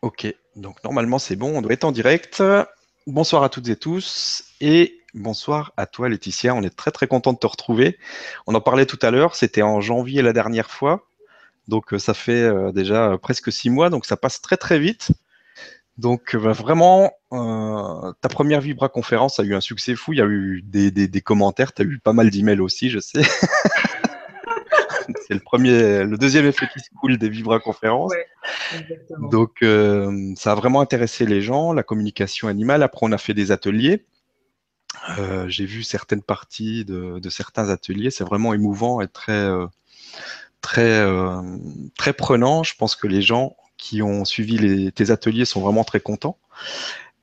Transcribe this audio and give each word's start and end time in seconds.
Ok, 0.00 0.32
donc 0.54 0.82
normalement 0.84 1.18
c'est 1.18 1.34
bon, 1.34 1.58
on 1.58 1.60
doit 1.60 1.72
être 1.72 1.82
en 1.82 1.90
direct. 1.90 2.40
Bonsoir 3.08 3.42
à 3.42 3.48
toutes 3.48 3.68
et 3.68 3.74
tous 3.74 4.44
et 4.60 5.00
bonsoir 5.12 5.72
à 5.76 5.86
toi 5.86 6.08
Laetitia, 6.08 6.54
on 6.54 6.62
est 6.62 6.76
très 6.76 6.92
très 6.92 7.08
content 7.08 7.32
de 7.32 7.38
te 7.38 7.48
retrouver. 7.48 7.98
On 8.46 8.54
en 8.54 8.60
parlait 8.60 8.86
tout 8.86 8.98
à 9.02 9.10
l'heure, 9.10 9.34
c'était 9.34 9.62
en 9.62 9.80
janvier 9.80 10.22
la 10.22 10.32
dernière 10.32 10.70
fois, 10.70 11.08
donc 11.66 11.92
euh, 11.92 11.98
ça 11.98 12.14
fait 12.14 12.42
euh, 12.42 12.70
déjà 12.70 13.18
presque 13.20 13.50
six 13.50 13.70
mois, 13.70 13.90
donc 13.90 14.06
ça 14.06 14.16
passe 14.16 14.40
très 14.40 14.56
très 14.56 14.78
vite. 14.78 15.10
Donc 15.96 16.36
euh, 16.36 16.52
vraiment, 16.52 17.10
ta 17.32 18.28
première 18.28 18.60
Vibra 18.60 18.88
conférence 18.88 19.40
a 19.40 19.42
eu 19.42 19.56
un 19.56 19.60
succès 19.60 19.96
fou, 19.96 20.12
il 20.12 20.20
y 20.20 20.22
a 20.22 20.26
eu 20.26 20.62
des, 20.62 20.92
des 20.92 21.20
commentaires, 21.20 21.74
tu 21.74 21.82
as 21.82 21.84
eu 21.84 21.98
pas 21.98 22.12
mal 22.12 22.30
d'emails 22.30 22.60
aussi, 22.60 22.88
je 22.88 23.00
sais. 23.00 23.22
c'est 25.28 25.34
le 25.34 25.40
premier, 25.40 26.04
le 26.04 26.16
deuxième 26.16 26.46
effet 26.46 26.66
qui 26.72 26.80
se 26.80 26.88
coule 26.98 27.18
des 27.18 27.28
Vibra 27.28 27.60
conférences. 27.60 28.12
Donc, 29.30 29.62
euh, 29.62 30.32
ça 30.36 30.52
a 30.52 30.54
vraiment 30.54 30.80
intéressé 30.80 31.26
les 31.26 31.42
gens, 31.42 31.74
la 31.74 31.82
communication 31.82 32.48
animale. 32.48 32.82
Après, 32.82 33.00
on 33.02 33.12
a 33.12 33.18
fait 33.18 33.34
des 33.34 33.52
ateliers. 33.52 34.06
Euh, 35.18 35.46
j'ai 35.46 35.66
vu 35.66 35.82
certaines 35.82 36.22
parties 36.22 36.86
de, 36.86 37.20
certains 37.28 37.68
ateliers. 37.68 38.10
C'est 38.10 38.24
vraiment 38.24 38.54
émouvant 38.54 39.02
et 39.02 39.08
très, 39.08 39.32
euh, 39.32 39.66
très, 40.62 41.04
très 41.98 42.14
prenant. 42.14 42.62
Je 42.62 42.74
pense 42.74 42.96
que 42.96 43.06
les 43.06 43.20
gens 43.20 43.54
qui 43.76 44.00
ont 44.00 44.24
suivi 44.24 44.56
les, 44.56 44.92
tes 44.92 45.10
ateliers 45.10 45.44
sont 45.44 45.60
vraiment 45.60 45.84
très 45.84 46.00
contents. 46.00 46.38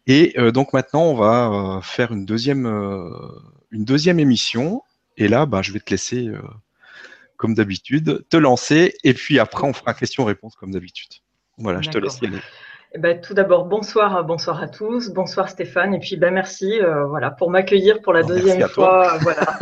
Et 0.06 0.36
donc 0.54 0.74
maintenant, 0.74 1.06
on 1.06 1.16
va 1.16 1.80
faire 1.82 2.12
une 2.12 2.26
deuxième, 2.26 2.68
une 3.72 3.84
deuxième 3.84 4.20
émission. 4.20 4.84
Et 5.18 5.28
là, 5.28 5.48
bah, 5.48 5.64
je 5.64 5.72
vais 5.72 5.80
te 5.80 5.90
laisser 5.90 6.30
comme 7.38 7.54
d'habitude, 7.54 8.26
te 8.30 8.38
lancer, 8.38 8.96
et 9.04 9.14
puis 9.14 9.40
après, 9.40 9.68
on 9.68 9.74
fera 9.74 9.94
question-réponse 9.94 10.56
comme 10.56 10.72
d'habitude. 10.72 11.10
Voilà, 11.58 11.82
je 11.82 11.90
te 11.90 11.98
laisse 11.98 12.20
y 12.22 12.28
aller. 12.28 12.40
Eh 12.96 12.98
ben, 12.98 13.20
tout 13.20 13.34
d'abord, 13.34 13.66
bonsoir, 13.66 14.24
bonsoir 14.24 14.64
à 14.64 14.70
tous, 14.70 15.10
bonsoir 15.10 15.50
Stéphane, 15.50 15.94
et 15.94 16.00
puis 16.00 16.16
ben, 16.16 16.34
merci 16.34 16.80
euh, 16.82 17.04
voilà, 17.08 17.30
pour 17.30 17.50
m'accueillir 17.50 18.02
pour 18.02 18.14
la 18.14 18.24
deuxième 18.24 18.70
fois. 18.70 19.18
Voilà. 19.18 19.60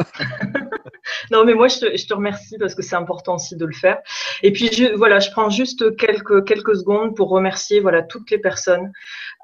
non, 1.32 1.44
mais 1.44 1.56
moi, 1.56 1.68
je 1.68 1.80
te, 1.80 1.98
je 1.98 2.06
te 2.06 2.14
remercie 2.14 2.60
parce 2.60 2.76
que 2.76 2.84
c'est 2.84 2.96
important 2.96 3.36
aussi 3.36 3.56
de 3.56 3.66
le 3.66 3.74
faire. 3.74 3.98
Et 4.44 4.52
puis, 4.52 4.70
je, 4.72 4.96
voilà, 4.96 5.20
je 5.20 5.32
prends 5.32 5.50
juste 5.50 5.96
quelques, 5.98 6.46
quelques 6.46 6.76
secondes 6.76 7.16
pour 7.16 7.30
remercier 7.30 7.80
voilà, 7.80 8.04
toutes 8.04 8.30
les 8.30 8.38
personnes 8.38 8.92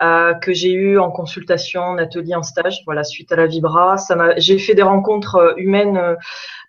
euh, 0.01 0.33
que 0.35 0.53
j'ai 0.53 0.71
eues 0.71 0.97
en 0.97 1.11
consultation, 1.11 1.81
en 1.81 1.97
atelier, 1.97 2.33
en 2.33 2.43
stage, 2.43 2.83
voilà, 2.85 3.03
suite 3.03 3.31
à 3.33 3.35
la 3.35 3.47
Vibra. 3.47 3.97
J'ai 4.37 4.57
fait 4.57 4.73
des 4.73 4.81
rencontres 4.81 5.35
euh, 5.35 5.53
humaines 5.57 6.15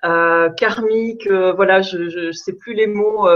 euh, 0.05 0.50
karmique, 0.50 1.28
euh, 1.28 1.52
voilà, 1.52 1.80
je 1.80 2.27
ne 2.27 2.32
sais 2.32 2.55
plus 2.55 2.74
les 2.74 2.88
mots, 2.88 3.28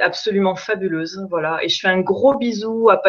absolument 0.00 0.54
fabuleuse, 0.54 1.26
voilà. 1.28 1.58
Et 1.62 1.68
je 1.68 1.80
fais 1.80 1.88
un 1.88 2.00
gros 2.00 2.36
bisou 2.36 2.88
à 2.88 3.02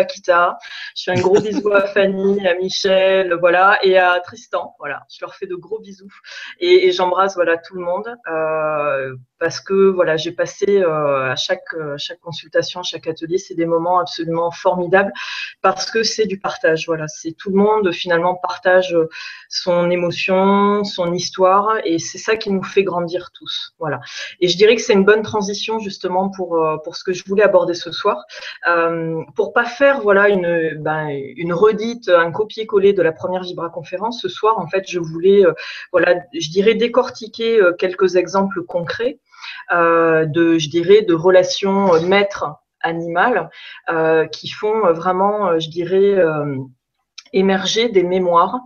Je 0.95 1.03
fais 1.03 1.11
un 1.11 1.21
gros 1.21 1.39
bisou 1.41 1.71
à 1.71 1.87
Fanny, 1.87 2.45
à 2.47 2.55
Michel, 2.55 3.33
voilà, 3.39 3.79
et 3.83 3.97
à 3.97 4.19
Tristan, 4.19 4.75
voilà. 4.79 5.03
Je 5.11 5.17
leur 5.21 5.35
fais 5.35 5.47
de 5.47 5.55
gros 5.55 5.79
bisous 5.79 6.13
et, 6.59 6.87
et 6.87 6.91
j'embrasse 6.91 7.35
voilà 7.35 7.57
tout 7.57 7.75
le 7.75 7.81
monde. 7.81 8.07
Euh, 8.27 9.15
parce 9.43 9.59
que 9.59 9.89
voilà, 9.89 10.15
j'ai 10.15 10.31
passé 10.31 10.65
euh, 10.69 11.33
à 11.33 11.35
chaque, 11.35 11.73
euh, 11.73 11.95
chaque 11.97 12.21
consultation, 12.21 12.81
chaque 12.81 13.07
atelier, 13.07 13.37
c'est 13.37 13.55
des 13.55 13.65
moments 13.65 13.99
absolument 13.99 14.51
formidables 14.51 15.11
parce 15.61 15.91
que 15.91 16.01
c'est 16.01 16.27
du 16.27 16.39
partage. 16.39 16.85
Voilà, 16.87 17.09
c'est 17.09 17.33
tout 17.33 17.49
le 17.49 17.57
monde 17.57 17.91
finalement 17.91 18.35
partage 18.35 18.95
son 19.49 19.91
émotion, 19.91 20.85
son 20.85 21.13
histoire 21.13 21.75
et 21.83 21.99
c'est 21.99 22.19
ça 22.19 22.37
qui 22.37 22.51
nous 22.51 22.63
fait 22.63 22.83
grandir 22.83 23.31
tous. 23.33 23.73
Voilà. 23.79 23.99
Et 24.39 24.47
je 24.47 24.55
dirais 24.55 24.77
que 24.77 24.81
c'est 24.81 24.93
une 24.93 25.03
bonne 25.03 25.23
transition 25.23 25.77
justement 25.79 26.29
pour 26.29 26.55
euh, 26.55 26.77
pour 26.77 26.95
ce 26.95 27.03
que 27.03 27.11
je 27.11 27.25
voulais 27.25 27.43
aborder 27.43 27.73
ce 27.73 27.91
soir, 27.91 28.23
euh, 28.69 29.23
pour 29.35 29.51
pas 29.51 29.65
faire 29.65 29.99
voilà 29.99 30.29
une 30.29 30.77
ben, 30.79 31.09
une 31.35 31.51
redite, 31.51 32.07
un 32.07 32.31
copier-coller 32.31 32.93
de 32.93 33.01
la 33.01 33.11
première 33.11 33.43
Vibra 33.43 33.69
conférence. 33.69 34.21
Ce 34.21 34.29
soir, 34.29 34.57
en 34.57 34.67
fait, 34.67 34.85
je 34.87 34.99
voulais 34.99 35.43
voilà, 35.91 36.15
je 36.33 36.49
dirais 36.49 36.75
décortiquer 36.75 37.59
quelques 37.77 38.15
exemples 38.15 38.63
concrets 38.63 38.93
euh, 38.93 39.32
de, 39.71 40.57
je 40.57 40.69
dirais, 40.69 41.01
de 41.01 41.13
relations 41.13 42.01
maître 42.01 42.45
animal 42.83 43.49
euh, 43.89 44.27
qui 44.27 44.49
font 44.49 44.93
vraiment, 44.93 45.59
je 45.59 45.69
dirais, 45.69 46.15
euh, 46.17 46.57
émerger 47.31 47.89
des 47.89 48.03
mémoires 48.03 48.59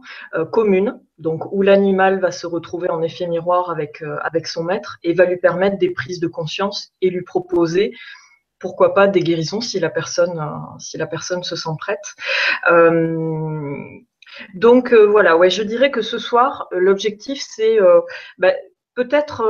communes, 0.51 0.99
donc 1.19 1.49
où 1.53 1.61
l'animal 1.61 2.19
va 2.19 2.31
se 2.31 2.45
retrouver 2.45 2.89
en 2.89 3.01
effet 3.01 3.25
miroir 3.25 3.69
avec, 3.69 4.03
avec 4.23 4.45
son 4.45 4.65
maître 4.65 4.97
et 5.03 5.13
va 5.13 5.23
lui 5.23 5.37
permettre 5.37 5.77
des 5.77 5.91
prises 5.91 6.19
de 6.19 6.27
conscience 6.27 6.91
et 7.01 7.09
lui 7.09 7.21
proposer 7.21 7.93
pourquoi 8.59 8.93
pas 8.93 9.07
des 9.07 9.21
guérisons 9.21 9.61
si 9.61 9.79
la 9.79 9.89
personne, 9.89 10.37
si 10.79 10.97
la 10.97 11.07
personne 11.07 11.43
se 11.43 11.55
sent 11.55 11.69
prête. 11.79 12.13
donc 14.53 14.93
voilà, 14.93 15.37
ouais, 15.37 15.49
je 15.49 15.63
dirais 15.63 15.89
que 15.89 16.01
ce 16.01 16.17
soir, 16.17 16.67
l'objectif 16.71 17.41
c'est 17.41 17.77
bah, 18.37 18.51
peut-être 18.95 19.45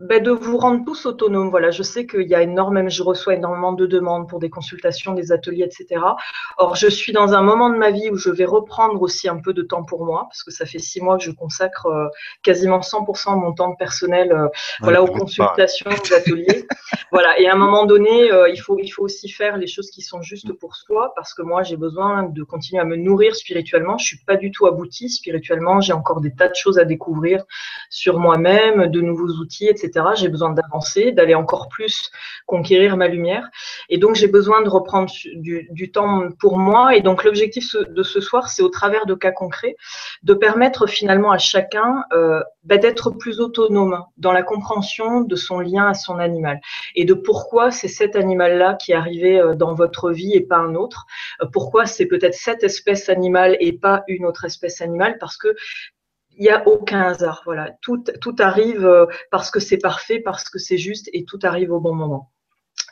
ben, 0.00 0.20
de 0.20 0.32
vous 0.32 0.58
rendre 0.58 0.84
tous 0.84 1.06
autonomes. 1.06 1.50
Voilà, 1.50 1.70
je 1.70 1.84
sais 1.84 2.04
qu'il 2.04 2.26
y 2.26 2.34
a 2.34 2.42
énormément, 2.42 2.88
je 2.88 3.02
reçois 3.04 3.34
énormément 3.34 3.72
de 3.72 3.86
demandes 3.86 4.28
pour 4.28 4.40
des 4.40 4.50
consultations, 4.50 5.14
des 5.14 5.30
ateliers, 5.30 5.62
etc. 5.62 6.00
Or, 6.58 6.74
je 6.74 6.88
suis 6.88 7.12
dans 7.12 7.34
un 7.34 7.42
moment 7.42 7.70
de 7.70 7.76
ma 7.76 7.92
vie 7.92 8.10
où 8.10 8.16
je 8.16 8.30
vais 8.30 8.44
reprendre 8.44 9.00
aussi 9.02 9.28
un 9.28 9.38
peu 9.40 9.52
de 9.52 9.62
temps 9.62 9.84
pour 9.84 10.04
moi, 10.04 10.24
parce 10.28 10.42
que 10.42 10.50
ça 10.50 10.66
fait 10.66 10.80
six 10.80 11.00
mois 11.00 11.16
que 11.16 11.22
je 11.22 11.30
consacre 11.30 11.86
euh, 11.86 12.08
quasiment 12.42 12.80
100% 12.80 13.36
de 13.36 13.40
mon 13.40 13.52
temps 13.52 13.76
personnel, 13.76 14.32
euh, 14.32 14.48
voilà, 14.80 15.00
aux 15.00 15.06
consultations, 15.06 15.88
aux 15.88 16.12
ateliers. 16.12 16.66
voilà, 17.12 17.38
et 17.38 17.46
à 17.46 17.54
un 17.54 17.56
moment 17.56 17.86
donné, 17.86 18.32
euh, 18.32 18.48
il 18.48 18.60
faut, 18.60 18.78
il 18.80 18.88
faut 18.88 19.04
aussi 19.04 19.28
faire 19.28 19.58
les 19.58 19.68
choses 19.68 19.90
qui 19.90 20.02
sont 20.02 20.22
justes 20.22 20.52
pour 20.54 20.74
soi, 20.74 21.12
parce 21.14 21.34
que 21.34 21.42
moi, 21.42 21.62
j'ai 21.62 21.76
besoin 21.76 22.24
de 22.24 22.42
continuer 22.42 22.82
à 22.82 22.84
me 22.84 22.96
nourrir 22.96 23.36
spirituellement. 23.36 23.96
Je 23.96 24.06
suis 24.06 24.24
pas 24.26 24.36
du 24.36 24.50
tout 24.50 24.66
aboutie 24.66 25.08
spirituellement. 25.08 25.80
J'ai 25.80 25.92
encore 25.92 26.20
des 26.20 26.34
tas 26.34 26.48
de 26.48 26.56
choses 26.56 26.80
à 26.80 26.84
découvrir 26.84 27.44
sur 27.90 28.18
moi-même, 28.18 28.88
de 28.88 29.00
nouveaux 29.00 29.34
outils, 29.34 29.68
etc. 29.68 29.92
J'ai 30.14 30.28
besoin 30.28 30.50
d'avancer, 30.50 31.12
d'aller 31.12 31.34
encore 31.34 31.68
plus 31.68 32.10
conquérir 32.46 32.96
ma 32.96 33.08
lumière. 33.08 33.48
Et 33.88 33.98
donc, 33.98 34.14
j'ai 34.14 34.28
besoin 34.28 34.62
de 34.62 34.68
reprendre 34.68 35.10
du, 35.34 35.90
temps 35.92 36.28
pour 36.40 36.58
moi. 36.58 36.96
Et 36.96 37.00
donc, 37.00 37.24
l'objectif 37.24 37.76
de 37.76 38.02
ce 38.02 38.20
soir, 38.20 38.48
c'est 38.48 38.62
au 38.62 38.68
travers 38.68 39.06
de 39.06 39.14
cas 39.14 39.32
concrets, 39.32 39.76
de 40.22 40.34
permettre 40.34 40.86
finalement 40.86 41.30
à 41.30 41.38
chacun 41.38 42.04
euh, 42.12 42.42
bah, 42.64 42.78
d'être 42.78 43.10
plus 43.10 43.40
autonome 43.40 44.04
dans 44.16 44.32
la 44.32 44.42
compréhension 44.42 45.20
de 45.20 45.36
son 45.36 45.60
lien 45.60 45.88
à 45.88 45.94
son 45.94 46.18
animal 46.18 46.60
et 46.94 47.04
de 47.04 47.14
pourquoi 47.14 47.70
c'est 47.70 47.88
cet 47.88 48.16
animal-là 48.16 48.74
qui 48.74 48.92
est 48.92 48.94
arrivé 48.94 49.38
euh, 49.38 49.54
dans 49.54 49.74
votre 49.74 50.10
vie 50.10 50.32
et 50.34 50.40
pas 50.40 50.58
un 50.58 50.74
autre. 50.74 51.06
Euh, 51.42 51.46
pourquoi 51.52 51.86
c'est 51.86 52.06
peut-être 52.06 52.34
cette 52.34 52.64
espèce 52.64 53.08
animale 53.08 53.56
et 53.60 53.72
pas 53.72 54.02
une 54.08 54.24
autre 54.24 54.44
espèce 54.44 54.80
animale 54.80 55.18
parce 55.18 55.36
que 55.36 55.54
il 56.36 56.42
n'y 56.42 56.50
a 56.50 56.66
aucun 56.66 57.02
hasard. 57.02 57.42
Voilà, 57.44 57.70
tout, 57.80 58.02
tout 58.20 58.36
arrive 58.38 58.86
euh, 58.86 59.06
parce 59.30 59.50
que 59.50 59.60
c'est 59.60 59.78
parfait, 59.78 60.20
parce 60.20 60.48
que 60.48 60.58
c'est 60.58 60.78
juste, 60.78 61.08
et 61.12 61.24
tout 61.24 61.38
arrive 61.42 61.72
au 61.72 61.80
bon 61.80 61.94
moment. 61.94 62.30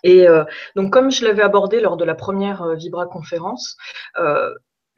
Et 0.05 0.29
euh, 0.29 0.45
donc, 0.77 0.93
comme 0.93 1.11
je 1.11 1.25
l'avais 1.25 1.43
abordé 1.43 1.81
lors 1.81 1.97
de 1.97 2.05
la 2.05 2.15
première 2.15 2.63
euh, 2.63 2.75
Vibra 2.75 3.07
conférence, 3.07 3.77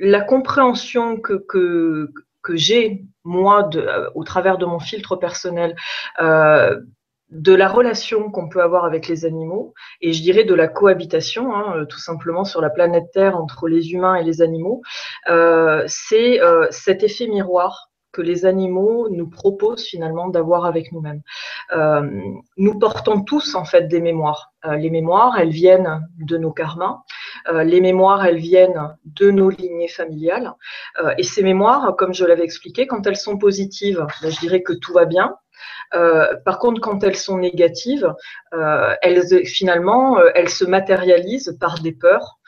la 0.00 0.20
compréhension 0.20 1.18
que, 1.18 1.34
que, 1.34 2.10
que 2.42 2.56
j'ai 2.56 3.04
moi 3.22 3.70
au 4.14 4.24
travers 4.24 4.58
de 4.58 4.66
mon 4.66 4.80
filtre 4.80 5.14
personnel 5.14 5.76
de 6.18 7.54
la 7.54 7.68
relation 7.68 8.30
qu'on 8.30 8.48
peut 8.48 8.60
avoir 8.60 8.84
avec 8.84 9.06
les 9.06 9.24
animaux 9.24 9.72
et 10.00 10.12
je 10.12 10.20
dirais 10.20 10.42
de 10.42 10.54
la 10.54 10.66
cohabitation, 10.66 11.54
hein, 11.54 11.84
tout 11.88 12.00
simplement 12.00 12.44
sur 12.44 12.60
la 12.60 12.70
planète 12.70 13.12
Terre 13.12 13.36
entre 13.36 13.68
les 13.68 13.92
humains 13.92 14.16
et 14.16 14.24
les 14.24 14.42
animaux, 14.42 14.82
c'est 15.86 16.40
cet 16.70 17.04
effet 17.04 17.28
miroir 17.28 17.92
que 18.14 18.22
les 18.22 18.46
animaux 18.46 19.08
nous 19.10 19.28
proposent 19.28 19.84
finalement 19.84 20.28
d'avoir 20.28 20.64
avec 20.64 20.92
nous-mêmes. 20.92 21.22
Euh, 21.72 22.08
nous 22.56 22.78
portons 22.78 23.22
tous 23.22 23.54
en 23.56 23.64
fait 23.64 23.88
des 23.88 24.00
mémoires. 24.00 24.52
Euh, 24.64 24.76
les 24.76 24.88
mémoires, 24.88 25.36
elles 25.38 25.50
viennent 25.50 26.08
de 26.18 26.38
nos 26.38 26.52
karmas. 26.52 27.02
Euh, 27.48 27.64
les 27.64 27.80
mémoires, 27.80 28.24
elles 28.24 28.38
viennent 28.38 28.96
de 29.04 29.30
nos 29.30 29.50
lignées 29.50 29.88
familiales. 29.88 30.52
et 31.18 31.24
ces 31.24 31.42
mémoires, 31.42 31.96
comme 31.98 32.14
je 32.14 32.24
l'avais 32.24 32.44
expliqué, 32.44 32.86
quand 32.86 33.06
elles 33.06 33.16
sont 33.16 33.36
positives, 33.36 34.06
ben, 34.22 34.30
je 34.30 34.38
dirais 34.38 34.62
que 34.62 34.72
tout 34.72 34.92
va 34.92 35.04
bien. 35.04 35.36
par 36.44 36.58
contre, 36.58 36.80
quand 36.80 37.02
elles 37.04 37.16
sont 37.28 37.38
négatives, 37.38 38.08
elles 39.02 39.46
finalement, 39.46 40.18
elles 40.34 40.54
se 40.60 40.64
matérialisent 40.64 41.56
par 41.60 41.74
des 41.80 41.92
peurs. 41.92 42.38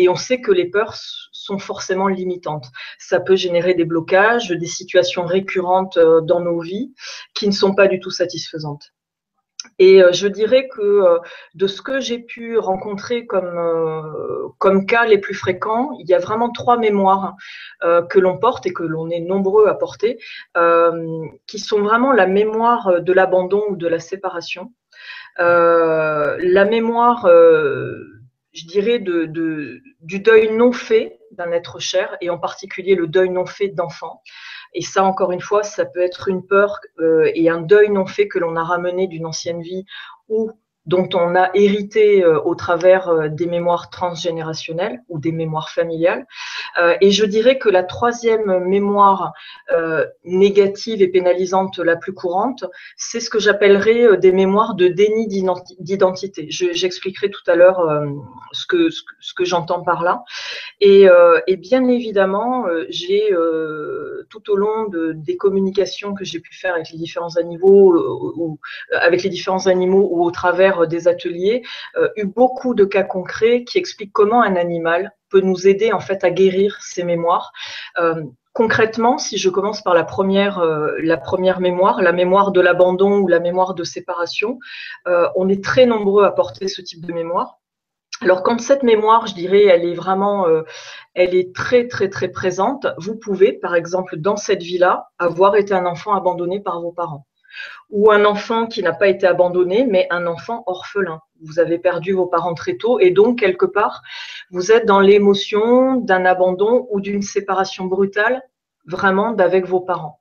et 0.00 0.08
on 0.08 0.16
sait 0.26 0.40
que 0.40 0.52
les 0.52 0.68
peurs 0.76 0.94
sont 1.42 1.58
forcément 1.58 2.08
limitantes. 2.08 2.66
Ça 2.98 3.20
peut 3.20 3.36
générer 3.36 3.74
des 3.74 3.84
blocages, 3.84 4.50
des 4.50 4.66
situations 4.66 5.24
récurrentes 5.24 5.96
euh, 5.96 6.20
dans 6.20 6.40
nos 6.40 6.60
vies 6.60 6.92
qui 7.34 7.46
ne 7.46 7.52
sont 7.52 7.74
pas 7.74 7.88
du 7.88 8.00
tout 8.00 8.10
satisfaisantes. 8.10 8.92
Et 9.78 10.02
euh, 10.02 10.10
je 10.12 10.26
dirais 10.26 10.68
que 10.68 10.80
euh, 10.80 11.18
de 11.54 11.66
ce 11.68 11.82
que 11.82 12.00
j'ai 12.00 12.18
pu 12.18 12.58
rencontrer 12.58 13.26
comme, 13.26 14.52
comme 14.58 14.86
cas 14.86 15.06
les 15.06 15.18
plus 15.18 15.34
fréquents, 15.34 15.92
il 15.98 16.08
y 16.08 16.14
a 16.14 16.18
vraiment 16.18 16.50
trois 16.50 16.78
mémoires 16.78 17.34
que 18.10 18.18
l'on 18.18 18.38
porte 18.38 18.66
et 18.66 18.72
que 18.72 18.84
l'on 18.84 19.10
est 19.10 19.20
nombreux 19.20 19.66
à 19.66 19.74
porter, 19.74 20.18
qui 21.46 21.58
sont 21.58 21.82
vraiment 21.82 22.12
la 22.12 22.26
mémoire 22.26 23.00
de 23.00 23.12
l'abandon 23.12 23.62
ou 23.70 23.76
de 23.76 23.88
la 23.88 23.98
séparation, 23.98 24.72
la 25.38 26.64
mémoire 26.64 27.26
je 28.52 28.66
dirais, 28.66 28.98
de, 28.98 29.80
du 30.00 30.20
deuil 30.20 30.54
non 30.54 30.72
fait 30.72 31.18
d'un 31.32 31.52
être 31.52 31.78
cher, 31.78 32.16
et 32.20 32.30
en 32.30 32.38
particulier 32.38 32.94
le 32.94 33.06
deuil 33.06 33.30
non 33.30 33.46
fait 33.46 33.68
d'enfants. 33.68 34.22
Et 34.74 34.82
ça, 34.82 35.04
encore 35.04 35.32
une 35.32 35.40
fois, 35.40 35.62
ça 35.62 35.84
peut 35.84 36.00
être 36.00 36.28
une 36.28 36.46
peur 36.46 36.80
euh, 36.98 37.30
et 37.34 37.50
un 37.50 37.60
deuil 37.60 37.90
non 37.90 38.06
fait 38.06 38.28
que 38.28 38.38
l'on 38.38 38.56
a 38.56 38.64
ramené 38.64 39.06
d'une 39.06 39.26
ancienne 39.26 39.60
vie 39.60 39.84
ou 40.28 40.50
dont 40.86 41.08
on 41.14 41.36
a 41.36 41.50
hérité 41.54 42.24
euh, 42.24 42.40
au 42.40 42.54
travers 42.56 43.08
euh, 43.08 43.28
des 43.28 43.46
mémoires 43.46 43.88
transgénérationnelles 43.90 45.00
ou 45.08 45.20
des 45.20 45.30
mémoires 45.30 45.70
familiales. 45.70 46.26
Euh, 46.80 46.96
et 47.00 47.12
je 47.12 47.24
dirais 47.24 47.58
que 47.58 47.68
la 47.68 47.84
troisième 47.84 48.64
mémoire 48.64 49.32
négative 50.24 51.02
et 51.02 51.08
pénalisante 51.08 51.78
la 51.78 51.96
plus 51.96 52.12
courante, 52.12 52.64
c'est 52.96 53.20
ce 53.20 53.30
que 53.30 53.38
j'appellerais 53.38 54.16
des 54.18 54.32
mémoires 54.32 54.74
de 54.74 54.88
déni 54.88 55.26
d'identité. 55.26 56.46
J'expliquerai 56.50 57.30
tout 57.30 57.42
à 57.46 57.54
l'heure 57.54 57.80
ce 58.52 58.66
que, 58.66 59.44
j'entends 59.44 59.82
par 59.82 60.02
là. 60.02 60.24
Et, 60.80 61.08
bien 61.56 61.86
évidemment, 61.88 62.66
j'ai 62.88 63.34
tout 64.28 64.50
au 64.50 64.56
long 64.56 64.88
de, 64.88 65.12
des 65.14 65.36
communications 65.36 66.14
que 66.14 66.24
j'ai 66.24 66.40
pu 66.40 66.54
faire 66.54 66.74
avec 66.74 66.90
les 66.90 66.98
différents 66.98 67.36
animaux, 67.36 67.94
ou, 68.36 68.58
avec 68.92 69.22
les 69.22 69.30
différents 69.30 69.66
animaux 69.66 70.08
ou 70.10 70.24
au 70.24 70.30
travers 70.30 70.71
euh, 70.80 70.86
des 70.86 71.08
ateliers, 71.08 71.62
euh, 71.96 72.08
eu 72.16 72.24
beaucoup 72.24 72.74
de 72.74 72.84
cas 72.84 73.02
concrets 73.02 73.64
qui 73.64 73.78
expliquent 73.78 74.12
comment 74.12 74.42
un 74.42 74.56
animal 74.56 75.12
peut 75.30 75.40
nous 75.40 75.66
aider 75.66 75.92
en 75.92 76.00
fait 76.00 76.24
à 76.24 76.30
guérir 76.30 76.78
ses 76.80 77.04
mémoires. 77.04 77.52
Euh, 77.98 78.22
concrètement, 78.52 79.18
si 79.18 79.38
je 79.38 79.48
commence 79.48 79.82
par 79.82 79.94
la 79.94 80.04
première, 80.04 80.60
mémoire, 81.60 82.02
la 82.02 82.12
mémoire 82.12 82.52
de 82.52 82.60
l'abandon 82.60 83.18
ou 83.18 83.28
la 83.28 83.40
mémoire 83.40 83.74
de 83.74 83.84
séparation, 83.84 84.58
on 85.06 85.48
est 85.48 85.64
très 85.64 85.86
nombreux 85.86 86.24
à 86.24 86.32
porter 86.32 86.68
ce 86.68 86.82
type 86.82 87.06
de 87.06 87.14
mémoire. 87.14 87.60
Alors 88.20 88.42
quand 88.42 88.60
cette 88.60 88.82
mémoire, 88.82 89.26
je 89.26 89.34
dirais, 89.34 89.64
elle 89.64 89.86
est 89.86 89.94
vraiment, 89.94 90.46
elle 91.14 91.34
est 91.34 91.54
très 91.56 91.88
très 91.88 92.10
très 92.10 92.28
présente. 92.28 92.86
Vous 92.98 93.16
pouvez, 93.16 93.54
par 93.54 93.74
exemple, 93.74 94.18
dans 94.18 94.36
cette 94.36 94.62
vie-là, 94.62 95.08
avoir 95.18 95.56
été 95.56 95.72
un 95.72 95.86
enfant 95.86 96.14
abandonné 96.14 96.60
par 96.60 96.78
vos 96.82 96.92
parents 96.92 97.26
ou 97.90 98.10
un 98.10 98.24
enfant 98.24 98.66
qui 98.66 98.82
n'a 98.82 98.92
pas 98.92 99.08
été 99.08 99.26
abandonné, 99.26 99.86
mais 99.86 100.06
un 100.10 100.26
enfant 100.26 100.62
orphelin. 100.66 101.20
Vous 101.42 101.58
avez 101.58 101.78
perdu 101.78 102.12
vos 102.12 102.26
parents 102.26 102.54
très 102.54 102.76
tôt 102.76 102.98
et 103.00 103.10
donc, 103.10 103.40
quelque 103.40 103.66
part, 103.66 104.02
vous 104.50 104.72
êtes 104.72 104.86
dans 104.86 105.00
l'émotion 105.00 105.96
d'un 105.96 106.24
abandon 106.24 106.86
ou 106.90 107.00
d'une 107.00 107.22
séparation 107.22 107.84
brutale, 107.86 108.42
vraiment, 108.86 109.32
d'avec 109.32 109.66
vos 109.66 109.80
parents. 109.80 110.18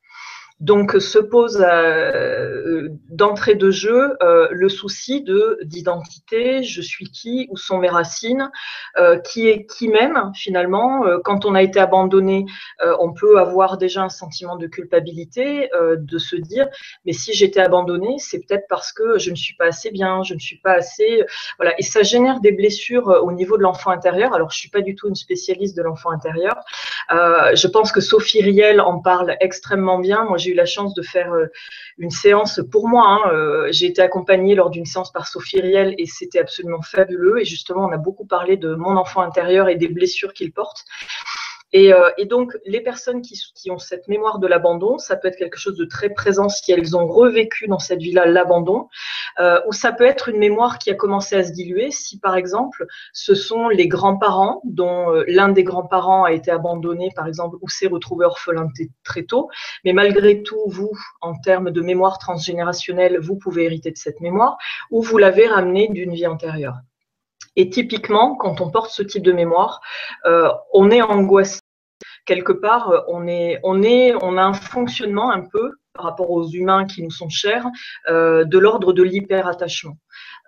Donc 0.61 0.95
se 0.99 1.17
pose 1.17 1.65
euh, 1.67 2.89
d'entrée 3.09 3.55
de 3.55 3.71
jeu 3.71 4.15
euh, 4.21 4.47
le 4.51 4.69
souci 4.69 5.23
de 5.23 5.57
d'identité, 5.63 6.61
je 6.61 6.83
suis 6.83 7.05
qui, 7.05 7.47
où 7.49 7.57
sont 7.57 7.79
mes 7.79 7.89
racines, 7.89 8.51
euh, 8.99 9.17
qui 9.17 9.47
est 9.47 9.65
qui 9.65 9.87
même 9.87 10.31
finalement. 10.35 11.03
quand 11.23 11.45
on 11.45 11.55
a 11.55 11.63
été 11.63 11.79
abandonné, 11.79 12.45
on 12.99 13.11
peut 13.11 13.39
avoir 13.39 13.77
déjà 13.79 14.03
un 14.03 14.09
sentiment 14.09 14.55
de 14.55 14.67
culpabilité, 14.67 15.69
de 15.97 16.17
se 16.19 16.35
dire 16.35 16.67
mais 17.05 17.13
si 17.13 17.33
j'étais 17.33 17.59
abandonné, 17.59 18.17
c'est 18.19 18.39
peut-être 18.45 18.65
parce 18.69 18.93
que 18.93 19.17
je 19.17 19.31
ne 19.31 19.35
suis 19.35 19.55
pas 19.55 19.65
assez 19.65 19.89
bien, 19.89 20.21
je 20.21 20.35
ne 20.35 20.39
suis 20.39 20.59
pas 20.59 20.73
assez 20.73 21.23
voilà 21.57 21.73
et 21.79 21.83
ça 21.83 22.03
génère 22.03 22.39
des 22.39 22.51
blessures 22.51 23.07
au 23.07 23.31
niveau 23.31 23.57
de 23.57 23.63
l'enfant 23.63 23.89
intérieur. 23.89 24.35
Alors 24.35 24.51
je 24.51 24.59
suis 24.59 24.69
pas 24.69 24.81
du 24.81 24.93
tout 24.93 25.09
une 25.09 25.15
spécialiste 25.15 25.75
de 25.75 25.81
l'enfant 25.81 26.11
intérieur. 26.11 26.55
je 27.09 27.67
pense 27.67 27.91
que 27.91 28.01
Sophie 28.01 28.43
Riel 28.43 28.79
en 28.79 28.99
parle 28.99 29.35
extrêmement 29.39 29.97
bien. 29.97 30.23
Moi 30.25 30.37
j'ai 30.37 30.50
eu 30.51 30.53
la 30.53 30.65
chance 30.65 30.93
de 30.93 31.01
faire 31.01 31.33
euh, 31.33 31.47
une 31.97 32.11
séance 32.11 32.61
pour 32.71 32.87
moi. 32.87 33.05
Hein, 33.07 33.31
euh, 33.31 33.67
j'ai 33.71 33.87
été 33.87 34.01
accompagnée 34.01 34.55
lors 34.55 34.69
d'une 34.69 34.85
séance 34.85 35.11
par 35.11 35.27
Sophie 35.27 35.61
Riel 35.61 35.95
et 35.97 36.05
c'était 36.05 36.39
absolument 36.39 36.81
fabuleux. 36.81 37.41
Et 37.41 37.45
justement, 37.45 37.85
on 37.85 37.91
a 37.91 37.97
beaucoup 37.97 38.25
parlé 38.25 38.57
de 38.57 38.75
mon 38.75 38.97
enfant 38.97 39.21
intérieur 39.21 39.69
et 39.69 39.75
des 39.75 39.87
blessures 39.87 40.33
qu'il 40.33 40.51
porte. 40.51 40.85
Euh, 41.75 42.11
et, 42.17 42.25
donc, 42.25 42.57
les 42.65 42.81
personnes 42.81 43.21
qui, 43.21 43.71
ont 43.71 43.77
cette 43.77 44.07
mémoire 44.07 44.39
de 44.39 44.47
l'abandon, 44.47 44.97
ça 44.97 45.15
peut 45.15 45.27
être 45.27 45.37
quelque 45.37 45.57
chose 45.57 45.77
de 45.77 45.85
très 45.85 46.09
présent 46.09 46.49
si 46.49 46.71
elles 46.71 46.97
ont 46.97 47.07
revécu 47.07 47.67
dans 47.67 47.79
cette 47.79 47.99
vie-là 47.99 48.25
l'abandon, 48.25 48.87
euh, 49.39 49.59
ou 49.67 49.71
ça 49.71 49.91
peut 49.91 50.05
être 50.05 50.29
une 50.29 50.37
mémoire 50.37 50.79
qui 50.79 50.89
a 50.89 50.95
commencé 50.95 51.35
à 51.35 51.43
se 51.43 51.51
diluer 51.51 51.91
si, 51.91 52.19
par 52.19 52.35
exemple, 52.35 52.85
ce 53.13 53.35
sont 53.35 53.69
les 53.69 53.87
grands-parents 53.87 54.61
dont 54.65 55.11
euh, 55.11 55.23
l'un 55.27 55.49
des 55.49 55.63
grands-parents 55.63 56.25
a 56.25 56.33
été 56.33 56.51
abandonné, 56.51 57.09
par 57.15 57.27
exemple, 57.27 57.57
ou 57.61 57.69
s'est 57.69 57.87
retrouvé 57.87 58.25
orphelin 58.25 58.67
très 59.03 59.23
tôt, 59.23 59.49
mais 59.85 59.93
malgré 59.93 60.43
tout, 60.43 60.61
vous, 60.67 60.91
en 61.21 61.33
termes 61.39 61.71
de 61.71 61.81
mémoire 61.81 62.17
transgénérationnelle, 62.17 63.19
vous 63.19 63.37
pouvez 63.37 63.65
hériter 63.65 63.91
de 63.91 63.97
cette 63.97 64.19
mémoire, 64.19 64.57
ou 64.89 65.01
vous 65.01 65.17
l'avez 65.17 65.47
ramené 65.47 65.87
d'une 65.87 66.13
vie 66.13 66.27
antérieure. 66.27 66.75
Et 67.57 67.69
typiquement, 67.69 68.35
quand 68.35 68.61
on 68.61 68.71
porte 68.71 68.91
ce 68.91 69.03
type 69.03 69.23
de 69.23 69.33
mémoire, 69.33 69.81
on 70.73 70.89
est 70.89 71.01
angoissé. 71.01 71.60
Quelque 72.25 72.51
part, 72.51 72.89
euh, 72.91 72.99
on, 73.07 73.27
est, 73.27 73.59
a 73.63 74.43
un 74.43 74.53
fonctionnement 74.53 75.31
un 75.31 75.41
peu 75.41 75.71
par 75.93 76.05
rapport 76.05 76.31
aux 76.31 76.47
humains 76.47 76.85
qui 76.85 77.03
nous 77.03 77.11
sont 77.11 77.29
chers, 77.29 77.65
euh, 78.09 78.45
de 78.45 78.57
l'ordre 78.57 78.93
de 78.93 79.03
l'hyperattachement. 79.03 79.97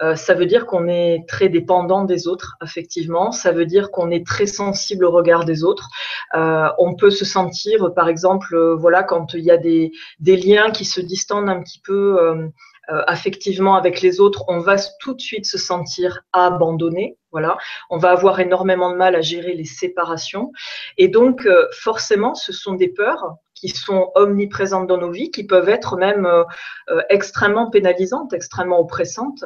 Euh, 0.01 0.15
ça 0.15 0.33
veut 0.33 0.45
dire 0.45 0.65
qu'on 0.65 0.87
est 0.87 1.27
très 1.27 1.49
dépendant 1.49 2.05
des 2.05 2.27
autres, 2.27 2.55
effectivement. 2.63 3.31
Ça 3.31 3.51
veut 3.51 3.65
dire 3.65 3.91
qu'on 3.91 4.09
est 4.09 4.25
très 4.25 4.45
sensible 4.45 5.03
au 5.03 5.11
regard 5.11 5.43
des 5.43 5.63
autres. 5.63 5.89
On 6.33 6.95
peut 6.95 7.11
se 7.11 7.25
sentir, 7.25 7.93
par 7.93 8.07
exemple, 8.07 8.57
voilà, 8.79 9.03
quand 9.03 9.33
il 9.33 9.43
y 9.43 9.51
a 9.51 9.57
des, 9.57 9.91
des 10.19 10.37
liens 10.37 10.71
qui 10.71 10.85
se 10.85 11.01
distendent 11.01 11.49
un 11.49 11.61
petit 11.61 11.81
peu 11.83 12.49
affectivement 12.87 13.75
avec 13.75 14.01
les 14.01 14.19
autres, 14.19 14.45
on 14.47 14.59
va 14.59 14.77
tout 14.99 15.13
de 15.13 15.21
suite 15.21 15.45
se 15.45 15.57
sentir 15.57 16.21
abandonné. 16.31 17.17
Voilà, 17.33 17.57
on 17.89 17.97
va 17.97 18.11
avoir 18.11 18.39
énormément 18.39 18.91
de 18.91 18.95
mal 18.95 19.15
à 19.15 19.21
gérer 19.21 19.55
les 19.55 19.65
séparations. 19.65 20.51
Et 20.97 21.07
donc, 21.07 21.45
euh, 21.45 21.67
forcément, 21.73 22.35
ce 22.35 22.53
sont 22.53 22.73
des 22.73 22.89
peurs 22.89 23.37
qui 23.63 23.77
sont 23.77 24.11
omniprésentes 24.15 24.87
dans 24.87 24.97
nos 24.97 25.11
vies, 25.11 25.31
qui 25.31 25.45
peuvent 25.45 25.69
être 25.69 25.95
même 25.95 26.25
euh, 26.25 27.01
extrêmement 27.09 27.69
pénalisantes, 27.69 28.33
extrêmement 28.33 28.79
oppressantes, 28.79 29.45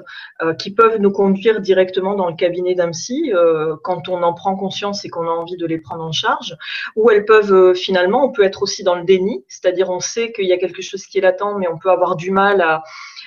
qui 0.57 0.71
peuvent 0.71 0.97
nous 0.99 1.11
conduire 1.11 1.61
directement 1.61 2.15
dans 2.15 2.27
le 2.27 2.35
cabinet 2.35 2.73
d'un 2.73 2.91
quand 3.83 4.09
on 4.09 4.23
en 4.23 4.33
prend 4.33 4.55
conscience 4.55 5.05
et 5.05 5.09
qu'on 5.09 5.27
a 5.27 5.31
envie 5.31 5.57
de 5.57 5.65
les 5.65 5.77
prendre 5.77 6.03
en 6.03 6.11
charge, 6.11 6.55
ou 6.95 7.11
elles 7.11 7.25
peuvent 7.25 7.73
finalement, 7.73 8.25
on 8.25 8.31
peut 8.31 8.43
être 8.43 8.63
aussi 8.63 8.83
dans 8.83 8.95
le 8.95 9.03
déni, 9.03 9.45
c'est-à-dire 9.47 9.89
on 9.89 9.99
sait 9.99 10.31
qu'il 10.31 10.45
y 10.45 10.53
a 10.53 10.57
quelque 10.57 10.81
chose 10.81 11.05
qui 11.05 11.17
est 11.17 11.21
latent, 11.21 11.57
mais 11.59 11.67
on 11.67 11.77
peut 11.77 11.91
avoir 11.91 12.15
du 12.15 12.31
mal 12.31 12.61
à, 12.61 12.83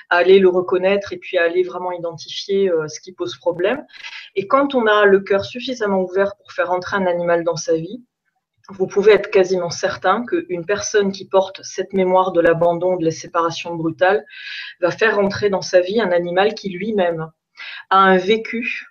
aller 0.09 0.39
le 0.39 0.49
reconnaître 0.49 1.13
et 1.13 1.17
puis 1.17 1.37
à 1.37 1.43
aller 1.43 1.63
vraiment 1.63 1.93
identifier 1.93 2.69
euh, 2.69 2.87
ce 2.89 2.99
qui 2.99 3.13
pose 3.13 3.37
problème. 3.37 3.85
Et 4.35 4.45
quand 4.45 4.75
on 4.75 4.85
a 4.85 5.05
le 5.05 5.21
cœur 5.21 5.45
suffisamment 5.45 6.01
ouvert 6.01 6.35
pour 6.35 6.51
faire 6.51 6.71
entrer 6.71 6.97
un 6.97 7.05
animal 7.05 7.45
dans 7.45 7.55
sa 7.55 7.75
vie, 7.75 8.03
vous 8.69 8.87
pouvez 8.87 9.13
être 9.13 9.29
quasiment 9.29 9.69
certain 9.69 10.25
qu'une 10.25 10.65
personne 10.65 11.11
qui 11.11 11.27
porte 11.27 11.61
cette 11.63 11.93
mémoire 11.93 12.31
de 12.31 12.41
l'abandon, 12.41 12.97
de 12.97 13.05
la 13.05 13.11
séparation 13.11 13.75
brutale, 13.75 14.25
va 14.79 14.91
faire 14.91 15.19
entrer 15.19 15.49
dans 15.49 15.61
sa 15.61 15.81
vie 15.81 16.01
un 16.01 16.11
animal 16.11 16.53
qui 16.53 16.69
lui-même 16.69 17.31
a 17.89 17.97
un 17.97 18.17
vécu 18.17 18.87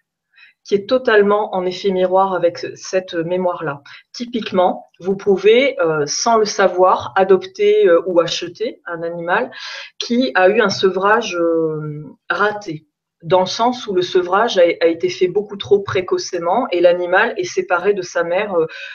qui 0.64 0.74
est 0.74 0.88
totalement 0.88 1.54
en 1.54 1.64
effet 1.64 1.90
miroir 1.90 2.34
avec 2.34 2.58
cette 2.74 3.14
mémoire-là. 3.14 3.82
Typiquement, 4.12 4.86
vous 5.00 5.16
pouvez, 5.16 5.80
euh, 5.80 6.04
sans 6.06 6.36
le 6.36 6.44
savoir, 6.44 7.12
adopter 7.16 7.88
euh, 7.88 8.02
ou 8.06 8.20
acheter 8.20 8.80
un 8.86 9.02
animal 9.02 9.50
qui 9.98 10.30
a 10.34 10.48
eu 10.48 10.60
un 10.60 10.68
sevrage 10.68 11.34
euh, 11.34 12.04
raté 12.28 12.86
dans 13.22 13.40
le 13.40 13.46
sens 13.46 13.86
où 13.86 13.94
le 13.94 14.02
sevrage 14.02 14.58
a, 14.58 14.86
été 14.86 15.08
fait 15.08 15.28
beaucoup 15.28 15.56
trop 15.56 15.80
précocement 15.80 16.66
et 16.70 16.80
l'animal 16.80 17.34
est 17.36 17.44
séparé 17.44 17.92
de 17.92 18.02
sa 18.02 18.24
mère 18.24 18.54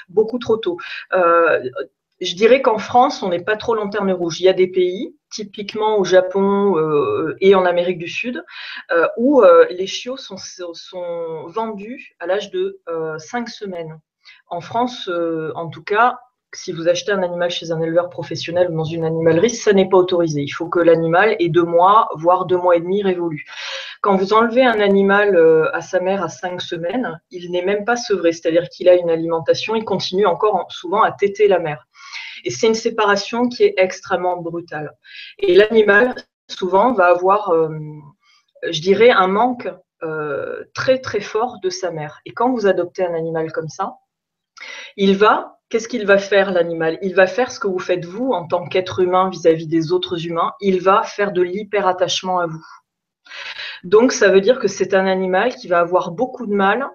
beaucoup 0.09 0.39
trop 0.39 0.57
tôt 0.57 0.77
je 2.21 2.35
dirais 2.35 2.61
qu'en 2.61 2.77
France, 2.77 3.23
on 3.23 3.29
n'est 3.29 3.43
pas 3.43 3.57
trop 3.57 3.75
lanterne 3.75 4.11
rouge. 4.11 4.39
Il 4.39 4.45
y 4.45 4.49
a 4.49 4.53
des 4.53 4.67
pays, 4.67 5.15
typiquement 5.31 5.97
au 5.97 6.03
Japon 6.03 6.77
euh, 6.77 7.35
et 7.41 7.55
en 7.55 7.65
Amérique 7.65 7.97
du 7.97 8.07
Sud, 8.07 8.43
euh, 8.91 9.07
où 9.17 9.41
euh, 9.41 9.65
les 9.69 9.87
chiots 9.87 10.17
sont, 10.17 10.37
vendus 11.47 12.15
à 12.19 12.27
l'âge 12.27 12.51
de 12.51 12.79
5 13.17 13.49
semaines. 13.49 13.99
En 14.47 14.61
France, 14.61 15.09
en 15.55 15.69
tout 15.69 15.83
cas, 15.83 16.17
si 16.53 16.71
vous 16.71 16.87
achetez 16.87 17.11
un 17.11 17.21
animal 17.21 17.49
chez 17.49 17.71
un 17.71 17.81
éleveur 17.81 18.09
professionnel 18.09 18.69
ou 18.71 18.77
dans 18.77 18.85
une 18.85 19.03
animalerie, 19.03 19.49
ça 19.49 19.73
n'est 19.73 19.89
pas 19.89 19.97
autorisé. 19.97 20.41
Il 20.41 20.49
faut 20.49 20.69
que 20.69 20.79
l'animal 20.79 21.35
ait 21.39 21.49
deux 21.49 21.63
mois, 21.63 22.07
voire 22.15 22.45
deux 22.45 22.57
mois 22.57 22.75
et 22.75 22.79
demi 22.79 23.03
révolu. 23.03 23.45
Quand 24.05 24.17
vous 24.17 24.33
enlevez 24.33 24.63
un 24.63 24.81
animal 24.81 25.35
à 25.73 25.81
sa 25.81 25.99
mère 25.99 26.21
à 26.21 26.29
cinq 26.29 26.61
semaines, 26.61 27.19
il 27.31 27.49
n'est 27.49 27.65
même 27.65 27.85
pas 27.85 27.95
sevré, 27.95 28.33
c'est-à-dire 28.33 28.69
qu'il 28.69 28.87
a 28.87 28.93
une 28.93 29.09
alimentation, 29.09 29.73
il 29.73 29.83
continue 29.83 30.27
encore 30.27 30.67
souvent 30.69 31.01
à 31.01 31.11
téter 31.11 31.47
la 31.47 31.57
mère. 31.57 31.87
Et 32.43 32.51
c'est 32.51 32.67
une 32.67 32.75
séparation 32.75 33.49
qui 33.49 33.63
est 33.63 33.73
extrêmement 33.77 34.37
brutale. 34.37 34.91
Et 35.39 35.55
l'animal, 35.55 36.13
souvent, 36.47 36.93
va 36.93 37.07
avoir, 37.07 37.49
euh, 37.49 37.69
je 38.69 38.79
dirais, 38.79 39.09
un 39.09 39.25
manque 39.25 39.69
euh, 40.03 40.63
très 40.75 40.99
très 40.99 41.19
fort 41.19 41.57
de 41.63 41.71
sa 41.71 41.89
mère. 41.89 42.19
Et 42.25 42.31
quand 42.31 42.51
vous 42.51 42.67
adoptez 42.67 43.03
un 43.03 43.15
animal 43.15 43.51
comme 43.51 43.69
ça, 43.69 43.95
il 44.97 45.17
va, 45.17 45.57
qu'est-ce 45.69 45.87
qu'il 45.87 46.05
va 46.05 46.19
faire 46.19 46.51
l'animal? 46.51 46.99
Il 47.01 47.15
va 47.15 47.25
faire 47.25 47.49
ce 47.51 47.59
que 47.59 47.67
vous 47.67 47.79
faites 47.79 48.05
vous 48.05 48.33
en 48.33 48.45
tant 48.45 48.67
qu'être 48.67 48.99
humain 48.99 49.31
vis-à-vis 49.31 49.65
des 49.65 49.91
autres 49.91 50.27
humains. 50.27 50.53
Il 50.61 50.79
va 50.79 51.01
faire 51.01 51.31
de 51.31 51.41
l'hyperattachement 51.41 52.37
à 52.37 52.45
vous. 52.45 52.63
Donc 53.85 54.13
ça 54.13 54.29
veut 54.29 54.41
dire 54.41 54.57
que 54.57 54.67
c'est 54.67 54.95
un 54.95 55.05
animal 55.05 55.53
qui 55.53 55.67
va 55.67 55.77
avoir 55.77 56.09
beaucoup 56.09 56.47
de 56.47 56.53
mal 56.55 56.89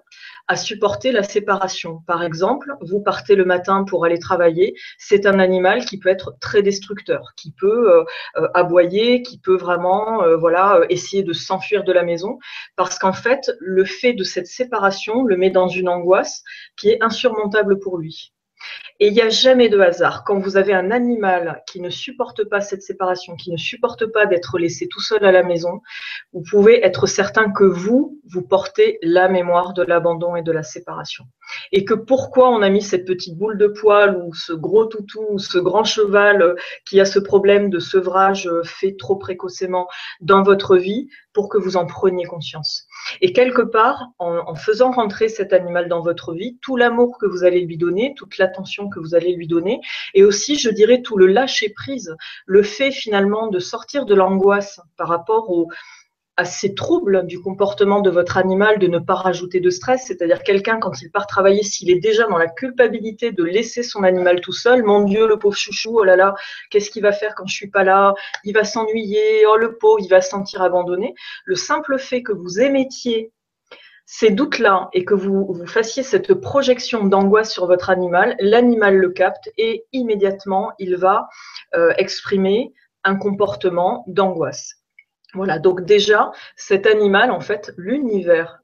à 0.49 0.57
supporter 0.57 1.13
la 1.13 1.23
séparation. 1.23 2.01
Par 2.05 2.21
exemple, 2.21 2.73
vous 2.81 3.01
partez 3.01 3.35
le 3.35 3.45
matin 3.45 3.85
pour 3.85 4.03
aller 4.03 4.19
travailler, 4.19 4.75
c'est 4.97 5.25
un 5.25 5.39
animal 5.39 5.85
qui 5.85 5.97
peut 5.97 6.09
être 6.09 6.35
très 6.41 6.61
destructeur, 6.61 7.31
qui 7.37 7.53
peut 7.53 7.93
euh, 7.93 8.03
euh, 8.35 8.49
aboyer, 8.53 9.21
qui 9.21 9.39
peut 9.39 9.55
vraiment 9.55 10.21
euh, 10.21 10.35
voilà, 10.35 10.81
essayer 10.89 11.23
de 11.23 11.31
s'enfuir 11.31 11.85
de 11.85 11.93
la 11.93 12.03
maison, 12.03 12.39
parce 12.75 12.99
qu'en 12.99 13.13
fait, 13.13 13.49
le 13.61 13.85
fait 13.85 14.11
de 14.11 14.25
cette 14.25 14.47
séparation 14.47 15.23
le 15.23 15.37
met 15.37 15.49
dans 15.49 15.69
une 15.69 15.87
angoisse 15.87 16.43
qui 16.75 16.89
est 16.89 17.01
insurmontable 17.01 17.79
pour 17.79 17.99
lui. 17.99 18.33
Et 18.99 19.07
il 19.07 19.13
n'y 19.13 19.21
a 19.21 19.29
jamais 19.29 19.67
de 19.67 19.79
hasard. 19.79 20.23
Quand 20.23 20.37
vous 20.37 20.57
avez 20.57 20.73
un 20.73 20.91
animal 20.91 21.63
qui 21.65 21.81
ne 21.81 21.89
supporte 21.89 22.43
pas 22.43 22.61
cette 22.61 22.83
séparation, 22.83 23.35
qui 23.35 23.51
ne 23.51 23.57
supporte 23.57 24.05
pas 24.05 24.27
d'être 24.27 24.59
laissé 24.59 24.87
tout 24.87 25.01
seul 25.01 25.25
à 25.25 25.31
la 25.31 25.41
maison, 25.41 25.81
vous 26.33 26.43
pouvez 26.47 26.85
être 26.85 27.07
certain 27.07 27.51
que 27.51 27.63
vous, 27.63 28.19
vous 28.29 28.43
portez 28.43 28.99
la 29.01 29.27
mémoire 29.27 29.73
de 29.73 29.81
l'abandon 29.81 30.35
et 30.35 30.43
de 30.43 30.51
la 30.51 30.61
séparation. 30.61 31.25
Et 31.71 31.83
que 31.83 31.95
pourquoi 31.95 32.49
on 32.51 32.61
a 32.61 32.69
mis 32.69 32.83
cette 32.83 33.05
petite 33.05 33.37
boule 33.37 33.57
de 33.57 33.67
poil 33.67 34.17
ou 34.17 34.33
ce 34.35 34.53
gros 34.53 34.85
toutou 34.85 35.25
ou 35.31 35.39
ce 35.39 35.57
grand 35.57 35.83
cheval 35.83 36.55
qui 36.85 36.99
a 36.99 37.05
ce 37.05 37.17
problème 37.19 37.71
de 37.71 37.79
sevrage 37.79 38.49
fait 38.63 38.95
trop 38.97 39.15
précocement 39.15 39.87
dans 40.19 40.43
votre 40.43 40.77
vie 40.77 41.09
pour 41.33 41.49
que 41.49 41.57
vous 41.57 41.75
en 41.75 41.87
preniez 41.87 42.25
conscience? 42.25 42.87
Et 43.21 43.33
quelque 43.33 43.61
part, 43.61 44.09
en, 44.19 44.55
faisant 44.55 44.91
rentrer 44.91 45.29
cet 45.29 45.53
animal 45.53 45.87
dans 45.87 46.01
votre 46.01 46.33
vie, 46.33 46.57
tout 46.61 46.77
l'amour 46.77 47.17
que 47.19 47.25
vous 47.25 47.43
allez 47.43 47.61
lui 47.61 47.77
donner, 47.77 48.13
toute 48.15 48.37
l'attention 48.37 48.89
que 48.89 48.99
vous 48.99 49.15
allez 49.15 49.33
lui 49.33 49.47
donner, 49.47 49.81
et 50.13 50.23
aussi, 50.23 50.57
je 50.57 50.69
dirais, 50.69 51.01
tout 51.01 51.17
le 51.17 51.27
lâcher 51.27 51.69
prise, 51.69 52.15
le 52.45 52.63
fait 52.63 52.91
finalement 52.91 53.47
de 53.47 53.59
sortir 53.59 54.05
de 54.05 54.15
l'angoisse 54.15 54.79
par 54.97 55.07
rapport 55.07 55.49
au, 55.49 55.69
à 56.37 56.45
ces 56.45 56.73
troubles 56.73 57.25
du 57.25 57.41
comportement 57.41 57.99
de 57.99 58.09
votre 58.09 58.37
animal 58.37 58.79
de 58.79 58.87
ne 58.87 58.99
pas 58.99 59.15
rajouter 59.15 59.59
de 59.59 59.69
stress, 59.69 60.05
c'est-à-dire 60.07 60.43
quelqu'un 60.43 60.79
quand 60.79 61.01
il 61.01 61.11
part 61.11 61.27
travailler, 61.27 61.63
s'il 61.63 61.89
est 61.89 61.99
déjà 61.99 62.25
dans 62.27 62.37
la 62.37 62.47
culpabilité 62.47 63.31
de 63.31 63.43
laisser 63.43 63.83
son 63.83 64.03
animal 64.03 64.41
tout 64.41 64.53
seul, 64.53 64.83
mon 64.83 65.01
Dieu, 65.03 65.27
le 65.27 65.37
pauvre 65.37 65.57
chouchou, 65.57 65.99
oh 65.99 66.03
là 66.03 66.15
là, 66.15 66.33
qu'est-ce 66.69 66.89
qu'il 66.89 67.03
va 67.03 67.11
faire 67.11 67.35
quand 67.35 67.45
je 67.47 67.53
suis 67.53 67.69
pas 67.69 67.83
là? 67.83 68.13
Il 68.43 68.53
va 68.53 68.63
s'ennuyer, 68.63 69.45
oh 69.47 69.57
le 69.57 69.77
pauvre, 69.77 69.99
il 69.99 70.09
va 70.09 70.21
se 70.21 70.29
sentir 70.29 70.61
abandonné. 70.61 71.13
Le 71.45 71.55
simple 71.55 71.99
fait 71.99 72.23
que 72.23 72.31
vous 72.31 72.59
émettiez 72.59 73.31
ces 74.05 74.29
doutes-là 74.29 74.89
et 74.93 75.05
que 75.05 75.13
vous, 75.13 75.45
vous 75.53 75.67
fassiez 75.67 76.03
cette 76.03 76.33
projection 76.33 77.05
d'angoisse 77.05 77.51
sur 77.51 77.65
votre 77.65 77.89
animal, 77.89 78.35
l'animal 78.39 78.97
le 78.97 79.09
capte 79.09 79.49
et 79.57 79.85
immédiatement, 79.93 80.71
il 80.79 80.97
va 80.97 81.29
euh, 81.75 81.93
exprimer 81.97 82.73
un 83.03 83.15
comportement 83.15 84.03
d'angoisse. 84.07 84.80
Voilà, 85.33 85.59
donc 85.59 85.81
déjà, 85.85 86.31
cet 86.55 86.85
animal, 86.85 87.31
en 87.31 87.39
fait, 87.39 87.73
l'univers 87.77 88.61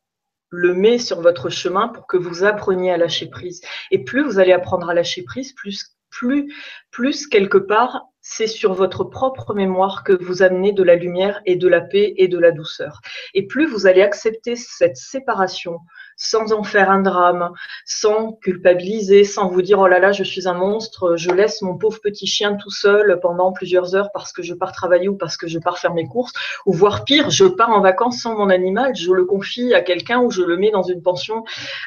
le 0.50 0.74
met 0.74 0.98
sur 0.98 1.22
votre 1.22 1.50
chemin 1.50 1.88
pour 1.90 2.08
que 2.08 2.18
vous 2.18 2.44
appreniez 2.44 2.92
à 2.92 2.98
lâcher 2.98 3.30
prise. 3.30 3.62
Et 3.92 4.04
plus 4.04 4.24
vous 4.24 4.40
allez 4.40 4.54
apprendre 4.54 4.90
à 4.90 4.94
lâcher 4.94 5.24
prise, 5.24 5.54
plus, 5.54 5.98
plus, 6.10 6.54
plus 6.92 7.28
quelque 7.28 7.58
part, 7.58 8.08
c'est 8.30 8.48
sur 8.48 8.74
votre 8.74 9.06
propre 9.06 9.54
mémoire 9.54 10.04
que 10.04 10.12
vous 10.12 10.44
amenez 10.44 10.74
de 10.74 10.84
la 10.84 10.96
lumière 10.96 11.42
et 11.46 11.56
de 11.56 11.68
la 11.68 11.80
paix 11.80 12.14
et 12.18 12.28
de 12.28 12.38
la 12.38 12.52
douceur. 12.52 13.00
Et 13.34 13.48
plus 13.48 13.66
vous 13.66 13.88
allez 13.88 14.02
accepter 14.02 14.58
cette 14.58 14.98
séparation 14.98 15.80
sans 16.18 16.52
en 16.52 16.64
faire 16.64 16.92
un 16.92 17.02
drame, 17.02 17.54
sans 17.86 18.34
culpabiliser, 18.34 19.24
sans 19.24 19.48
vous 19.48 19.62
dire 19.62 19.80
oh 19.80 19.88
là 19.88 20.00
là, 20.00 20.12
je 20.12 20.24
suis 20.24 20.48
un 20.48 20.56
monstre, 20.56 21.16
je 21.16 21.32
laisse 21.32 21.62
mon 21.62 21.78
pauvre 21.78 22.02
petit 22.02 22.28
chien 22.28 22.56
tout 22.56 22.70
seul 22.70 23.20
pendant 23.22 23.54
plusieurs 23.54 23.96
heures 23.96 24.12
parce 24.12 24.34
que 24.34 24.44
je 24.44 24.54
pars 24.54 24.74
travailler 24.74 25.08
ou 25.08 25.16
parce 25.16 25.38
que 25.38 25.48
je 25.48 25.58
pars 25.58 25.78
faire 25.78 25.94
mes 25.94 26.08
courses, 26.08 26.34
ou 26.66 26.74
voire 26.74 27.06
pire, 27.06 27.30
je 27.30 27.46
pars 27.46 27.70
en 27.70 27.80
vacances 27.80 28.20
sans 28.20 28.36
mon 28.36 28.50
animal, 28.50 28.94
je 28.94 29.12
le 29.14 29.24
confie 29.24 29.74
à 29.74 29.82
quelqu'un 29.82 30.20
ou 30.20 30.32
je 30.32 30.42
le 30.42 30.58
mets 30.58 30.72
dans 30.72 30.84
une 30.84 31.02
pension. 31.02 31.46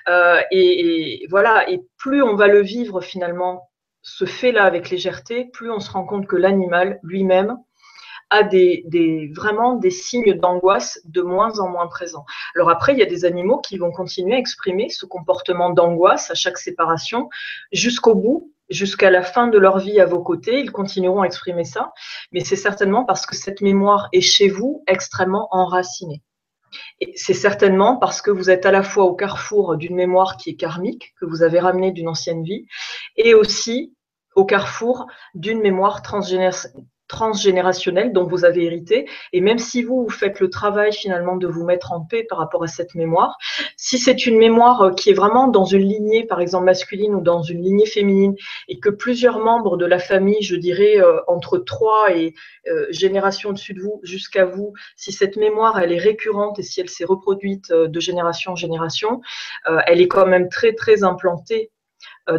Euh, 0.08 0.40
et, 0.50 1.22
et 1.22 1.26
voilà, 1.28 1.68
et 1.68 1.82
plus 1.98 2.22
on 2.22 2.34
va 2.34 2.46
le 2.46 2.62
vivre 2.62 3.02
finalement 3.02 3.69
ce 4.02 4.24
fait-là 4.24 4.64
avec 4.64 4.90
légèreté, 4.90 5.46
plus 5.52 5.70
on 5.70 5.80
se 5.80 5.90
rend 5.90 6.04
compte 6.04 6.26
que 6.26 6.36
l'animal 6.36 7.00
lui-même 7.02 7.56
a 8.30 8.44
des, 8.44 9.30
vraiment 9.34 9.74
des 9.74 9.90
signes 9.90 10.34
d'angoisse 10.34 11.00
de 11.04 11.20
moins 11.20 11.58
en 11.58 11.68
moins 11.68 11.88
présents. 11.88 12.24
Alors 12.54 12.70
après, 12.70 12.92
il 12.92 12.98
y 12.98 13.02
a 13.02 13.06
des 13.06 13.24
animaux 13.24 13.58
qui 13.58 13.76
vont 13.76 13.90
continuer 13.90 14.36
à 14.36 14.38
exprimer 14.38 14.88
ce 14.88 15.04
comportement 15.04 15.70
d'angoisse 15.70 16.30
à 16.30 16.34
chaque 16.34 16.58
séparation 16.58 17.28
jusqu'au 17.72 18.14
bout, 18.14 18.52
jusqu'à 18.70 19.10
la 19.10 19.22
fin 19.22 19.48
de 19.48 19.58
leur 19.58 19.78
vie 19.78 20.00
à 20.00 20.06
vos 20.06 20.22
côtés. 20.22 20.60
Ils 20.60 20.70
continueront 20.70 21.22
à 21.22 21.26
exprimer 21.26 21.64
ça, 21.64 21.92
mais 22.32 22.40
c'est 22.40 22.56
certainement 22.56 23.04
parce 23.04 23.26
que 23.26 23.34
cette 23.34 23.60
mémoire 23.60 24.08
est 24.12 24.20
chez 24.20 24.48
vous 24.48 24.84
extrêmement 24.86 25.48
enracinée. 25.50 26.22
C'est 27.16 27.34
certainement 27.34 27.96
parce 27.96 28.20
que 28.20 28.30
vous 28.30 28.50
êtes 28.50 28.66
à 28.66 28.72
la 28.72 28.82
fois 28.82 29.04
au 29.04 29.14
carrefour 29.14 29.76
d'une 29.76 29.94
mémoire 29.94 30.36
qui 30.36 30.50
est 30.50 30.56
karmique, 30.56 31.14
que 31.18 31.24
vous 31.24 31.42
avez 31.42 31.58
ramenée 31.58 31.92
d'une 31.92 32.08
ancienne 32.08 32.42
vie, 32.44 32.66
et 33.16 33.34
aussi 33.34 33.94
au 34.34 34.44
carrefour 34.44 35.06
d'une 35.34 35.60
mémoire 35.60 36.02
transgénérationnelle 36.02 36.86
transgénérationnel 37.10 38.12
dont 38.12 38.24
vous 38.24 38.44
avez 38.44 38.64
hérité. 38.64 39.08
Et 39.32 39.40
même 39.40 39.58
si 39.58 39.82
vous, 39.82 40.04
vous 40.04 40.10
faites 40.10 40.38
le 40.38 40.48
travail 40.48 40.92
finalement 40.92 41.36
de 41.36 41.48
vous 41.48 41.64
mettre 41.64 41.90
en 41.90 42.00
paix 42.02 42.22
par 42.22 42.38
rapport 42.38 42.62
à 42.62 42.68
cette 42.68 42.94
mémoire, 42.94 43.36
si 43.76 43.98
c'est 43.98 44.26
une 44.26 44.38
mémoire 44.38 44.82
euh, 44.82 44.90
qui 44.92 45.10
est 45.10 45.14
vraiment 45.14 45.48
dans 45.48 45.64
une 45.64 45.82
lignée, 45.82 46.24
par 46.24 46.40
exemple 46.40 46.66
masculine 46.66 47.14
ou 47.16 47.20
dans 47.20 47.42
une 47.42 47.62
lignée 47.62 47.86
féminine, 47.86 48.36
et 48.68 48.78
que 48.78 48.90
plusieurs 48.90 49.40
membres 49.40 49.76
de 49.76 49.86
la 49.86 49.98
famille, 49.98 50.40
je 50.42 50.54
dirais 50.54 51.00
euh, 51.00 51.18
entre 51.26 51.58
trois 51.58 52.14
et 52.14 52.34
euh, 52.68 52.86
générations 52.90 53.50
au-dessus 53.50 53.74
de 53.74 53.80
vous 53.80 54.00
jusqu'à 54.04 54.44
vous, 54.44 54.72
si 54.96 55.10
cette 55.10 55.36
mémoire 55.36 55.80
elle 55.80 55.92
est 55.92 55.98
récurrente 55.98 56.60
et 56.60 56.62
si 56.62 56.80
elle 56.80 56.88
s'est 56.88 57.04
reproduite 57.04 57.72
de 57.72 58.00
génération 58.00 58.52
en 58.52 58.56
génération, 58.56 59.20
elle 59.86 60.00
est 60.00 60.08
quand 60.08 60.26
même 60.26 60.48
très 60.48 60.74
très 60.74 61.02
implantée 61.02 61.70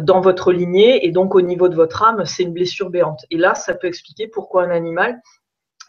dans 0.00 0.20
votre 0.20 0.52
lignée 0.52 1.06
et 1.06 1.10
donc 1.10 1.34
au 1.34 1.40
niveau 1.40 1.68
de 1.68 1.74
votre 1.74 2.02
âme, 2.02 2.24
c'est 2.24 2.44
une 2.44 2.52
blessure 2.52 2.90
béante. 2.90 3.24
Et 3.30 3.36
là, 3.36 3.54
ça 3.54 3.74
peut 3.74 3.86
expliquer 3.86 4.28
pourquoi 4.28 4.64
un 4.64 4.70
animal 4.70 5.20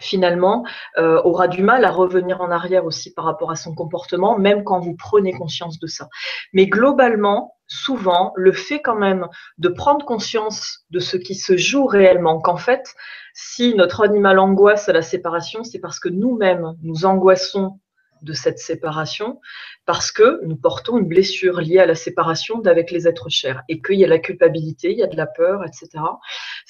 finalement 0.04 0.66
euh, 0.98 1.22
aura 1.24 1.48
du 1.48 1.64
mal 1.64 1.86
à 1.86 1.92
revenir 1.92 2.42
en 2.42 2.52
arrière 2.52 2.86
aussi 2.86 3.14
par 3.14 3.26
rapport 3.26 3.52
à 3.52 3.56
son 3.56 3.74
comportement, 3.74 4.38
même 4.38 4.64
quand 4.64 4.80
vous 4.80 4.96
prenez 4.96 5.34
conscience 5.34 5.80
de 5.80 5.88
ça. 5.88 6.08
Mais 6.52 6.68
globalement, 6.68 7.56
souvent, 7.68 8.34
le 8.36 8.52
fait 8.52 8.82
quand 8.82 8.96
même 8.96 9.28
de 9.58 9.70
prendre 9.70 10.06
conscience 10.06 10.86
de 10.90 11.00
ce 11.00 11.18
qui 11.18 11.36
se 11.36 11.58
joue 11.58 11.86
réellement, 11.86 12.40
qu'en 12.40 12.58
fait, 12.58 12.94
si 13.34 13.74
notre 13.76 14.04
animal 14.04 14.40
angoisse 14.40 14.90
à 14.90 14.94
la 14.94 15.02
séparation, 15.02 15.64
c'est 15.64 15.80
parce 15.80 16.00
que 16.00 16.10
nous-mêmes, 16.10 16.74
nous 16.84 17.06
angoissons 17.06 17.80
de 18.24 18.34
cette 18.34 18.60
séparation 18.60 19.40
parce 19.86 20.12
que 20.12 20.40
nous 20.46 20.56
portons 20.56 20.98
une 20.98 21.08
blessure 21.08 21.60
liée 21.60 21.80
à 21.80 21.86
la 21.86 21.96
séparation 21.96 22.60
d'avec 22.60 22.92
les 22.92 23.08
êtres 23.08 23.30
chers 23.30 23.62
et 23.70 23.82
qu'il 23.82 24.00
y 24.00 24.06
a 24.06 24.08
la 24.08 24.20
culpabilité, 24.20 24.92
il 24.92 24.98
y 24.98 25.04
a 25.04 25.08
de 25.08 25.18
la 25.18 25.28
peur, 25.28 25.64
etc. 25.66 26.04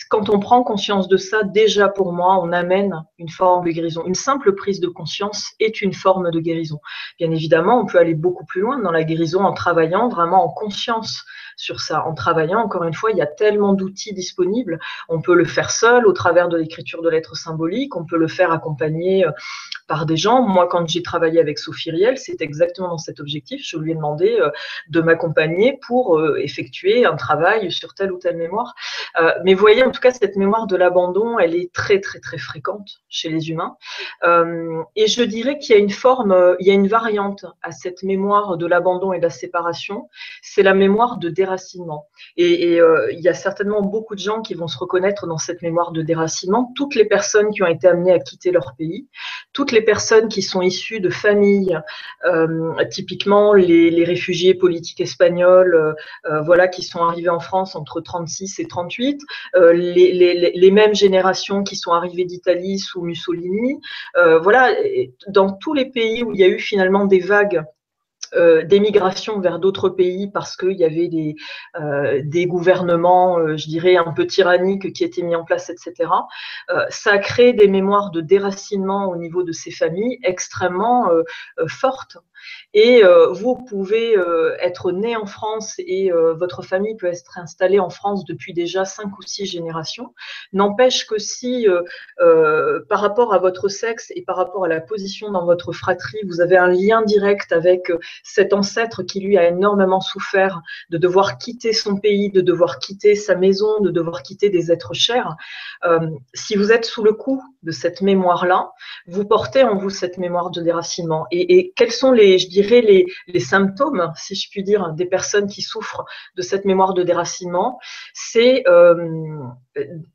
Quand 0.10 0.30
on 0.30 0.40
prend 0.40 0.64
conscience 0.64 1.08
de 1.08 1.18
ça, 1.18 1.44
déjà 1.44 1.90
pour 1.90 2.12
moi, 2.12 2.40
on 2.42 2.52
amène 2.52 3.04
une 3.20 3.30
forme 3.30 3.66
de 3.66 3.72
guérison. 3.72 4.04
Une 4.06 4.16
simple 4.16 4.56
prise 4.56 4.80
de 4.80 4.88
conscience 4.88 5.52
est 5.60 5.82
une 5.82 5.94
forme 5.94 6.32
de 6.32 6.40
guérison. 6.40 6.80
Bien 7.20 7.32
évidemment, 7.32 7.80
on 7.80 7.86
peut 7.86 8.00
aller 8.00 8.16
beaucoup 8.16 8.46
plus 8.46 8.62
loin 8.62 8.80
dans 8.80 8.92
la 8.92 9.04
guérison 9.04 9.44
en 9.44 9.54
travaillant 9.54 10.10
vraiment 10.10 10.44
en 10.44 10.50
conscience 10.50 11.24
sur 11.58 11.82
ça, 11.82 12.06
en 12.06 12.14
travaillant. 12.14 12.60
Encore 12.60 12.84
une 12.84 12.94
fois, 12.94 13.12
il 13.12 13.18
y 13.18 13.22
a 13.22 13.28
tellement 13.28 13.74
d'outils 13.74 14.14
disponibles. 14.14 14.80
On 15.10 15.22
peut 15.22 15.36
le 15.36 15.46
faire 15.46 15.72
seul 15.72 16.06
au 16.08 16.14
travers 16.14 16.50
de 16.50 16.58
l'écriture 16.58 17.02
de 17.02 17.10
lettres 17.10 17.36
symboliques, 17.36 17.96
on 17.96 18.06
peut 18.06 18.18
le 18.18 18.28
faire 18.28 18.52
accompagné 18.52 19.26
euh, 19.26 19.32
par 19.88 20.06
des 20.06 20.18
gens. 20.18 20.42
Moi, 20.42 20.68
quand 20.68 20.88
j'ai 20.88 21.04
travaillé 21.04 21.40
avec 21.40 21.60
Sophie 21.60 21.92
Riel, 21.92 22.18
c'est 22.18 22.42
exactement 22.42 22.90
dans 22.90 22.98
cet 22.98 23.20
objectif. 23.20 23.62
Je 23.64 23.78
lui 23.78 23.92
ai 23.92 23.96
demandé 23.96 24.38
euh, 24.40 24.50
de 24.90 25.02
m'accompagner 25.02 25.80
pour 25.86 26.18
euh, 26.18 26.38
effectuer 26.38 27.06
un 27.06 27.16
travail 27.16 27.72
sur 27.72 27.94
telle 27.94 28.12
ou 28.12 28.18
telle 28.18 28.38
mémoire. 28.38 28.76
Mais 29.44 29.54
voyez, 29.54 29.84
en 29.84 29.92
tout 29.92 30.02
cas, 30.02 30.12
cette 30.12 30.36
mémoire 30.38 30.66
de 30.66 30.76
l'abandon, 30.76 31.38
elle 31.38 31.56
est 31.56 31.72
très, 31.72 32.00
très, 32.00 32.20
très 32.20 32.38
fréquente 32.38 33.02
chez 33.10 33.30
les 33.30 33.50
humains. 33.50 33.76
et 34.96 35.08
je 35.08 35.24
dirais 35.24 35.60
qu'il 35.60 35.76
y 35.76 35.78
a 35.78 35.82
une 35.82 35.92
forme, 35.92 36.56
il 36.60 36.68
y 36.68 36.72
a 36.72 36.74
une 36.74 36.88
variante 36.88 37.46
à 37.62 37.72
cette 37.72 38.02
mémoire 38.04 38.58
de 38.58 38.66
l'abandon 38.66 39.14
et 39.14 39.18
de 39.18 39.24
la 39.24 39.30
séparation. 39.30 40.10
C'est 40.42 40.64
la 40.64 40.74
mémoire 40.74 41.18
de 41.18 41.30
déracinement. 41.44 42.08
Et, 42.38 42.74
et 42.74 42.82
il 43.12 43.22
y 43.22 43.30
a 43.30 43.34
certainement 43.34 43.82
beaucoup 43.82 44.16
de 44.16 44.20
gens 44.20 44.42
qui 44.42 44.54
vont 44.54 44.68
se 44.68 44.78
reconnaître 44.78 45.28
dans 45.28 45.38
cette 45.38 45.62
mémoire 45.62 45.92
de 45.92 46.02
déracinement. 46.02 46.72
Toutes 46.76 46.96
les 46.96 47.06
personnes 47.06 47.50
qui 47.52 47.64
ont 47.64 47.68
été 47.68 47.88
amenées 47.88 48.14
à 48.14 48.20
quitter 48.20 48.52
leur 48.52 48.74
pays, 48.78 49.08
toutes 49.54 49.72
les 49.72 49.82
personnes 49.82 50.28
qui 50.28 50.42
sont 50.42 50.62
issues 50.62 51.00
de 51.00 51.10
familles 51.10 51.80
euh, 52.26 52.74
typiquement 52.90 53.54
les, 53.54 54.04
réfugiés 54.04 54.54
politiques 54.54 55.02
espagnols, 55.02 55.76
euh, 55.76 55.94
euh, 56.26 56.42
voilà, 56.42 56.68
qui 56.68 56.84
sont 56.84 57.04
arrivés 57.04 57.30
en 57.30 57.40
France 57.40 57.76
entre 57.76 58.02
36 58.02 58.60
et 58.60 58.68
38, 58.68 59.22
les, 59.56 60.72
mêmes 60.72 60.96
générations 60.96 61.64
qui 61.64 61.76
sont 61.76 61.92
arrivées 61.92 62.26
d'Italie 62.26 62.80
sous 62.80 63.02
Mussolini, 63.04 63.80
voilà, 64.42 64.72
dans 65.28 65.52
tous 65.52 65.74
les 65.74 65.86
pays 65.86 66.24
où 66.24 66.34
il 66.34 66.40
y 66.40 66.44
a 66.44 66.48
eu 66.48 66.60
finalement 66.60 67.06
des 67.06 67.20
vagues 67.20 67.64
d'émigration 68.66 69.40
vers 69.40 69.60
d'autres 69.60 69.90
pays 69.90 70.30
parce 70.32 70.56
qu'il 70.56 70.78
y 70.78 70.84
avait 70.84 71.08
des, 71.08 71.36
des 72.24 72.46
gouvernements, 72.48 73.56
je 73.56 73.68
dirais, 73.68 73.96
un 73.96 74.12
peu 74.12 74.26
tyranniques 74.26 74.94
qui 74.94 75.04
étaient 75.04 75.22
mis 75.22 75.36
en 75.36 75.44
place, 75.44 75.70
etc. 75.70 76.10
ça 76.90 77.12
a 77.12 77.18
créé 77.20 77.54
des 77.54 77.68
mémoires 77.68 78.12
de 78.12 78.22
déracinement 78.22 79.10
au 79.10 79.18
niveau 79.18 79.44
de 79.44 79.52
ces 79.52 79.72
familles 79.72 80.20
extrêmement 80.24 81.10
fortes 81.68 82.18
Et 82.74 83.04
euh, 83.04 83.28
vous 83.28 83.56
pouvez 83.56 84.18
euh, 84.18 84.56
être 84.60 84.92
né 84.92 85.16
en 85.16 85.26
France 85.26 85.76
et 85.78 86.12
euh, 86.12 86.34
votre 86.34 86.64
famille 86.64 86.96
peut 86.96 87.08
être 87.08 87.38
installée 87.38 87.80
en 87.80 87.90
France 87.90 88.26
depuis 88.26 88.54
déjà 88.54 88.84
cinq 88.86 89.18
ou 89.18 89.22
six 89.22 89.46
générations. 89.46 90.14
N'empêche 90.54 91.06
que 91.06 91.18
si, 91.20 91.68
par 92.90 93.00
rapport 93.00 93.34
à 93.34 93.40
votre 93.40 93.68
sexe 93.68 94.12
et 94.16 94.24
par 94.24 94.36
rapport 94.36 94.66
à 94.66 94.68
la 94.68 94.82
position 94.82 95.32
dans 95.32 95.46
votre 95.46 95.72
fratrie, 95.72 96.20
vous 96.26 96.42
avez 96.42 96.58
un 96.58 96.68
lien 96.68 97.02
direct 97.04 97.52
avec 97.52 97.92
cet 98.24 98.54
ancêtre 98.54 99.04
qui 99.04 99.20
lui 99.20 99.38
a 99.38 99.48
énormément 99.48 100.02
souffert 100.02 100.62
de 100.90 100.98
devoir 100.98 101.38
quitter 101.38 101.74
son 101.74 101.98
pays, 101.98 102.32
de 102.32 102.42
devoir 102.42 102.80
quitter 102.80 103.16
sa 103.16 103.36
maison, 103.36 103.80
de 103.82 103.92
devoir 103.92 104.24
quitter 104.24 104.50
des 104.50 104.72
êtres 104.72 104.94
chers, 104.94 105.36
si 106.34 106.56
vous 106.56 106.72
êtes 106.72 106.86
sous 106.86 107.04
le 107.04 107.14
coup 107.14 107.42
de 107.64 107.72
cette 107.72 108.02
mémoire-là, 108.02 108.72
vous 109.08 109.26
portez 109.26 109.64
en 109.64 109.76
vous 109.76 109.90
cette 109.90 110.18
mémoire 110.18 110.52
de 110.52 110.62
déracinement. 110.62 111.26
Et, 111.32 111.74
quels 111.76 111.92
sont 111.92 112.12
les, 112.12 112.38
je 112.38 112.48
dirais, 112.50 112.82
les, 112.82 113.06
les, 113.28 113.40
symptômes, 113.40 114.12
si 114.16 114.36
je 114.36 114.50
puis 114.50 114.64
dire, 114.64 114.94
des 114.94 115.06
personnes 115.06 115.48
qui 115.48 115.62
souffrent 115.62 116.06
de 116.36 116.42
cette 116.42 116.66
mémoire 116.66 116.94
de 116.94 117.04
déracinement? 117.04 117.80
C'est 118.14 118.64
euh, 118.68 118.96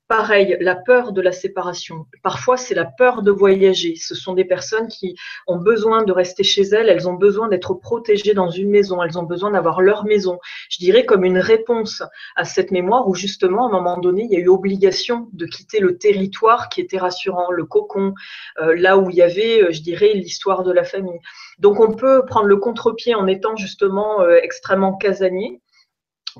pareil, 0.06 0.56
la 0.60 0.76
peur 0.76 1.12
de 1.12 1.20
la 1.20 1.32
séparation. 1.32 2.06
Parfois, 2.22 2.56
c'est 2.56 2.74
la 2.74 2.84
peur 2.84 3.22
de 3.22 3.30
voyager. 3.30 3.96
Ce 3.96 4.14
sont 4.14 4.34
des 4.34 4.44
personnes 4.44 4.88
qui 4.88 5.16
ont 5.46 5.58
besoin 5.58 6.04
de 6.04 6.12
rester 6.12 6.44
chez 6.44 6.62
elles, 6.62 6.88
elles 6.88 7.08
ont 7.08 7.14
besoin 7.14 7.48
d'être 7.48 7.74
protégées 7.74 8.34
dans 8.34 8.50
une 8.50 8.70
maison, 8.70 9.02
elles 9.02 9.18
ont 9.18 9.24
besoin 9.24 9.50
d'avoir 9.50 9.80
leur 9.80 10.04
maison. 10.04 10.38
Je 10.70 10.78
dirais 10.78 11.04
comme 11.04 11.24
une 11.24 11.38
réponse 11.38 12.02
à 12.36 12.44
cette 12.44 12.70
mémoire 12.70 13.08
où 13.08 13.14
justement, 13.14 13.66
à 13.66 13.68
un 13.68 13.72
moment 13.72 13.98
donné, 13.98 14.24
il 14.24 14.30
y 14.30 14.36
a 14.36 14.40
eu 14.40 14.48
obligation 14.48 15.28
de 15.32 15.46
quitter 15.46 15.80
le 15.80 15.98
territoire 15.98 16.68
qui 16.68 16.80
était 16.80 16.98
rassurant, 16.98 17.50
le 17.50 17.64
cocon, 17.64 18.14
euh, 18.60 18.74
là 18.76 18.96
où 18.98 19.10
il 19.10 19.16
y 19.16 19.22
avait, 19.22 19.62
euh, 19.62 19.72
je 19.72 19.82
dirais, 19.82 20.12
l'histoire 20.14 20.62
de 20.62 20.72
la 20.72 20.84
famille. 20.84 21.18
Donc, 21.58 21.80
on 21.80 21.92
peut 21.92 22.24
prendre 22.24 22.46
le 22.46 22.56
contre-pied 22.56 23.14
en 23.14 23.26
étant 23.26 23.56
justement 23.56 24.20
euh, 24.20 24.38
extrêmement 24.42 24.96
casanier 24.96 25.60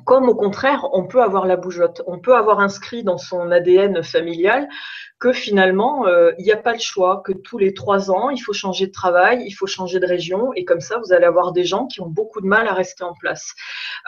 comme 0.05 0.29
au 0.29 0.35
contraire, 0.35 0.87
on 0.93 1.05
peut 1.07 1.23
avoir 1.23 1.47
la 1.47 1.57
bougeotte, 1.57 2.03
on 2.07 2.19
peut 2.19 2.37
avoir 2.37 2.61
inscrit 2.61 3.03
dans 3.03 3.19
son 3.19 3.51
ADN 3.51 4.03
familial 4.03 4.69
que 5.19 5.33
finalement, 5.33 6.07
euh, 6.07 6.31
il 6.39 6.45
n'y 6.45 6.53
a 6.53 6.57
pas 6.57 6.73
le 6.73 6.79
choix, 6.79 7.23
que 7.25 7.33
tous 7.33 7.59
les 7.59 7.75
trois 7.75 8.11
ans, 8.11 8.31
il 8.31 8.39
faut 8.39 8.53
changer 8.53 8.87
de 8.87 8.93
travail, 8.93 9.43
il 9.45 9.53
faut 9.53 9.67
changer 9.67 9.99
de 9.99 10.07
région, 10.07 10.53
et 10.55 10.65
comme 10.65 10.81
ça, 10.81 10.99
vous 10.99 11.13
allez 11.13 11.25
avoir 11.25 11.53
des 11.53 11.65
gens 11.65 11.87
qui 11.87 12.01
ont 12.01 12.09
beaucoup 12.09 12.41
de 12.41 12.47
mal 12.47 12.69
à 12.69 12.73
rester 12.73 13.03
en 13.03 13.15
place. 13.15 13.55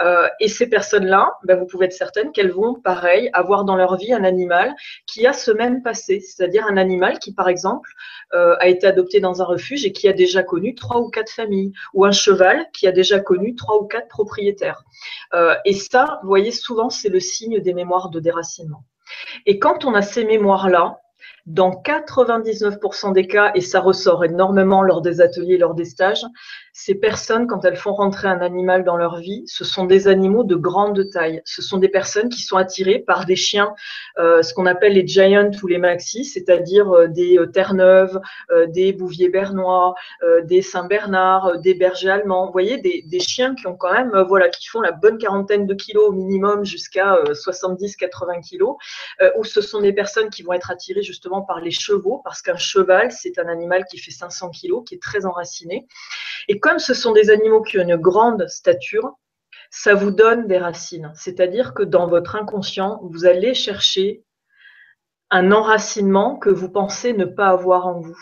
Euh, 0.01 0.29
et 0.39 0.47
ces 0.47 0.69
personnes-là, 0.69 1.33
ben, 1.43 1.59
vous 1.59 1.67
pouvez 1.67 1.87
être 1.87 1.93
certaine 1.93 2.31
qu'elles 2.31 2.53
vont, 2.53 2.75
pareil, 2.75 3.29
avoir 3.33 3.65
dans 3.65 3.75
leur 3.75 3.97
vie 3.97 4.13
un 4.13 4.23
animal 4.23 4.73
qui 5.07 5.27
a 5.27 5.33
ce 5.33 5.51
même 5.51 5.83
passé, 5.83 6.21
c'est-à-dire 6.21 6.65
un 6.71 6.77
animal 6.77 7.19
qui, 7.19 7.35
par 7.35 7.49
exemple, 7.49 7.91
euh, 8.33 8.55
a 8.61 8.69
été 8.69 8.87
adopté 8.87 9.19
dans 9.19 9.43
un 9.43 9.45
refuge 9.45 9.85
et 9.85 9.93
qui 9.93 10.07
a 10.07 10.13
déjà 10.13 10.45
connu 10.45 10.77
trois 10.77 11.01
ou 11.01 11.11
quatre 11.11 11.33
familles, 11.33 11.73
ou 11.93 12.05
un 12.05 12.13
cheval 12.13 12.67
qui 12.73 12.87
a 12.87 12.93
déjà 12.93 13.19
connu 13.19 13.57
trois 13.57 13.83
ou 13.83 13.87
quatre 13.87 14.09
propriétaires. 14.09 14.85
et 15.65 15.75
ça, 15.75 16.21
vous 16.23 16.29
voyez, 16.29 16.53
souvent, 16.53 16.91
c'est 16.91 17.09
le 17.09 17.21
signe 17.21 17.61
des 17.61 17.75
mémoires 17.75 18.11
de 18.11 18.21
déracinement. 18.21 18.85
Et 19.47 19.59
quand 19.59 19.85
on 19.85 19.95
a 19.95 20.03
ces 20.03 20.25
mémoires-là, 20.25 21.01
dans 21.47 21.71
99% 21.71 23.13
des 23.13 23.27
cas, 23.27 23.51
et 23.55 23.61
ça 23.61 23.81
ressort 23.81 24.25
énormément 24.25 24.83
lors 24.83 25.01
des 25.01 25.21
ateliers, 25.21 25.59
lors 25.59 25.75
des 25.75 25.85
stages, 25.85 26.25
ces 26.73 26.95
personnes, 26.95 27.47
quand 27.47 27.65
elles 27.65 27.77
font 27.77 27.93
rentrer 27.93 28.29
un 28.29 28.41
animal 28.41 28.85
dans 28.85 28.97
leur 28.97 29.17
vie, 29.17 29.43
ce 29.47 29.65
sont 29.65 29.85
des 29.85 30.09
animaux 30.09 30.45
de 30.45 30.55
grande 30.55 31.11
taille. 31.11 31.43
Ce 31.45 31.63
sont 31.63 31.79
des 31.79 31.89
personnes 31.89 32.29
qui 32.29 32.43
sont 32.43 32.57
attirées 32.57 33.01
par 33.01 33.27
des 33.27 33.37
chiens, 33.37 33.75
euh, 34.19 34.43
ce 34.43 34.55
qu'on 34.55 34.67
appelle 34.67 34.95
les 34.95 35.07
giants 35.07 35.51
ou 35.63 35.67
les 35.67 35.79
maxis, 35.79 36.25
c'est-à-dire 36.25 36.91
euh, 36.91 37.09
des 37.09 37.39
euh, 37.39 37.47
terre-neuves, 37.47 38.21
des 38.69 38.93
bouviers 38.93 39.29
bernois, 39.29 39.95
des 40.45 40.63
saint-bernard, 40.63 41.59
des 41.59 41.75
bergers 41.75 42.11
allemands. 42.11 42.47
Vous 42.47 42.53
voyez, 42.53 42.79
des, 42.79 43.21
chiens 43.21 43.55
qui 43.55 43.67
ont 43.67 43.77
quand 43.77 43.93
même, 43.93 44.25
voilà, 44.29 44.49
qui 44.49 44.67
font 44.67 44.81
la 44.81 44.93
bonne 44.93 45.19
quarantaine 45.19 45.67
de 45.67 45.75
kilos 45.75 46.09
au 46.09 46.13
minimum 46.13 46.65
jusqu'à 46.65 47.19
70-80 47.33 48.41
kilos, 48.43 48.77
ou 49.37 49.45
ce 49.45 49.61
sont 49.61 49.81
des 49.81 49.93
personnes 49.93 50.31
qui 50.31 50.43
vont 50.43 50.53
être 50.53 50.71
attirées 50.71 51.03
justement 51.03 51.43
par 51.43 51.61
les 51.61 51.71
chevaux, 51.71 52.21
parce 52.25 52.43
qu'un 52.43 52.57
cheval, 52.57 53.13
c'est 53.13 53.39
un 53.39 53.49
animal 53.49 53.85
qui 53.85 53.99
fait 53.99 54.11
500 54.11 54.51
kilos, 54.51 54.83
qui 54.87 54.95
est 54.95 55.03
très 55.03 55.27
enraciné. 55.27 55.87
Comme 56.61 56.79
ce 56.79 56.95
sont 56.95 57.13
des 57.13 57.31
animaux 57.31 57.63
qui 57.63 57.79
ont 57.79 57.83
une 57.83 57.97
grande 57.97 58.47
stature, 58.49 59.15
ça 59.71 59.95
vous 59.95 60.11
donne 60.11 60.47
des 60.47 60.59
racines. 60.59 61.13
C'est-à-dire 61.15 61.75
que 61.75 61.83
dans 61.83 62.09
votre 62.09 62.37
inconscient, 62.37 63.01
vous 63.05 63.25
allez 63.25 63.55
chercher 63.55 64.25
un 65.31 65.53
enracinement 65.53 66.37
que 66.37 66.51
vous 66.51 66.71
pensez 66.71 67.13
ne 67.13 67.25
pas 67.25 67.49
avoir 67.49 67.87
en 67.87 68.01
vous. 68.01 68.19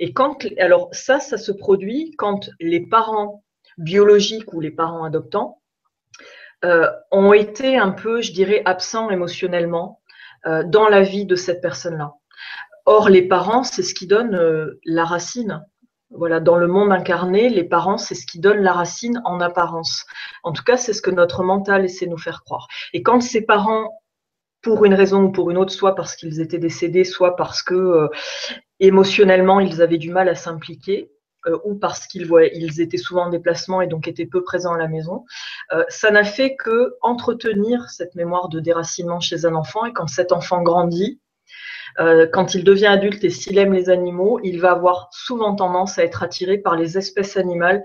Et 0.00 0.12
quand, 0.12 0.44
alors 0.58 0.88
ça, 0.92 1.20
ça 1.20 1.38
se 1.38 1.52
produit 1.52 2.12
quand 2.18 2.50
les 2.58 2.80
parents 2.80 3.44
biologiques 3.78 4.52
ou 4.52 4.60
les 4.60 4.72
parents 4.72 5.04
adoptants 5.04 5.60
euh, 6.64 6.90
ont 7.12 7.32
été 7.32 7.78
un 7.78 7.92
peu, 7.92 8.20
je 8.20 8.32
dirais, 8.32 8.62
absents 8.64 9.10
émotionnellement 9.10 10.02
euh, 10.46 10.64
dans 10.64 10.88
la 10.88 11.02
vie 11.02 11.24
de 11.24 11.36
cette 11.36 11.62
personne-là. 11.62 12.14
Or, 12.84 13.08
les 13.08 13.22
parents, 13.22 13.62
c'est 13.62 13.82
ce 13.82 13.94
qui 13.94 14.06
donne 14.06 14.34
euh, 14.34 14.80
la 14.84 15.04
racine. 15.04 15.64
Voilà, 16.10 16.40
dans 16.40 16.56
le 16.56 16.66
monde 16.66 16.92
incarné, 16.92 17.48
les 17.48 17.62
parents, 17.62 17.96
c'est 17.96 18.16
ce 18.16 18.26
qui 18.26 18.40
donne 18.40 18.58
la 18.58 18.72
racine 18.72 19.22
en 19.24 19.40
apparence. 19.40 20.04
En 20.42 20.52
tout 20.52 20.64
cas, 20.64 20.76
c'est 20.76 20.92
ce 20.92 21.02
que 21.02 21.10
notre 21.10 21.44
mental 21.44 21.84
essaie 21.84 22.06
de 22.06 22.10
nous 22.10 22.18
faire 22.18 22.42
croire. 22.42 22.66
Et 22.92 23.02
quand 23.02 23.20
ces 23.20 23.42
parents, 23.42 24.02
pour 24.60 24.84
une 24.84 24.94
raison 24.94 25.22
ou 25.24 25.30
pour 25.30 25.50
une 25.50 25.56
autre, 25.56 25.72
soit 25.72 25.94
parce 25.94 26.16
qu'ils 26.16 26.40
étaient 26.40 26.58
décédés, 26.58 27.04
soit 27.04 27.36
parce 27.36 27.62
que 27.62 27.74
euh, 27.74 28.08
émotionnellement, 28.80 29.60
ils 29.60 29.82
avaient 29.82 29.98
du 29.98 30.10
mal 30.10 30.28
à 30.28 30.34
s'impliquer, 30.34 31.12
euh, 31.46 31.58
ou 31.64 31.76
parce 31.76 32.06
qu'ils 32.06 32.28
ils 32.54 32.80
étaient 32.80 32.98
souvent 32.98 33.26
en 33.26 33.30
déplacement 33.30 33.80
et 33.80 33.86
donc 33.86 34.08
étaient 34.08 34.26
peu 34.26 34.42
présents 34.42 34.74
à 34.74 34.78
la 34.78 34.88
maison, 34.88 35.24
euh, 35.72 35.84
ça 35.88 36.10
n'a 36.10 36.24
fait 36.24 36.56
que 36.56 36.96
entretenir 37.02 37.88
cette 37.88 38.14
mémoire 38.16 38.48
de 38.48 38.60
déracinement 38.60 39.20
chez 39.20 39.46
un 39.46 39.54
enfant. 39.54 39.84
Et 39.84 39.92
quand 39.92 40.08
cet 40.08 40.32
enfant 40.32 40.60
grandit, 40.62 41.20
euh, 41.98 42.26
quand 42.32 42.54
il 42.54 42.64
devient 42.64 42.86
adulte 42.86 43.24
et 43.24 43.30
s'il 43.30 43.58
aime 43.58 43.72
les 43.72 43.90
animaux, 43.90 44.40
il 44.42 44.60
va 44.60 44.72
avoir 44.72 45.08
souvent 45.12 45.54
tendance 45.54 45.98
à 45.98 46.04
être 46.04 46.22
attiré 46.22 46.58
par 46.58 46.76
les 46.76 46.96
espèces 46.96 47.36
animales 47.36 47.82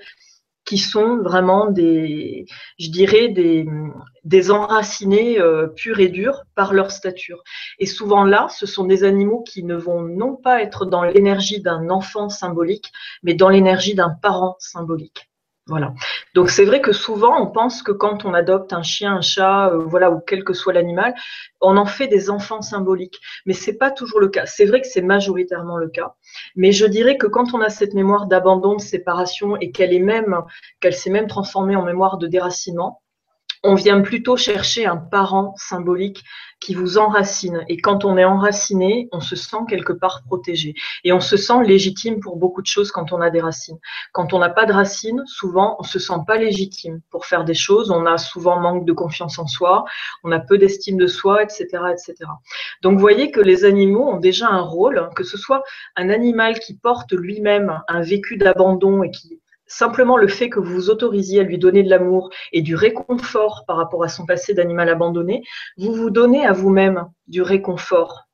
qui 0.65 0.79
sont 0.79 1.17
vraiment 1.17 1.67
des, 1.69 2.45
je 2.79 2.89
dirais, 2.89 3.29
des, 3.29 4.51
enracinés 4.51 5.39
euh, 5.39 5.67
purs 5.67 5.99
et 5.99 6.09
durs 6.09 6.43
par 6.55 6.73
leur 6.73 6.91
stature. 6.91 7.43
Et 7.77 7.85
souvent 7.85 8.23
là, 8.23 8.47
ce 8.49 8.65
sont 8.65 8.85
des 8.85 9.03
animaux 9.03 9.43
qui 9.43 9.63
ne 9.63 9.75
vont 9.75 10.01
non 10.01 10.35
pas 10.35 10.61
être 10.61 10.85
dans 10.85 11.03
l'énergie 11.03 11.61
d'un 11.61 11.89
enfant 11.89 12.29
symbolique, 12.29 12.91
mais 13.21 13.35
dans 13.35 13.49
l'énergie 13.49 13.93
d'un 13.93 14.09
parent 14.09 14.55
symbolique. 14.59 15.29
Voilà. 15.67 15.95
Donc 16.35 16.51
c'est 16.51 16.63
vrai 16.63 16.79
que 16.79 16.91
souvent 16.91 17.41
on 17.41 17.47
pense 17.47 17.81
que 17.81 17.91
quand 17.91 18.23
on 18.23 18.35
adopte 18.35 18.71
un 18.71 18.83
chien, 18.83 19.15
un 19.15 19.21
chat, 19.21 19.71
euh, 19.71 19.79
voilà, 19.79 20.11
ou 20.11 20.19
quel 20.19 20.43
que 20.43 20.53
soit 20.53 20.73
l'animal, 20.73 21.15
on 21.59 21.75
en 21.77 21.87
fait 21.87 22.07
des 22.07 22.29
enfants 22.29 22.61
symboliques. 22.61 23.19
Mais 23.47 23.53
c'est 23.53 23.77
pas 23.77 23.89
toujours 23.89 24.19
le 24.19 24.27
cas. 24.27 24.45
C'est 24.45 24.65
vrai 24.65 24.79
que 24.81 24.87
c'est 24.87 25.01
majoritairement 25.01 25.77
le 25.77 25.89
cas. 25.89 26.13
Mais 26.55 26.71
je 26.71 26.85
dirais 26.85 27.17
que 27.17 27.25
quand 27.25 27.55
on 27.55 27.61
a 27.61 27.69
cette 27.69 27.95
mémoire 27.95 28.27
d'abandon, 28.27 28.75
de 28.75 28.81
séparation 28.81 29.57
et 29.57 29.71
qu'elle 29.71 29.91
est 29.91 29.99
même, 29.99 30.39
qu'elle 30.81 30.93
s'est 30.93 31.09
même 31.09 31.27
transformée 31.27 31.75
en 31.75 31.83
mémoire 31.83 32.19
de 32.19 32.27
déracinement, 32.27 33.01
on 33.65 33.75
vient 33.75 34.01
plutôt 34.01 34.37
chercher 34.37 34.85
un 34.85 34.97
parent 34.97 35.53
symbolique 35.57 36.23
qui 36.59 36.73
vous 36.73 36.97
enracine. 36.97 37.65
Et 37.67 37.77
quand 37.77 38.05
on 38.05 38.17
est 38.17 38.23
enraciné, 38.23 39.09
on 39.11 39.19
se 39.19 39.35
sent 39.35 39.57
quelque 39.67 39.93
part 39.93 40.23
protégé. 40.25 40.73
Et 41.03 41.11
on 41.11 41.19
se 41.19 41.35
sent 41.35 41.63
légitime 41.63 42.19
pour 42.19 42.37
beaucoup 42.37 42.61
de 42.61 42.67
choses 42.67 42.91
quand 42.91 43.11
on 43.11 43.21
a 43.21 43.29
des 43.29 43.41
racines. 43.41 43.77
Quand 44.13 44.33
on 44.33 44.39
n'a 44.39 44.49
pas 44.49 44.65
de 44.65 44.73
racines, 44.73 45.21
souvent, 45.25 45.75
on 45.79 45.83
se 45.83 45.99
sent 45.99 46.21
pas 46.25 46.37
légitime 46.37 47.01
pour 47.09 47.25
faire 47.25 47.43
des 47.43 47.53
choses. 47.53 47.91
On 47.91 48.05
a 48.05 48.17
souvent 48.17 48.59
manque 48.59 48.85
de 48.85 48.93
confiance 48.93 49.37
en 49.39 49.47
soi, 49.47 49.83
on 50.23 50.31
a 50.31 50.39
peu 50.39 50.57
d'estime 50.57 50.97
de 50.97 51.07
soi, 51.07 51.43
etc., 51.43 51.65
etc. 51.91 52.15
Donc, 52.81 52.93
vous 52.93 53.01
voyez 53.01 53.31
que 53.31 53.41
les 53.41 53.65
animaux 53.65 54.07
ont 54.09 54.19
déjà 54.19 54.47
un 54.47 54.61
rôle, 54.61 55.09
que 55.15 55.23
ce 55.23 55.37
soit 55.37 55.63
un 55.95 56.09
animal 56.09 56.59
qui 56.59 56.77
porte 56.77 57.11
lui-même 57.11 57.81
un 57.87 58.01
vécu 58.01 58.37
d'abandon 58.37 59.03
et 59.03 59.11
qui 59.11 59.39
simplement 59.67 60.17
le 60.17 60.27
fait 60.27 60.49
que 60.49 60.59
vous 60.59 60.73
vous 60.73 60.89
autorisiez 60.89 61.41
à 61.41 61.43
lui 61.43 61.57
donner 61.57 61.83
de 61.83 61.89
l'amour 61.89 62.29
et 62.51 62.61
du 62.61 62.75
réconfort 62.75 63.63
par 63.67 63.77
rapport 63.77 64.03
à 64.03 64.09
son 64.09 64.25
passé 64.25 64.53
d'animal 64.53 64.89
abandonné, 64.89 65.43
vous 65.77 65.93
vous 65.93 66.09
donnez 66.09 66.45
à 66.45 66.53
vous-même 66.53 67.07
du 67.27 67.41
réconfort. 67.41 68.24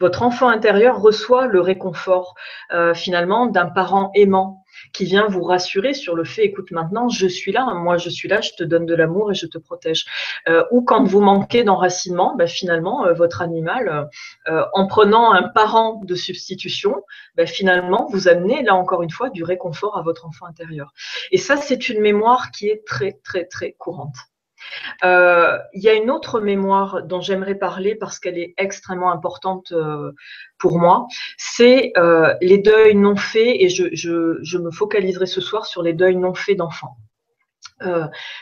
Votre 0.00 0.22
enfant 0.22 0.48
intérieur 0.48 1.00
reçoit 1.00 1.46
le 1.46 1.60
réconfort 1.60 2.34
euh, 2.72 2.94
finalement 2.94 3.46
d'un 3.46 3.66
parent 3.66 4.10
aimant 4.14 4.64
qui 4.92 5.04
vient 5.04 5.26
vous 5.26 5.42
rassurer 5.42 5.92
sur 5.92 6.14
le 6.14 6.24
fait, 6.24 6.44
écoute, 6.44 6.70
maintenant, 6.70 7.08
je 7.08 7.26
suis 7.26 7.50
là, 7.50 7.74
moi, 7.74 7.96
je 7.96 8.08
suis 8.08 8.28
là, 8.28 8.40
je 8.40 8.50
te 8.56 8.62
donne 8.62 8.86
de 8.86 8.94
l'amour 8.94 9.32
et 9.32 9.34
je 9.34 9.46
te 9.46 9.58
protège. 9.58 10.04
Euh, 10.48 10.64
ou 10.70 10.82
quand 10.82 11.02
vous 11.02 11.20
manquez 11.20 11.64
d'enracinement, 11.64 12.36
bah, 12.36 12.46
finalement, 12.46 13.04
euh, 13.04 13.12
votre 13.12 13.42
animal, 13.42 14.08
en 14.46 14.86
prenant 14.86 15.32
un 15.32 15.42
parent 15.42 16.00
de 16.04 16.14
substitution, 16.14 17.02
bah, 17.36 17.46
finalement, 17.46 18.06
vous 18.10 18.28
amenez, 18.28 18.62
là 18.62 18.74
encore 18.76 19.02
une 19.02 19.10
fois, 19.10 19.30
du 19.30 19.42
réconfort 19.42 19.98
à 19.98 20.02
votre 20.02 20.26
enfant 20.26 20.46
intérieur. 20.46 20.92
Et 21.32 21.38
ça, 21.38 21.56
c'est 21.56 21.88
une 21.88 22.00
mémoire 22.00 22.50
qui 22.52 22.68
est 22.68 22.86
très, 22.86 23.18
très, 23.24 23.44
très 23.44 23.72
courante. 23.72 24.16
Euh, 25.04 25.58
il 25.72 25.82
y 25.82 25.88
a 25.88 25.94
une 25.94 26.10
autre 26.10 26.40
mémoire 26.40 27.02
dont 27.02 27.20
j'aimerais 27.20 27.54
parler 27.54 27.94
parce 27.94 28.18
qu'elle 28.18 28.38
est 28.38 28.54
extrêmement 28.56 29.12
importante 29.12 29.72
euh, 29.72 30.12
pour 30.58 30.78
moi, 30.78 31.06
c'est 31.36 31.92
euh, 31.96 32.34
les 32.40 32.58
deuils 32.58 32.96
non 32.96 33.16
faits 33.16 33.56
et 33.58 33.68
je, 33.68 34.58
me 34.58 34.70
focaliserai 34.70 35.26
ce 35.26 35.40
soir 35.40 35.66
sur 35.66 35.82
les 35.82 35.92
deuils 35.92 36.16
non 36.16 36.34
faits 36.34 36.58
d'enfants. 36.58 36.96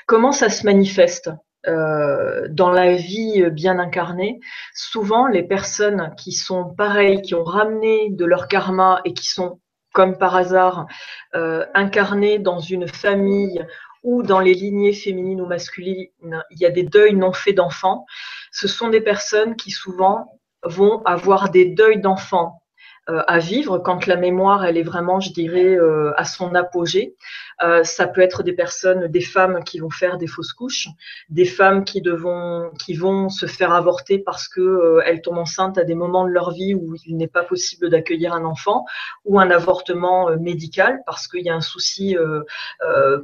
comment 0.07 0.33
ça 0.33 0.49
se 0.49 0.65
manifeste 0.65 1.31
dans 1.67 2.71
la 2.71 2.95
vie 2.95 3.51
bien 3.51 3.79
incarnée, 3.81 4.39
souvent 4.73 5.27
les 5.27 5.43
personnes 5.43 6.15
qui 6.17 6.31
sont 6.31 6.73
pareilles, 6.75 7.23
qui 7.23 7.35
ont 7.35 7.43
ramené 7.43 8.09
de 8.11 8.25
leur 8.25 8.47
karma 8.47 9.01
et 9.05 9.13
qui 9.13 9.27
sont 9.27 9.61
comme 9.93 10.17
par 10.17 10.37
hasard 10.37 10.87
incarnées 11.33 12.39
dans 12.39 12.61
une 12.61 12.87
famille 12.87 13.67
ou 14.07 14.23
dans 14.23 14.39
les 14.39 14.55
lignées 14.55 14.93
féminines 14.93 15.41
ou 15.41 15.47
masculines, 15.47 16.09
il 16.51 16.61
y 16.61 16.65
a 16.65 16.71
des 16.71 16.85
deuils 16.85 17.17
non 17.17 17.33
faits 17.33 17.57
d'enfants, 17.57 18.07
ce 18.53 18.69
sont 18.69 18.89
des 18.89 19.01
personnes 19.01 19.57
qui 19.57 19.73
souvent 19.73 20.41
vont 20.63 21.03
avoir 21.03 21.51
des 21.51 21.67
deuils 21.67 22.01
d'enfants 22.01 22.63
euh, 23.11 23.23
à 23.27 23.41
vivre 23.41 23.79
quand 23.79 24.07
la 24.07 24.17
mémoire 24.17 24.65
elle 24.65 24.77
est 24.77 24.83
vraiment 24.83 25.21
je 25.21 25.33
dirais 25.33 25.77
euh, 25.77 26.13
à 26.17 26.25
son 26.25 26.55
apogée 26.55 27.17
euh, 27.63 27.85
ça 27.85 28.07
peut 28.07 28.21
être 28.21 28.43
des 28.43 28.53
personnes 28.53 29.09
des 29.09 29.21
femmes 29.21 29.65
qui 29.65 29.79
vont 29.79 29.91
faire 29.91 30.19
des 30.19 30.27
fausses 30.27 30.53
couches 30.53 30.89
des 31.29 31.45
femmes 31.45 31.85
qui 31.85 32.01
devont 32.01 32.71
qui 32.79 32.95
vont 32.95 33.29
se 33.29 33.47
faire 33.47 33.73
avorter 33.73 34.19
parce 34.19 34.49
que 34.49 35.01
elles 35.05 35.23
tombent 35.23 35.39
enceintes 35.39 35.79
à 35.79 35.85
des 35.85 35.95
moments 35.95 36.25
de 36.25 36.31
leur 36.31 36.53
vie 36.53 36.75
où 36.75 36.95
il 37.07 37.17
n'est 37.17 37.29
pas 37.29 37.45
possible 37.45 37.89
d'accueillir 37.89 38.35
un 38.35 38.45
enfant 38.45 38.85
ou 39.25 39.41
un 39.41 39.51
avortement 39.51 40.31
médical 40.39 41.01
parce 41.07 41.29
qu'il 41.29 41.43
y 41.43 41.51
a 41.51 41.55
un 41.55 41.61
souci 41.61 42.17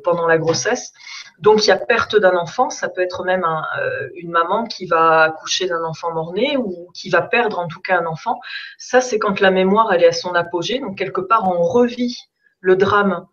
pendant 0.02 0.26
la 0.26 0.38
grossesse 0.38 0.92
donc 1.38 1.64
il 1.64 1.68
y 1.68 1.72
a 1.72 1.76
perte 1.76 2.16
d'un 2.16 2.36
enfant 2.36 2.70
ça 2.70 2.88
peut 2.88 3.02
être 3.02 3.24
même 3.24 3.44
un, 3.44 3.64
une 4.14 4.30
maman 4.30 4.64
qui 4.64 4.86
va 4.86 5.22
accoucher 5.22 5.66
d'un 5.66 5.84
enfant 5.84 6.12
mort-né 6.12 6.56
ou 6.56 6.90
qui 6.94 7.10
va 7.10 7.22
perdre 7.22 7.58
en 7.58 7.68
tout 7.68 7.80
cas 7.80 7.98
un 7.98 8.06
enfant 8.06 8.38
ça 8.78 9.00
c'est 9.00 9.18
quand 9.18 9.40
la 9.40 9.50
mémoire 9.50 9.92
elle 9.92 10.02
est 10.02 10.08
à 10.08 10.12
son 10.12 10.34
apogée. 10.34 10.78
Donc, 10.78 10.96
quelque 10.96 11.20
part, 11.20 11.48
on 11.48 11.62
revit 11.62 12.16
le 12.60 12.76
drame 12.76 13.26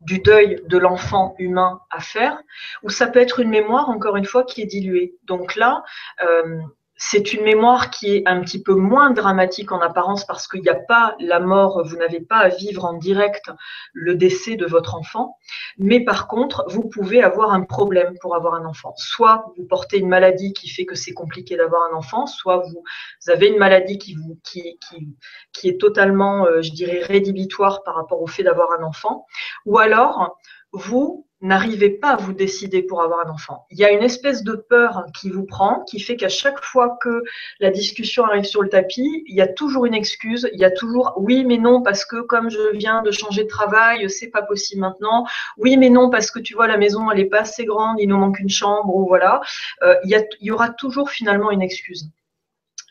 du 0.00 0.18
deuil 0.18 0.62
de 0.66 0.78
l'enfant 0.78 1.34
humain 1.38 1.80
à 1.90 2.00
faire, 2.00 2.42
ou 2.82 2.90
ça 2.90 3.06
peut 3.06 3.20
être 3.20 3.40
une 3.40 3.48
mémoire, 3.48 3.88
encore 3.88 4.16
une 4.16 4.24
fois, 4.24 4.44
qui 4.44 4.62
est 4.62 4.66
diluée. 4.66 5.16
Donc 5.24 5.56
là, 5.56 5.82
euh, 6.22 6.60
c'est 6.96 7.34
une 7.34 7.44
mémoire 7.44 7.90
qui 7.90 8.16
est 8.16 8.22
un 8.26 8.40
petit 8.40 8.62
peu 8.62 8.74
moins 8.74 9.10
dramatique 9.10 9.70
en 9.70 9.80
apparence 9.80 10.24
parce 10.24 10.48
qu'il 10.48 10.62
n'y 10.62 10.68
a 10.68 10.74
pas 10.74 11.14
la 11.20 11.40
mort, 11.40 11.82
vous 11.86 11.96
n'avez 11.96 12.20
pas 12.20 12.38
à 12.38 12.48
vivre 12.48 12.86
en 12.86 12.94
direct 12.94 13.50
le 13.92 14.14
décès 14.14 14.56
de 14.56 14.64
votre 14.64 14.94
enfant, 14.94 15.36
mais 15.78 16.00
par 16.00 16.26
contre, 16.26 16.64
vous 16.68 16.88
pouvez 16.88 17.22
avoir 17.22 17.52
un 17.52 17.62
problème 17.62 18.14
pour 18.20 18.34
avoir 18.34 18.54
un 18.54 18.64
enfant. 18.64 18.94
Soit 18.96 19.52
vous 19.56 19.66
portez 19.66 19.98
une 19.98 20.08
maladie 20.08 20.54
qui 20.54 20.68
fait 20.68 20.86
que 20.86 20.94
c'est 20.94 21.12
compliqué 21.12 21.56
d'avoir 21.56 21.82
un 21.92 21.96
enfant, 21.96 22.26
soit 22.26 22.58
vous 22.58 22.82
avez 23.30 23.48
une 23.48 23.58
maladie 23.58 23.98
qui, 23.98 24.14
vous, 24.14 24.38
qui, 24.42 24.78
qui, 24.88 25.16
qui 25.52 25.68
est 25.68 25.78
totalement, 25.78 26.46
euh, 26.46 26.62
je 26.62 26.72
dirais, 26.72 27.00
rédhibitoire 27.02 27.82
par 27.82 27.96
rapport 27.96 28.22
au 28.22 28.26
fait 28.26 28.42
d'avoir 28.42 28.72
un 28.72 28.82
enfant, 28.82 29.26
ou 29.66 29.78
alors 29.78 30.38
vous 30.72 31.25
n'arrivez 31.40 31.90
pas 31.90 32.10
à 32.10 32.16
vous 32.16 32.32
décider 32.32 32.82
pour 32.82 33.02
avoir 33.02 33.26
un 33.26 33.30
enfant. 33.30 33.66
Il 33.70 33.78
y 33.78 33.84
a 33.84 33.90
une 33.90 34.02
espèce 34.02 34.42
de 34.42 34.54
peur 34.54 35.04
qui 35.18 35.30
vous 35.30 35.44
prend, 35.44 35.84
qui 35.84 36.00
fait 36.00 36.16
qu'à 36.16 36.28
chaque 36.28 36.62
fois 36.62 36.96
que 37.02 37.22
la 37.60 37.70
discussion 37.70 38.24
arrive 38.24 38.44
sur 38.44 38.62
le 38.62 38.68
tapis, 38.68 39.22
il 39.26 39.36
y 39.36 39.42
a 39.42 39.46
toujours 39.46 39.84
une 39.86 39.94
excuse, 39.94 40.48
il 40.52 40.60
y 40.60 40.64
a 40.64 40.70
toujours 40.70 41.12
oui 41.16 41.44
mais 41.44 41.58
non 41.58 41.82
parce 41.82 42.04
que 42.04 42.20
comme 42.22 42.50
je 42.50 42.76
viens 42.76 43.02
de 43.02 43.10
changer 43.10 43.44
de 43.44 43.48
travail, 43.48 44.08
c'est 44.08 44.30
pas 44.30 44.42
possible 44.42 44.80
maintenant. 44.80 45.26
Oui 45.58 45.76
mais 45.76 45.90
non 45.90 46.10
parce 46.10 46.30
que 46.30 46.38
tu 46.38 46.54
vois 46.54 46.68
la 46.68 46.78
maison 46.78 47.10
elle 47.10 47.20
est 47.20 47.26
pas 47.26 47.40
assez 47.40 47.64
grande, 47.64 48.00
il 48.00 48.08
nous 48.08 48.18
manque 48.18 48.40
une 48.40 48.48
chambre 48.48 48.94
ou 48.94 49.06
voilà. 49.06 49.40
Euh, 49.82 49.94
il, 50.04 50.26
y 50.40 50.50
aura 50.50 50.70
toujours 50.70 51.10
finalement 51.10 51.50
une 51.50 51.62
excuse. 51.62 52.10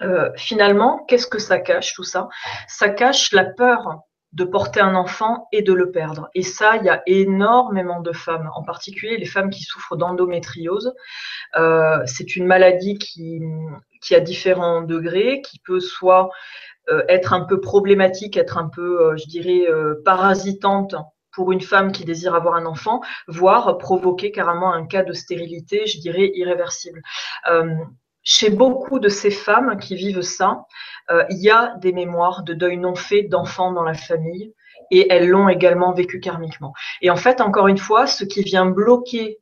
Euh, 0.02 0.30
finalement, 0.36 1.06
qu'est-ce 1.08 1.28
que 1.28 1.40
ça 1.40 1.58
cache 1.58 1.94
tout 1.94 2.04
ça? 2.04 2.28
Ça 2.68 2.90
cache 2.90 3.32
la 3.32 3.46
peur 3.46 4.02
de 4.36 4.44
porter 4.44 4.82
un 4.82 4.96
enfant 4.96 5.48
et 5.54 5.62
de 5.62 5.74
le 5.74 5.92
perdre. 5.92 6.30
Et 6.36 6.44
ça, 6.44 6.76
il 6.76 6.84
y 6.84 6.90
a 6.90 7.02
énormément 7.08 8.02
de 8.02 8.12
femmes, 8.12 8.50
en 8.54 8.64
particulier 8.64 9.18
les 9.18 9.26
femmes 9.26 9.50
qui 9.50 9.64
souffrent 9.64 9.96
d'endométriose. 9.96 10.94
Euh, 11.56 12.04
c'est 12.06 12.36
une 12.36 12.46
maladie 12.46 12.98
qui, 12.98 13.42
a 14.12 14.20
différents 14.20 14.82
degrés, 14.82 15.42
qui 15.42 15.60
peut 15.60 15.80
soit 15.80 16.30
euh, 16.90 17.04
être 17.08 17.32
un 17.32 17.42
peu 17.42 17.62
problématique, 17.62 18.36
être 18.36 18.58
un 18.58 18.68
peu, 18.68 19.02
euh, 19.02 19.18
je 19.18 19.26
dirais, 19.26 19.66
parasitante 20.04 20.96
pour 21.32 21.54
une 21.54 21.62
femme 21.62 21.94
qui 21.94 22.04
désire 22.04 22.36
avoir 22.36 22.56
un 22.56 22.66
enfant, 22.66 23.02
voire 23.28 23.78
provoquer 23.78 24.32
carrément 24.32 24.74
un 24.74 24.86
cas 24.86 25.04
de 25.04 25.14
stérilité, 25.14 25.86
je 25.86 26.00
dirais, 26.00 26.32
irréversible 26.36 27.02
chez 28.26 28.50
beaucoup 28.50 29.00
de 29.00 29.08
ces 29.08 29.30
femmes 29.30 29.78
qui 29.78 29.96
vivent 29.96 30.22
ça, 30.22 30.66
il 31.30 31.38
y 31.38 31.50
a 31.50 31.76
des 31.78 31.94
mémoires 31.94 32.44
de 32.44 32.54
deuil 32.54 32.78
non 32.78 32.96
fait 32.96 33.24
d'enfants 33.24 33.72
dans 33.72 33.84
la 33.84 33.94
famille 33.94 34.54
et 34.92 35.08
elles 35.12 35.28
l'ont 35.28 35.50
également 35.50 35.94
vécu 35.94 36.20
karmiquement. 36.20 36.74
Et 37.02 37.10
en 37.10 37.16
fait, 37.16 37.42
encore 37.42 37.68
une 37.68 37.78
fois, 37.78 38.08
ce 38.08 38.24
qui 38.24 38.44
vient 38.44 38.66
bloquer 38.66 39.40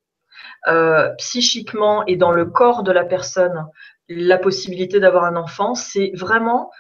euh, 0.68 1.10
psychiquement 1.18 2.06
et 2.06 2.16
dans 2.16 2.32
le 2.32 2.46
corps 2.46 2.84
de 2.84 2.92
la 2.92 3.04
personne 3.04 3.66
la 4.10 4.38
possibilité 4.38 5.00
d'avoir 5.00 5.24
un 5.26 5.36
enfant, 5.36 5.76
c'est 5.76 6.12
vraiment 6.14 6.72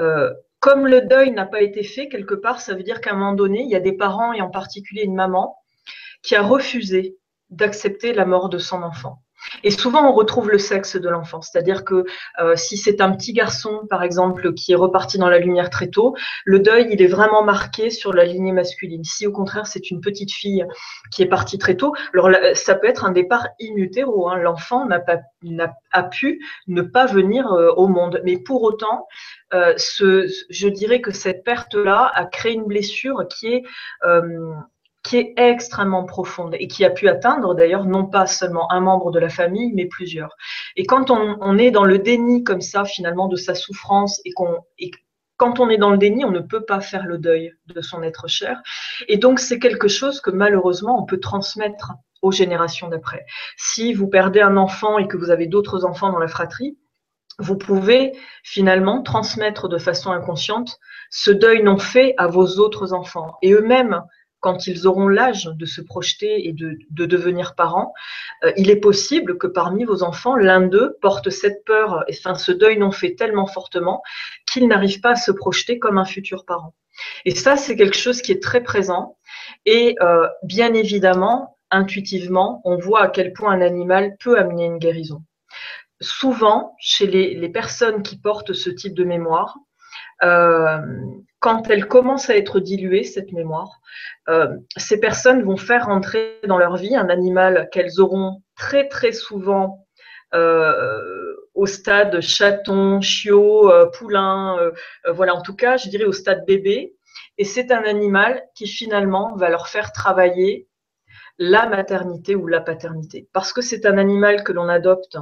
euh, 0.00 0.32
comme 0.60 0.86
le 0.86 1.02
deuil 1.02 1.30
n'a 1.30 1.46
pas 1.46 1.62
été 1.62 1.82
fait 1.82 2.08
quelque 2.08 2.34
part, 2.34 2.60
ça 2.60 2.74
veut 2.74 2.82
dire 2.82 3.00
qu'à 3.00 3.12
un 3.12 3.16
moment 3.16 3.34
donné, 3.34 3.62
il 3.62 3.70
y 3.70 3.76
a 3.76 3.80
des 3.80 3.94
parents 3.94 4.32
et 4.32 4.40
en 4.40 4.50
particulier 4.50 5.02
une 5.02 5.14
maman 5.14 5.56
qui 6.22 6.34
a 6.34 6.42
refusé 6.42 7.16
d'accepter 7.50 8.12
la 8.12 8.26
mort 8.26 8.48
de 8.48 8.58
son 8.58 8.82
enfant. 8.82 9.22
Et 9.62 9.70
souvent, 9.70 10.08
on 10.08 10.12
retrouve 10.12 10.50
le 10.50 10.58
sexe 10.58 10.96
de 10.96 11.08
l'enfant. 11.08 11.40
C'est-à-dire 11.42 11.84
que 11.84 12.04
euh, 12.40 12.56
si 12.56 12.76
c'est 12.76 13.00
un 13.00 13.12
petit 13.12 13.32
garçon, 13.32 13.86
par 13.88 14.02
exemple, 14.02 14.54
qui 14.54 14.72
est 14.72 14.76
reparti 14.76 15.18
dans 15.18 15.28
la 15.28 15.38
lumière 15.38 15.70
très 15.70 15.88
tôt, 15.88 16.14
le 16.44 16.58
deuil, 16.58 16.88
il 16.90 17.02
est 17.02 17.06
vraiment 17.06 17.42
marqué 17.42 17.90
sur 17.90 18.12
la 18.12 18.24
lignée 18.24 18.52
masculine. 18.52 19.04
Si 19.04 19.26
au 19.26 19.32
contraire, 19.32 19.66
c'est 19.66 19.90
une 19.90 20.00
petite 20.00 20.32
fille 20.32 20.64
qui 21.12 21.22
est 21.22 21.26
partie 21.26 21.58
très 21.58 21.76
tôt, 21.76 21.94
alors 22.12 22.30
ça 22.54 22.74
peut 22.74 22.86
être 22.86 23.04
un 23.04 23.12
départ 23.12 23.48
in. 23.60 23.74
Hein. 23.76 24.36
L'enfant 24.36 24.86
n'a 24.86 25.00
pas 25.00 25.18
a 25.92 26.02
pu 26.02 26.44
ne 26.66 26.82
pas 26.82 27.06
venir 27.06 27.52
euh, 27.52 27.72
au 27.76 27.86
monde. 27.88 28.20
Mais 28.24 28.38
pour 28.38 28.62
autant, 28.62 29.06
euh, 29.54 29.74
ce, 29.76 30.26
je 30.50 30.68
dirais 30.68 31.00
que 31.00 31.12
cette 31.12 31.44
perte-là 31.44 32.10
a 32.14 32.26
créé 32.26 32.52
une 32.52 32.64
blessure 32.64 33.26
qui 33.28 33.46
est 33.48 33.62
qui 35.06 35.18
est 35.18 35.34
extrêmement 35.36 36.04
profonde 36.04 36.56
et 36.58 36.66
qui 36.66 36.84
a 36.84 36.90
pu 36.90 37.08
atteindre 37.08 37.54
d'ailleurs 37.54 37.84
non 37.84 38.06
pas 38.06 38.26
seulement 38.26 38.70
un 38.72 38.80
membre 38.80 39.12
de 39.12 39.20
la 39.20 39.28
famille, 39.28 39.72
mais 39.72 39.86
plusieurs. 39.86 40.36
Et 40.74 40.84
quand 40.84 41.12
on, 41.12 41.58
est 41.58 41.70
dans 41.70 41.84
le 41.84 42.00
déni 42.00 42.42
comme 42.42 42.60
ça 42.60 42.84
finalement 42.84 43.28
de 43.28 43.36
sa 43.36 43.54
souffrance 43.54 44.20
et 44.24 44.32
quand 45.36 45.60
on 45.60 45.68
est 45.68 45.76
dans 45.76 45.90
le 45.90 45.98
déni, 45.98 46.24
on 46.24 46.32
ne 46.32 46.40
peut 46.40 46.64
pas 46.64 46.80
faire 46.80 47.06
le 47.06 47.18
deuil 47.18 47.52
de 47.66 47.80
son 47.80 48.02
être 48.02 48.26
cher. 48.26 48.60
Et 49.06 49.16
donc, 49.16 49.38
c'est 49.38 49.60
quelque 49.60 49.86
chose 49.86 50.20
que 50.20 50.30
malheureusement, 50.30 51.00
on 51.00 51.06
peut 51.06 51.20
transmettre 51.20 51.92
aux 52.20 52.32
générations 52.32 52.88
d'après. 52.88 53.24
Si 53.56 53.94
vous 53.94 54.08
perdez 54.08 54.40
un 54.40 54.56
enfant 54.56 54.98
et 54.98 55.06
que 55.06 55.16
vous 55.16 55.30
avez 55.30 55.46
d'autres 55.46 55.84
enfants 55.84 56.10
dans 56.10 56.18
la 56.18 56.26
fratrie, 56.26 56.76
vous 57.38 57.56
pouvez 57.56 58.12
finalement 58.42 59.02
transmettre 59.02 59.68
de 59.68 59.78
façon 59.78 60.10
inconsciente 60.10 60.78
ce 61.10 61.30
deuil 61.30 61.62
non 61.62 61.78
fait 61.78 62.14
à 62.16 62.26
vos 62.26 62.58
autres 62.58 62.92
enfants. 62.92 63.36
Et 63.42 63.52
eux-mêmes 63.52 64.02
quand 64.40 64.66
ils 64.66 64.86
auront 64.86 65.08
l'âge 65.08 65.50
de 65.54 65.66
se 65.66 65.80
projeter 65.80 66.48
et 66.48 66.52
de, 66.52 66.76
devenir 66.90 67.54
parents, 67.54 67.92
euh, 68.44 68.52
il 68.56 68.70
est 68.70 68.80
possible 68.80 69.38
que 69.38 69.46
parmi 69.46 69.84
vos 69.84 70.02
enfants, 70.02 70.36
l'un 70.36 70.60
d'eux 70.60 70.96
porte 71.00 71.30
cette 71.30 71.64
peur, 71.64 72.04
et 72.08 72.14
enfin 72.18 72.34
ce 72.34 72.52
deuil 72.52 72.78
non 72.78 72.90
fait 72.90 73.14
tellement 73.14 73.46
fortement 73.46 74.02
qu'il 74.50 74.68
n'arrive 74.68 75.00
pas 75.00 75.12
à 75.12 75.16
se 75.16 75.32
projeter 75.32 75.78
comme 75.78 75.98
un 75.98 76.04
futur 76.04 76.44
parent. 76.44 76.74
Et 77.24 77.34
ça, 77.34 77.56
c'est 77.56 77.76
quelque 77.76 77.96
chose 77.96 78.22
qui 78.22 78.32
est 78.32 78.42
très 78.42 78.62
présent. 78.62 79.18
Et 79.66 79.96
euh, 80.00 80.28
bien 80.42 80.72
évidemment, 80.72 81.58
intuitivement, 81.70 82.62
on 82.64 82.78
voit 82.78 83.02
à 83.02 83.08
quel 83.08 83.32
point 83.32 83.52
un 83.52 83.60
animal 83.60 84.16
peut 84.18 84.38
amener 84.38 84.64
une 84.64 84.78
guérison. 84.78 85.22
Souvent, 86.00 86.74
chez 86.78 87.06
les 87.06 87.48
personnes 87.48 88.02
qui 88.02 88.18
portent 88.18 88.52
ce 88.52 88.70
type 88.70 88.94
de 88.94 89.04
mémoire, 89.04 89.56
euh, 90.22 90.78
quand 91.38 91.68
elle 91.70 91.86
commence 91.86 92.30
à 92.30 92.36
être 92.36 92.60
diluée, 92.60 93.04
cette 93.04 93.32
mémoire, 93.32 93.80
euh, 94.28 94.48
ces 94.76 94.98
personnes 94.98 95.42
vont 95.42 95.56
faire 95.56 95.88
entrer 95.88 96.40
dans 96.46 96.58
leur 96.58 96.76
vie 96.76 96.96
un 96.96 97.08
animal 97.08 97.68
qu'elles 97.72 98.00
auront 98.00 98.42
très 98.56 98.88
très 98.88 99.12
souvent 99.12 99.86
euh, 100.34 101.34
au 101.54 101.66
stade 101.66 102.20
chaton, 102.20 103.00
chiot, 103.00 103.70
poulain, 103.92 104.56
voilà, 105.08 105.34
en 105.34 105.42
tout 105.42 105.54
cas, 105.54 105.76
je 105.76 105.88
dirais 105.88 106.04
au 106.04 106.12
stade 106.12 106.44
bébé. 106.46 106.96
Et 107.38 107.44
c'est 107.44 107.70
un 107.70 107.82
animal 107.82 108.42
qui 108.54 108.66
finalement 108.66 109.36
va 109.36 109.48
leur 109.48 109.68
faire 109.68 109.92
travailler 109.92 110.68
la 111.38 111.68
maternité 111.68 112.34
ou 112.34 112.46
la 112.46 112.60
paternité. 112.60 113.28
Parce 113.32 113.52
que 113.52 113.60
c'est 113.60 113.86
un 113.86 113.98
animal 113.98 114.42
que 114.42 114.52
l'on 114.52 114.68
adopte 114.68 115.18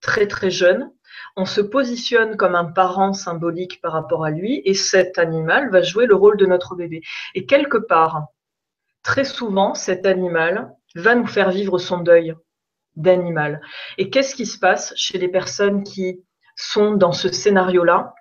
très 0.00 0.26
très 0.26 0.50
jeune, 0.50 0.90
on 1.36 1.44
se 1.44 1.60
positionne 1.60 2.36
comme 2.36 2.54
un 2.54 2.64
parent 2.64 3.12
symbolique 3.12 3.80
par 3.80 3.92
rapport 3.92 4.24
à 4.24 4.30
lui 4.30 4.62
et 4.64 4.74
cet 4.74 5.18
animal 5.18 5.70
va 5.70 5.82
jouer 5.82 6.06
le 6.06 6.14
rôle 6.14 6.36
de 6.36 6.46
notre 6.46 6.74
bébé. 6.74 7.02
Et 7.34 7.46
quelque 7.46 7.78
part, 7.78 8.26
très 9.02 9.24
souvent, 9.24 9.74
cet 9.74 10.06
animal 10.06 10.74
va 10.94 11.14
nous 11.14 11.26
faire 11.26 11.50
vivre 11.50 11.78
son 11.78 11.98
deuil 11.98 12.34
d'animal. 12.96 13.60
Et 13.98 14.10
qu'est-ce 14.10 14.34
qui 14.34 14.46
se 14.46 14.58
passe 14.58 14.92
chez 14.96 15.18
les 15.18 15.28
personnes 15.28 15.82
qui 15.82 16.22
sont 16.56 16.92
dans 16.92 17.12
ce 17.12 17.28
scénario-là? 17.32 18.14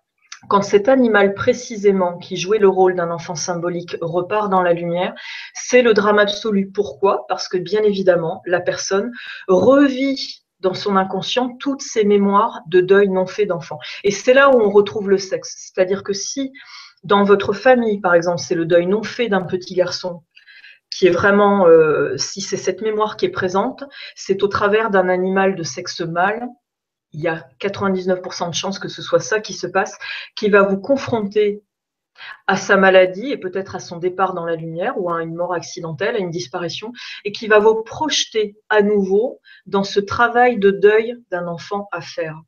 Quand 0.48 0.64
cet 0.64 0.90
animal 0.90 1.36
précisément 1.36 2.18
qui 2.18 2.36
jouait 2.36 2.58
le 2.58 2.68
rôle 2.68 2.96
d'un 2.96 3.12
enfant 3.12 3.36
symbolique 3.36 3.96
repart 4.02 4.50
dans 4.50 4.64
la 4.64 4.74
lumière, 4.74 5.14
c'est 5.54 5.84
le 5.84 5.94
drame 5.94 6.18
absolu. 6.18 6.72
Pourquoi? 6.72 7.26
Parce 7.28 7.48
que 7.48 7.58
bien 7.58 7.84
évidemment, 7.84 8.42
la 8.46 8.60
personne 8.60 9.12
revit 9.48 10.41
dans 10.62 10.74
son 10.74 10.96
inconscient 10.96 11.56
toutes 11.60 11.82
ses 11.82 12.04
mémoires 12.04 12.62
de 12.68 12.82
deuil 12.82 13.10
non 13.10 13.26
fait 13.26 13.46
d'enfant. 13.46 13.80
Et 14.04 14.12
c'est 14.12 14.34
là 14.34 14.50
où 14.50 14.62
on 14.62 14.70
retrouve 14.70 15.10
le 15.10 15.18
sexe. 15.18 15.56
C'est-à-dire 15.58 16.04
que 16.04 16.14
si 16.14 16.52
dans 17.04 17.24
votre 17.24 17.54
famille, 17.54 18.00
par 18.00 18.14
exemple, 18.14 18.40
c'est 18.40 18.56
le 18.56 18.66
deuil 18.66 18.86
non 18.86 19.04
fait 19.04 19.28
d'un 19.28 19.42
petit 19.42 19.74
garçon, 19.74 20.24
qui 20.92 21.08
est 21.08 21.12
vraiment, 21.12 21.68
euh, 21.68 22.16
si 22.18 22.42
c'est 22.42 22.58
cette 22.58 22.82
mémoire 22.82 23.18
qui 23.18 23.26
est 23.26 23.30
présente, 23.30 23.84
c'est 24.16 24.44
au 24.44 24.48
travers 24.48 24.92
d'un 24.92 25.10
animal 25.10 25.56
de 25.56 25.64
sexe 25.64 26.02
mâle, 26.02 26.48
il 27.14 27.22
y 27.22 27.28
a 27.28 27.48
99% 27.60 28.50
de 28.50 28.54
chances 28.54 28.80
que 28.80 28.88
ce 28.88 29.02
soit 29.02 29.20
ça 29.20 29.40
qui 29.40 29.54
se 29.54 29.68
passe, 29.68 29.98
qui 30.36 30.50
va 30.50 30.62
vous 30.62 30.78
confronter 30.78 31.64
à 32.48 32.56
sa 32.58 32.78
maladie 32.78 33.32
et 33.32 33.38
peut-être 33.38 33.76
à 33.76 33.80
son 33.80 33.98
départ 33.98 34.34
dans 34.34 34.46
la 34.46 34.56
lumière 34.56 34.98
ou 34.98 35.12
à 35.12 35.24
une 35.24 35.36
mort 35.36 35.54
accidentelle, 35.54 36.16
à 36.16 36.20
une 36.20 36.30
disparition, 36.30 36.92
et 37.26 37.32
qui 37.32 37.48
va 37.48 37.60
vous 37.60 37.84
projeter 37.84 38.56
à 38.70 38.82
nouveau 38.82 39.40
dans 39.66 39.84
ce 39.84 40.00
travail 40.00 40.60
de 40.60 40.72
deuil 40.72 41.16
d'un 41.30 41.48
enfant 41.48 41.88
à 41.92 42.02
faire. 42.02 42.42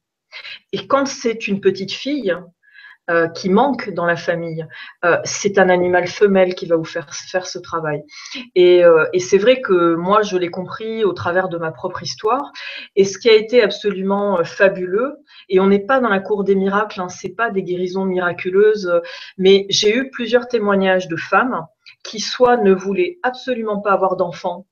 Et 0.71 0.88
quand 0.88 1.06
c'est 1.06 1.47
une 1.47 1.62
petite 1.62 1.91
fille, 1.91 2.36
euh, 3.09 3.27
qui 3.27 3.49
manque 3.49 3.89
dans 3.89 4.05
la 4.05 4.15
famille. 4.15 4.65
Euh, 5.03 5.17
c'est 5.25 5.57
un 5.57 5.67
animal 5.67 6.07
femelle 6.07 6.55
qui 6.55 6.65
va 6.67 6.77
vous 6.77 6.85
faire 6.85 7.13
faire 7.13 7.47
ce 7.47 7.59
travail. 7.59 8.01
Et, 8.55 8.85
euh, 8.85 9.05
et 9.11 9.19
c'est 9.19 9.37
vrai 9.37 9.59
que 9.59 9.95
moi, 9.95 10.21
je 10.21 10.37
l'ai 10.37 10.49
compris 10.49 11.03
au 11.03 11.11
travers 11.11 11.49
de 11.49 11.57
ma 11.57 11.71
propre 11.71 12.01
histoire. 12.01 12.53
Et 12.95 13.03
ce 13.03 13.17
qui 13.17 13.29
a 13.29 13.33
été 13.33 13.61
absolument 13.61 14.43
fabuleux, 14.45 15.17
et 15.49 15.59
on 15.59 15.67
n'est 15.67 15.85
pas 15.85 15.99
dans 15.99 16.07
la 16.07 16.21
cour 16.21 16.45
des 16.45 16.55
miracles, 16.55 17.01
hein, 17.01 17.09
c'est 17.09 17.35
pas 17.35 17.49
des 17.49 17.63
guérisons 17.63 18.05
miraculeuses, 18.05 19.01
mais 19.37 19.65
j'ai 19.69 19.93
eu 19.93 20.09
plusieurs 20.09 20.47
témoignages 20.47 21.09
de 21.09 21.17
femmes 21.17 21.65
qui 22.05 22.21
soit 22.21 22.55
ne 22.55 22.73
voulaient 22.73 23.17
absolument 23.23 23.81
pas 23.81 23.91
avoir 23.91 24.15
d'enfants 24.15 24.65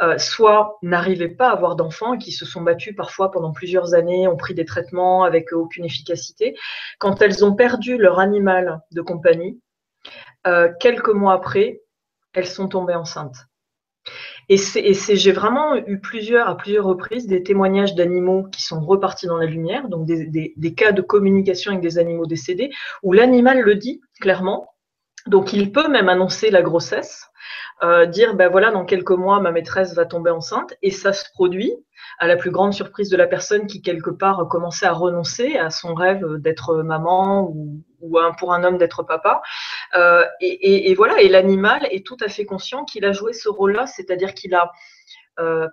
euh, 0.00 0.18
soit 0.18 0.78
n'arrivaient 0.82 1.28
pas 1.28 1.48
à 1.48 1.52
avoir 1.52 1.76
d'enfants 1.76 2.14
et 2.14 2.18
qui 2.18 2.32
se 2.32 2.44
sont 2.44 2.62
battues 2.62 2.94
parfois 2.94 3.30
pendant 3.30 3.52
plusieurs 3.52 3.94
années, 3.94 4.28
ont 4.28 4.36
pris 4.36 4.54
des 4.54 4.64
traitements 4.64 5.24
avec 5.24 5.52
aucune 5.52 5.84
efficacité. 5.84 6.56
Quand 6.98 7.22
elles 7.22 7.44
ont 7.44 7.54
perdu 7.54 7.96
leur 7.96 8.18
animal 8.18 8.80
de 8.92 9.02
compagnie, 9.02 9.60
euh, 10.46 10.70
quelques 10.80 11.10
mois 11.10 11.34
après, 11.34 11.82
elles 12.32 12.46
sont 12.46 12.68
tombées 12.68 12.94
enceintes. 12.94 13.46
Et, 14.48 14.56
j'ai 14.56 15.32
vraiment 15.32 15.76
eu 15.76 16.00
plusieurs, 16.00 16.48
à 16.48 16.56
plusieurs 16.56 16.84
reprises 16.84 17.26
des 17.26 17.42
témoignages 17.42 17.94
d'animaux 17.94 18.44
qui 18.50 18.62
sont 18.62 18.80
repartis 18.80 19.26
dans 19.26 19.36
la 19.36 19.46
lumière, 19.46 19.88
donc 19.88 20.06
des, 20.06 20.74
cas 20.74 20.92
de 20.92 21.02
communication 21.02 21.70
avec 21.70 21.82
des 21.82 21.98
animaux 21.98 22.26
décédés, 22.26 22.70
où 23.02 23.12
l'animal 23.12 23.60
le 23.60 23.76
dit 23.76 24.00
clairement. 24.20 24.68
Donc 25.26 25.52
il 25.52 25.72
peut 25.72 25.88
même 25.88 26.08
annoncer 26.08 26.50
la 26.50 26.62
grossesse, 26.62 27.26
euh, 27.82 28.06
dire 28.06 28.34
ben 28.34 28.50
voilà, 28.50 28.70
dans 28.70 28.84
quelques 28.84 29.10
mois, 29.10 29.40
ma 29.40 29.50
maîtresse 29.50 29.94
va 29.94 30.04
tomber 30.04 30.30
enceinte, 30.30 30.74
et 30.82 30.90
ça 30.90 31.12
se 31.12 31.24
produit 31.32 31.72
à 32.18 32.26
la 32.26 32.36
plus 32.36 32.50
grande 32.50 32.72
surprise 32.72 33.08
de 33.08 33.16
la 33.16 33.26
personne 33.26 33.66
qui, 33.66 33.82
quelque 33.82 34.10
part, 34.10 34.46
commençait 34.48 34.86
à 34.86 34.92
renoncer 34.92 35.56
à 35.56 35.70
son 35.70 35.94
rêve 35.94 36.24
d'être 36.38 36.76
maman 36.82 37.48
ou, 37.48 37.82
pour 38.38 38.52
un 38.52 38.64
homme 38.64 38.78
d'être 38.78 39.02
papa. 39.02 39.42
Euh, 39.94 40.24
et, 40.40 40.94
voilà, 40.94 41.20
et 41.20 41.28
l'animal 41.28 41.86
est 41.90 42.06
tout 42.06 42.16
à 42.20 42.28
fait 42.28 42.44
conscient 42.44 42.84
qu'il 42.84 43.04
a 43.04 43.12
joué 43.12 43.32
ce 43.32 43.48
rôle-là, 43.48 43.86
c'est-à-dire 43.86 44.34
qu'il 44.34 44.54
a, 44.54 44.70
euh, 45.38 45.68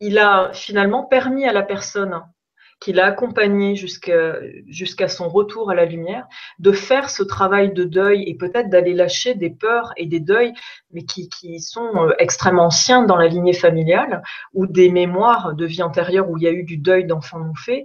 il 0.00 0.18
a 0.18 0.50
finalement 0.52 1.04
permis 1.04 1.46
à 1.46 1.52
la 1.52 1.62
personne 1.62 2.22
qui 2.80 2.92
l'a 2.92 3.06
accompagné 3.06 3.74
jusqu'à 3.74 5.08
son 5.08 5.28
retour 5.28 5.70
à 5.70 5.74
la 5.74 5.84
lumière, 5.84 6.26
de 6.58 6.72
faire 6.72 7.10
ce 7.10 7.22
travail 7.22 7.72
de 7.72 7.84
deuil 7.84 8.22
et 8.28 8.34
peut-être 8.34 8.70
d'aller 8.70 8.94
lâcher 8.94 9.34
des 9.34 9.50
peurs 9.50 9.92
et 9.96 10.06
des 10.06 10.20
deuils, 10.20 10.52
mais 10.92 11.02
qui, 11.02 11.28
qui 11.28 11.60
sont 11.60 11.90
euh, 11.96 12.12
extrêmement 12.18 12.66
anciens 12.66 13.02
dans 13.02 13.16
la 13.16 13.26
lignée 13.26 13.52
familiale, 13.52 14.22
ou 14.54 14.66
des 14.66 14.90
mémoires 14.90 15.54
de 15.54 15.66
vie 15.66 15.82
antérieure 15.82 16.30
où 16.30 16.36
il 16.36 16.44
y 16.44 16.46
a 16.46 16.52
eu 16.52 16.62
du 16.62 16.76
deuil 16.76 17.04
d'enfants 17.04 17.40
non 17.40 17.54
faits 17.54 17.84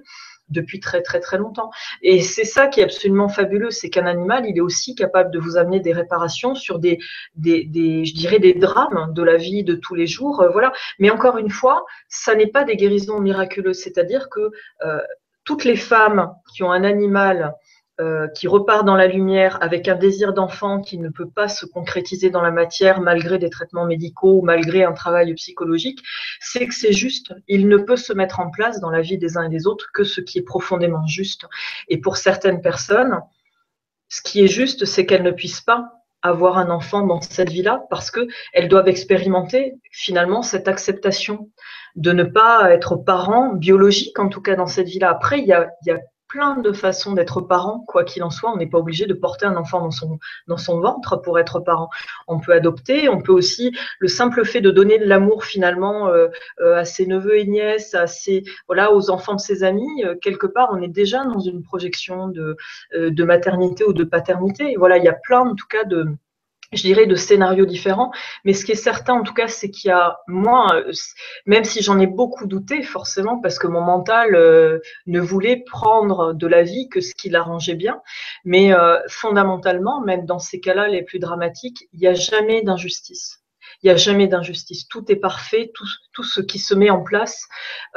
depuis 0.50 0.80
très 0.80 1.02
très 1.02 1.20
très 1.20 1.38
longtemps. 1.38 1.72
Et 2.02 2.22
c'est 2.22 2.46
ça 2.46 2.68
qui 2.68 2.80
est 2.80 2.84
absolument 2.84 3.30
fabuleux, 3.30 3.72
c'est 3.72 3.90
qu'un 3.90 4.06
animal, 4.06 4.46
il 4.48 4.58
est 4.58 4.62
aussi 4.62 4.96
capable 4.96 5.32
de 5.32 5.40
vous 5.40 5.58
amener 5.58 5.80
des 5.80 5.94
réparations 5.94 6.56
sur 6.56 6.80
des, 6.80 7.00
des, 7.36 8.06
je 8.06 8.14
dirais, 8.14 8.40
des 8.40 8.54
drames 8.54 9.14
de 9.14 9.24
la 9.24 9.38
vie 9.38 9.64
de 9.64 9.76
tous 9.76 9.96
les 9.96 10.08
jours, 10.08 10.42
euh, 10.42 10.50
voilà. 10.50 10.72
Mais 11.00 11.10
encore 11.10 11.38
une 11.38 11.50
fois, 11.50 11.86
ça 12.10 12.36
n'est 12.36 12.48
pas 12.48 12.64
des 12.64 12.76
guérisons 12.76 13.20
miraculeuses, 13.20 13.80
c'est-à-dire 13.80 14.30
que 14.30 14.52
euh, 14.86 15.00
toutes 15.44 15.66
les 15.66 15.76
femmes 15.76 16.34
qui 16.54 16.64
ont 16.64 16.72
un 16.72 16.84
animal 16.84 17.54
euh, 18.02 18.28
qui 18.30 18.48
repart 18.48 18.86
dans 18.86 18.96
la 18.96 19.06
lumière 19.06 19.60
avec 19.62 19.88
un 19.88 19.94
désir 19.94 20.34
d'enfant 20.34 20.82
qui 20.82 20.98
ne 20.98 21.10
peut 21.10 21.30
pas 21.30 21.48
se 21.48 21.68
concrétiser 21.68 22.32
dans 22.32 22.42
la 22.42 22.50
matière 22.50 23.02
malgré 23.02 23.38
des 23.38 23.52
traitements 23.52 23.86
médicaux 23.86 24.40
ou 24.40 24.42
malgré 24.42 24.84
un 24.84 24.94
travail 24.94 25.32
psychologique, 25.36 26.02
c'est 26.40 26.66
que 26.66 26.74
c'est 26.74 26.92
juste. 26.92 27.36
Il 27.48 27.68
ne 27.68 27.78
peut 27.78 27.96
se 27.96 28.12
mettre 28.12 28.40
en 28.40 28.50
place 28.50 28.80
dans 28.80 28.90
la 28.90 29.02
vie 29.02 29.20
des 29.20 29.38
uns 29.38 29.44
et 29.44 29.50
des 29.50 29.68
autres 29.68 29.92
que 29.94 30.04
ce 30.04 30.22
qui 30.22 30.40
est 30.40 30.44
profondément 30.44 31.06
juste. 31.06 31.46
Et 31.88 32.00
pour 32.00 32.18
certaines 32.18 32.62
personnes, 32.62 33.20
ce 34.10 34.24
qui 34.24 34.44
est 34.44 34.48
juste, 34.48 34.86
c'est 34.86 35.06
qu'elles 35.06 35.22
ne 35.22 35.30
puissent 35.30 35.62
pas 35.62 35.92
avoir 36.24 36.58
un 36.58 36.72
enfant 36.72 37.06
dans 37.06 37.22
cette 37.22 37.52
vie-là 37.52 37.84
parce 37.92 38.10
qu'elles 38.10 38.70
doivent 38.70 38.88
expérimenter 38.88 39.76
finalement 39.92 40.42
cette 40.42 40.68
acceptation 40.68 41.52
de 41.96 42.12
ne 42.12 42.24
pas 42.24 42.72
être 42.72 42.96
parent 42.96 43.54
biologique, 43.54 44.18
en 44.18 44.30
tout 44.30 44.42
cas 44.42 44.56
dans 44.56 44.66
cette 44.66 44.88
vie-là. 44.88 45.12
Après, 45.12 45.40
il 45.40 45.46
y 45.46 45.54
a, 45.54 45.70
il 45.86 45.90
y 45.90 45.92
a 45.92 46.00
plein 46.34 46.58
de 46.58 46.72
façons 46.72 47.14
d'être 47.14 47.42
parent, 47.42 47.84
quoi 47.88 48.04
qu'il 48.04 48.24
en 48.24 48.32
soit. 48.32 48.52
On 48.52 48.58
n'est 48.58 48.70
pas 48.70 48.80
obligé 48.80 49.06
de 49.06 49.14
porter 49.14 49.46
un 49.46 49.56
enfant 49.56 49.88
dans 50.48 50.58
son, 50.58 50.80
ventre 50.80 51.18
pour 51.18 51.38
être 51.38 51.60
parent. 51.60 51.90
On 52.28 52.40
peut 52.40 52.54
adopter, 52.54 53.08
on 53.08 53.22
peut 53.22 53.32
aussi, 53.32 53.72
le 54.00 54.08
simple 54.08 54.44
fait 54.44 54.60
de 54.60 54.72
donner 54.72 54.98
de 54.98 55.06
l'amour 55.06 55.46
finalement 55.46 56.08
euh, 56.08 56.30
euh, 56.60 56.76
à 56.76 56.86
ses 56.86 57.06
neveux 57.06 57.38
et 57.38 57.46
nièces, 57.46 57.94
à 57.94 58.08
ses, 58.08 58.44
voilà, 58.66 58.96
aux 58.96 59.12
enfants 59.12 59.36
de 59.36 59.40
ses 59.40 59.64
amis, 59.64 60.04
euh, 60.04 60.16
quelque 60.20 60.48
part, 60.48 60.70
on 60.72 60.82
est 60.82 60.88
déjà 60.88 61.24
dans 61.24 61.40
une 61.40 61.62
projection 61.62 62.28
de, 62.30 62.58
de 62.96 63.24
maternité 63.24 63.84
ou 63.84 63.94
de 63.94 64.04
paternité. 64.04 64.72
Et 64.72 64.76
voilà, 64.76 64.98
il 64.98 65.04
y 65.04 65.10
a 65.10 65.14
plein 65.14 65.42
en 65.42 65.54
tout 65.54 65.68
cas 65.70 65.84
de, 65.84 66.08
je 66.76 66.84
dirais, 66.84 67.06
de 67.06 67.16
scénarios 67.16 67.66
différents. 67.66 68.12
Mais 68.46 68.54
ce 68.54 68.66
qui 68.66 68.72
est 68.72 68.76
certain, 68.76 69.14
en 69.14 69.24
tout 69.24 69.34
cas, 69.34 69.48
c'est 69.48 69.70
qu'il 69.70 69.90
y 69.90 69.92
a, 69.92 70.18
moi, 70.28 70.68
euh, 70.74 70.92
même 71.46 71.64
si 71.64 71.82
j'en 71.82 72.00
ai 72.00 72.08
beaucoup 72.08 72.48
douté, 72.48 72.84
forcément, 72.84 73.40
parce 73.40 73.60
que 73.60 73.68
mon 73.68 73.82
mental 73.82 74.36
euh, 74.36 74.80
ne 75.08 75.20
voulait 75.20 75.64
prendre 75.66 76.34
de 76.34 76.48
la 76.48 76.64
vie 76.64 76.90
que 76.90 77.02
ce 77.02 77.14
qui 77.14 77.30
l'arrangeait 77.30 77.76
bien. 77.76 78.02
Mais 78.46 78.74
euh, 78.74 79.00
fondamentalement, 79.08 80.02
même 80.02 80.26
dans 80.26 80.40
ces 80.40 80.60
cas-là 80.60 80.88
les 80.88 81.04
plus 81.04 81.20
dramatiques, 81.20 81.88
il 81.94 82.00
n'y 82.00 82.08
a 82.08 82.14
jamais 82.14 82.62
d'injustice. 82.64 83.43
Il 83.84 83.88
n'y 83.88 83.92
a 83.92 83.98
jamais 83.98 84.28
d'injustice. 84.28 84.88
Tout 84.88 85.12
est 85.12 85.18
parfait. 85.18 85.72
Tout, 85.74 86.24
ce 86.24 86.42
qui 86.42 86.60
se 86.60 86.74
met 86.74 86.90
en 86.90 87.04
place 87.04 87.48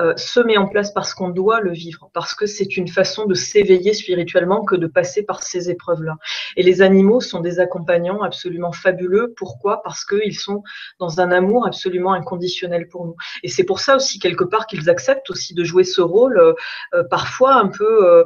euh, 0.01 0.15
se 0.17 0.41
met 0.41 0.57
en 0.57 0.67
place 0.67 0.93
parce 0.93 1.15
qu'on 1.15 1.29
doit 1.29 1.61
le 1.61 1.73
vivre, 1.73 2.11
parce 2.13 2.35
que 2.35 2.47
c'est 2.47 2.77
une 2.77 2.89
façon 2.89 3.27
de 3.27 3.35
s'éveiller 3.35 3.95
spirituellement 3.95 4.65
que 4.65 4.75
de 4.75 4.87
passer 4.87 5.23
par 5.23 5.43
ces 5.43 5.71
épreuves-là. 5.71 6.17
Et 6.57 6.63
les 6.63 6.83
animaux 6.83 7.21
sont 7.21 7.41
des 7.41 7.61
accompagnants 7.61 8.23
absolument 8.23 8.73
fabuleux. 8.73 9.35
Pourquoi? 9.37 9.83
Parce 9.83 10.05
qu'ils 10.05 10.39
sont 10.39 10.63
dans 10.99 11.21
un 11.21 11.31
amour 11.31 11.67
absolument 11.67 12.13
inconditionnel 12.15 12.89
pour 12.89 13.07
nous. 13.07 13.17
Et 13.43 13.49
c'est 13.49 13.65
pour 13.65 13.81
ça 13.81 13.97
aussi 13.97 14.19
quelque 14.19 14.45
part 14.45 14.67
qu'ils 14.67 14.91
acceptent 14.91 15.31
aussi 15.31 15.55
de 15.55 15.65
jouer 15.65 15.85
ce 15.85 16.01
rôle 16.01 16.39
euh, 16.39 16.53
euh, 16.95 17.05
parfois 17.05 17.55
un 17.55 17.69
peu 17.69 18.07
euh, 18.07 18.25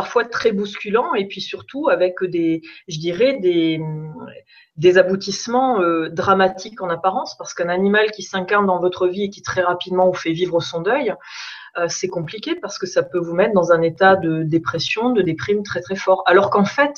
parfois 0.00 0.24
très 0.24 0.52
bousculant 0.52 1.14
et 1.14 1.26
puis 1.26 1.42
surtout 1.42 1.90
avec 1.90 2.24
des, 2.24 2.62
je 2.88 2.98
dirais, 2.98 3.36
des, 3.38 3.78
des 4.76 4.96
aboutissements 4.96 5.82
euh, 5.82 6.08
dramatiques 6.08 6.80
en 6.80 6.88
apparence, 6.88 7.36
parce 7.36 7.52
qu'un 7.52 7.68
animal 7.68 8.10
qui 8.10 8.22
s'incarne 8.22 8.64
dans 8.64 8.80
votre 8.80 9.08
vie 9.08 9.24
et 9.24 9.28
qui 9.28 9.42
très 9.42 9.60
rapidement 9.60 10.06
vous 10.06 10.14
fait 10.14 10.32
vivre 10.32 10.58
son 10.60 10.80
deuil, 10.80 11.14
euh, 11.76 11.84
c'est 11.88 12.08
compliqué 12.08 12.54
parce 12.54 12.78
que 12.78 12.86
ça 12.86 13.02
peut 13.02 13.18
vous 13.18 13.34
mettre 13.34 13.52
dans 13.52 13.72
un 13.72 13.82
état 13.82 14.16
de 14.16 14.42
dépression, 14.42 15.10
de 15.10 15.20
déprime 15.20 15.62
très 15.64 15.82
très 15.82 15.96
fort. 15.96 16.22
Alors 16.24 16.48
qu'en 16.48 16.64
fait, 16.64 16.94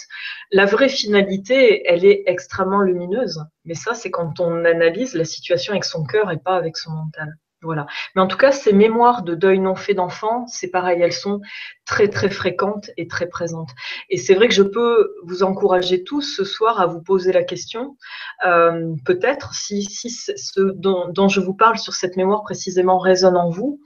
la 0.53 0.65
vraie 0.65 0.89
finalité, 0.89 1.83
elle 1.85 2.05
est 2.05 2.23
extrêmement 2.27 2.83
lumineuse. 2.83 3.45
Mais 3.65 3.75
ça, 3.75 3.95
c'est 3.95 4.13
quand 4.13 4.39
on 4.39 4.65
analyse 4.65 5.15
la 5.15 5.25
situation 5.25 5.73
avec 5.73 5.85
son 5.85 6.05
cœur 6.05 6.31
et 6.31 6.37
pas 6.39 6.55
avec 6.55 6.77
son 6.77 6.93
mental. 6.93 7.35
Voilà. 7.63 7.87
Mais 8.15 8.23
en 8.23 8.27
tout 8.27 8.37
cas, 8.37 8.51
ces 8.51 8.73
mémoires 8.73 9.23
de 9.23 9.35
deuil 9.37 9.61
non 9.61 9.77
fait 9.77 9.95
d'enfant, 9.95 10.47
c'est 10.49 10.69
pareil, 10.69 11.01
elles 11.01 11.13
sont 11.13 11.41
très 11.85 12.09
très 12.09 12.29
fréquentes 12.29 12.91
et 12.97 13.07
très 13.07 13.29
présentes. 13.29 13.71
Et 14.11 14.19
c'est 14.19 14.35
vrai 14.35 14.49
que 14.49 14.55
je 14.55 14.65
peux 14.65 15.15
vous 15.23 15.45
encourager 15.45 16.03
tous 16.03 16.23
ce 16.23 16.45
soir 16.45 16.81
à 16.81 16.87
vous 16.87 17.01
poser 17.01 17.33
la 17.33 17.45
question, 17.45 17.97
euh, 18.45 18.95
peut-être 19.05 19.55
si, 19.55 19.85
ce 19.85 20.61
dont, 20.61 21.29
je 21.29 21.41
vous 21.41 21.55
parle 21.55 21.79
sur 21.79 21.95
cette 21.95 22.17
mémoire 22.17 22.43
précisément 22.43 22.99
résonne 22.99 23.37
en 23.37 23.49
vous, 23.49 23.81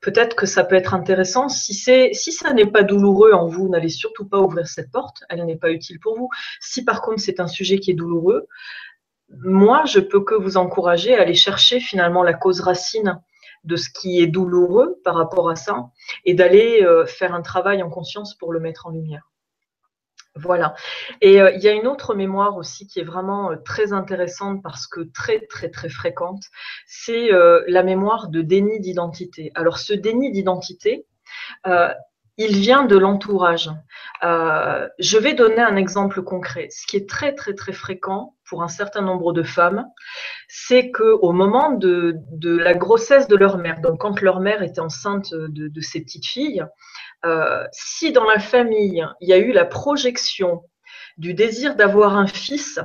peut-être 0.00 0.34
que 0.34 0.46
ça 0.46 0.64
peut 0.64 0.74
être 0.74 0.92
intéressant. 0.92 1.48
Si 1.48 1.74
si 1.74 2.32
ça 2.32 2.52
n'est 2.52 2.66
pas 2.66 2.82
douloureux 2.82 3.32
en 3.32 3.46
vous, 3.46 3.68
n'allez 3.68 3.88
surtout 3.88 4.26
pas 4.28 4.40
ouvrir 4.40 4.66
cette 4.66 4.90
porte, 4.90 5.22
elle 5.28 5.44
n'est 5.46 5.56
pas 5.56 5.70
utile 5.70 6.00
pour 6.00 6.18
vous. 6.18 6.28
Si 6.60 6.84
par 6.84 7.02
contre 7.02 7.20
c'est 7.20 7.38
un 7.38 7.46
sujet 7.46 7.78
qui 7.78 7.92
est 7.92 7.94
douloureux, 7.94 8.48
moi, 9.40 9.84
je 9.86 10.00
peux 10.00 10.22
que 10.22 10.34
vous 10.34 10.56
encourager 10.56 11.16
à 11.16 11.22
aller 11.22 11.34
chercher 11.34 11.80
finalement 11.80 12.22
la 12.22 12.34
cause 12.34 12.60
racine 12.60 13.20
de 13.64 13.76
ce 13.76 13.88
qui 13.90 14.20
est 14.20 14.26
douloureux 14.26 15.00
par 15.04 15.14
rapport 15.14 15.48
à 15.48 15.56
ça 15.56 15.90
et 16.24 16.34
d'aller 16.34 16.86
faire 17.06 17.32
un 17.32 17.42
travail 17.42 17.82
en 17.82 17.90
conscience 17.90 18.34
pour 18.36 18.52
le 18.52 18.60
mettre 18.60 18.86
en 18.86 18.90
lumière. 18.90 19.30
Voilà. 20.34 20.74
Et 21.20 21.36
il 21.36 21.60
y 21.60 21.68
a 21.68 21.72
une 21.72 21.86
autre 21.86 22.14
mémoire 22.14 22.56
aussi 22.56 22.86
qui 22.86 23.00
est 23.00 23.04
vraiment 23.04 23.50
très 23.64 23.92
intéressante 23.92 24.62
parce 24.62 24.86
que 24.86 25.00
très, 25.00 25.46
très, 25.46 25.68
très 25.68 25.90
fréquente, 25.90 26.42
c'est 26.86 27.30
la 27.68 27.82
mémoire 27.82 28.28
de 28.28 28.42
déni 28.42 28.80
d'identité. 28.80 29.52
Alors, 29.54 29.78
ce 29.78 29.92
déni 29.92 30.32
d'identité, 30.32 31.06
il 32.38 32.56
vient 32.56 32.84
de 32.84 32.96
l'entourage. 32.96 33.70
Euh, 34.22 34.88
je 34.98 35.18
vais 35.18 35.34
donner 35.34 35.60
un 35.60 35.76
exemple 35.76 36.22
concret. 36.22 36.68
Ce 36.70 36.86
qui 36.86 36.96
est 36.96 37.08
très 37.08 37.34
très 37.34 37.54
très 37.54 37.72
fréquent 37.72 38.34
pour 38.48 38.62
un 38.62 38.68
certain 38.68 39.02
nombre 39.02 39.32
de 39.32 39.42
femmes, 39.42 39.86
c'est 40.48 40.90
qu'au 40.90 41.32
moment 41.32 41.72
de, 41.72 42.18
la 42.42 42.74
grossesse 42.74 43.28
de 43.28 43.36
leur 43.36 43.58
mère, 43.58 43.80
donc 43.80 44.00
quand 44.00 44.20
leur 44.20 44.40
mère 44.40 44.62
était 44.62 44.80
enceinte 44.80 45.32
de, 45.34 45.68
de 45.68 45.80
ses 45.80 46.00
petites 46.00 46.26
filles, 46.26 46.64
euh, 47.24 47.64
si 47.72 48.12
dans 48.12 48.24
la 48.24 48.38
famille 48.38 49.06
il 49.20 49.28
y 49.28 49.32
a 49.32 49.38
eu 49.38 49.52
la 49.52 49.64
projection 49.64 50.62
du 51.18 51.34
désir 51.34 51.76
d'avoir 51.76 52.16
un 52.16 52.26
fils, 52.26 52.80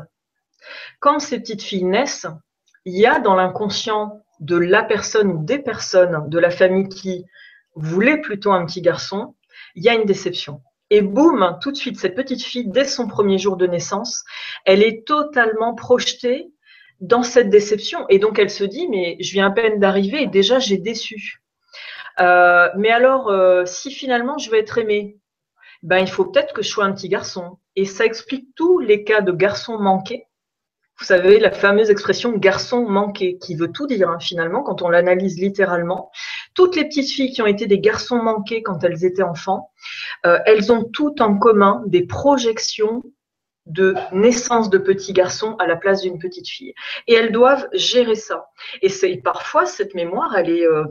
quand 0.99 1.19
ces 1.19 1.39
petites 1.39 1.63
filles 1.63 1.85
naissent, 1.85 2.27
il 2.85 2.97
y 2.97 3.05
a 3.05 3.19
dans 3.19 3.35
l'inconscient 3.35 4.21
de 4.39 4.57
la 4.57 4.83
personne 4.83 5.31
ou 5.31 5.43
des 5.43 5.59
personnes 5.59 6.29
de 6.29 6.39
la 6.39 6.51
famille 6.51 6.89
qui 6.89 7.25
voulait 7.75 8.21
plutôt 8.21 8.51
un 8.51 8.65
petit 8.65 8.81
garçon, 8.81 9.35
il 9.75 9.83
y 9.83 9.89
a 9.89 9.93
une 9.93 10.05
déception. 10.05 10.61
Et 10.89 11.01
boum, 11.01 11.57
tout 11.61 11.71
de 11.71 11.77
suite, 11.77 11.99
cette 11.99 12.15
petite 12.15 12.43
fille, 12.43 12.67
dès 12.67 12.85
son 12.85 13.07
premier 13.07 13.37
jour 13.37 13.57
de 13.57 13.67
naissance, 13.67 14.23
elle 14.65 14.83
est 14.83 15.05
totalement 15.05 15.75
projetée 15.75 16.47
dans 17.01 17.23
cette 17.23 17.49
déception. 17.49 18.05
Et 18.09 18.19
donc, 18.19 18.39
elle 18.39 18.49
se 18.49 18.63
dit, 18.63 18.87
mais 18.87 19.17
je 19.19 19.31
viens 19.33 19.47
à 19.47 19.51
peine 19.51 19.79
d'arriver 19.79 20.23
et 20.23 20.27
déjà, 20.27 20.59
j'ai 20.59 20.77
déçu. 20.77 21.43
Euh, 22.19 22.69
mais 22.75 22.89
alors, 22.89 23.29
euh, 23.29 23.65
si 23.65 23.91
finalement, 23.91 24.37
je 24.37 24.49
veux 24.49 24.57
être 24.57 24.77
aimée, 24.77 25.17
ben, 25.83 25.99
il 25.99 26.09
faut 26.09 26.25
peut-être 26.25 26.53
que 26.53 26.61
je 26.61 26.69
sois 26.69 26.85
un 26.85 26.93
petit 26.93 27.09
garçon. 27.09 27.59
Et 27.75 27.85
ça 27.85 28.05
explique 28.05 28.47
tous 28.55 28.79
les 28.79 29.03
cas 29.03 29.21
de 29.21 29.31
garçons 29.31 29.77
manqués 29.77 30.25
vous 30.99 31.05
savez, 31.05 31.39
la 31.39 31.51
fameuse 31.51 31.91
expression 31.91 32.35
garçon 32.35 32.89
manqué, 32.89 33.37
qui 33.37 33.55
veut 33.55 33.71
tout 33.71 33.85
dire 33.85 34.09
hein, 34.09 34.19
finalement 34.19 34.63
quand 34.63 34.81
on 34.81 34.89
l'analyse 34.89 35.39
littéralement. 35.39 36.11
Toutes 36.55 36.75
les 36.75 36.85
petites 36.85 37.09
filles 37.09 37.31
qui 37.31 37.41
ont 37.41 37.47
été 37.47 37.67
des 37.67 37.79
garçons 37.79 38.21
manqués 38.21 38.63
quand 38.63 38.83
elles 38.83 39.05
étaient 39.05 39.23
enfants, 39.23 39.71
euh, 40.25 40.39
elles 40.45 40.71
ont 40.71 40.83
toutes 40.83 41.21
en 41.21 41.37
commun 41.37 41.83
des 41.85 42.05
projections 42.07 43.03
de 43.67 43.95
naissance 44.11 44.69
de 44.69 44.77
petits 44.77 45.13
garçons 45.13 45.55
à 45.59 45.67
la 45.67 45.75
place 45.75 46.01
d'une 46.01 46.19
petite 46.19 46.47
fille. 46.47 46.73
Et 47.05 47.13
elles 47.13 47.31
doivent 47.31 47.67
gérer 47.73 48.15
ça. 48.15 48.47
Et 48.81 48.89
c'est 48.89 49.17
parfois 49.17 49.65
cette 49.65 49.93
mémoire, 49.93 50.35
elle 50.35 50.49
est 50.49 50.65
euh, 50.65 50.85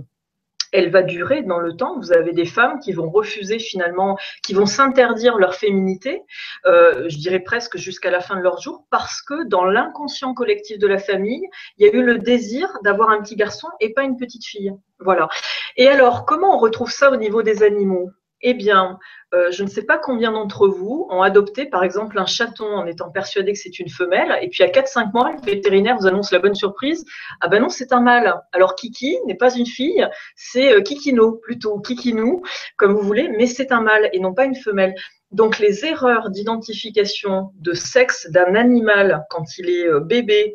elle 0.73 0.91
va 0.91 1.03
durer 1.03 1.43
dans 1.43 1.59
le 1.59 1.77
temps. 1.77 1.99
Vous 1.99 2.13
avez 2.13 2.33
des 2.33 2.45
femmes 2.45 2.79
qui 2.81 2.93
vont 2.93 3.11
refuser 3.11 3.59
finalement, 3.59 4.17
qui 4.43 4.55
vont 4.55 4.67
s'interdire 4.67 5.39
leur 5.39 5.55
féminité, 5.55 6.23
euh, 6.67 7.09
je 7.09 7.17
dirais 7.19 7.41
presque 7.41 7.77
jusqu'à 7.77 8.11
la 8.11 8.21
fin 8.21 8.37
de 8.37 8.43
leur 8.43 8.61
jour, 8.61 8.85
parce 8.91 9.23
que 9.23 9.47
dans 9.49 9.65
l'inconscient 9.65 10.35
collectif 10.35 10.79
de 10.79 10.87
la 10.87 10.99
famille, 10.99 11.43
il 11.79 11.87
y 11.87 11.91
a 11.91 11.93
eu 11.93 12.03
le 12.03 12.19
désir 12.19 12.69
d'avoir 12.85 13.11
un 13.11 13.21
petit 13.23 13.37
garçon 13.37 13.69
et 13.81 13.93
pas 13.93 14.03
une 14.03 14.17
petite 14.17 14.45
fille. 14.45 14.73
Voilà. 15.01 15.29
Et 15.77 15.89
alors, 15.89 16.25
comment 16.25 16.57
on 16.57 16.59
retrouve 16.59 16.91
ça 16.91 17.11
au 17.11 17.17
niveau 17.17 17.43
des 17.43 17.63
animaux? 17.63 18.11
Eh 18.43 18.55
bien, 18.55 18.99
euh, 19.35 19.51
je 19.51 19.63
ne 19.63 19.69
sais 19.69 19.83
pas 19.83 19.99
combien 19.99 20.33
d'entre 20.33 20.69
vous 20.69 21.07
ont 21.11 21.23
adopté, 21.23 21.67
par 21.67 21.83
exemple, 21.83 22.19
un 22.19 22.27
chaton 22.27 22.67
en 22.67 22.87
étant 22.87 23.11
persuadé 23.11 23.53
que 23.53 23.59
c'est 23.59 23.79
une 23.79 23.89
femelle, 23.89 24.39
et 24.41 24.49
puis 24.49 24.63
à 24.63 24.69
4-5 24.69 25.13
mois, 25.13 25.33
le 25.33 25.41
vétérinaire 25.41 25.97
vous 25.99 26.07
annonce 26.07 26.31
la 26.33 26.39
bonne 26.39 26.55
surprise. 26.55 27.05
Ah 27.41 27.49
ben 27.49 27.61
non, 27.63 27.69
c'est 27.69 27.93
un 27.93 28.01
mâle. 28.01 28.35
Alors 28.53 28.75
Kiki 28.75 29.19
n'est 29.27 29.37
pas 29.37 29.55
une 29.55 29.67
fille, 29.67 30.07
c'est 30.37 30.73
euh, 30.73 30.81
Kikino, 30.81 31.33
plutôt 31.33 31.81
Kikinou, 31.81 32.43
comme 32.77 32.93
vous 32.93 33.03
voulez, 33.03 33.29
mais 33.29 33.47
c'est 33.47 33.73
un 33.73 33.81
mâle 33.81 34.09
et 34.13 34.21
non 34.21 34.35
pas 34.35 34.45
une 34.45 34.57
femelle. 34.57 34.95
Donc 35.33 35.59
les 35.59 35.85
erreurs 35.85 36.31
d'identification 36.31 37.51
de 37.57 37.73
sexe 37.73 38.31
d'un 38.31 38.55
animal 38.55 39.27
quand 39.31 39.59
il 39.59 39.71
est 39.71 39.89
euh, 39.89 40.01
bébé, 40.01 40.55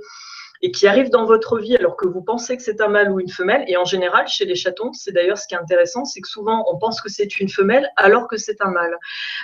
et 0.62 0.72
qui 0.72 0.88
arrive 0.88 1.10
dans 1.10 1.26
votre 1.26 1.60
vie 1.60 1.76
alors 1.76 1.96
que 1.96 2.08
vous 2.08 2.22
pensez 2.22 2.56
que 2.58 2.64
c'est 2.64 2.82
un 2.82 2.88
mâle 2.88 3.12
ou 3.12 3.20
une 3.20 3.30
femelle. 3.30 3.64
Et 3.68 3.78
en 3.78 3.86
général, 3.86 4.28
chez 4.28 4.46
les 4.46 4.56
chatons, 4.56 4.94
c'est 4.94 5.12
d'ailleurs 5.12 5.38
ce 5.38 5.48
qui 5.48 5.56
est 5.56 5.58
intéressant, 5.58 6.06
c'est 6.06 6.22
que 6.22 6.28
souvent 6.28 6.66
on 6.72 6.78
pense 6.78 7.02
que 7.02 7.10
c'est 7.10 7.40
une 7.40 7.50
femelle 7.50 7.90
alors 7.96 8.28
que 8.28 8.38
c'est 8.38 8.62
un 8.62 8.70
mâle. 8.70 8.98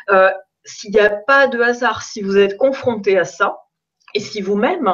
Euh, 0.10 0.30
s'il 0.66 0.92
n'y 0.92 1.00
a 1.00 1.10
pas 1.10 1.48
de 1.48 1.60
hasard, 1.60 2.04
si 2.04 2.22
vous 2.22 2.38
êtes 2.38 2.58
confronté 2.58 3.18
à 3.18 3.26
ça, 3.26 3.58
et 4.14 4.20
si 4.22 4.42
vous-même, 4.42 4.94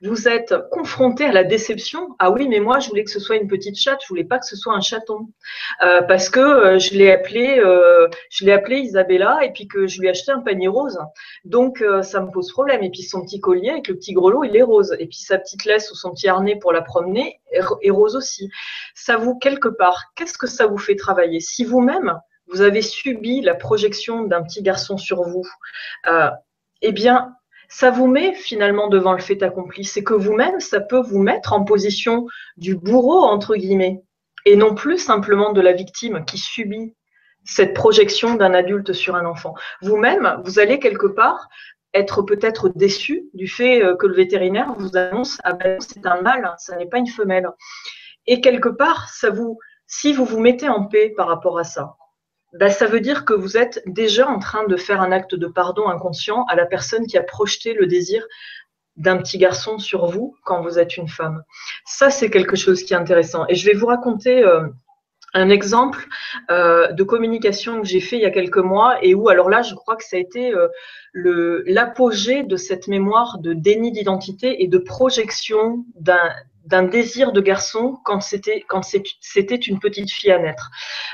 vous 0.00 0.26
êtes 0.26 0.54
confronté 0.70 1.26
à 1.26 1.32
la 1.32 1.44
déception, 1.44 2.16
ah 2.18 2.30
oui, 2.30 2.48
mais 2.48 2.60
moi, 2.60 2.80
je 2.80 2.88
voulais 2.88 3.04
que 3.04 3.10
ce 3.10 3.20
soit 3.20 3.36
une 3.36 3.46
petite 3.46 3.76
chatte, 3.76 4.00
je 4.02 4.08
voulais 4.08 4.24
pas 4.24 4.38
que 4.38 4.46
ce 4.46 4.56
soit 4.56 4.72
un 4.74 4.80
chaton, 4.80 5.28
euh, 5.82 6.00
parce 6.02 6.30
que 6.30 6.40
euh, 6.40 6.78
je 6.78 6.94
l'ai 6.94 7.12
appelé, 7.12 7.58
euh, 7.58 8.08
je 8.30 8.46
l'ai 8.46 8.52
appelé 8.52 8.78
Isabella, 8.78 9.40
et 9.42 9.52
puis 9.52 9.68
que 9.68 9.86
je 9.86 10.00
lui 10.00 10.06
ai 10.06 10.10
acheté 10.10 10.32
un 10.32 10.40
panier 10.40 10.68
rose, 10.68 10.98
donc 11.44 11.84
ça 12.02 12.20
me 12.20 12.30
pose 12.30 12.50
problème. 12.52 12.82
Et 12.82 12.90
puis 12.90 13.02
son 13.02 13.22
petit 13.22 13.38
collier 13.38 13.70
avec 13.70 13.88
le 13.88 13.96
petit 13.96 14.14
grelot, 14.14 14.44
il 14.44 14.56
est 14.56 14.62
rose, 14.62 14.96
et 14.98 15.06
puis 15.06 15.18
sa 15.18 15.38
petite 15.38 15.64
laisse 15.66 15.90
ou 15.90 15.94
son 15.94 16.12
petit 16.12 16.28
harnais 16.28 16.56
pour 16.56 16.72
la 16.72 16.80
promener 16.80 17.40
est 17.52 17.90
rose 17.90 18.16
aussi. 18.16 18.48
Ça 18.94 19.18
vous 19.18 19.38
quelque 19.38 19.68
part, 19.68 20.12
qu'est-ce 20.16 20.38
que 20.38 20.46
ça 20.46 20.66
vous 20.66 20.78
fait 20.78 20.96
travailler? 20.96 21.40
Si 21.40 21.64
vous-même 21.64 22.18
vous 22.46 22.60
avez 22.60 22.82
subi 22.82 23.40
la 23.40 23.54
projection 23.54 24.22
d'un 24.22 24.42
petit 24.42 24.62
garçon 24.62 24.96
sur 24.96 25.22
vous, 25.22 25.46
eh 26.82 26.92
bien, 26.92 27.34
ça 27.68 27.90
vous 27.90 28.06
met 28.06 28.34
finalement 28.34 28.88
devant 28.88 29.12
le 29.12 29.20
fait 29.20 29.42
accompli. 29.42 29.84
C'est 29.84 30.04
que 30.04 30.14
vous-même, 30.14 30.60
ça 30.60 30.80
peut 30.80 31.00
vous 31.00 31.18
mettre 31.18 31.52
en 31.52 31.64
position 31.64 32.26
du 32.56 32.76
bourreau, 32.76 33.24
entre 33.24 33.56
guillemets, 33.56 34.02
et 34.44 34.56
non 34.56 34.74
plus 34.74 34.98
simplement 34.98 35.52
de 35.52 35.60
la 35.60 35.72
victime 35.72 36.24
qui 36.24 36.38
subit 36.38 36.94
cette 37.44 37.74
projection 37.74 38.34
d'un 38.34 38.54
adulte 38.54 38.92
sur 38.92 39.16
un 39.16 39.26
enfant. 39.26 39.54
Vous-même, 39.82 40.40
vous 40.44 40.58
allez 40.58 40.78
quelque 40.78 41.06
part 41.06 41.48
être 41.92 42.22
peut-être 42.22 42.70
déçu 42.74 43.24
du 43.34 43.46
fait 43.46 43.84
euh, 43.84 43.96
que 43.96 44.06
le 44.06 44.14
vétérinaire 44.14 44.74
vous 44.76 44.96
annonce 44.96 45.38
ah 45.44 45.52
ben 45.52 45.80
c'est 45.80 46.04
un 46.06 46.20
mâle, 46.22 46.52
ça 46.58 46.76
n'est 46.76 46.88
pas 46.88 46.98
une 46.98 47.06
femelle. 47.06 47.48
Et 48.26 48.40
quelque 48.40 48.68
part, 48.68 49.08
ça 49.10 49.30
vous, 49.30 49.58
si 49.86 50.12
vous 50.12 50.24
vous 50.24 50.40
mettez 50.40 50.68
en 50.68 50.86
paix 50.86 51.12
par 51.16 51.28
rapport 51.28 51.58
à 51.58 51.64
ça, 51.64 51.96
ben, 52.54 52.70
ça 52.70 52.86
veut 52.86 53.00
dire 53.00 53.24
que 53.24 53.34
vous 53.34 53.56
êtes 53.56 53.82
déjà 53.86 54.28
en 54.28 54.38
train 54.38 54.66
de 54.66 54.76
faire 54.76 55.00
un 55.00 55.10
acte 55.10 55.34
de 55.34 55.46
pardon 55.46 55.88
inconscient 55.88 56.44
à 56.44 56.54
la 56.54 56.66
personne 56.66 57.06
qui 57.06 57.18
a 57.18 57.22
projeté 57.22 57.74
le 57.74 57.86
désir 57.86 58.24
d'un 58.96 59.16
petit 59.16 59.38
garçon 59.38 59.78
sur 59.78 60.06
vous 60.06 60.36
quand 60.44 60.62
vous 60.62 60.78
êtes 60.78 60.96
une 60.96 61.08
femme. 61.08 61.42
Ça, 61.84 62.10
c'est 62.10 62.30
quelque 62.30 62.54
chose 62.54 62.84
qui 62.84 62.94
est 62.94 62.96
intéressant. 62.96 63.44
Et 63.48 63.56
je 63.56 63.66
vais 63.66 63.74
vous 63.74 63.86
raconter 63.86 64.44
euh, 64.44 64.68
un 65.34 65.48
exemple 65.48 66.06
euh, 66.52 66.92
de 66.92 67.02
communication 67.02 67.80
que 67.80 67.88
j'ai 67.88 67.98
fait 67.98 68.16
il 68.16 68.22
y 68.22 68.26
a 68.26 68.30
quelques 68.30 68.58
mois 68.58 69.04
et 69.04 69.16
où, 69.16 69.28
alors 69.28 69.50
là, 69.50 69.62
je 69.62 69.74
crois 69.74 69.96
que 69.96 70.04
ça 70.04 70.16
a 70.16 70.20
été 70.20 70.54
euh, 70.54 70.68
l'apogée 71.66 72.44
de 72.44 72.56
cette 72.56 72.86
mémoire 72.86 73.38
de 73.38 73.52
déni 73.52 73.90
d'identité 73.90 74.62
et 74.62 74.68
de 74.68 74.78
projection 74.78 75.84
d'un 76.64 76.82
désir 76.82 77.32
de 77.32 77.40
garçon 77.40 77.98
quand 78.04 78.20
c'était 78.20 78.64
quand 78.68 78.82
c'était 79.20 79.54
une 79.56 79.78
petite 79.78 80.10
fille 80.10 80.32
à 80.32 80.38
naître. 80.38 80.70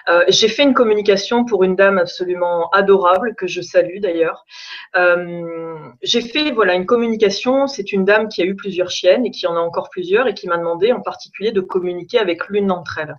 Euh, 0.08 0.24
j'ai 0.28 0.48
fait 0.48 0.62
une 0.62 0.74
communication 0.74 1.44
pour 1.44 1.64
une 1.64 1.76
dame 1.76 1.98
absolument 1.98 2.68
adorable 2.70 3.34
que 3.36 3.46
je 3.46 3.60
salue 3.60 3.98
d'ailleurs. 3.98 4.44
Euh, 4.96 5.76
j'ai 6.02 6.20
fait 6.20 6.52
voilà 6.52 6.74
une 6.74 6.86
communication. 6.86 7.66
C'est 7.66 7.92
une 7.92 8.04
dame 8.04 8.28
qui 8.28 8.42
a 8.42 8.44
eu 8.44 8.54
plusieurs 8.54 8.90
chiennes 8.90 9.26
et 9.26 9.30
qui 9.30 9.46
en 9.46 9.56
a 9.56 9.60
encore 9.60 9.90
plusieurs 9.90 10.26
et 10.26 10.34
qui 10.34 10.46
m'a 10.48 10.56
demandé 10.56 10.92
en 10.92 11.00
particulier 11.00 11.52
de 11.52 11.60
communiquer 11.60 12.18
avec 12.18 12.48
l'une 12.48 12.68
d'entre 12.68 12.98
elles. 12.98 13.16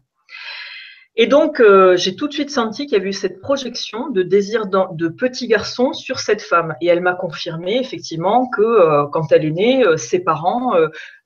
Et 1.17 1.27
donc, 1.27 1.59
euh, 1.59 1.97
j'ai 1.97 2.15
tout 2.15 2.29
de 2.29 2.33
suite 2.33 2.49
senti 2.49 2.85
qu'il 2.85 2.97
y 2.97 3.01
avait 3.01 3.09
eu 3.09 3.13
cette 3.13 3.41
projection 3.41 4.09
de 4.09 4.23
désir 4.23 4.67
de 4.67 5.07
petit 5.09 5.47
garçon 5.47 5.91
sur 5.91 6.19
cette 6.19 6.41
femme. 6.41 6.75
Et 6.79 6.87
elle 6.87 7.01
m'a 7.01 7.13
confirmé 7.13 7.77
effectivement 7.79 8.47
que 8.47 8.61
euh, 8.61 9.05
quand 9.11 9.31
elle 9.33 9.45
est 9.45 9.51
née, 9.51 9.85
euh, 9.85 9.97
ses 9.97 10.19
parents, 10.23 10.73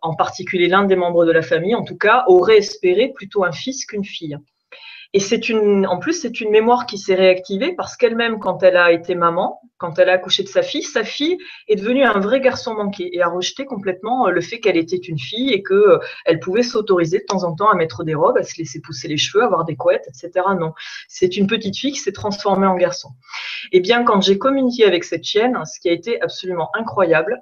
en 0.02 0.16
particulier 0.16 0.68
l'un 0.68 0.86
des 0.86 0.96
membres 0.96 1.26
de 1.26 1.32
la 1.32 1.44
famille 1.44 1.76
en 1.76 1.84
tout 1.84 1.98
cas, 1.98 2.24
auraient 2.28 2.58
espéré 2.58 3.12
plutôt 3.14 3.44
un 3.44 3.52
fils 3.52 3.86
qu'une 3.86 4.06
fille. 4.06 4.38
Et 5.18 5.86
en 5.86 5.98
plus, 5.98 6.12
c'est 6.12 6.42
une 6.42 6.50
mémoire 6.50 6.86
qui 6.86 6.98
s'est 6.98 7.16
réactivée 7.16 7.74
parce 7.74 7.96
qu'elle-même, 7.96 8.38
quand 8.38 8.62
elle 8.64 8.76
a 8.76 8.92
été 8.92 9.16
maman, 9.16 9.62
quand 9.78 9.98
elle 9.98 10.10
a 10.10 10.14
accouché 10.14 10.44
de 10.44 10.50
sa 10.50 10.62
fille, 10.62 10.84
sa 10.84 11.06
fille 11.06 11.38
est 11.70 11.78
devenue 11.78 12.04
un 12.04 12.20
vrai 12.20 12.42
garçon 12.42 12.74
manqué 12.74 13.16
et 13.16 13.22
a 13.22 13.30
rejeté 13.30 13.64
complètement 13.64 14.28
euh, 14.28 14.32
le 14.32 14.42
fait 14.42 14.60
qu'elle 14.60 14.76
était 14.76 14.98
une 14.98 15.18
fille 15.18 15.54
et 15.54 15.64
qu'elle 15.64 15.78
euh, 15.78 16.40
pouvait 16.42 16.64
s'autoriser 16.64 17.20
de 17.20 17.24
temps 17.24 17.46
en 17.46 17.56
temps 17.56 17.70
à 17.70 17.76
mettre 17.76 18.04
des 18.04 18.14
robes, 18.14 18.38
à 18.38 18.44
se 18.44 18.58
laisser 18.58 18.82
pousser 18.82 19.08
les 19.08 19.16
cheveux, 19.16 19.42
avoir 19.42 19.64
des 19.64 19.78
couettes, 19.78 20.06
etc. 20.10 20.48
Non, 20.60 20.74
c'est 21.08 21.38
une 21.38 21.48
petite 21.48 21.78
fille 21.78 21.94
qui 21.94 22.00
s'est 22.00 22.12
transformée 22.12 22.68
en 22.68 22.76
garçon. 22.76 23.12
Et 23.72 23.80
bien, 23.80 24.04
quand 24.04 24.20
j'ai 24.20 24.38
communiqué 24.38 24.84
avec 24.84 25.06
cette 25.06 25.24
chienne, 25.24 25.58
ce 25.64 25.80
qui 25.80 25.88
a 25.88 25.94
été 25.94 26.22
absolument 26.22 26.72
incroyable, 26.74 27.42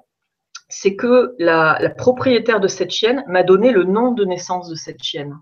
c'est 0.68 0.94
que 0.94 1.34
la 1.40 1.90
propriétaire 1.98 2.60
de 2.60 2.68
cette 2.68 2.92
chienne 2.92 3.24
m'a 3.26 3.42
donné 3.42 3.72
le 3.72 3.82
nom 3.82 4.12
de 4.12 4.24
naissance 4.24 4.68
de 4.68 4.76
cette 4.76 5.02
chienne. 5.02 5.34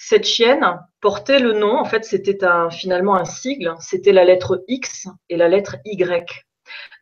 Cette 0.00 0.26
chienne 0.26 0.64
portait 1.00 1.40
le 1.40 1.54
nom, 1.54 1.76
en 1.76 1.84
fait, 1.84 2.04
c'était 2.04 2.38
finalement 2.70 3.16
un 3.16 3.24
sigle, 3.24 3.74
c'était 3.80 4.12
la 4.12 4.24
lettre 4.24 4.62
X 4.68 5.08
et 5.28 5.36
la 5.36 5.48
lettre 5.48 5.74
Y. 5.84 6.46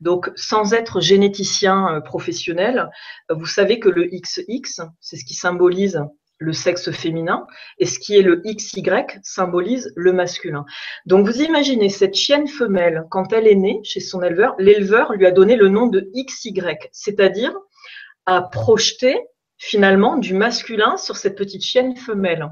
Donc, 0.01 0.31
sans 0.35 0.73
être 0.73 1.01
généticien 1.01 1.93
euh, 1.93 2.01
professionnel, 2.01 2.89
vous 3.29 3.45
savez 3.45 3.81
que 3.81 3.91
le 3.91 4.07
XX, 4.07 4.81
c'est 5.01 5.17
ce 5.19 5.27
qui 5.27 5.35
symbolise 5.35 6.01
le 6.39 6.55
sexe 6.55 6.91
féminin, 6.91 7.47
et 7.79 7.85
ce 7.85 7.99
qui 7.99 8.17
est 8.17 8.23
le 8.23 8.43
XY 8.47 8.83
symbolise 9.23 9.93
le 9.95 10.15
masculin. 10.15 10.65
Donc 11.05 11.27
vous 11.27 11.43
imaginez 11.43 11.91
cette 11.91 12.15
chienne 12.15 12.49
femelle, 12.49 13.05
quand 13.11 13.31
elle 13.35 13.47
est 13.47 13.55
née 13.57 13.81
chez 13.85 14.01
son 14.01 14.23
éleveur, 14.23 14.55
l'éleveur 14.59 15.13
lui 15.13 15.27
a 15.27 15.33
donné 15.33 15.57
le 15.57 15.69
nom 15.69 15.87
de 15.87 16.11
XY, 16.15 16.55
c'est-à-dire 16.93 17.55
a 18.25 18.41
projeté 18.41 19.19
finalement 19.59 20.17
du 20.17 20.33
masculin 20.33 20.97
sur 20.97 21.17
cette 21.17 21.37
petite 21.37 21.63
chienne 21.63 21.97
femelle. 21.97 22.49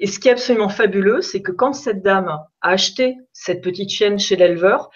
Et 0.00 0.06
ce 0.06 0.18
qui 0.18 0.28
est 0.28 0.32
absolument 0.32 0.68
fabuleux, 0.68 1.22
c'est 1.22 1.42
que 1.42 1.52
quand 1.52 1.72
cette 1.72 2.02
dame 2.02 2.28
a 2.28 2.48
acheté 2.60 3.16
cette 3.32 3.62
petite 3.62 3.90
chienne 3.90 4.18
chez 4.18 4.36
l'éleveur, 4.36 4.90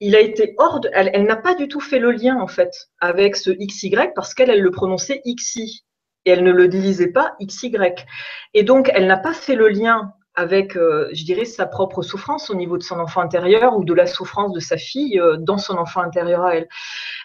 il 0.00 0.14
a 0.14 0.20
été 0.20 0.54
hors 0.58 0.80
de, 0.80 0.90
elle, 0.92 1.24
n'a 1.24 1.36
pas 1.36 1.54
du 1.54 1.68
tout 1.68 1.80
fait 1.80 1.98
le 1.98 2.12
lien 2.12 2.40
en 2.40 2.46
fait 2.46 2.72
avec 3.00 3.36
ce 3.36 3.50
XY 3.50 3.96
parce 4.14 4.32
qu'elle 4.34 4.50
elle 4.50 4.62
le 4.62 4.70
prononçait 4.70 5.22
XY 5.26 5.84
et 6.24 6.30
elle 6.30 6.44
ne 6.44 6.52
le 6.52 6.68
disait 6.68 7.10
pas 7.10 7.34
XY. 7.42 7.72
Et 8.54 8.62
donc 8.62 8.90
elle 8.94 9.06
n'a 9.06 9.16
pas 9.16 9.32
fait 9.34 9.56
le 9.56 9.68
lien 9.68 10.12
avec, 10.38 10.76
euh, 10.76 11.08
je 11.12 11.24
dirais, 11.24 11.44
sa 11.44 11.66
propre 11.66 12.00
souffrance 12.02 12.48
au 12.48 12.54
niveau 12.54 12.78
de 12.78 12.84
son 12.84 13.00
enfant 13.00 13.20
intérieur 13.20 13.76
ou 13.76 13.82
de 13.82 13.92
la 13.92 14.06
souffrance 14.06 14.52
de 14.52 14.60
sa 14.60 14.76
fille 14.76 15.18
euh, 15.18 15.36
dans 15.36 15.58
son 15.58 15.76
enfant 15.76 16.00
intérieur 16.00 16.44
à 16.44 16.54
elle. 16.54 16.68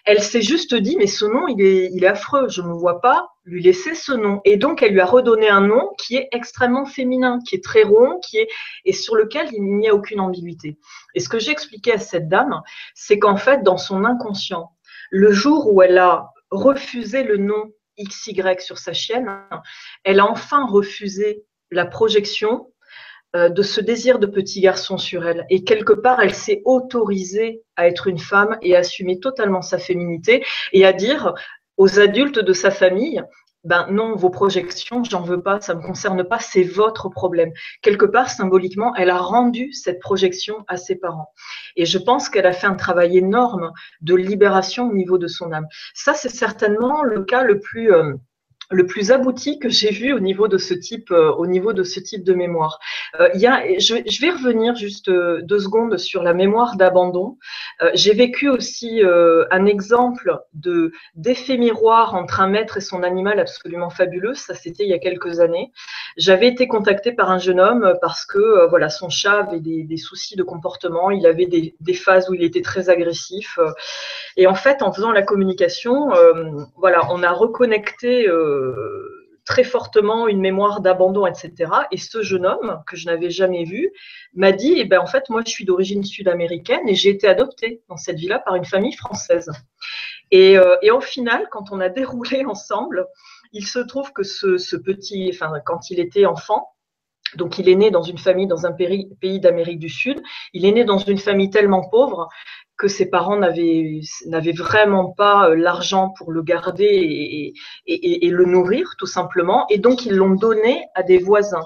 Elle 0.04 0.20
s'est 0.20 0.42
juste 0.42 0.74
dit, 0.74 0.98
mais 0.98 1.06
ce 1.06 1.24
nom, 1.26 1.48
il 1.48 1.62
est, 1.62 2.08
affreux, 2.08 2.50
je 2.50 2.64
ne 2.64 2.70
me 2.70 2.74
vois 2.74 3.02
pas 3.02 3.30
lui 3.46 3.62
laisser 3.62 3.94
ce 3.94 4.14
nom. 4.14 4.42
Et 4.46 4.58
donc, 4.58 4.82
elle 4.82 4.94
lui 4.94 5.00
a 5.00 5.06
redonné 5.06 5.48
un 5.48 5.62
nom 5.62 5.92
qui 6.00 6.16
est 6.16 6.28
extrêmement 6.32 6.86
féminin, 6.86 7.38
qui 7.48 7.54
est 7.54 7.64
très 7.64 7.84
rond, 7.84 8.20
qui 8.20 8.40
est, 8.40 8.48
et 8.84 8.94
sur 8.94 9.16
lequel 9.16 9.48
il 9.54 9.62
n'y 9.62 9.88
a 9.88 9.94
aucune 9.94 10.20
ambiguïté. 10.20 10.80
Et 11.14 11.20
ce 11.20 11.30
que 11.30 11.38
j'ai 11.38 11.52
expliqué 11.52 11.94
à 11.94 12.00
cette 12.00 12.28
dame, 12.28 12.64
c'est 12.96 13.20
qu'en 13.20 13.38
fait, 13.38 13.62
dans 13.62 13.78
son 13.78 14.06
inconscient, 14.06 14.72
le 15.12 15.32
jour 15.32 15.72
où 15.72 15.84
elle 15.84 16.00
a 16.00 16.32
refusé 16.50 17.22
le 17.22 17.38
nom 17.38 17.72
XY 18.00 18.42
sur 18.58 18.80
sa 18.80 18.94
chienne, 18.94 19.30
elle 20.04 20.20
a 20.20 20.26
enfin 20.26 20.66
refusé 20.66 21.44
la 21.70 21.86
projection 21.86 22.73
de 23.34 23.62
ce 23.64 23.82
désir 23.82 24.20
de 24.20 24.28
petit 24.28 24.62
garçon 24.62 24.98
sur 24.98 25.26
elle. 25.26 25.46
Et 25.50 25.64
quelque 25.64 25.94
part, 25.94 26.22
elle 26.22 26.36
s'est 26.36 26.62
autorisée 26.66 27.64
à 27.76 27.88
être 27.88 28.08
une 28.08 28.20
femme 28.20 28.58
et 28.62 28.76
à 28.76 28.80
assumer 28.80 29.20
totalement 29.20 29.62
sa 29.62 29.80
féminité 29.80 30.46
et 30.72 30.86
à 30.86 30.94
dire 30.94 31.34
aux 31.78 32.00
adultes 32.00 32.40
de 32.40 32.54
sa 32.54 32.70
famille, 32.70 33.24
ben 33.64 33.88
non, 33.90 34.16
vos 34.16 34.30
projections, 34.30 35.04
j'en 35.06 35.22
veux 35.22 35.42
pas, 35.42 35.62
ça 35.62 35.74
me 35.74 35.82
concerne 35.82 36.24
pas, 36.26 36.40
c'est 36.40 36.64
votre 36.64 37.08
problème. 37.10 37.52
Quelque 37.82 38.06
part, 38.06 38.30
symboliquement, 38.30 38.94
elle 38.96 39.10
a 39.10 39.18
rendu 39.18 39.72
cette 39.72 40.00
projection 40.00 40.66
à 40.68 40.76
ses 40.76 40.98
parents. 40.98 41.32
Et 41.78 41.86
je 41.86 41.98
pense 41.98 42.28
qu'elle 42.28 42.46
a 42.46 42.52
fait 42.52 42.68
un 42.68 42.76
travail 42.76 43.18
énorme 43.18 43.72
de 44.02 44.16
libération 44.16 44.90
au 44.90 44.94
niveau 44.94 45.18
de 45.18 45.28
son 45.28 45.54
âme. 45.54 45.68
Ça, 45.94 46.14
c'est 46.14 46.30
certainement 46.30 47.04
le 47.04 47.24
cas 47.24 47.44
le 47.44 47.60
plus 47.60 47.94
euh, 47.94 48.14
le 48.74 48.86
plus 48.86 49.12
abouti 49.12 49.60
que 49.60 49.70
j'ai 49.70 49.92
vu 49.92 50.14
au 50.14 50.20
niveau 50.20 50.48
de 50.48 50.58
ce 50.58 50.74
type, 50.74 51.12
euh, 51.12 51.32
au 51.34 51.48
niveau 51.48 51.74
de 51.74 51.84
ce 51.84 52.00
type 52.00 52.24
de 52.24 52.34
mémoire. 52.34 52.80
Euh, 53.20 53.30
il 53.34 53.42
y 53.42 53.48
a, 53.48 53.62
je, 53.80 54.22
vais 54.22 54.32
revenir 54.32 54.76
juste 54.76 55.10
euh, 55.10 55.42
deux 55.44 55.60
secondes 55.60 55.98
sur 55.98 56.24
la 56.24 56.34
mémoire 56.34 56.76
d'abandon. 56.76 57.38
J'ai 57.94 58.14
vécu 58.14 58.50
aussi 58.50 59.02
un 59.04 59.66
exemple 59.66 60.40
de 60.54 60.92
d'effet 61.16 61.58
miroir 61.58 62.16
entre 62.16 62.40
un 62.40 62.48
maître 62.48 62.78
et 62.78 62.82
son 62.82 63.04
animal 63.04 63.40
absolument 63.40 63.90
fabuleux. 63.90 64.34
Ça, 64.34 64.54
c'était 64.54 64.84
il 64.84 64.90
y 64.90 64.94
a 64.94 65.00
quelques 65.00 65.40
années. 65.40 65.72
J'avais 66.16 66.48
été 66.48 66.68
contactée 66.68 67.12
par 67.12 67.30
un 67.30 67.40
jeune 67.40 67.60
homme 67.60 67.94
parce 68.02 68.26
que 68.26 68.68
voilà, 68.70 68.90
son 68.90 69.10
chat 69.10 69.40
avait 69.40 69.60
des, 69.60 69.98
soucis 69.98 70.36
de 70.36 70.44
comportement. 70.44 71.12
Il 71.12 71.26
avait 71.26 71.46
des, 71.46 71.94
phases 71.94 72.30
où 72.30 72.34
il 72.34 72.44
était 72.44 72.62
très 72.62 72.90
agressif. 72.90 73.60
Et 74.38 74.48
en 74.48 74.56
fait, 74.56 74.82
en 74.82 74.94
faisant 74.94 75.12
la 75.12 75.24
communication, 75.24 76.10
voilà, 76.78 77.02
on 77.12 77.22
a 77.22 77.32
reconnecté. 77.32 78.30
Très 79.46 79.64
fortement 79.64 80.28
une 80.28 80.40
mémoire 80.40 80.82
d'abandon, 80.82 81.26
etc. 81.26 81.72
Et 81.92 81.98
ce 81.98 82.22
jeune 82.22 82.46
homme, 82.46 82.82
que 82.88 82.96
je 82.96 83.06
n'avais 83.06 83.30
jamais 83.30 83.66
vu, 83.66 83.92
m'a 84.34 84.52
dit, 84.52 84.76
eh 84.78 84.86
ben, 84.86 85.00
en 85.00 85.06
fait, 85.06 85.30
moi, 85.30 85.42
je 85.46 85.52
suis 85.52 85.66
d'origine 85.66 86.04
sud-américaine 86.04 86.88
et 86.88 86.96
j'ai 86.96 87.10
été 87.10 87.28
adoptée 87.28 87.82
dans 87.90 87.98
cette 87.98 88.18
ville-là 88.18 88.40
par 88.40 88.56
une 88.56 88.66
famille 88.66 88.94
française. 88.94 89.52
Et, 90.32 90.58
euh, 90.58 90.78
et, 90.82 90.92
au 90.92 91.02
final, 91.02 91.48
quand 91.52 91.72
on 91.72 91.80
a 91.80 91.90
déroulé 92.02 92.46
ensemble, 92.46 93.08
il 93.52 93.66
se 93.68 93.80
trouve 93.80 94.14
que 94.14 94.24
ce, 94.24 94.58
ce 94.58 94.76
petit, 94.76 95.30
enfin, 95.34 95.52
quand 95.66 95.90
il 95.90 96.00
était 96.00 96.26
enfant, 96.26 96.70
donc, 97.36 97.58
il 97.58 97.68
est 97.68 97.76
né 97.76 97.90
dans 97.90 98.04
une 98.04 98.20
famille 98.20 98.46
dans 98.46 98.68
un 98.68 98.72
pays 98.72 99.40
d'Amérique 99.40 99.80
du 99.80 99.90
Sud. 99.90 100.22
Il 100.54 100.66
est 100.66 100.72
né 100.72 100.86
dans 100.86 101.00
une 101.00 101.18
famille 101.18 101.50
tellement 101.50 101.82
pauvre 101.90 102.30
que 102.78 102.88
ses 102.88 103.10
parents 103.10 103.38
n'avaient 103.38 104.02
vraiment 104.52 105.12
pas 105.12 105.50
euh, 105.50 105.56
l'argent 105.56 106.14
pour 106.18 106.32
le 106.32 106.42
garder 106.42 106.86
et, 106.86 107.54
et, 107.86 108.26
et, 108.26 108.30
le 108.30 108.46
nourrir, 108.46 108.96
tout 108.98 109.06
simplement. 109.06 109.66
Et 109.70 109.78
donc, 109.78 110.06
ils 110.06 110.16
l'ont 110.16 110.36
donné 110.36 110.84
à 110.96 111.04
des 111.04 111.18
voisins. 111.18 111.64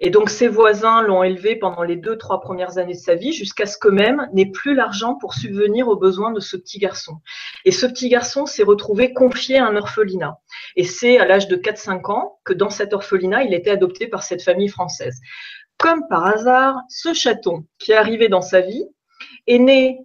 Et 0.00 0.10
donc, 0.10 0.30
ses 0.30 0.46
voisins 0.46 1.02
l'ont 1.02 1.24
élevé 1.24 1.56
pendant 1.56 1.82
les 1.82 1.96
deux, 1.96 2.16
trois 2.16 2.40
premières 2.40 2.78
années 2.78 2.94
de 2.94 2.98
sa 2.98 3.16
vie, 3.16 3.32
jusqu'à 3.32 3.66
ce 3.66 3.76
que 3.76 3.88
même 3.88 4.28
n'ait 4.32 4.50
plus 4.50 4.74
l'argent 4.74 5.16
pour 5.16 5.34
subvenir 5.34 5.88
aux 5.88 5.96
besoins 5.96 6.30
de 6.30 6.38
ce 6.38 6.56
petit 6.56 6.78
garçon. 6.78 7.16
Et 7.64 7.72
ce 7.72 7.84
petit 7.86 8.08
garçon 8.08 8.46
s'est 8.46 8.62
retrouvé 8.62 9.12
confié 9.12 9.58
à 9.58 9.66
un 9.66 9.76
orphelinat. 9.76 10.38
Et 10.76 10.84
c'est 10.84 11.18
à 11.18 11.26
l'âge 11.26 11.48
de 11.48 11.56
4-5 11.56 12.12
ans 12.12 12.38
que 12.44 12.52
dans 12.52 12.70
cet 12.70 12.92
orphelinat, 12.92 13.42
il 13.42 13.54
était 13.54 13.70
adopté 13.70 14.06
par 14.06 14.22
cette 14.22 14.42
famille 14.42 14.68
française. 14.68 15.18
Comme 15.78 16.06
par 16.08 16.26
hasard, 16.26 16.76
ce 16.88 17.12
chaton 17.12 17.64
qui 17.78 17.92
est 17.92 17.96
arrivé 17.96 18.28
dans 18.28 18.40
sa 18.40 18.60
vie 18.60 18.84
est 19.48 19.58
né 19.58 19.98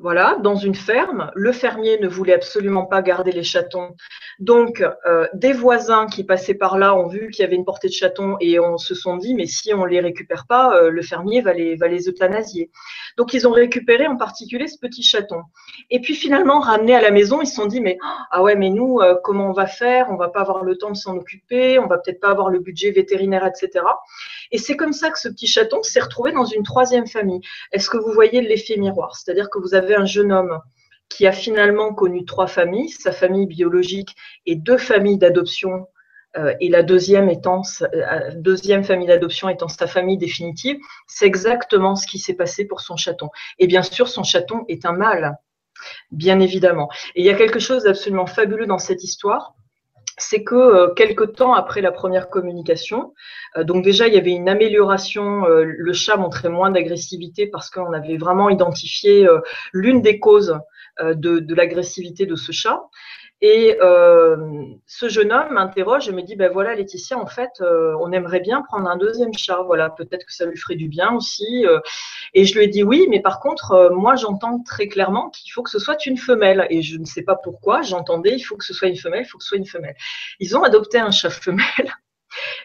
voilà, 0.00 0.38
dans 0.42 0.56
une 0.56 0.74
ferme. 0.74 1.30
Le 1.34 1.52
fermier 1.52 1.98
ne 2.00 2.08
voulait 2.08 2.34
absolument 2.34 2.84
pas 2.84 3.00
garder 3.00 3.30
les 3.30 3.44
chatons. 3.44 3.94
Donc, 4.40 4.84
euh, 5.06 5.28
des 5.34 5.52
voisins 5.52 6.06
qui 6.06 6.24
passaient 6.24 6.54
par 6.54 6.78
là 6.78 6.96
ont 6.96 7.06
vu 7.06 7.30
qu'il 7.30 7.42
y 7.42 7.46
avait 7.46 7.54
une 7.54 7.64
portée 7.64 7.86
de 7.86 7.92
chatons 7.92 8.36
et 8.40 8.58
on 8.58 8.76
se 8.76 8.94
sont 8.94 9.16
dit, 9.16 9.34
mais 9.34 9.46
si 9.46 9.72
on 9.72 9.84
les 9.84 10.00
récupère 10.00 10.46
pas, 10.48 10.76
euh, 10.76 10.90
le 10.90 11.02
fermier 11.02 11.42
va 11.42 11.52
les, 11.52 11.76
va 11.76 11.86
les 11.86 12.08
euthanasier. 12.08 12.70
Donc, 13.16 13.34
ils 13.34 13.46
ont 13.46 13.52
récupéré 13.52 14.08
en 14.08 14.16
particulier 14.16 14.66
ce 14.66 14.78
petit 14.78 15.04
chaton. 15.04 15.42
Et 15.90 16.00
puis, 16.00 16.14
finalement, 16.14 16.58
ramené 16.58 16.96
à 16.96 17.00
la 17.00 17.12
maison, 17.12 17.40
ils 17.40 17.46
se 17.46 17.54
sont 17.54 17.66
dit, 17.66 17.80
mais 17.80 17.96
ah 18.32 18.42
ouais, 18.42 18.56
mais 18.56 18.70
nous, 18.70 18.98
euh, 18.98 19.14
comment 19.22 19.48
on 19.48 19.52
va 19.52 19.66
faire? 19.66 20.08
On 20.10 20.16
va 20.16 20.28
pas 20.28 20.40
avoir 20.40 20.64
le 20.64 20.76
temps 20.76 20.90
de 20.90 20.96
s'en 20.96 21.16
occuper, 21.16 21.78
on 21.78 21.86
va 21.86 21.98
peut-être 21.98 22.20
pas 22.20 22.30
avoir 22.30 22.50
le 22.50 22.58
budget 22.58 22.90
vétérinaire, 22.90 23.46
etc. 23.46 23.84
Et 24.54 24.58
c'est 24.58 24.76
comme 24.76 24.92
ça 24.92 25.10
que 25.10 25.18
ce 25.18 25.28
petit 25.28 25.48
chaton 25.48 25.82
s'est 25.82 25.98
retrouvé 25.98 26.30
dans 26.30 26.44
une 26.44 26.62
troisième 26.62 27.08
famille. 27.08 27.40
Est-ce 27.72 27.90
que 27.90 27.96
vous 27.96 28.12
voyez 28.12 28.40
l'effet 28.40 28.76
miroir? 28.76 29.16
C'est-à-dire 29.16 29.50
que 29.50 29.58
vous 29.58 29.74
avez 29.74 29.96
un 29.96 30.04
jeune 30.04 30.30
homme 30.30 30.60
qui 31.08 31.26
a 31.26 31.32
finalement 31.32 31.92
connu 31.92 32.24
trois 32.24 32.46
familles, 32.46 32.88
sa 32.88 33.10
famille 33.10 33.46
biologique 33.46 34.14
et 34.46 34.54
deux 34.54 34.78
familles 34.78 35.18
d'adoption, 35.18 35.88
euh, 36.36 36.54
et 36.60 36.68
la 36.68 36.84
deuxième 36.84 37.28
étant 37.28 37.62
euh, 37.82 38.30
deuxième 38.36 38.84
famille 38.84 39.08
d'adoption 39.08 39.48
étant 39.48 39.66
sa 39.66 39.88
famille 39.88 40.18
définitive, 40.18 40.76
c'est 41.08 41.26
exactement 41.26 41.96
ce 41.96 42.06
qui 42.06 42.20
s'est 42.20 42.34
passé 42.34 42.64
pour 42.64 42.80
son 42.80 42.96
chaton. 42.96 43.30
Et 43.58 43.66
bien 43.66 43.82
sûr, 43.82 44.06
son 44.06 44.22
chaton 44.22 44.64
est 44.68 44.86
un 44.86 44.92
mâle, 44.92 45.36
bien 46.12 46.38
évidemment. 46.38 46.88
Et 47.16 47.22
il 47.22 47.26
y 47.26 47.30
a 47.30 47.34
quelque 47.34 47.58
chose 47.58 47.82
d'absolument 47.82 48.26
fabuleux 48.26 48.66
dans 48.66 48.78
cette 48.78 49.02
histoire, 49.02 49.56
c'est 50.18 50.44
que 50.44 50.54
euh, 50.54 50.94
quelque 50.94 51.24
temps 51.24 51.54
après 51.54 51.80
la 51.80 51.92
première 51.92 52.28
communication, 52.28 53.14
euh, 53.56 53.64
donc 53.64 53.84
déjà 53.84 54.06
il 54.06 54.14
y 54.14 54.18
avait 54.18 54.32
une 54.32 54.48
amélioration, 54.48 55.46
euh, 55.46 55.64
le 55.64 55.92
chat 55.92 56.16
montrait 56.16 56.48
moins 56.48 56.70
d'agressivité 56.70 57.46
parce 57.46 57.70
qu'on 57.70 57.92
avait 57.92 58.16
vraiment 58.16 58.48
identifié 58.48 59.26
euh, 59.26 59.40
l'une 59.72 60.02
des 60.02 60.18
causes 60.18 60.58
de 61.02 61.54
l'agressivité 61.56 62.24
de 62.24 62.36
ce 62.36 62.52
chat. 62.52 62.80
Et 63.46 63.76
euh, 63.82 64.38
ce 64.86 65.10
jeune 65.10 65.30
homme 65.30 65.52
m'interroge 65.52 66.08
et 66.08 66.12
me 66.12 66.22
dit, 66.22 66.34
ben 66.34 66.50
voilà 66.50 66.74
Laetitia, 66.74 67.18
en 67.18 67.26
fait, 67.26 67.50
euh, 67.60 67.94
on 68.00 68.10
aimerait 68.10 68.40
bien 68.40 68.62
prendre 68.62 68.88
un 68.88 68.96
deuxième 68.96 69.34
chat. 69.36 69.60
Voilà, 69.66 69.90
peut-être 69.90 70.24
que 70.24 70.32
ça 70.32 70.46
lui 70.46 70.56
ferait 70.56 70.76
du 70.76 70.88
bien 70.88 71.12
aussi. 71.12 71.66
Euh. 71.66 71.78
Et 72.32 72.46
je 72.46 72.56
lui 72.56 72.64
ai 72.64 72.68
dit 72.68 72.82
oui, 72.82 73.06
mais 73.10 73.20
par 73.20 73.40
contre, 73.40 73.90
moi 73.92 74.16
j'entends 74.16 74.62
très 74.62 74.88
clairement 74.88 75.28
qu'il 75.28 75.52
faut 75.52 75.62
que 75.62 75.68
ce 75.68 75.78
soit 75.78 76.06
une 76.06 76.16
femelle. 76.16 76.66
Et 76.70 76.80
je 76.80 76.96
ne 76.96 77.04
sais 77.04 77.20
pas 77.20 77.36
pourquoi, 77.36 77.82
j'entendais, 77.82 78.32
il 78.34 78.40
faut 78.40 78.56
que 78.56 78.64
ce 78.64 78.72
soit 78.72 78.88
une 78.88 78.96
femelle, 78.96 79.24
il 79.26 79.28
faut 79.28 79.36
que 79.36 79.44
ce 79.44 79.48
soit 79.48 79.58
une 79.58 79.66
femelle. 79.66 79.96
Ils 80.40 80.56
ont 80.56 80.62
adopté 80.62 80.98
un 80.98 81.10
chat 81.10 81.28
femelle. 81.28 81.92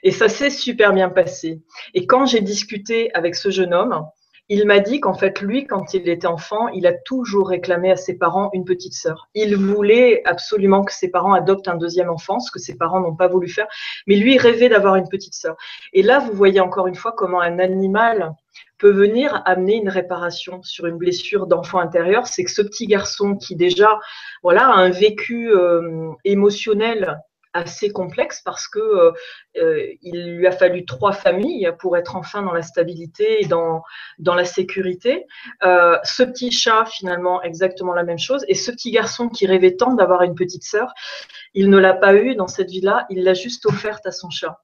Et 0.01 0.11
ça 0.11 0.29
s'est 0.29 0.49
super 0.49 0.93
bien 0.93 1.09
passé. 1.09 1.61
Et 1.93 2.07
quand 2.07 2.25
j'ai 2.25 2.39
discuté 2.39 3.13
avec 3.13 3.35
ce 3.35 3.49
jeune 3.49 3.73
homme, 3.73 4.05
il 4.49 4.65
m'a 4.65 4.79
dit 4.79 4.99
qu'en 4.99 5.13
fait, 5.13 5.41
lui, 5.41 5.65
quand 5.65 5.93
il 5.93 6.09
était 6.09 6.25
enfant, 6.25 6.67
il 6.69 6.87
a 6.87 6.93
toujours 6.93 7.49
réclamé 7.49 7.91
à 7.91 7.95
ses 7.95 8.17
parents 8.17 8.49
une 8.53 8.65
petite 8.65 8.93
sœur. 8.93 9.29
Il 9.35 9.55
voulait 9.55 10.23
absolument 10.25 10.83
que 10.83 10.91
ses 10.91 11.11
parents 11.11 11.33
adoptent 11.33 11.67
un 11.67 11.77
deuxième 11.77 12.09
enfant, 12.09 12.39
ce 12.39 12.51
que 12.51 12.57
ses 12.57 12.75
parents 12.75 12.99
n'ont 12.99 13.15
pas 13.15 13.27
voulu 13.27 13.47
faire, 13.47 13.67
mais 14.07 14.15
lui 14.15 14.39
rêvait 14.39 14.67
d'avoir 14.67 14.95
une 14.95 15.07
petite 15.07 15.35
sœur. 15.35 15.55
Et 15.93 16.01
là, 16.01 16.17
vous 16.17 16.33
voyez 16.33 16.59
encore 16.59 16.87
une 16.87 16.95
fois 16.95 17.11
comment 17.11 17.41
un 17.41 17.59
animal 17.59 18.33
peut 18.79 18.89
venir 18.89 19.43
amener 19.45 19.75
une 19.75 19.89
réparation 19.89 20.63
sur 20.63 20.87
une 20.87 20.97
blessure 20.97 21.45
d'enfant 21.45 21.79
intérieur. 21.79 22.25
C'est 22.25 22.43
que 22.43 22.51
ce 22.51 22.63
petit 22.63 22.87
garçon 22.87 23.35
qui 23.35 23.55
déjà, 23.55 23.99
voilà, 24.41 24.65
a 24.65 24.73
un 24.73 24.89
vécu 24.89 25.51
euh, 25.51 26.09
émotionnel 26.25 27.19
assez 27.53 27.89
complexe 27.91 28.41
parce 28.43 28.67
que 28.67 28.79
euh, 28.79 29.11
euh, 29.57 29.87
il 30.01 30.35
lui 30.35 30.47
a 30.47 30.51
fallu 30.51 30.85
trois 30.85 31.11
familles 31.11 31.71
pour 31.79 31.97
être 31.97 32.15
enfin 32.15 32.41
dans 32.41 32.53
la 32.53 32.61
stabilité 32.61 33.43
et 33.43 33.45
dans, 33.45 33.83
la 34.19 34.45
sécurité. 34.45 35.25
Euh, 35.63 35.97
ce 36.03 36.23
petit 36.23 36.51
chat, 36.51 36.85
finalement, 36.85 37.41
exactement 37.41 37.93
la 37.93 38.03
même 38.03 38.19
chose. 38.19 38.45
Et 38.47 38.55
ce 38.55 38.71
petit 38.71 38.91
garçon 38.91 39.29
qui 39.29 39.47
rêvait 39.47 39.75
tant 39.75 39.93
d'avoir 39.93 40.21
une 40.21 40.35
petite 40.35 40.63
sœur, 40.63 40.93
il 41.53 41.69
ne 41.69 41.77
l'a 41.77 41.93
pas 41.93 42.15
eu 42.15 42.35
dans 42.35 42.47
cette 42.47 42.69
vie-là, 42.69 43.05
il 43.09 43.23
l'a 43.23 43.33
juste 43.33 43.65
offerte 43.65 44.05
à 44.05 44.11
son 44.11 44.29
chat. 44.29 44.59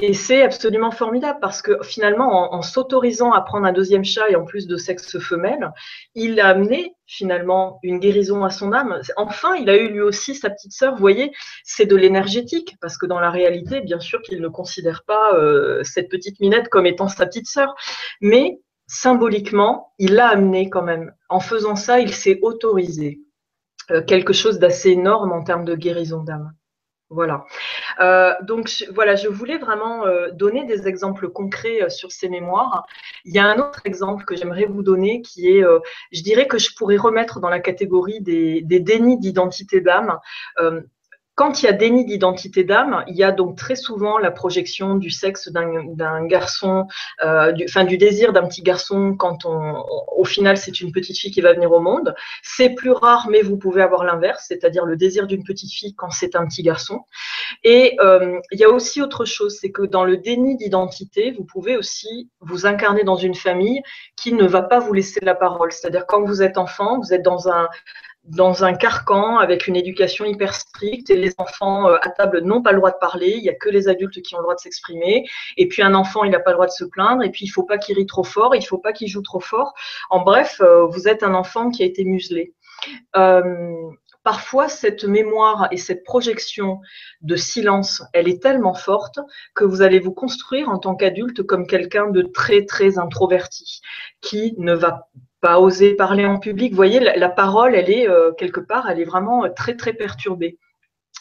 Et 0.00 0.14
c'est 0.14 0.42
absolument 0.42 0.92
formidable 0.92 1.40
parce 1.40 1.60
que 1.60 1.82
finalement, 1.82 2.54
en, 2.54 2.62
s'autorisant 2.62 3.32
à 3.32 3.40
prendre 3.40 3.66
un 3.66 3.72
deuxième 3.72 4.04
chat 4.04 4.30
et 4.30 4.36
en 4.36 4.44
plus 4.44 4.68
de 4.68 4.76
sexe 4.76 5.18
femelle, 5.18 5.72
il 6.14 6.38
a 6.38 6.46
amené 6.46 6.94
finalement 7.06 7.80
une 7.82 7.98
guérison 7.98 8.44
à 8.44 8.50
son 8.50 8.72
âme. 8.72 9.00
Enfin, 9.16 9.56
il 9.56 9.68
a 9.68 9.76
eu 9.76 9.88
lui 9.88 10.00
aussi 10.00 10.36
sa 10.36 10.50
petite 10.50 10.70
sœur. 10.70 10.94
Vous 10.94 11.00
voyez, 11.00 11.32
c'est 11.64 11.86
de 11.86 11.96
l'énergétique 11.96 12.76
parce 12.80 12.96
que 12.96 13.06
dans 13.06 13.18
la 13.18 13.30
réalité, 13.30 13.80
bien 13.80 13.98
sûr 13.98 14.22
qu'il 14.22 14.40
ne 14.40 14.46
considère 14.46 15.02
pas 15.04 15.34
euh, 15.34 15.82
cette 15.82 16.08
petite 16.08 16.38
minette 16.38 16.68
comme 16.68 16.86
étant 16.86 17.08
sa 17.08 17.26
petite 17.26 17.48
sœur, 17.48 17.74
mais 18.20 18.60
symboliquement, 18.86 19.94
il 19.98 20.14
l'a 20.14 20.28
amené 20.28 20.70
quand 20.70 20.82
même. 20.82 21.12
En 21.28 21.40
faisant 21.40 21.74
ça, 21.74 21.98
il 21.98 22.14
s'est 22.14 22.38
autorisé 22.42 23.18
euh, 23.90 24.00
quelque 24.02 24.32
chose 24.32 24.60
d'assez 24.60 24.90
énorme 24.90 25.32
en 25.32 25.42
termes 25.42 25.64
de 25.64 25.74
guérison 25.74 26.22
d'âme. 26.22 26.52
Voilà. 27.10 27.46
Euh, 28.00 28.34
donc 28.42 28.84
voilà, 28.92 29.16
je 29.16 29.28
voulais 29.28 29.56
vraiment 29.56 30.04
euh, 30.06 30.30
donner 30.30 30.66
des 30.66 30.86
exemples 30.86 31.30
concrets 31.30 31.82
euh, 31.82 31.88
sur 31.88 32.12
ces 32.12 32.28
mémoires. 32.28 32.86
Il 33.24 33.34
y 33.34 33.38
a 33.38 33.46
un 33.46 33.58
autre 33.58 33.80
exemple 33.86 34.24
que 34.26 34.36
j'aimerais 34.36 34.66
vous 34.66 34.82
donner 34.82 35.22
qui 35.22 35.48
est, 35.48 35.64
je 36.12 36.22
dirais 36.22 36.46
que 36.46 36.58
je 36.58 36.74
pourrais 36.74 36.96
remettre 36.96 37.40
dans 37.40 37.48
la 37.48 37.60
catégorie 37.60 38.20
des, 38.20 38.62
des 38.62 38.80
dénis 38.80 39.18
d'identité 39.18 39.80
d'âme. 39.80 40.18
Quand 41.38 41.62
il 41.62 41.66
y 41.66 41.68
a 41.68 41.72
déni 41.72 42.04
d'identité 42.04 42.64
d'âme, 42.64 43.04
il 43.06 43.14
y 43.14 43.22
a 43.22 43.30
donc 43.30 43.56
très 43.56 43.76
souvent 43.76 44.18
la 44.18 44.32
projection 44.32 44.96
du 44.96 45.08
sexe 45.08 45.48
d'un 45.52 46.26
garçon, 46.26 46.88
euh, 47.24 47.52
du, 47.52 47.64
enfin 47.68 47.84
du 47.84 47.96
désir 47.96 48.32
d'un 48.32 48.44
petit 48.48 48.62
garçon 48.62 49.14
quand 49.16 49.46
on, 49.46 49.84
au 50.16 50.24
final 50.24 50.56
c'est 50.56 50.80
une 50.80 50.90
petite 50.90 51.16
fille 51.16 51.30
qui 51.30 51.40
va 51.40 51.52
venir 51.52 51.70
au 51.70 51.78
monde. 51.78 52.12
C'est 52.42 52.70
plus 52.70 52.90
rare, 52.90 53.28
mais 53.30 53.42
vous 53.42 53.56
pouvez 53.56 53.82
avoir 53.82 54.02
l'inverse, 54.02 54.46
c'est-à-dire 54.48 54.84
le 54.84 54.96
désir 54.96 55.28
d'une 55.28 55.44
petite 55.44 55.70
fille 55.70 55.94
quand 55.94 56.10
c'est 56.10 56.34
un 56.34 56.44
petit 56.44 56.64
garçon. 56.64 57.04
Et 57.62 57.96
euh, 58.00 58.40
il 58.50 58.58
y 58.58 58.64
a 58.64 58.68
aussi 58.68 59.00
autre 59.00 59.24
chose, 59.24 59.58
c'est 59.60 59.70
que 59.70 59.82
dans 59.82 60.02
le 60.02 60.16
déni 60.16 60.56
d'identité, 60.56 61.30
vous 61.30 61.44
pouvez 61.44 61.76
aussi 61.76 62.28
vous 62.40 62.66
incarner 62.66 63.04
dans 63.04 63.14
une 63.14 63.36
famille 63.36 63.80
qui 64.16 64.32
ne 64.32 64.44
va 64.44 64.62
pas 64.62 64.80
vous 64.80 64.92
laisser 64.92 65.20
la 65.22 65.36
parole. 65.36 65.70
C'est-à-dire 65.70 66.04
quand 66.04 66.24
vous 66.24 66.42
êtes 66.42 66.58
enfant, 66.58 66.98
vous 66.98 67.14
êtes 67.14 67.22
dans 67.22 67.48
un 67.48 67.68
dans 68.24 68.64
un 68.64 68.74
carcan 68.74 69.38
avec 69.38 69.66
une 69.66 69.76
éducation 69.76 70.24
hyper 70.24 70.54
stricte 70.54 71.10
et 71.10 71.16
les 71.16 71.32
enfants 71.38 71.88
euh, 71.88 71.96
à 72.02 72.10
table 72.10 72.40
n'ont 72.42 72.62
pas 72.62 72.72
le 72.72 72.78
droit 72.78 72.90
de 72.90 72.98
parler, 73.00 73.34
il 73.36 73.42
n'y 73.42 73.48
a 73.48 73.54
que 73.54 73.68
les 73.68 73.88
adultes 73.88 74.20
qui 74.22 74.34
ont 74.34 74.38
le 74.38 74.42
droit 74.42 74.54
de 74.54 74.60
s'exprimer. 74.60 75.24
Et 75.56 75.68
puis 75.68 75.82
un 75.82 75.94
enfant, 75.94 76.24
il 76.24 76.30
n'a 76.30 76.40
pas 76.40 76.50
le 76.50 76.56
droit 76.56 76.66
de 76.66 76.72
se 76.72 76.84
plaindre. 76.84 77.22
Et 77.22 77.30
puis 77.30 77.46
il 77.46 77.48
ne 77.48 77.52
faut 77.52 77.62
pas 77.62 77.78
qu'il 77.78 77.96
rit 77.96 78.06
trop 78.06 78.24
fort, 78.24 78.54
il 78.54 78.60
ne 78.60 78.64
faut 78.64 78.78
pas 78.78 78.92
qu'il 78.92 79.08
joue 79.08 79.22
trop 79.22 79.40
fort. 79.40 79.72
En 80.10 80.22
bref, 80.22 80.60
euh, 80.60 80.86
vous 80.86 81.08
êtes 81.08 81.22
un 81.22 81.34
enfant 81.34 81.70
qui 81.70 81.82
a 81.82 81.86
été 81.86 82.04
muselé. 82.04 82.54
Euh, 83.16 83.90
parfois, 84.22 84.68
cette 84.68 85.04
mémoire 85.04 85.68
et 85.70 85.78
cette 85.78 86.04
projection 86.04 86.80
de 87.22 87.36
silence, 87.36 88.02
elle 88.12 88.28
est 88.28 88.42
tellement 88.42 88.74
forte 88.74 89.18
que 89.54 89.64
vous 89.64 89.80
allez 89.80 90.00
vous 90.00 90.12
construire 90.12 90.68
en 90.68 90.78
tant 90.78 90.94
qu'adulte 90.94 91.42
comme 91.44 91.66
quelqu'un 91.66 92.08
de 92.10 92.22
très, 92.22 92.66
très 92.66 92.98
introverti, 92.98 93.80
qui 94.20 94.54
ne 94.58 94.74
va 94.74 95.08
pas 95.40 95.60
oser 95.60 95.94
parler 95.94 96.26
en 96.26 96.38
public. 96.38 96.72
Vous 96.72 96.76
voyez, 96.76 97.00
la, 97.00 97.28
parole, 97.28 97.74
elle 97.74 97.90
est 97.90 98.08
euh, 98.08 98.32
quelque 98.32 98.60
part, 98.60 98.88
elle 98.90 99.00
est 99.00 99.04
vraiment 99.04 99.44
euh, 99.44 99.48
très 99.54 99.76
très 99.76 99.92
perturbée. 99.92 100.58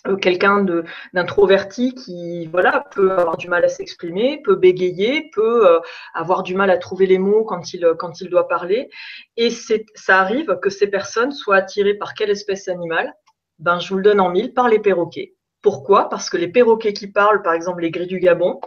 Euh, 0.07 0.15
quelqu'un 0.15 0.65
d'introverti 1.13 1.93
qui 1.95 2.47
voilà 2.47 2.85
peut 2.91 3.11
avoir 3.11 3.37
du 3.37 3.47
mal 3.47 3.63
à 3.65 3.69
s'exprimer, 3.69 4.41
peut 4.43 4.55
bégayer, 4.55 5.29
peut 5.33 5.79
avoir 6.13 6.43
du 6.43 6.55
mal 6.55 6.69
à 6.69 6.77
trouver 6.77 7.05
les 7.05 7.19
mots 7.19 7.43
quand 7.43 7.73
il 7.73 7.87
quand 7.97 8.21
il 8.21 8.29
doit 8.29 8.47
parler. 8.47 8.89
Et 9.37 9.49
ça 9.51 10.19
arrive 10.19 10.57
que 10.61 10.69
ces 10.69 10.87
personnes 10.87 11.31
soient 11.31 11.57
attirées 11.57 11.95
par 11.95 12.13
quelle 12.13 12.29
espèce 12.29 12.67
animale? 12.67 13.13
Ben 13.59 13.79
je 13.79 13.89
vous 13.89 13.97
le 13.97 14.03
donne 14.03 14.19
en 14.19 14.29
mille 14.29 14.53
par 14.53 14.69
les 14.69 14.79
perroquets. 14.79 15.36
Pourquoi 15.67 16.07
Parce 16.07 16.29
que 16.29 16.37
les 16.37 16.47
perroquets 16.47 16.93
qui 16.93 17.07
parlent, 17.07 17.41
par 17.41 17.51
exemple 17.51 17.81
les 17.81 17.91
gris 17.91 18.07
du 18.07 18.19
Gabon, 18.19 18.61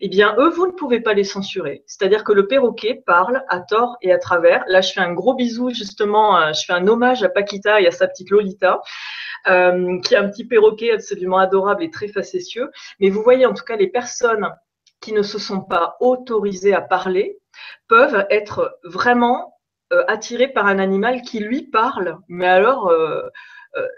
eh 0.00 0.08
bien, 0.08 0.36
eux, 0.38 0.50
vous 0.50 0.68
ne 0.68 0.70
pouvez 0.70 1.00
pas 1.00 1.12
les 1.12 1.24
censurer. 1.24 1.82
C'est-à-dire 1.84 2.22
que 2.22 2.32
le 2.32 2.46
perroquet 2.46 3.02
parle 3.04 3.42
à 3.48 3.58
tort 3.58 3.96
et 4.02 4.12
à 4.12 4.18
travers. 4.18 4.62
Là, 4.68 4.80
je 4.80 4.92
fais 4.92 5.00
un 5.00 5.12
gros 5.12 5.34
bisou, 5.34 5.70
justement, 5.70 6.38
euh, 6.38 6.52
je 6.52 6.64
fais 6.64 6.72
un 6.72 6.86
hommage 6.86 7.24
à 7.24 7.28
Paquita 7.28 7.80
et 7.80 7.88
à 7.88 7.90
sa 7.90 8.06
petite 8.06 8.30
Lolita, 8.30 8.80
euh, 9.48 9.98
qui 10.02 10.14
est 10.14 10.16
un 10.16 10.28
petit 10.28 10.44
perroquet 10.44 10.92
absolument 10.92 11.38
adorable 11.38 11.82
et 11.82 11.90
très 11.90 12.06
facétieux. 12.06 12.70
Mais 13.00 13.10
vous 13.10 13.24
voyez, 13.24 13.46
en 13.46 13.52
tout 13.52 13.64
cas, 13.64 13.74
les 13.74 13.88
personnes 13.88 14.48
qui 15.00 15.12
ne 15.12 15.22
se 15.22 15.40
sont 15.40 15.60
pas 15.60 15.96
autorisées 15.98 16.72
à 16.72 16.82
parler 16.82 17.36
peuvent 17.88 18.28
être 18.30 18.78
vraiment 18.84 19.58
euh, 19.92 20.04
attirées 20.06 20.52
par 20.52 20.66
un 20.68 20.78
animal 20.78 21.22
qui 21.22 21.40
lui 21.40 21.62
parle, 21.62 22.18
mais 22.28 22.46
alors 22.46 22.92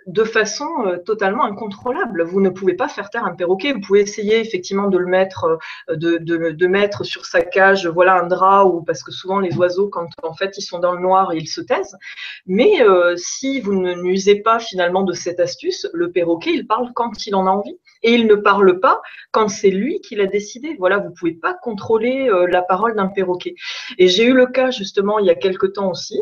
de 0.07 0.24
façon 0.24 0.68
euh, 0.87 0.99
totalement 0.99 1.45
incontrôlable. 1.45 2.22
Vous 2.22 2.41
ne 2.41 2.49
pouvez 2.49 2.74
pas 2.74 2.89
faire 2.89 3.11
taire 3.11 3.24
un 3.24 3.35
perroquet. 3.35 3.72
Vous 3.72 3.81
pouvez 3.81 4.01
essayer 4.01 4.41
effectivement 4.41 4.89
de 4.89 4.97
le 4.97 5.07
mettre, 5.07 5.59
euh, 5.91 5.97
de, 5.97 6.18
de, 6.18 6.66
mettre 6.66 7.05
sur 7.05 7.27
sa 7.27 7.43
cage, 7.43 7.87
voilà 7.87 8.20
un 8.20 8.27
drap 8.27 8.64
ou 8.64 8.83
parce 8.83 9.03
que 9.03 9.12
souvent 9.12 9.39
les 9.39 9.57
oiseaux, 9.57 9.89
quand 9.89 10.09
en 10.22 10.35
fait 10.35 10.57
ils 10.57 10.62
sont 10.62 10.79
dans 10.79 10.93
le 10.93 11.01
noir, 11.01 11.35
ils 11.35 11.49
se 11.49 11.61
taisent. 11.61 11.97
Mais 12.47 12.85
si 13.16 13.61
vous 13.61 13.74
ne 13.74 13.95
n'usez 13.95 14.37
pas 14.37 14.59
finalement 14.59 15.05
de 15.05 15.12
cette 15.12 15.39
astuce, 15.39 15.89
le 15.93 16.11
perroquet 16.11 16.51
il 16.53 16.66
parle 16.66 16.93
quand 16.95 17.27
il 17.27 17.35
en 17.35 17.47
a 17.47 17.51
envie 17.51 17.79
et 18.03 18.14
il 18.14 18.27
ne 18.27 18.35
parle 18.35 18.81
pas 18.81 19.01
quand 19.31 19.49
c'est 19.49 19.70
lui 19.70 20.01
qui 20.01 20.16
l'a 20.16 20.27
décidé. 20.27 20.74
Voilà, 20.79 20.99
vous 20.99 21.12
pouvez 21.12 21.35
pas 21.35 21.55
contrôler 21.55 22.29
la 22.49 22.62
parole 22.62 22.97
d'un 22.97 23.07
perroquet. 23.07 23.55
Et 23.99 24.09
j'ai 24.09 24.24
eu 24.24 24.33
le 24.33 24.47
cas 24.47 24.70
justement 24.70 25.18
il 25.18 25.27
y 25.27 25.31
a 25.31 25.37
quelque 25.37 25.66
temps 25.66 25.91
aussi 25.91 26.20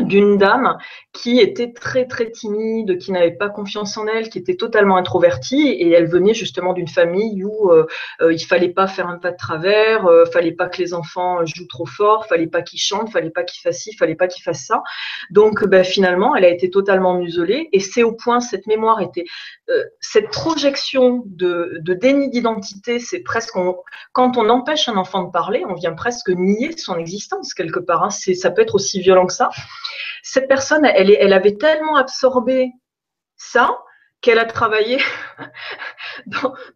d'une 0.00 0.38
dame 0.38 0.76
qui 1.12 1.38
était 1.38 1.72
très 1.72 2.06
très 2.06 2.30
timide, 2.30 2.98
qui 2.98 3.12
n'avait 3.12 3.30
pas 3.30 3.48
confiance 3.48 3.96
en 3.96 4.06
elle, 4.06 4.28
qui 4.28 4.38
était 4.38 4.56
totalement 4.56 4.96
introvertie 4.96 5.68
et 5.68 5.90
elle 5.92 6.06
venait 6.06 6.34
justement 6.34 6.72
d'une 6.72 6.88
famille 6.88 7.44
où 7.44 7.70
euh, 7.70 7.86
euh, 8.20 8.32
il 8.32 8.44
fallait 8.44 8.70
pas 8.70 8.86
faire 8.88 9.06
un 9.06 9.18
pas 9.18 9.30
de 9.30 9.36
travers, 9.36 10.06
euh, 10.06 10.24
fallait 10.26 10.52
pas 10.52 10.68
que 10.68 10.78
les 10.78 10.94
enfants 10.94 11.44
jouent 11.46 11.68
trop 11.68 11.86
fort, 11.86 12.26
fallait 12.26 12.48
pas 12.48 12.62
qu'ils 12.62 12.80
chantent, 12.80 13.10
fallait 13.10 13.30
pas 13.30 13.44
qu'ils 13.44 13.62
fassent 13.62 13.82
ci, 13.82 13.94
fallait 13.94 14.16
pas 14.16 14.26
qu'ils 14.26 14.42
fassent 14.42 14.66
ça. 14.66 14.82
Donc 15.30 15.64
ben, 15.64 15.84
finalement, 15.84 16.34
elle 16.34 16.44
a 16.44 16.48
été 16.48 16.70
totalement 16.70 17.14
muselée 17.14 17.68
et 17.72 17.80
c'est 17.80 18.02
au 18.02 18.12
point 18.12 18.40
cette 18.40 18.66
mémoire 18.66 19.00
était 19.00 19.24
cette 20.00 20.28
projection 20.30 21.22
de, 21.26 21.78
de 21.80 21.94
déni 21.94 22.30
d'identité, 22.30 22.98
c'est 22.98 23.20
presque 23.20 23.54
quand 24.12 24.36
on 24.36 24.48
empêche 24.48 24.88
un 24.88 24.96
enfant 24.96 25.22
de 25.24 25.30
parler, 25.30 25.64
on 25.66 25.74
vient 25.74 25.94
presque 25.94 26.28
nier 26.28 26.76
son 26.76 26.96
existence 26.96 27.54
quelque 27.54 27.80
part. 27.80 28.04
Hein. 28.04 28.10
ça 28.10 28.50
peut 28.50 28.62
être 28.62 28.74
aussi 28.74 29.00
violent 29.00 29.26
que 29.26 29.32
ça 29.32 29.50
cette 30.24 30.48
personne, 30.48 30.86
elle, 30.86 31.10
elle 31.10 31.34
avait 31.34 31.56
tellement 31.56 31.96
absorbé 31.96 32.72
ça 33.36 33.78
qu'elle 34.24 34.38
a 34.38 34.46
travaillé 34.46 34.98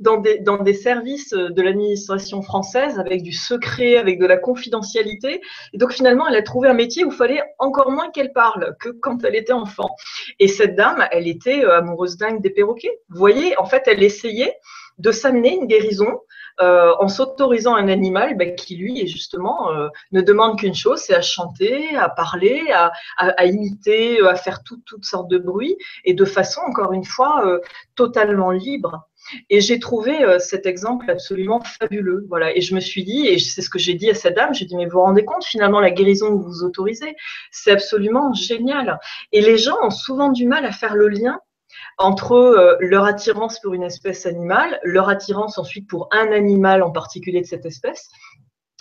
dans, 0.00 0.18
des, 0.18 0.38
des, 0.38 0.74
services 0.74 1.30
de 1.30 1.62
l'administration 1.62 2.42
française 2.42 2.98
avec 2.98 3.22
du 3.22 3.32
secret, 3.32 3.96
avec 3.96 4.18
de 4.18 4.26
la 4.26 4.36
confidentialité. 4.36 5.40
Et 5.72 5.78
donc 5.78 5.92
finalement, 5.92 6.28
elle 6.28 6.36
a 6.36 6.42
trouvé 6.42 6.68
un 6.68 6.74
métier 6.74 7.06
où 7.06 7.10
il 7.10 7.16
fallait 7.16 7.42
encore 7.58 7.90
moins 7.90 8.10
qu'elle 8.10 8.34
parle 8.34 8.76
que 8.78 8.90
quand 8.90 9.24
elle 9.24 9.34
était 9.34 9.54
enfant. 9.54 9.88
Et 10.38 10.46
cette 10.46 10.76
dame, 10.76 11.08
elle 11.10 11.26
était 11.26 11.64
euh, 11.64 11.78
amoureuse 11.78 12.18
dingue 12.18 12.42
des 12.42 12.50
perroquets. 12.50 13.00
Vous 13.08 13.18
voyez, 13.18 13.58
en 13.58 13.64
fait, 13.64 13.84
elle 13.86 14.02
essayait 14.02 14.54
de 14.98 15.10
s'amener 15.10 15.54
une 15.54 15.66
guérison 15.66 16.20
euh, 16.60 16.92
en 16.98 17.08
s'autorisant 17.08 17.76
un 17.76 17.88
animal 17.88 18.36
ben, 18.36 18.54
qui, 18.56 18.76
lui, 18.76 19.00
est 19.00 19.06
justement, 19.06 19.70
euh, 19.70 19.88
ne 20.12 20.20
demande 20.20 20.58
qu'une 20.58 20.74
chose, 20.74 21.00
c'est 21.00 21.14
à 21.14 21.22
chanter, 21.22 21.94
à 21.96 22.08
parler, 22.08 22.62
à, 22.72 22.92
à, 23.16 23.46
imiter, 23.46 24.20
à 24.26 24.34
faire 24.34 24.62
toutes 24.64 25.04
sortes 25.04 25.28
de 25.28 25.38
bruits, 25.38 25.76
et 26.04 26.14
de 26.14 26.24
façon, 26.24 26.60
encore 26.66 26.92
une 26.92 27.04
fois, 27.04 27.46
euh, 27.46 27.60
totalement 27.94 28.50
libre. 28.50 29.08
Et 29.50 29.60
j'ai 29.60 29.78
trouvé 29.78 30.38
cet 30.38 30.64
exemple 30.64 31.10
absolument 31.10 31.60
fabuleux. 31.60 32.24
Voilà. 32.28 32.56
Et 32.56 32.62
je 32.62 32.74
me 32.74 32.80
suis 32.80 33.04
dit, 33.04 33.26
et 33.26 33.38
c'est 33.38 33.60
ce 33.60 33.68
que 33.68 33.78
j'ai 33.78 33.94
dit 33.94 34.08
à 34.08 34.14
cette 34.14 34.36
dame, 34.36 34.54
j'ai 34.54 34.64
dit, 34.64 34.74
mais 34.74 34.86
vous 34.86 34.92
vous 34.92 35.00
rendez 35.02 35.24
compte 35.24 35.44
finalement 35.44 35.80
la 35.80 35.90
guérison 35.90 36.28
que 36.28 36.42
vous 36.42 36.64
autorisez, 36.64 37.14
c'est 37.50 37.72
absolument 37.72 38.32
génial. 38.32 38.98
Et 39.32 39.42
les 39.42 39.58
gens 39.58 39.76
ont 39.82 39.90
souvent 39.90 40.30
du 40.30 40.46
mal 40.46 40.64
à 40.64 40.72
faire 40.72 40.94
le 40.94 41.08
lien 41.08 41.40
entre 41.98 42.32
euh, 42.32 42.76
leur 42.80 43.04
attirance 43.04 43.60
pour 43.60 43.74
une 43.74 43.82
espèce 43.82 44.24
animale, 44.24 44.78
leur 44.84 45.08
attirance 45.08 45.58
ensuite 45.58 45.88
pour 45.88 46.08
un 46.12 46.32
animal 46.32 46.82
en 46.82 46.90
particulier 46.90 47.40
de 47.40 47.46
cette 47.46 47.66
espèce, 47.66 48.08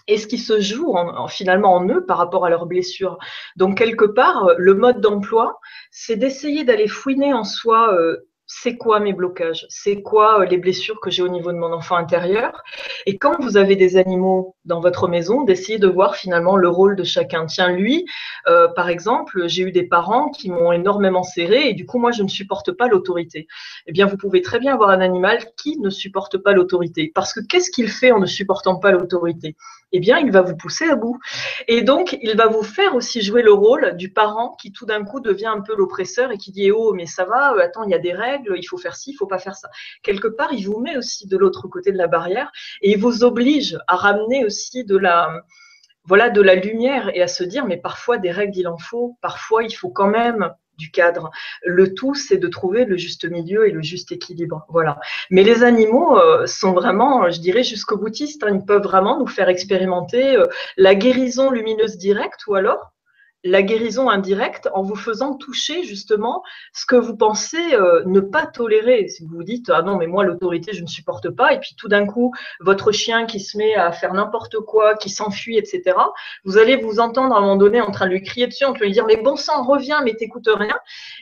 et 0.07 0.17
ce 0.17 0.27
qui 0.27 0.37
se 0.37 0.61
joue 0.61 0.95
finalement 1.27 1.73
en 1.73 1.87
eux 1.89 2.05
par 2.05 2.17
rapport 2.17 2.45
à 2.45 2.49
leurs 2.49 2.65
blessures. 2.65 3.17
Donc 3.57 3.77
quelque 3.77 4.05
part, 4.05 4.45
euh, 4.45 4.55
le 4.57 4.73
mode 4.73 5.01
d'emploi, 5.01 5.59
c'est 5.91 6.15
d'essayer 6.15 6.63
d'aller 6.63 6.87
fouiner 6.87 7.33
en 7.33 7.43
soi 7.43 7.93
euh, 7.93 8.17
c'est 8.47 8.77
quoi 8.77 9.01
mes 9.01 9.11
blocages, 9.11 9.65
c'est 9.69 10.01
quoi 10.01 10.39
euh, 10.39 10.45
les 10.45 10.57
blessures 10.57 11.01
que 11.01 11.11
j'ai 11.11 11.21
au 11.21 11.27
niveau 11.27 11.51
de 11.51 11.57
mon 11.57 11.73
enfant 11.73 11.97
intérieur? 11.97 12.63
Et 13.05 13.17
quand 13.17 13.39
vous 13.41 13.57
avez 13.57 13.75
des 13.75 13.97
animaux 13.97 14.55
dans 14.63 14.79
votre 14.79 15.09
maison, 15.09 15.43
d'essayer 15.43 15.79
de 15.79 15.87
voir 15.87 16.15
finalement 16.15 16.55
le 16.55 16.69
rôle 16.69 16.95
de 16.95 17.03
chacun. 17.03 17.45
Tiens, 17.45 17.69
lui, 17.69 18.05
euh, 18.47 18.69
par 18.69 18.87
exemple, 18.87 19.47
j'ai 19.47 19.63
eu 19.63 19.71
des 19.73 19.83
parents 19.83 20.29
qui 20.29 20.49
m'ont 20.49 20.71
énormément 20.71 21.23
serré 21.23 21.67
et 21.69 21.73
du 21.73 21.85
coup, 21.85 21.99
moi, 21.99 22.11
je 22.11 22.23
ne 22.23 22.29
supporte 22.29 22.71
pas 22.71 22.87
l'autorité. 22.87 23.47
Eh 23.85 23.91
bien, 23.91 24.05
vous 24.05 24.17
pouvez 24.17 24.41
très 24.41 24.59
bien 24.59 24.73
avoir 24.73 24.91
un 24.91 25.01
animal 25.01 25.39
qui 25.57 25.77
ne 25.79 25.89
supporte 25.89 26.37
pas 26.37 26.53
l'autorité. 26.53 27.11
Parce 27.13 27.33
que 27.33 27.41
qu'est-ce 27.41 27.69
qu'il 27.69 27.89
fait 27.89 28.13
en 28.13 28.19
ne 28.19 28.25
supportant 28.25 28.77
pas 28.77 28.91
l'autorité? 28.91 29.57
Eh 29.91 29.99
bien, 29.99 30.17
il 30.19 30.31
va 30.31 30.41
vous 30.41 30.55
pousser 30.55 30.85
à 30.85 30.95
bout. 30.95 31.19
Et 31.67 31.81
donc, 31.81 32.17
il 32.21 32.35
va 32.35 32.47
vous 32.47 32.63
faire 32.63 32.95
aussi 32.95 33.21
jouer 33.21 33.41
le 33.41 33.53
rôle 33.53 33.95
du 33.95 34.11
parent 34.11 34.55
qui 34.61 34.71
tout 34.71 34.85
d'un 34.85 35.03
coup 35.03 35.19
devient 35.19 35.47
un 35.47 35.61
peu 35.61 35.75
l'oppresseur 35.75 36.31
et 36.31 36.37
qui 36.37 36.51
dit, 36.51 36.71
oh, 36.71 36.93
mais 36.93 37.05
ça 37.05 37.25
va, 37.25 37.53
euh, 37.53 37.59
attends, 37.59 37.83
il 37.83 37.91
y 37.91 37.95
a 37.95 37.99
des 37.99 38.13
règles, 38.13 38.55
il 38.57 38.63
faut 38.63 38.77
faire 38.77 38.95
ci, 38.95 39.11
il 39.11 39.15
faut 39.15 39.27
pas 39.27 39.39
faire 39.39 39.55
ça. 39.55 39.69
Quelque 40.03 40.27
part, 40.27 40.51
il 40.53 40.65
vous 40.65 40.79
met 40.79 40.97
aussi 40.97 41.27
de 41.27 41.37
l'autre 41.37 41.67
côté 41.67 41.91
de 41.91 41.97
la 41.97 42.07
barrière 42.07 42.51
et 42.81 42.91
il 42.91 42.99
vous 42.99 43.23
oblige 43.23 43.77
à 43.87 43.95
ramener 43.95 44.45
aussi 44.45 44.83
de 44.83 44.97
la, 44.97 45.41
voilà, 46.03 46.29
de 46.29 46.41
la 46.41 46.55
lumière 46.55 47.09
et 47.15 47.21
à 47.21 47.27
se 47.27 47.43
dire, 47.43 47.65
mais 47.65 47.77
parfois 47.77 48.17
des 48.17 48.31
règles, 48.31 48.57
il 48.57 48.67
en 48.67 48.77
faut, 48.77 49.17
parfois 49.21 49.63
il 49.63 49.71
faut 49.71 49.89
quand 49.89 50.07
même 50.07 50.53
du 50.77 50.91
cadre. 50.91 51.31
Le 51.63 51.93
tout, 51.93 52.13
c'est 52.13 52.37
de 52.37 52.47
trouver 52.47 52.85
le 52.85 52.97
juste 52.97 53.29
milieu 53.29 53.67
et 53.67 53.71
le 53.71 53.81
juste 53.81 54.11
équilibre. 54.11 54.65
Voilà. 54.69 54.99
Mais 55.29 55.43
les 55.43 55.63
animaux 55.63 56.17
euh, 56.17 56.45
sont 56.45 56.73
vraiment, 56.73 57.29
je 57.29 57.39
dirais, 57.39 57.63
jusqu'au 57.63 57.97
boutiste. 57.97 58.43
Hein. 58.43 58.49
ils 58.53 58.65
peuvent 58.65 58.83
vraiment 58.83 59.19
nous 59.19 59.27
faire 59.27 59.49
expérimenter 59.49 60.35
euh, 60.35 60.45
la 60.77 60.95
guérison 60.95 61.51
lumineuse 61.51 61.97
directe 61.97 62.47
ou 62.47 62.55
alors 62.55 62.93
la 63.43 63.61
guérison 63.61 64.09
indirecte 64.09 64.69
en 64.73 64.81
vous 64.81 64.95
faisant 64.95 65.35
toucher 65.35 65.83
justement 65.83 66.43
ce 66.73 66.85
que 66.85 66.95
vous 66.95 67.15
pensez 67.15 67.73
euh, 67.73 68.03
ne 68.05 68.19
pas 68.19 68.45
tolérer. 68.45 69.07
Si 69.07 69.23
vous 69.23 69.35
vous 69.35 69.43
dites 69.43 69.69
ah 69.69 69.81
non 69.81 69.95
mais 69.95 70.07
moi 70.07 70.23
l'autorité 70.23 70.73
je 70.73 70.81
ne 70.81 70.87
supporte 70.87 71.29
pas 71.29 71.53
et 71.53 71.59
puis 71.59 71.75
tout 71.77 71.87
d'un 71.87 72.05
coup 72.05 72.33
votre 72.59 72.91
chien 72.91 73.25
qui 73.25 73.39
se 73.39 73.57
met 73.57 73.75
à 73.75 73.91
faire 73.91 74.13
n'importe 74.13 74.59
quoi, 74.59 74.95
qui 74.95 75.09
s'enfuit 75.09 75.57
etc. 75.57 75.95
Vous 76.45 76.57
allez 76.57 76.75
vous 76.77 76.99
entendre 76.99 77.35
à 77.35 77.37
un 77.37 77.41
moment 77.41 77.55
donné 77.55 77.79
en 77.81 77.91
train 77.91 78.07
de 78.07 78.11
lui 78.11 78.23
crier 78.23 78.47
dessus, 78.47 78.65
en 78.65 78.73
train 78.73 78.81
de 78.81 78.85
lui 78.85 78.93
dire 78.93 79.05
mais 79.05 79.17
bon 79.17 79.35
sang 79.35 79.63
reviens 79.63 80.01
mais 80.03 80.15
t'écoutes 80.15 80.49
rien 80.51 80.77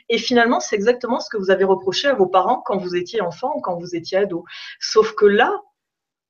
et 0.08 0.18
finalement 0.18 0.60
c'est 0.60 0.76
exactement 0.76 1.20
ce 1.20 1.28
que 1.28 1.36
vous 1.36 1.50
avez 1.50 1.64
reproché 1.64 2.08
à 2.08 2.14
vos 2.14 2.26
parents 2.26 2.62
quand 2.64 2.78
vous 2.78 2.96
étiez 2.96 3.20
enfant 3.20 3.52
ou 3.56 3.60
quand 3.60 3.76
vous 3.76 3.94
étiez 3.94 4.18
ado. 4.18 4.44
Sauf 4.80 5.14
que 5.14 5.26
là 5.26 5.52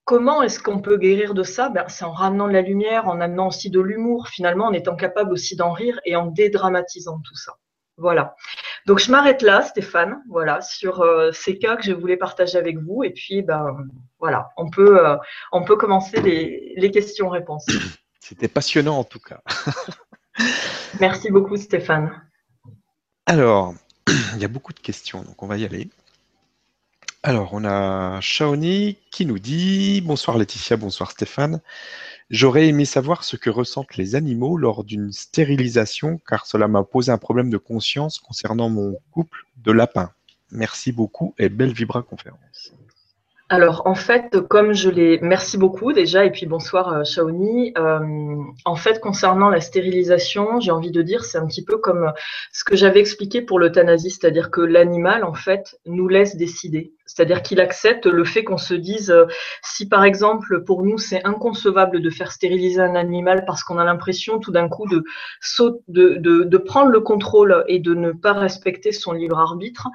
Comment 0.07 0.41
est-ce 0.43 0.61
qu'on 0.61 0.79
peut 0.79 0.99
guérir 0.99 1.35
de 1.35 1.43
ça? 1.43 1.69
Ben, 1.69 1.85
C'est 1.89 2.05
en 2.05 2.13
ramenant 2.13 2.47
de 2.47 2.53
la 2.53 2.63
lumière, 2.63 3.09
en 3.09 3.21
amenant 3.21 3.49
aussi 3.49 3.71
de 3.71 3.81
l'humour, 3.81 4.29
finalement, 4.29 4.67
en 4.67 4.73
étant 4.73 4.95
capable 4.95 5.33
aussi 5.33 5.57
d'en 5.57 5.73
rire 5.73 6.01
et 6.05 6.15
en 6.15 6.27
dédramatisant 6.27 7.19
tout 7.19 7.35
ça. 7.35 7.57
Voilà. 7.97 8.37
Donc 8.87 9.01
je 9.01 9.11
m'arrête 9.11 9.43
là, 9.43 9.63
Stéphane, 9.63 10.23
voilà, 10.29 10.61
sur 10.61 11.01
euh, 11.01 11.33
ces 11.33 11.59
cas 11.59 11.75
que 11.75 11.83
je 11.83 11.93
voulais 11.93 12.17
partager 12.17 12.57
avec 12.57 12.79
vous. 12.79 13.03
Et 13.03 13.11
puis, 13.11 13.43
ben 13.43 13.77
voilà, 14.21 14.51
on 14.57 14.71
peut, 14.71 15.05
euh, 15.05 15.17
on 15.51 15.65
peut 15.65 15.77
commencer 15.77 16.23
les, 16.23 16.75
les 16.77 16.91
questions-réponses. 16.93 17.67
C'était 18.21 18.49
passionnant 18.49 18.99
en 18.99 19.05
tout 19.05 19.19
cas. 19.19 19.41
Merci 21.01 21.33
beaucoup, 21.33 21.57
Stéphane. 21.57 22.13
Alors, 23.27 23.75
il 24.35 24.39
y 24.41 24.45
a 24.45 24.49
beaucoup 24.49 24.73
de 24.73 24.79
questions, 24.79 25.23
donc 25.23 25.43
on 25.43 25.49
va 25.49 25.57
y 25.57 25.65
aller. 25.65 25.89
Alors, 27.27 27.55
on 27.55 27.65
a 27.65 28.21
Shaoni 28.21 28.99
qui 29.11 29.27
nous 29.27 29.41
dit 29.41 30.01
Bonsoir 30.01 30.39
Laetitia, 30.39 30.77
bonsoir 30.77 31.11
Stéphane. 31.11 31.61
J'aurais 32.31 32.69
aimé 32.69 32.85
savoir 32.85 33.25
ce 33.25 33.37
que 33.37 33.51
ressentent 33.51 33.97
les 33.97 34.15
animaux 34.15 34.57
lors 34.57 34.85
d'une 34.85 35.11
stérilisation, 35.11 36.21
car 36.29 36.47
cela 36.47 36.69
m'a 36.69 36.85
posé 36.85 37.11
un 37.11 37.19
problème 37.19 37.51
de 37.51 37.57
conscience 37.57 38.21
concernant 38.21 38.69
mon 38.69 38.97
couple 39.11 39.45
de 39.57 39.73
lapins. 39.73 40.13
Merci 40.53 40.93
beaucoup 40.93 41.35
et 41.37 41.49
belle 41.49 41.73
Vibra 41.73 42.03
conférence. 42.03 42.73
Alors, 43.49 43.83
en 43.87 43.95
fait, 43.95 44.41
comme 44.49 44.73
je 44.73 44.91
l'ai. 44.91 45.21
Merci 45.23 45.57
beaucoup 45.57 45.93
déjà, 45.93 46.25
et 46.25 46.33
puis 46.33 46.47
bonsoir 46.47 46.93
euh, 46.93 47.05
Shaoni. 47.05 47.73
Euh, 47.79 48.01
en 48.65 48.75
fait, 48.75 48.99
concernant 48.99 49.51
la 49.51 49.61
stérilisation, 49.61 50.59
j'ai 50.59 50.73
envie 50.73 50.91
de 50.91 51.01
dire, 51.01 51.25
c'est 51.25 51.39
un 51.39 51.47
petit 51.47 51.65
peu 51.65 51.79
comme 51.79 52.13
ce 52.53 52.65
que 52.65 52.75
j'avais 52.75 52.99
expliqué 52.99 53.43
pour 53.43 53.61
l'euthanasie, 53.61 54.11
c'est-à-dire 54.11 54.51
que 54.51 54.61
l'animal, 54.61 55.23
en 55.23 55.35
fait, 55.35 55.79
nous 55.87 56.09
laisse 56.09 56.35
décider. 56.35 56.93
C'est-à-dire 57.07 57.43
qu'il 57.43 57.61
accepte 57.61 58.07
le 58.07 58.25
fait 58.25 58.45
qu'on 58.45 58.59
se 58.59 58.75
dise, 58.75 59.11
euh, 59.11 59.27
si 59.63 59.89
par 59.89 60.05
exemple, 60.05 60.65
pour 60.65 60.83
nous, 60.83 60.99
c'est 60.99 61.25
inconcevable 61.25 62.01
de 62.01 62.11
faire 62.11 62.33
stériliser 62.33 62.81
un 62.81 62.95
animal 62.95 63.45
parce 63.47 63.65
qu'on 63.65 63.79
a 63.79 63.85
l'impression 63.85 64.39
tout 64.39 64.53
d'un 64.53 64.69
coup 64.69 64.87
de, 64.89 66.57
prendre 66.59 66.91
le 66.91 67.01
contrôle 67.01 67.65
et 67.69 67.79
de 67.79 67.95
ne 67.95 68.13
pas 68.13 68.33
respecter 68.33 68.93
son 68.93 69.13
libre 69.13 69.39
arbitre, 69.39 69.89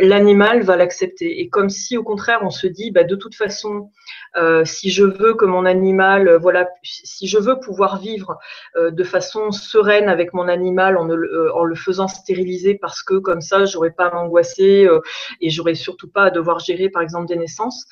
l'animal 0.00 0.62
va 0.62 0.76
l'accepter. 0.76 1.40
Et 1.40 1.48
comme 1.48 1.68
si, 1.68 1.96
au 1.96 2.02
contraire, 2.02 2.40
on 2.42 2.50
se 2.50 2.66
dit, 2.66 2.90
bah, 2.90 3.04
de 3.04 3.16
toute 3.16 3.34
façon, 3.34 3.90
euh, 4.36 4.64
si 4.64 4.90
je 4.90 5.04
veux 5.04 5.34
que 5.34 5.44
mon 5.44 5.64
animal, 5.64 6.28
euh, 6.28 6.38
voilà, 6.38 6.68
si 6.82 7.26
je 7.26 7.38
veux 7.38 7.58
pouvoir 7.58 7.98
vivre 7.98 8.38
euh, 8.76 8.90
de 8.90 9.04
façon 9.04 9.50
sereine 9.50 10.08
avec 10.08 10.34
mon 10.34 10.48
animal 10.48 10.98
en, 10.98 11.06
le 11.06 11.74
faisant 11.74 12.08
stériliser 12.08 12.74
parce 12.74 13.02
que 13.02 13.14
comme 13.14 13.40
ça, 13.40 13.64
j'aurais 13.64 13.90
pas 13.90 14.06
à 14.06 14.14
m'angoisser 14.14 14.88
et 15.40 15.50
j'aurais 15.50 15.74
surtout 15.74 16.08
pas 16.08 16.24
à 16.24 16.30
devoir 16.30 16.45
gérer, 16.58 16.88
par 16.88 17.02
exemple, 17.02 17.26
des 17.26 17.36
naissances, 17.36 17.86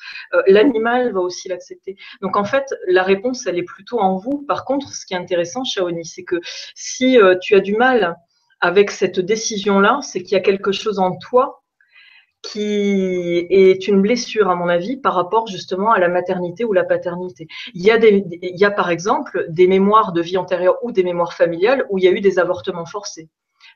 l'animal 0.47 1.13
va 1.13 1.21
aussi 1.21 1.47
l'accepter. 1.47 1.95
Donc 2.21 2.37
en 2.37 2.43
fait, 2.43 2.73
la 2.87 3.03
réponse, 3.03 3.45
elle 3.47 3.57
est 3.57 3.63
plutôt 3.63 3.99
en 3.99 4.17
vous. 4.17 4.45
Par 4.47 4.65
contre, 4.65 4.93
ce 4.93 5.05
qui 5.05 5.13
est 5.13 5.17
intéressant, 5.17 5.63
Shaoni, 5.63 6.05
c'est 6.05 6.23
que 6.23 6.37
si 6.75 7.17
tu 7.41 7.55
as 7.55 7.59
du 7.59 7.75
mal 7.75 8.15
avec 8.61 8.91
cette 8.91 9.19
décision-là, 9.19 9.99
c'est 10.01 10.21
qu'il 10.23 10.33
y 10.33 10.39
a 10.39 10.41
quelque 10.41 10.71
chose 10.71 10.99
en 10.99 11.17
toi 11.17 11.61
qui 12.51 13.47
est 13.49 13.87
une 13.87 14.01
blessure, 14.01 14.49
à 14.49 14.55
mon 14.55 14.67
avis, 14.67 14.97
par 14.97 15.15
rapport 15.15 15.47
justement 15.47 15.91
à 15.91 15.99
la 15.99 16.09
maternité 16.09 16.63
ou 16.63 16.73
la 16.73 16.83
paternité. 16.83 17.47
Il 17.73 17.83
y 17.83 17.91
a, 17.91 17.97
des, 17.97 18.23
il 18.41 18.59
y 18.59 18.65
a 18.65 18.71
par 18.71 18.91
exemple 18.91 19.45
des 19.49 19.67
mémoires 19.67 20.13
de 20.13 20.21
vie 20.21 20.37
antérieure 20.37 20.77
ou 20.83 20.91
des 20.91 21.03
mémoires 21.03 21.33
familiales 21.33 21.85
où 21.89 21.97
il 21.97 22.03
y 22.03 22.07
a 22.07 22.11
eu 22.11 22.21
des 22.21 22.37
avortements 22.37 22.85
forcés. 22.85 23.29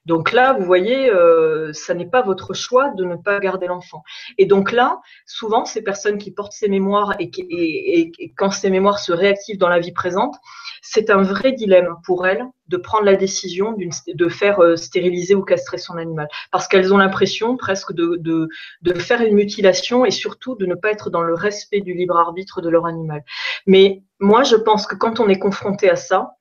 Donc 0.06 0.32
là, 0.32 0.54
vous 0.54 0.66
voyez, 0.66 1.10
euh, 1.10 1.72
ça 1.74 1.94
n'est 1.94 2.10
pas 2.10 2.22
votre 2.22 2.54
choix 2.54 2.90
de 2.92 3.04
ne 3.04 3.16
pas 3.16 3.40
garder 3.40 3.68
l'enfant. 3.68 4.04
Et 4.38 4.46
donc 4.46 4.72
là, 4.72 5.00
souvent, 5.26 5.66
ces 5.66 5.82
personnes 5.82 6.18
qui 6.18 6.32
portent 6.32 6.54
ces 6.54 6.68
mémoires 6.68 7.16
et, 7.20 7.30
qui, 7.30 7.42
et, 7.42 8.12
et, 8.18 8.34
quand 8.36 8.52
ces 8.52 8.70
mémoires 8.70 9.00
se 9.00 9.12
réactivent 9.12 9.58
dans 9.58 9.70
la 9.70 9.80
vie 9.80 9.92
présente, 9.92 10.36
c'est 10.82 11.10
un 11.10 11.22
vrai 11.22 11.52
dilemme 11.52 11.96
pour 12.06 12.26
elles 12.26 12.46
de 12.68 12.78
prendre 12.78 13.04
la 13.04 13.16
décision 13.16 13.76
de 14.08 14.30
faire 14.30 14.60
euh, 14.60 14.76
stériliser 14.76 15.36
ou 15.36 15.44
castrer 15.44 15.78
son 15.78 15.98
animal. 15.98 16.28
Parce 16.52 16.68
qu'elles 16.68 16.94
ont 16.94 16.98
l'impression 16.98 17.58
presque 17.58 17.94
de, 17.94 18.18
de, 18.20 18.48
de, 18.84 18.94
faire 18.94 19.22
une 19.22 19.34
mutilation 19.36 20.06
et 20.06 20.12
surtout 20.12 20.56
de 20.56 20.66
ne 20.66 20.76
pas 20.76 20.92
être 20.92 21.10
dans 21.10 21.22
le 21.22 21.34
respect 21.34 21.82
du 21.82 21.94
libre 21.94 22.18
arbitre 22.18 22.62
de 22.62 22.70
leur 22.70 22.86
animal. 22.86 23.24
Mais 23.66 24.04
moi, 24.20 24.44
je 24.44 24.56
pense 24.56 24.86
que 24.86 24.96
quand 24.96 25.20
on 25.20 25.28
est 25.30 25.40
confronté 25.40 25.90
à 25.90 25.96
ça, 25.96 26.36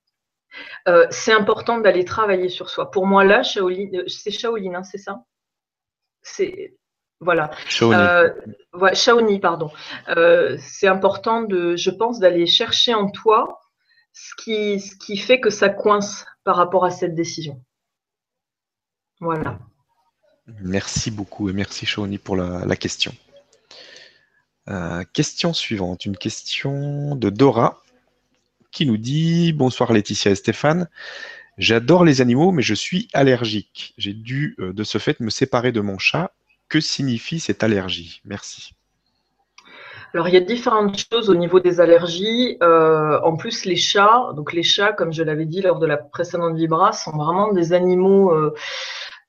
euh, 0.86 1.06
c'est 1.10 1.32
important 1.32 1.78
d'aller 1.78 2.04
travailler 2.04 2.48
sur 2.48 2.70
soi. 2.70 2.90
Pour 2.90 3.06
moi, 3.06 3.24
là, 3.24 3.42
Shaolin, 3.42 3.88
euh, 3.94 4.04
c'est 4.08 4.30
Shaolin, 4.30 4.74
hein, 4.74 4.82
c'est 4.82 4.98
ça? 4.98 5.24
C'est 6.22 6.76
voilà. 7.20 7.50
Shaoni. 7.66 7.94
Euh, 7.94 8.30
ouais, 8.74 8.94
Shaoni, 8.94 9.40
pardon. 9.40 9.70
Euh, 10.08 10.56
c'est 10.60 10.86
important 10.86 11.42
de, 11.42 11.76
je 11.76 11.90
pense, 11.90 12.20
d'aller 12.20 12.46
chercher 12.46 12.94
en 12.94 13.10
toi 13.10 13.60
ce 14.12 14.34
qui, 14.42 14.80
ce 14.80 14.96
qui 14.96 15.16
fait 15.16 15.40
que 15.40 15.50
ça 15.50 15.68
coince 15.68 16.24
par 16.44 16.56
rapport 16.56 16.84
à 16.84 16.90
cette 16.90 17.14
décision. 17.14 17.64
Voilà. 19.20 19.58
Merci 20.60 21.10
beaucoup 21.10 21.50
et 21.50 21.52
merci 21.52 21.86
Shaoni 21.86 22.18
pour 22.18 22.36
la, 22.36 22.64
la 22.64 22.76
question. 22.76 23.12
Question 25.14 25.54
suivante, 25.54 26.04
une 26.04 26.16
question 26.18 27.16
de 27.16 27.30
Dora 27.30 27.82
qui 28.70 28.86
nous 28.86 28.96
dit 28.96 29.52
Bonsoir 29.52 29.92
Laetitia 29.92 30.32
et 30.32 30.34
Stéphane. 30.34 30.88
J'adore 31.58 32.04
les 32.04 32.20
animaux, 32.20 32.52
mais 32.52 32.62
je 32.62 32.74
suis 32.74 33.08
allergique. 33.12 33.94
J'ai 33.98 34.12
dû 34.12 34.54
euh, 34.60 34.72
de 34.72 34.84
ce 34.84 34.98
fait 34.98 35.18
me 35.20 35.30
séparer 35.30 35.72
de 35.72 35.80
mon 35.80 35.98
chat. 35.98 36.32
Que 36.68 36.80
signifie 36.80 37.40
cette 37.40 37.62
allergie? 37.62 38.20
Merci. 38.24 38.74
Alors, 40.14 40.28
il 40.28 40.34
y 40.34 40.38
a 40.38 40.40
différentes 40.40 40.96
choses 40.98 41.28
au 41.28 41.34
niveau 41.34 41.60
des 41.60 41.80
allergies. 41.80 42.56
Euh, 42.62 43.20
en 43.22 43.36
plus, 43.36 43.64
les 43.64 43.76
chats, 43.76 44.32
donc 44.36 44.52
les 44.52 44.62
chats, 44.62 44.92
comme 44.92 45.12
je 45.12 45.22
l'avais 45.22 45.44
dit 45.44 45.60
lors 45.60 45.78
de 45.78 45.86
la 45.86 45.96
précédente 45.96 46.56
Vibra, 46.56 46.92
sont 46.92 47.16
vraiment 47.16 47.52
des 47.52 47.72
animaux 47.72 48.32
euh, 48.32 48.54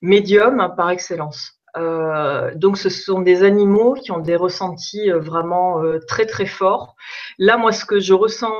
médiums 0.00 0.72
par 0.76 0.90
excellence. 0.90 1.59
Euh, 1.76 2.54
donc, 2.54 2.76
ce 2.76 2.88
sont 2.88 3.20
des 3.20 3.42
animaux 3.42 3.94
qui 3.94 4.12
ont 4.12 4.18
des 4.18 4.36
ressentis 4.36 5.10
euh, 5.10 5.18
vraiment 5.18 5.82
euh, 5.82 5.98
très 6.06 6.26
très 6.26 6.46
forts. 6.46 6.96
Là, 7.38 7.56
moi, 7.56 7.72
ce 7.72 7.84
que 7.84 8.00
je 8.00 8.14
ressens 8.14 8.50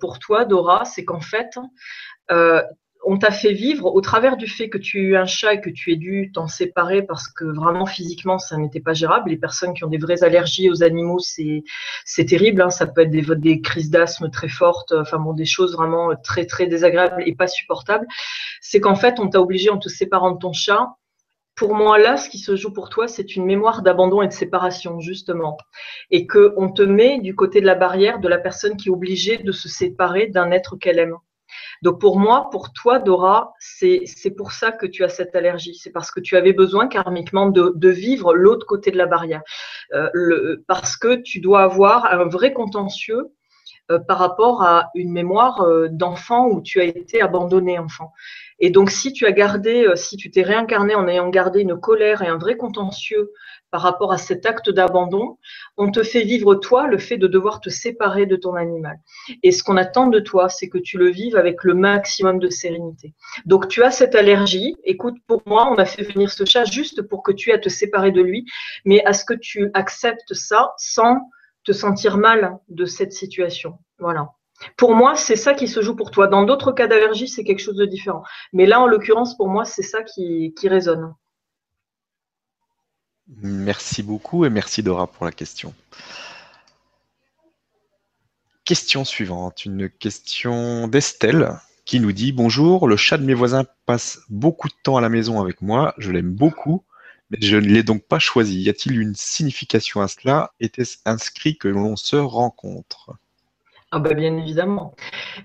pour 0.00 0.18
toi, 0.18 0.44
Dora, 0.44 0.84
c'est 0.84 1.04
qu'en 1.04 1.20
fait, 1.20 1.58
on 3.06 3.18
t'a 3.18 3.30
fait 3.30 3.52
vivre 3.52 3.94
au 3.94 4.00
travers 4.00 4.36
du 4.36 4.46
fait 4.46 4.68
que 4.68 4.78
tu 4.78 4.98
as 4.98 5.02
eu 5.02 5.16
un 5.16 5.26
chat 5.26 5.54
et 5.54 5.60
que 5.60 5.70
tu 5.70 5.92
aies 5.92 5.96
dû 5.96 6.30
t'en 6.32 6.48
séparer 6.48 7.02
parce 7.02 7.28
que 7.28 7.44
vraiment 7.44 7.86
physiquement 7.86 8.38
ça 8.38 8.56
n'était 8.56 8.80
pas 8.80 8.94
gérable. 8.94 9.30
Les 9.30 9.36
personnes 9.36 9.74
qui 9.74 9.84
ont 9.84 9.88
des 9.88 9.98
vraies 9.98 10.22
allergies 10.24 10.70
aux 10.70 10.82
animaux, 10.82 11.18
c'est 11.18 11.64
c'est 12.04 12.24
terrible. 12.24 12.62
Hein. 12.62 12.70
Ça 12.70 12.86
peut 12.86 13.02
être 13.02 13.10
des, 13.10 13.22
des 13.36 13.60
crises 13.60 13.90
d'asthme 13.90 14.30
très 14.30 14.48
fortes, 14.48 14.92
enfin 14.92 15.18
bon, 15.18 15.34
des 15.34 15.44
choses 15.44 15.74
vraiment 15.76 16.14
très 16.22 16.46
très 16.46 16.66
désagréables 16.66 17.22
et 17.26 17.34
pas 17.34 17.46
supportables. 17.46 18.06
C'est 18.60 18.80
qu'en 18.80 18.94
fait 18.96 19.20
on 19.20 19.28
t'a 19.28 19.40
obligé 19.40 19.70
en 19.70 19.78
te 19.78 19.88
séparant 19.88 20.32
de 20.32 20.38
ton 20.38 20.52
chat 20.52 20.96
pour 21.56 21.74
moi, 21.74 21.98
là, 21.98 22.16
ce 22.16 22.28
qui 22.28 22.38
se 22.38 22.56
joue 22.56 22.72
pour 22.72 22.88
toi, 22.88 23.06
c'est 23.06 23.36
une 23.36 23.44
mémoire 23.44 23.82
d'abandon 23.82 24.22
et 24.22 24.28
de 24.28 24.32
séparation, 24.32 25.00
justement. 25.00 25.56
Et 26.10 26.26
qu'on 26.26 26.72
te 26.72 26.82
met 26.82 27.20
du 27.20 27.36
côté 27.36 27.60
de 27.60 27.66
la 27.66 27.76
barrière 27.76 28.18
de 28.18 28.28
la 28.28 28.38
personne 28.38 28.76
qui 28.76 28.88
est 28.88 28.92
obligée 28.92 29.38
de 29.38 29.52
se 29.52 29.68
séparer 29.68 30.26
d'un 30.26 30.50
être 30.50 30.76
qu'elle 30.76 30.98
aime. 30.98 31.16
Donc 31.82 32.00
pour 32.00 32.18
moi, 32.18 32.48
pour 32.50 32.72
toi, 32.72 32.98
Dora, 32.98 33.52
c'est 33.58 34.34
pour 34.36 34.52
ça 34.52 34.72
que 34.72 34.86
tu 34.86 35.04
as 35.04 35.08
cette 35.08 35.36
allergie. 35.36 35.74
C'est 35.74 35.92
parce 35.92 36.10
que 36.10 36.20
tu 36.20 36.36
avais 36.36 36.52
besoin 36.52 36.88
karmiquement 36.88 37.48
de, 37.48 37.88
vivre 37.88 38.34
l'autre 38.34 38.66
côté 38.66 38.90
de 38.90 38.96
la 38.96 39.06
barrière. 39.06 39.42
Euh, 39.92 40.64
parce 40.66 40.96
que 40.96 41.16
tu 41.16 41.40
dois 41.40 41.62
avoir 41.62 42.06
un 42.06 42.24
vrai 42.24 42.52
contentieux 42.52 43.30
euh, 43.90 43.98
par 43.98 44.18
rapport 44.18 44.62
à 44.62 44.90
une 44.94 45.12
mémoire 45.12 45.60
euh, 45.60 45.88
d'enfant 45.90 46.48
où 46.48 46.62
tu 46.62 46.80
as 46.80 46.84
été 46.84 47.20
abandonné 47.20 47.78
enfant. 47.78 48.12
Et 48.58 48.70
donc, 48.70 48.90
si 48.90 49.12
tu 49.12 49.26
as 49.26 49.32
gardé, 49.32 49.84
euh, 49.86 49.96
si 49.96 50.16
tu 50.16 50.30
t'es 50.30 50.42
réincarné 50.42 50.94
en 50.94 51.08
ayant 51.08 51.28
gardé 51.28 51.60
une 51.60 51.78
colère 51.78 52.22
et 52.22 52.28
un 52.28 52.38
vrai 52.38 52.56
contentieux 52.56 53.32
par 53.70 53.82
rapport 53.82 54.12
à 54.12 54.18
cet 54.18 54.46
acte 54.46 54.70
d'abandon, 54.70 55.38
on 55.76 55.90
te 55.90 56.04
fait 56.04 56.22
vivre 56.22 56.54
toi 56.54 56.86
le 56.86 56.98
fait 56.98 57.16
de 57.16 57.26
devoir 57.26 57.60
te 57.60 57.70
séparer 57.70 58.24
de 58.24 58.36
ton 58.36 58.54
animal. 58.54 58.98
Et 59.42 59.50
ce 59.50 59.64
qu'on 59.64 59.76
attend 59.76 60.06
de 60.06 60.20
toi, 60.20 60.48
c'est 60.48 60.68
que 60.68 60.78
tu 60.78 60.96
le 60.96 61.10
vives 61.10 61.36
avec 61.36 61.64
le 61.64 61.74
maximum 61.74 62.38
de 62.38 62.48
sérénité. 62.50 63.14
Donc 63.46 63.66
tu 63.68 63.82
as 63.82 63.90
cette 63.90 64.14
allergie. 64.14 64.76
Écoute, 64.84 65.16
pour 65.26 65.42
moi, 65.46 65.68
on 65.72 65.74
a 65.74 65.84
fait 65.84 66.04
venir 66.04 66.30
ce 66.30 66.44
chat 66.44 66.64
juste 66.64 67.02
pour 67.02 67.24
que 67.24 67.32
tu 67.32 67.50
aies 67.50 67.54
à 67.54 67.58
te 67.58 67.68
séparer 67.68 68.12
de 68.12 68.22
lui, 68.22 68.44
mais 68.84 69.04
à 69.04 69.12
ce 69.12 69.24
que 69.24 69.34
tu 69.34 69.70
acceptes 69.74 70.34
ça 70.34 70.72
sans 70.78 71.28
te 71.64 71.72
sentir 71.72 72.16
mal 72.16 72.58
de 72.68 72.84
cette 72.84 73.12
situation. 73.12 73.78
Voilà. 73.98 74.28
Pour 74.76 74.94
moi, 74.94 75.16
c'est 75.16 75.36
ça 75.36 75.54
qui 75.54 75.68
se 75.68 75.80
joue 75.82 75.96
pour 75.96 76.10
toi. 76.10 76.26
Dans 76.26 76.44
d'autres 76.44 76.72
cas 76.72 76.86
d'allergie, 76.86 77.28
c'est 77.28 77.44
quelque 77.44 77.60
chose 77.60 77.76
de 77.76 77.86
différent. 77.86 78.22
Mais 78.52 78.66
là, 78.66 78.80
en 78.80 78.86
l'occurrence, 78.86 79.36
pour 79.36 79.48
moi, 79.48 79.64
c'est 79.64 79.82
ça 79.82 80.02
qui, 80.02 80.52
résonne. 80.64 81.14
Merci 83.26 84.02
beaucoup 84.02 84.44
et 84.44 84.50
merci 84.50 84.82
Dora 84.82 85.06
pour 85.06 85.24
la 85.24 85.32
question. 85.32 85.74
Question 88.64 89.04
suivante, 89.04 89.64
une 89.66 89.90
question 89.90 90.88
d'Estelle 90.88 91.58
qui 91.84 92.00
nous 92.00 92.12
dit 92.12 92.32
Bonjour, 92.32 92.88
le 92.88 92.96
chat 92.96 93.18
de 93.18 93.24
mes 93.24 93.34
voisins 93.34 93.64
passe 93.86 94.20
beaucoup 94.30 94.68
de 94.68 94.74
temps 94.82 94.96
à 94.96 95.00
la 95.00 95.10
maison 95.10 95.40
avec 95.40 95.60
moi, 95.60 95.94
je 95.98 96.10
l'aime 96.10 96.32
beaucoup, 96.32 96.82
mais 97.30 97.38
je 97.40 97.56
ne 97.56 97.66
l'ai 97.66 97.82
donc 97.82 98.06
pas 98.06 98.18
choisi. 98.18 98.60
Y 98.62 98.70
a-t-il 98.70 98.98
une 98.98 99.14
signification 99.14 100.00
à 100.00 100.08
cela? 100.08 100.52
Était-ce 100.60 100.98
inscrit 101.04 101.58
que 101.58 101.68
l'on 101.68 101.96
se 101.96 102.16
rencontre? 102.16 103.18
Ah 103.96 104.00
bah 104.00 104.12
bien 104.12 104.36
évidemment. 104.36 104.92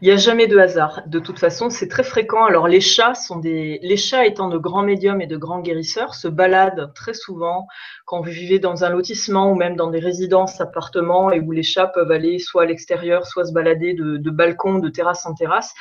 Il 0.02 0.08
n'y 0.08 0.12
a 0.12 0.18
jamais 0.18 0.48
de 0.48 0.58
hasard. 0.58 1.04
De 1.06 1.20
toute 1.20 1.38
façon, 1.38 1.70
c'est 1.70 1.88
très 1.88 2.02
fréquent. 2.02 2.46
Alors 2.46 2.68
les 2.68 2.82
chats 2.82 3.14
sont 3.14 3.38
des 3.38 3.80
les 3.84 3.96
chats 3.96 4.26
étant 4.26 4.50
de 4.50 4.58
grands 4.58 4.82
médiums 4.82 5.22
et 5.22 5.28
de 5.28 5.38
grands 5.38 5.60
guérisseurs 5.60 6.16
se 6.16 6.28
baladent 6.28 6.92
très 6.96 7.14
souvent 7.14 7.68
quand 8.06 8.22
vous 8.22 8.32
vivez 8.32 8.58
dans 8.58 8.84
un 8.84 8.90
lotissement 8.90 9.52
ou 9.52 9.56
même 9.56 9.76
dans 9.76 9.92
des 9.92 10.00
résidences, 10.00 10.60
appartements 10.62 11.32
et 11.32 11.40
où 11.40 11.52
les 11.52 11.62
chats 11.62 11.86
peuvent 11.86 12.10
aller 12.10 12.40
soit 12.40 12.64
à 12.64 12.66
l'extérieur, 12.66 13.28
soit 13.28 13.46
se 13.46 13.54
balader 13.54 13.94
de, 13.94 14.18
de 14.18 14.32
balcon, 14.32 14.80
de 14.80 14.90
terrasse 14.90 15.28
en 15.28 15.36
terrasse. 15.36 15.76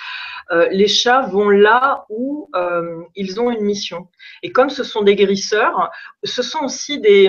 Euh, 0.50 0.68
les 0.70 0.88
chats 0.88 1.22
vont 1.22 1.48
là 1.48 2.04
où 2.10 2.48
euh, 2.54 3.02
ils 3.14 3.40
ont 3.40 3.50
une 3.50 3.64
mission. 3.64 4.08
Et 4.42 4.50
comme 4.50 4.70
ce 4.70 4.84
sont 4.84 5.02
des 5.02 5.14
guérisseurs, 5.14 5.90
ce 6.24 6.42
sont 6.42 6.64
aussi 6.64 7.00
des, 7.00 7.28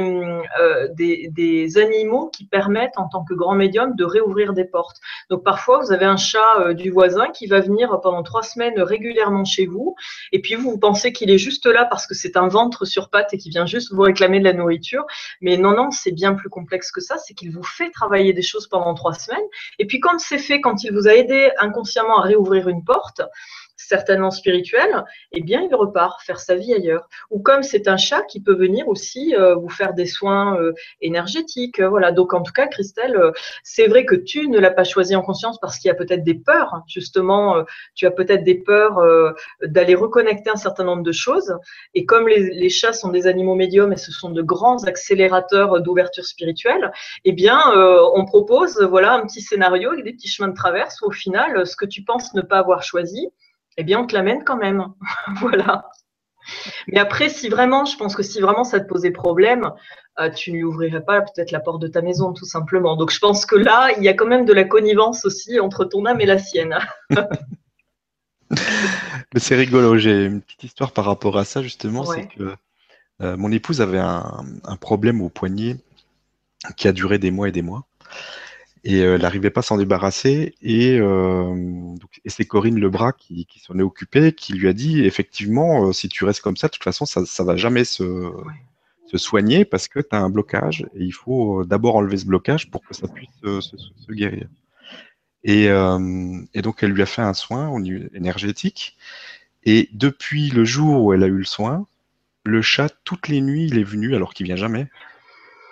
euh, 0.60 0.88
des, 0.94 1.30
des 1.32 1.78
animaux 1.78 2.30
qui 2.30 2.46
permettent 2.46 2.98
en 2.98 3.08
tant 3.08 3.24
que 3.24 3.34
grand 3.34 3.56
médium 3.56 3.96
de 3.96 4.04
réouvrir 4.04 4.54
des 4.54 4.66
portes. 4.66 4.98
Donc 5.30 5.44
parfois, 5.44 5.80
vous 5.80 5.92
avez 5.92 6.06
un 6.06 6.18
chat 6.18 6.60
euh, 6.60 6.74
du 6.74 6.90
voisin 6.90 7.28
qui 7.30 7.48
va 7.48 7.60
venir 7.60 8.00
pendant 8.02 8.24
trois 8.24 8.44
semaines 8.44 8.80
régulièrement 8.82 9.46
chez 9.46 9.66
vous, 9.66 9.96
et 10.32 10.42
puis 10.42 10.56
vous, 10.56 10.72
vous 10.72 10.80
pensez 10.80 11.14
qu'il 11.14 11.30
est 11.30 11.38
juste 11.38 11.66
là 11.66 11.86
parce 11.86 12.08
que 12.08 12.16
c'est 12.16 12.38
un 12.38 12.48
ventre 12.48 12.86
sur 12.86 13.10
pattes 13.10 13.34
et 13.34 13.38
qu'il 13.38 13.52
vient 13.52 13.66
juste 13.66 13.94
vous 13.94 14.02
réclamer 14.02 14.40
de 14.40 14.46
la 14.46 14.54
nourriture. 14.54 15.06
Mais 15.42 15.58
non, 15.58 15.76
non, 15.76 15.92
c'est 15.92 16.12
bien 16.12 16.34
plus 16.34 16.50
complexe 16.50 16.92
que 16.92 17.02
ça. 17.02 17.18
C'est 17.18 17.34
qu'il 17.34 17.52
vous 17.52 17.64
fait 17.64 17.92
travailler 17.92 18.34
des 18.34 18.42
choses 18.42 18.68
pendant 18.68 18.94
trois 18.94 19.14
semaines, 19.14 19.46
et 19.78 19.86
puis 19.86 20.00
quand 20.00 20.20
c'est 20.20 20.38
fait, 20.40 20.62
quand 20.62 20.84
il 20.84 20.94
vous 20.94 21.08
a 21.08 21.14
aidé 21.14 21.52
inconsciemment 21.60 22.20
à 22.20 22.24
réouvrir 22.24 22.68
une 22.68 22.84
porte, 22.84 23.22
certainement 23.80 24.30
spirituel, 24.30 25.06
eh 25.32 25.42
bien, 25.42 25.62
il 25.62 25.74
repart 25.74 26.22
faire 26.22 26.40
sa 26.40 26.56
vie 26.56 26.74
ailleurs. 26.74 27.08
Ou 27.32 27.42
comme 27.42 27.64
c'est 27.64 27.88
un 27.88 27.98
chat 27.98 28.24
qui 28.24 28.42
peut 28.42 28.54
venir 28.54 28.88
aussi 28.88 29.36
euh, 29.36 29.56
vous 29.56 29.70
faire 29.70 29.94
des 29.94 30.06
soins 30.06 30.60
euh, 30.60 30.74
énergétiques. 31.02 31.82
voilà. 31.82 32.12
Donc, 32.12 32.34
en 32.34 32.42
tout 32.42 32.52
cas, 32.52 32.68
Christelle, 32.68 33.16
euh, 33.16 33.32
c'est 33.64 33.88
vrai 33.88 34.06
que 34.06 34.16
tu 34.16 34.50
ne 34.50 34.60
l'as 34.60 34.72
pas 34.72 34.84
choisi 34.84 35.16
en 35.16 35.22
conscience 35.22 35.60
parce 35.60 35.78
qu'il 35.78 35.88
y 35.88 35.92
a 35.92 35.96
peut-être 35.96 36.24
des 36.24 36.36
peurs. 36.36 36.82
Justement, 36.88 37.64
tu 37.96 38.06
as 38.06 38.12
peut-être 38.12 38.44
des 38.44 38.56
peurs 38.56 39.00
d'aller 39.62 39.96
reconnecter 39.96 40.50
un 40.50 40.56
certain 40.56 40.84
nombre 40.84 41.04
de 41.04 41.12
choses. 41.12 41.56
Et 41.94 42.06
comme 42.06 42.28
les, 42.28 42.50
les, 42.50 42.70
chats 42.70 42.94
sont 42.94 43.10
des 43.10 43.28
animaux 43.28 43.56
médiums 43.56 43.94
et 43.94 43.98
ce 43.98 44.12
sont 44.12 44.30
de 44.30 44.42
grands 44.42 44.84
accélérateurs 44.84 45.82
d'ouverture 45.82 46.26
spirituelle, 46.26 46.92
eh 47.26 47.32
bien, 47.32 47.60
on 48.14 48.26
propose, 48.26 48.82
voilà, 48.82 49.14
un 49.14 49.26
petit 49.26 49.42
scénario 49.42 49.92
avec 49.92 50.04
des 50.04 50.14
petits 50.14 50.28
chemins 50.28 50.50
de 50.50 50.56
traverse 50.56 51.02
où, 51.02 51.08
au 51.08 51.12
final, 51.12 51.66
ce 51.66 51.76
que 51.76 51.86
tu 51.86 52.04
penses 52.04 52.34
ne 52.34 52.42
pas 52.42 52.60
avoir 52.60 52.84
choisi, 52.84 53.30
eh 53.80 53.84
bien, 53.84 54.02
on 54.02 54.06
te 54.06 54.14
l'amène 54.14 54.44
quand 54.44 54.58
même. 54.58 54.86
voilà. 55.40 55.90
Mais 56.88 57.00
après, 57.00 57.30
si 57.30 57.48
vraiment, 57.48 57.86
je 57.86 57.96
pense 57.96 58.14
que 58.14 58.24
si 58.24 58.42
vraiment 58.42 58.66
ça 58.66 58.80
te 58.82 58.88
posait 58.88 59.12
problème, 59.12 59.72
euh, 60.20 60.30
tu 60.30 60.52
ne 60.52 60.58
lui 60.58 60.64
ouvrirais 60.66 61.04
pas 61.04 61.22
peut-être 61.22 61.52
la 61.52 61.62
porte 61.62 61.82
de 61.82 61.88
ta 61.88 62.02
maison, 62.02 62.34
tout 62.34 62.46
simplement. 62.46 62.98
Donc, 62.98 63.10
je 63.10 63.20
pense 63.20 63.46
que 63.46 63.56
là, 63.56 63.90
il 63.98 64.04
y 64.04 64.10
a 64.10 64.14
quand 64.14 64.26
même 64.26 64.44
de 64.46 64.52
la 64.52 64.66
connivence 64.66 65.24
aussi 65.24 65.62
entre 65.62 65.86
ton 65.86 66.06
âme 66.06 66.20
et 66.20 66.26
la 66.26 66.38
sienne. 66.38 66.78
C'est 69.38 69.56
rigolo. 69.56 69.98
J'ai 69.98 70.26
une 70.26 70.42
petite 70.42 70.66
histoire 70.66 70.92
par 70.92 71.06
rapport 71.06 71.38
à 71.38 71.46
ça, 71.46 71.62
justement. 71.62 72.04
C'est 72.04 72.28
que 72.28 72.54
euh, 73.22 73.38
mon 73.38 73.52
épouse 73.52 73.80
avait 73.80 74.00
un, 74.00 74.44
problème 74.82 75.22
au 75.22 75.30
poignet 75.30 75.78
qui 76.76 76.90
a 76.90 76.92
duré 76.92 77.18
des 77.18 77.32
mois 77.32 77.48
et 77.48 77.54
des 77.54 77.62
mois 77.62 77.86
et 78.84 79.02
euh, 79.02 79.16
elle 79.16 79.22
n'arrivait 79.22 79.50
pas 79.50 79.60
à 79.60 79.64
s'en 79.64 79.78
débarrasser. 79.78 80.56
Et, 80.62 80.98
euh, 81.00 81.96
et 82.26 82.30
c'est 82.30 82.46
Corinne 82.46 82.80
Lebras 82.80 83.14
qui, 83.14 83.46
qui 83.46 83.60
s'en 83.60 83.78
est 83.78 83.84
occupée, 83.84 84.34
qui 84.34 84.54
lui 84.54 84.68
a 84.68 84.74
dit 84.74 85.06
effectivement, 85.06 85.88
euh, 85.88 85.94
si 85.94 86.10
tu 86.10 86.26
restes 86.26 86.42
comme 86.42 86.58
ça, 86.58 86.68
de 86.68 86.74
toute 86.74 86.84
façon, 86.84 87.06
ça 87.06 87.22
ne 87.22 87.44
va 87.46 87.58
jamais 87.58 87.84
se, 87.84 88.32
se, 89.08 89.18
soigner 89.18 89.66
parce 89.66 89.88
que 89.88 90.00
tu 90.00 90.16
as 90.16 90.20
un 90.20 90.30
blocage 90.30 90.86
et 90.96 91.04
il 91.04 91.12
faut 91.12 91.66
d'abord 91.66 91.96
enlever 91.98 92.18
ce 92.18 92.26
blocage 92.26 92.70
pour 92.72 92.84
que 92.84 92.94
ça 92.94 93.08
puisse 93.08 93.30
se, 93.44 93.62
se, 93.62 94.12
guérir. 94.12 94.48
Et, 95.44 95.66
et, 95.66 96.62
donc, 96.62 96.84
elle 96.84 96.92
lui 96.92 97.02
a 97.02 97.06
fait 97.06 97.22
un 97.22 97.34
soin 97.34 97.74
énergétique. 98.14 98.98
Et 99.64 99.90
depuis 99.94 100.50
le 100.50 100.66
jour 100.66 101.04
où 101.04 101.14
elle 101.14 101.24
a 101.24 101.28
eu 101.28 101.38
le 101.38 101.46
soin, 101.46 101.86
le 102.44 102.62
chat, 102.62 102.94
toutes 103.06 103.30
les 103.30 103.40
nuits, 103.40 103.68
il 103.68 103.78
est 103.78 103.84
venu, 103.84 104.16
alors 104.16 104.34
qu'il 104.34 104.48
vient 104.48 104.58
jamais. 104.58 104.88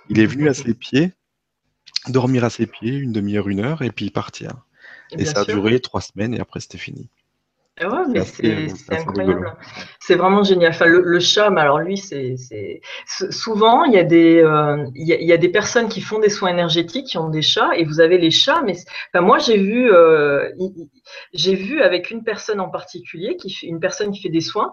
Il 0.10 0.20
est 0.20 0.26
venu 0.26 0.48
à 0.48 0.54
ses 0.54 0.74
pieds 0.74 1.12
dormir 2.12 2.44
à 2.44 2.50
ses 2.50 2.68
pieds 2.68 2.96
une 2.96 3.12
demi-heure, 3.12 3.50
une 3.50 3.60
heure, 3.60 3.82
et 3.82 3.92
puis 3.92 4.10
partir. 4.10 4.52
Et, 5.12 5.26
ça 5.26 5.42
a 5.42 5.46
duré 5.46 5.80
trois 5.80 6.02
semaines, 6.02 6.34
et 6.34 6.40
après 6.40 6.60
c'était 6.60 6.78
fini. 6.78 7.10
Ah 7.80 7.90
ouais, 7.90 8.08
mais 8.10 8.24
c'est 8.26 8.68
incroyable. 8.90 9.54
C'est 10.00 10.16
vraiment 10.16 10.44
génial. 10.44 10.72
Enfin, 10.72 10.88
le, 10.88 11.20
chat, 11.20 11.52
mais 11.52 11.62
alors 11.62 11.80
lui, 11.80 11.98
c'est 11.98 12.36
souvent 13.30 13.84
il 13.84 13.94
y 13.94 14.00
a 14.00 14.04
des 14.04 14.42
euh, 14.42 14.84
il, 14.96 15.08
y 15.08 15.32
a, 15.32 15.38
des 15.38 15.50
personnes 15.50 15.88
qui 15.88 16.02
font 16.02 16.20
des 16.20 16.30
soins 16.30 16.50
énergétiques 16.50 17.06
qui 17.06 17.18
ont 17.20 17.30
des 17.30 17.44
chats 17.44 17.76
et 17.76 17.84
vous 17.84 18.00
avez 18.00 18.18
les 18.18 18.32
chats. 18.32 18.64
Mais 18.66 18.76
enfin, 19.14 19.24
moi 19.24 19.38
j'ai 19.38 19.58
vu 19.58 19.92
euh, 19.92 20.50
j'ai 21.34 21.56
vu 21.56 21.82
avec 21.82 22.12
une 22.12 22.24
personne 22.24 22.60
en 22.60 22.70
particulier 22.70 23.38
qui 23.38 23.52
fait 23.52 23.68
une 23.68 23.80
personne 23.80 24.12
qui 24.12 24.22
fait 24.22 24.30
des 24.30 24.42
soins 24.42 24.72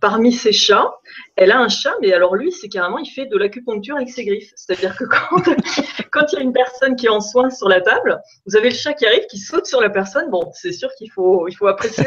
parmi 0.00 0.32
ses 0.32 0.52
chats, 0.52 0.90
elle 1.36 1.50
a 1.50 1.58
un 1.58 1.68
chat, 1.68 1.94
mais 2.00 2.12
alors 2.12 2.34
lui, 2.34 2.52
c'est 2.52 2.68
carrément, 2.68 2.98
il 2.98 3.08
fait 3.08 3.26
de 3.26 3.36
l'acupuncture 3.36 3.96
avec 3.96 4.10
ses 4.10 4.24
griffes. 4.24 4.52
C'est-à-dire 4.54 4.96
que 4.96 5.04
quand, 5.04 5.42
quand 6.10 6.32
il 6.32 6.36
y 6.36 6.38
a 6.38 6.42
une 6.42 6.52
personne 6.52 6.96
qui 6.96 7.06
est 7.06 7.10
en 7.10 7.20
soins 7.20 7.50
sur 7.50 7.68
la 7.68 7.80
table, 7.80 8.20
vous 8.46 8.56
avez 8.56 8.70
le 8.70 8.74
chat 8.74 8.92
qui 8.94 9.06
arrive, 9.06 9.26
qui 9.26 9.38
saute 9.38 9.66
sur 9.66 9.80
la 9.80 9.90
personne. 9.90 10.30
Bon, 10.30 10.50
c'est 10.54 10.72
sûr 10.72 10.90
qu'il 10.96 11.10
faut, 11.10 11.48
il 11.48 11.54
faut 11.54 11.66
apprécier 11.66 12.04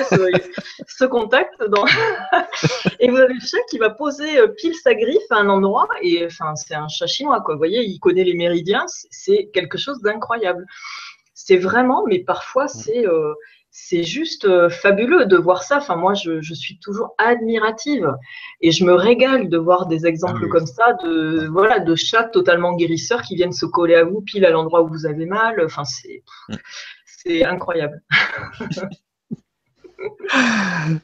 ce, 0.88 1.06
contact. 1.10 1.54
Dans... 1.70 1.86
et 3.00 3.10
vous 3.10 3.18
avez 3.18 3.34
le 3.34 3.40
chat 3.40 3.58
qui 3.70 3.78
va 3.78 3.90
poser 3.90 4.40
euh, 4.40 4.48
pile 4.48 4.76
sa 4.76 4.94
griffe 4.94 5.32
à 5.32 5.38
un 5.38 5.50
endroit, 5.50 5.88
et 6.02 6.26
enfin, 6.26 6.56
c'est 6.56 6.76
un 6.76 6.88
chat 6.88 7.08
chinois, 7.08 7.42
quoi. 7.42 7.56
Vous 7.56 7.60
voyez, 7.60 7.84
il 7.84 8.00
connaît 8.00 8.24
les 8.24 8.36
méridiens, 8.36 8.86
c'est 9.10 9.50
quelque 9.54 9.78
chose 9.78 10.02
d'incroyable. 10.02 10.66
C'est 11.34 11.58
vraiment, 11.58 12.04
mais 12.06 12.20
parfois, 12.20 12.68
c'est. 12.68 13.08
Euh, 13.08 13.34
c'est 13.72 14.04
juste 14.04 14.46
euh, 14.46 14.70
fabuleux 14.70 15.26
de 15.26 15.38
voir 15.38 15.64
ça. 15.64 15.78
Enfin, 15.78 15.96
moi, 15.96 16.14
je, 16.14 16.42
suis 16.54 16.80
toujours 16.80 17.14
admirative 17.18 18.12
et 18.62 18.72
je 18.72 18.84
me 18.84 18.94
régale 18.94 19.50
de 19.50 19.58
voir 19.58 19.86
des 19.86 20.06
exemples 20.06 20.44
ah 20.46 20.50
comme 20.50 20.66
ça 20.66 20.94
de 21.04 21.48
voilà 21.52 21.80
de 21.80 21.96
chats 21.96 22.24
totalement 22.24 22.76
guérisseurs 22.76 23.22
qui 23.22 23.36
viennent 23.36 23.52
se 23.52 23.66
coller 23.66 23.96
à 23.96 24.04
vous 24.04 24.22
pile 24.22 24.46
à 24.46 24.50
l'endroit 24.50 24.82
où 24.82 24.88
vous 24.88 25.06
avez 25.06 25.26
mal. 25.26 25.64
Enfin, 25.64 25.86
c'est 25.86 26.24
mm. 26.50 26.56
c'est 27.06 27.46
incroyable. 27.46 28.02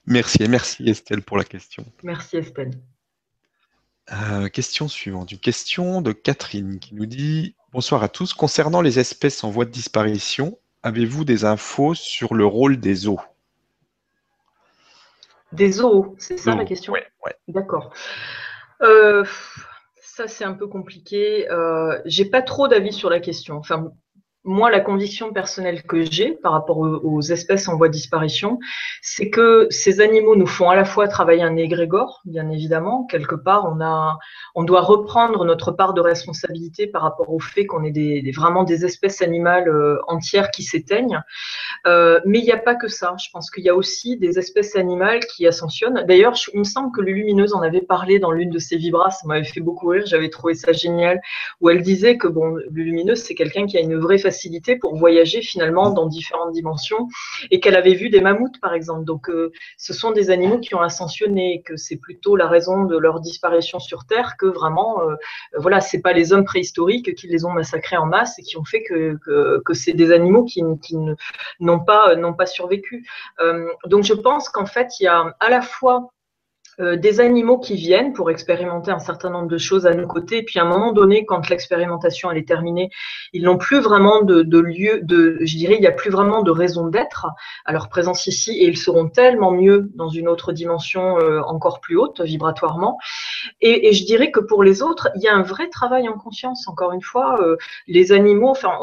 merci 0.07 0.43
et 0.43 0.47
merci 0.47 0.89
Estelle 0.89 1.21
pour 1.21 1.37
la 1.37 1.43
question. 1.43 1.85
Merci 2.03 2.37
Estelle. 2.37 2.71
Euh, 4.11 4.49
question 4.49 4.87
suivante, 4.87 5.31
une 5.31 5.39
question 5.39 6.01
de 6.01 6.11
Catherine 6.11 6.79
qui 6.79 6.93
nous 6.93 7.07
dit 7.07 7.55
Bonsoir 7.71 8.03
à 8.03 8.09
tous. 8.09 8.33
Concernant 8.33 8.81
les 8.81 8.99
espèces 8.99 9.43
en 9.43 9.49
voie 9.49 9.65
de 9.65 9.71
disparition, 9.71 10.57
Avez-vous 10.85 11.25
des 11.25 11.45
infos 11.45 11.95
sur 11.95 12.35
le 12.35 12.45
rôle 12.45 12.77
des 12.77 13.07
eaux? 13.07 13.19
Des 15.51 15.81
eaux, 15.81 16.15
c'est 16.19 16.37
ça 16.37 16.53
la 16.53 16.63
question? 16.63 16.93
Oui. 16.93 17.31
D'accord. 17.47 17.91
Ça, 18.79 20.27
c'est 20.27 20.43
un 20.43 20.53
peu 20.53 20.67
compliqué. 20.67 21.49
Euh, 21.49 21.99
j'ai 22.05 22.25
pas 22.25 22.43
trop 22.43 22.67
d'avis 22.67 22.93
sur 22.93 23.09
la 23.09 23.19
question. 23.19 23.57
Enfin, 23.57 23.91
moi, 24.45 24.69
la 24.69 24.79
conviction 24.79 25.33
personnelle 25.33 25.81
que 25.81 26.03
j'ai 26.03 26.31
par 26.31 26.51
rapport 26.51 26.77
aux, 26.77 27.21
espèces 27.21 27.67
en 27.67 27.75
voie 27.75 27.87
de 27.87 27.93
disparition, 27.93 28.59
c'est 29.01 29.31
que 29.31 29.65
ces 29.71 30.01
animaux 30.01 30.35
nous 30.35 30.45
font 30.45 30.69
à 30.69 30.75
la 30.75 30.85
fois 30.85 31.07
travailler 31.07 31.41
un 31.41 31.55
égrégore, 31.55 32.21
bien 32.25 32.47
évidemment. 32.49 33.07
Quelque 33.09 33.33
part, 33.33 33.65
on 33.65 33.81
a, 33.81 34.19
on 34.53 34.63
doit 34.63 34.81
reprendre 34.81 35.43
notre 35.45 35.71
part 35.71 35.95
de 35.95 36.01
responsabilité 36.01 36.85
par 36.85 37.01
rapport 37.01 37.33
au 37.33 37.39
fait 37.39 37.65
qu'on 37.65 37.83
est 37.83 38.35
vraiment 38.35 38.63
des 38.63 38.85
espèces 38.85 39.23
animales 39.23 39.67
euh, 39.67 39.97
entières 40.07 40.51
qui 40.51 40.61
s'éteignent. 40.61 41.19
Euh, 41.87 42.19
mais 42.25 42.37
il 42.37 42.43
n'y 42.43 42.51
a 42.51 42.57
pas 42.57 42.75
que 42.75 42.87
ça. 42.87 43.15
Je 43.19 43.29
pense 43.33 43.49
qu'il 43.49 43.63
y 43.63 43.69
a 43.69 43.75
aussi 43.75 44.17
des 44.17 44.37
espèces 44.37 44.75
animales 44.75 45.21
qui 45.25 45.47
ascensionnent. 45.47 46.03
D'ailleurs, 46.07 46.35
il 46.53 46.59
me 46.59 46.63
semble 46.63 46.91
que 46.95 47.01
le 47.01 47.11
Lumineuse 47.13 47.55
en 47.55 47.63
avait 47.63 47.81
parlé 47.81 48.19
dans 48.19 48.31
l'une 48.31 48.51
de 48.51 48.59
ses 48.59 48.77
vibras. 48.77 49.09
Ça 49.09 49.27
m'avait 49.27 49.43
fait 49.43 49.59
beaucoup 49.59 49.87
rire. 49.87 50.03
J'avais 50.05 50.29
trouvé 50.29 50.53
ça 50.53 50.71
génial. 50.71 51.19
Où 51.61 51.71
elle 51.71 51.81
disait 51.81 52.17
que 52.17 52.27
bon, 52.27 52.53
le 52.53 52.83
Lumineuse, 52.83 53.23
c'est 53.23 53.33
quelqu'un 53.33 53.65
qui 53.65 53.77
a 53.77 53.81
une 53.81 53.95
vraie 53.95 54.19
facilité 54.19 54.34
pour 54.79 54.95
voyager 54.95 55.41
finalement 55.41 55.91
dans 55.91 56.07
différentes 56.07 56.51
dimensions 56.51 57.07
et 57.51 57.59
qu'elle 57.59 57.75
avait 57.75 57.93
vu 57.93 58.09
des 58.09 58.21
mammouths, 58.21 58.59
par 58.61 58.73
exemple. 58.73 59.05
Donc, 59.05 59.29
euh, 59.29 59.51
ce 59.77 59.93
sont 59.93 60.11
des 60.11 60.29
animaux 60.29 60.59
qui 60.59 60.75
ont 60.75 60.81
ascensionné, 60.81 61.61
que 61.65 61.75
c'est 61.77 61.97
plutôt 61.97 62.35
la 62.35 62.47
raison 62.47 62.85
de 62.85 62.97
leur 62.97 63.19
disparition 63.19 63.79
sur 63.79 64.05
Terre 64.05 64.35
que 64.37 64.45
vraiment, 64.45 65.01
euh, 65.01 65.15
voilà, 65.57 65.81
c'est 65.81 66.01
pas 66.01 66.13
les 66.13 66.33
hommes 66.33 66.45
préhistoriques 66.45 67.15
qui 67.15 67.27
les 67.27 67.45
ont 67.45 67.51
massacrés 67.51 67.97
en 67.97 68.05
masse 68.05 68.39
et 68.39 68.43
qui 68.43 68.57
ont 68.57 68.65
fait 68.65 68.83
que, 68.83 69.17
que, 69.63 69.73
c'est 69.73 69.93
des 69.93 70.11
animaux 70.11 70.43
qui, 70.43 70.63
qui 70.81 70.95
n'ont 71.59 71.79
pas, 71.79 72.11
euh, 72.11 72.31
pas 72.33 72.45
survécu. 72.45 73.05
Euh, 73.39 73.67
donc 73.85 74.03
je 74.03 74.13
pense 74.13 74.49
qu'en 74.49 74.65
fait, 74.65 74.99
il 74.99 75.03
y 75.03 75.07
a 75.07 75.35
à 75.39 75.49
la 75.49 75.61
fois 75.61 76.11
euh, 76.81 76.97
des 76.97 77.21
animaux 77.21 77.57
qui 77.57 77.75
viennent 77.75 78.11
pour 78.11 78.29
expérimenter 78.29 78.91
un 78.91 78.99
certain 78.99 79.29
nombre 79.29 79.47
de 79.47 79.57
choses 79.57 79.87
à 79.87 79.93
nos 79.93 80.07
côtés. 80.07 80.43
Puis 80.43 80.59
à 80.59 80.63
un 80.63 80.67
moment 80.67 80.91
donné, 80.91 81.25
quand 81.25 81.49
l'expérimentation 81.49 82.31
elle 82.31 82.37
est 82.37 82.47
terminée, 82.47 82.89
ils 83.31 83.43
n'ont 83.43 83.57
plus 83.57 83.79
vraiment 83.79 84.23
de, 84.23 84.41
de, 84.41 84.59
lieu, 84.59 84.99
de, 85.01 85.37
je 85.41 85.55
dirais, 85.55 85.75
il 85.75 85.81
n'y 85.81 85.87
a 85.87 85.93
plus 85.93 86.09
vraiment 86.09 86.43
de 86.43 86.51
raison 86.51 86.87
d'être 86.87 87.27
à 87.63 87.71
leur 87.71 87.87
présence 87.87 88.27
ici, 88.27 88.51
et 88.59 88.65
ils 88.65 88.77
seront 88.77 89.07
tellement 89.07 89.51
mieux 89.51 89.89
dans 89.95 90.09
une 90.09 90.27
autre 90.27 90.51
dimension 90.51 91.17
euh, 91.17 91.41
encore 91.43 91.79
plus 91.79 91.95
haute 91.95 92.19
vibratoirement. 92.19 92.97
Et, 93.61 93.87
et, 93.87 93.93
je 93.93 94.05
dirais 94.05 94.31
que 94.31 94.41
pour 94.41 94.61
les 94.61 94.81
autres, 94.81 95.09
il 95.15 95.21
y 95.21 95.29
a 95.29 95.35
un 95.35 95.43
vrai 95.43 95.69
travail 95.69 96.09
en 96.09 96.17
conscience. 96.17 96.67
Encore 96.67 96.91
une 96.91 97.01
fois, 97.01 97.41
euh, 97.41 97.55
les 97.87 98.11
animaux, 98.11 98.49
enfin 98.49 98.73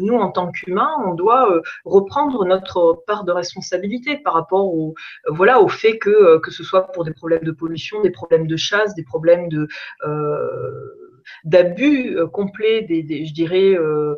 nous 0.00 0.16
en 0.16 0.30
tant 0.30 0.50
qu'humains, 0.50 0.92
on 1.06 1.14
doit 1.14 1.60
reprendre 1.84 2.44
notre 2.44 3.02
part 3.06 3.24
de 3.24 3.32
responsabilité 3.32 4.16
par 4.16 4.32
rapport 4.32 4.64
au, 4.64 4.94
voilà, 5.28 5.60
au 5.60 5.68
fait 5.68 5.98
que 5.98 6.38
que 6.38 6.50
ce 6.50 6.62
soit 6.64 6.90
pour 6.92 7.04
des 7.04 7.12
problèmes 7.12 7.33
de 7.42 7.52
pollution, 7.52 8.00
des 8.02 8.10
problèmes 8.10 8.46
de 8.46 8.56
chasse, 8.56 8.94
des 8.94 9.04
problèmes 9.04 9.48
de 9.48 9.68
euh, 10.06 10.70
d'abus 11.44 12.16
euh, 12.18 12.26
complet, 12.26 12.82
des, 12.82 13.24
je 13.24 13.32
dirais, 13.32 13.74
euh, 13.74 14.14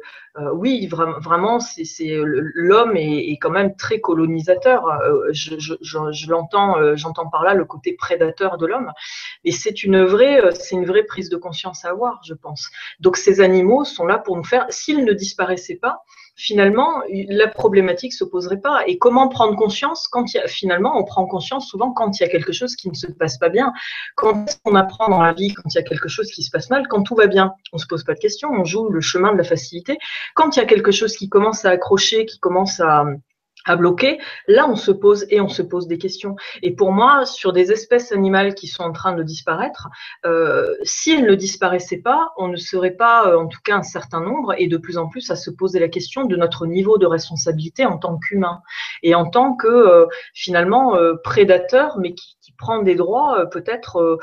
oui, 0.54 0.86
vraiment, 0.88 1.60
c'est 1.60 2.18
l'homme 2.20 2.96
est, 2.96 3.38
quand 3.40 3.50
même 3.50 3.74
très 3.76 4.00
colonisateur. 4.00 4.82
je, 5.30 6.30
l'entends, 6.30 6.96
j'entends 6.96 7.28
par 7.30 7.42
là 7.42 7.54
le 7.54 7.64
côté 7.64 7.94
prédateur 7.94 8.58
de 8.58 8.66
l'homme, 8.66 8.92
et 9.44 9.52
c'est 9.52 9.82
une 9.82 10.02
vraie, 10.04 10.52
c'est 10.54 10.74
une 10.74 10.84
vraie 10.84 11.04
prise 11.04 11.30
de 11.30 11.36
conscience 11.36 11.84
à 11.84 11.90
avoir, 11.90 12.20
je 12.24 12.34
pense. 12.34 12.68
Donc 13.00 13.16
ces 13.16 13.40
animaux 13.40 13.84
sont 13.84 14.06
là 14.06 14.18
pour 14.18 14.36
nous 14.36 14.44
faire, 14.44 14.66
s'ils 14.68 15.04
ne 15.04 15.12
disparaissaient 15.12 15.78
pas, 15.80 16.02
finalement, 16.36 17.02
la 17.10 17.48
problématique 17.48 18.12
se 18.12 18.24
poserait 18.24 18.60
pas. 18.60 18.86
Et 18.86 18.98
comment 18.98 19.28
prendre 19.28 19.56
conscience 19.56 20.06
quand 20.06 20.32
il 20.32 20.36
y 20.36 20.40
a, 20.40 20.46
finalement, 20.46 20.96
on 20.96 21.04
prend 21.04 21.26
conscience 21.26 21.66
souvent 21.68 21.92
quand 21.92 22.20
il 22.20 22.22
y 22.22 22.26
a 22.26 22.28
quelque 22.28 22.52
chose 22.52 22.76
qui 22.76 22.88
ne 22.90 22.94
se 22.94 23.06
passe 23.06 23.38
pas 23.38 23.48
bien. 23.48 23.72
Quand 24.14 24.44
on 24.64 24.74
apprend 24.74 25.08
dans 25.08 25.22
la 25.22 25.32
vie 25.32 25.54
quand 25.54 25.62
il 25.74 25.74
y 25.74 25.78
a 25.78 25.82
quelque 25.82 26.08
chose 26.08 26.30
qui 26.30 26.42
se 26.42 26.50
passe 26.50 26.70
mal, 26.70 26.86
quand 26.88 27.02
tout 27.02 27.14
va 27.14 27.26
bien, 27.26 27.54
on 27.72 27.78
se 27.78 27.86
pose 27.86 28.04
pas 28.04 28.14
de 28.14 28.18
questions, 28.18 28.50
on 28.50 28.64
joue 28.64 28.88
le 28.90 29.00
chemin 29.00 29.32
de 29.32 29.38
la 29.38 29.44
facilité. 29.44 29.98
Quand 30.34 30.56
il 30.56 30.60
y 30.60 30.62
a 30.62 30.66
quelque 30.66 30.92
chose 30.92 31.16
qui 31.16 31.28
commence 31.28 31.64
à 31.64 31.70
accrocher, 31.70 32.26
qui 32.26 32.38
commence 32.38 32.80
à, 32.80 33.06
à 33.66 33.76
bloquer, 33.76 34.18
là 34.48 34.66
on 34.68 34.76
se 34.76 34.90
pose 34.90 35.26
et 35.30 35.40
on 35.40 35.48
se 35.48 35.62
pose 35.62 35.86
des 35.86 35.98
questions. 35.98 36.36
Et 36.62 36.74
pour 36.74 36.92
moi, 36.92 37.24
sur 37.26 37.52
des 37.52 37.72
espèces 37.72 38.12
animales 38.12 38.54
qui 38.54 38.66
sont 38.66 38.82
en 38.82 38.92
train 38.92 39.14
de 39.14 39.22
disparaître, 39.22 39.88
euh, 40.24 40.74
si 40.82 41.12
elles 41.12 41.26
ne 41.26 41.34
disparaissaient 41.34 42.00
pas, 42.00 42.32
on 42.36 42.48
ne 42.48 42.56
serait 42.56 42.92
pas, 42.92 43.28
euh, 43.28 43.38
en 43.38 43.46
tout 43.46 43.60
cas 43.64 43.76
un 43.76 43.82
certain 43.82 44.20
nombre, 44.20 44.54
et 44.58 44.68
de 44.68 44.76
plus 44.76 44.98
en 44.98 45.08
plus 45.08 45.30
à 45.30 45.36
se 45.36 45.50
poser 45.50 45.78
la 45.78 45.88
question 45.88 46.24
de 46.24 46.36
notre 46.36 46.66
niveau 46.66 46.98
de 46.98 47.06
responsabilité 47.06 47.84
en 47.84 47.98
tant 47.98 48.18
qu'humain 48.18 48.62
et 49.02 49.14
en 49.14 49.28
tant 49.28 49.54
que 49.54 49.66
euh, 49.66 50.06
finalement 50.34 50.96
euh, 50.96 51.14
prédateur, 51.22 51.98
mais 51.98 52.14
qui, 52.14 52.36
qui, 52.40 52.52
prend 52.56 52.80
des 52.80 52.94
droits 52.94 53.50
peut-être 53.50 54.18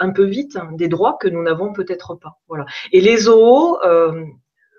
un 0.00 0.10
peu 0.10 0.24
vite, 0.24 0.56
hein, 0.56 0.70
des 0.72 0.88
droits 0.88 1.16
que 1.20 1.28
nous 1.28 1.40
n'avons 1.40 1.72
peut-être 1.72 2.16
pas. 2.16 2.40
Voilà. 2.48 2.64
Et 2.90 3.00
les 3.00 3.16
zoos 3.16 3.78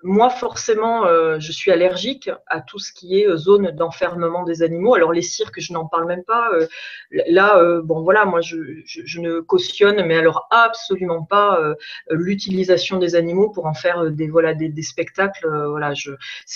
moi, 0.04 0.30
forcément, 0.30 1.06
euh, 1.06 1.40
je 1.40 1.52
suis 1.52 1.72
allergique 1.72 2.30
à 2.48 2.62
tout 2.62 2.80
ce 2.80 2.92
qui 2.92 3.20
est 3.20 3.28
euh, 3.28 3.38
zone 3.38 3.72
d'enfermement 3.72 4.44
des 4.44 4.62
animaux. 4.62 4.94
Alors, 4.94 5.12
les 5.12 5.22
cirques, 5.22 5.60
je 5.60 5.74
n'en 5.74 5.86
parle 5.86 6.06
même 6.06 6.24
pas. 6.24 6.50
Euh, 6.54 6.68
là, 7.28 7.62
bon, 7.84 8.02
voilà, 8.02 8.26
moi, 8.26 8.42
je, 8.42 8.58
ne 9.20 9.40
cautionne, 9.40 10.06
mais 10.06 10.18
alors 10.18 10.48
absolument 10.52 11.24
pas 11.24 11.60
l'utilisation 12.10 12.98
des 12.98 13.16
animaux 13.16 13.50
pour 13.50 13.66
en 13.66 13.74
faire 13.74 14.12
des, 14.12 14.28
voilà, 14.28 14.54
des, 14.54 14.82
spectacles. 14.82 15.48
voilà, 15.70 15.94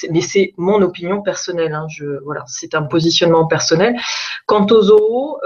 mais 0.10 0.22
c'est 0.22 0.54
mon 0.58 0.82
opinion 0.82 1.22
personnelle. 1.22 1.74
Hein, 1.74 1.88
voilà, 2.24 2.44
c'est 2.48 2.76
un 2.76 2.84
positionnement 2.84 3.48
personnel. 3.48 3.96
Quant 4.46 4.66
aux 4.68 4.82
zoos, 4.82 5.39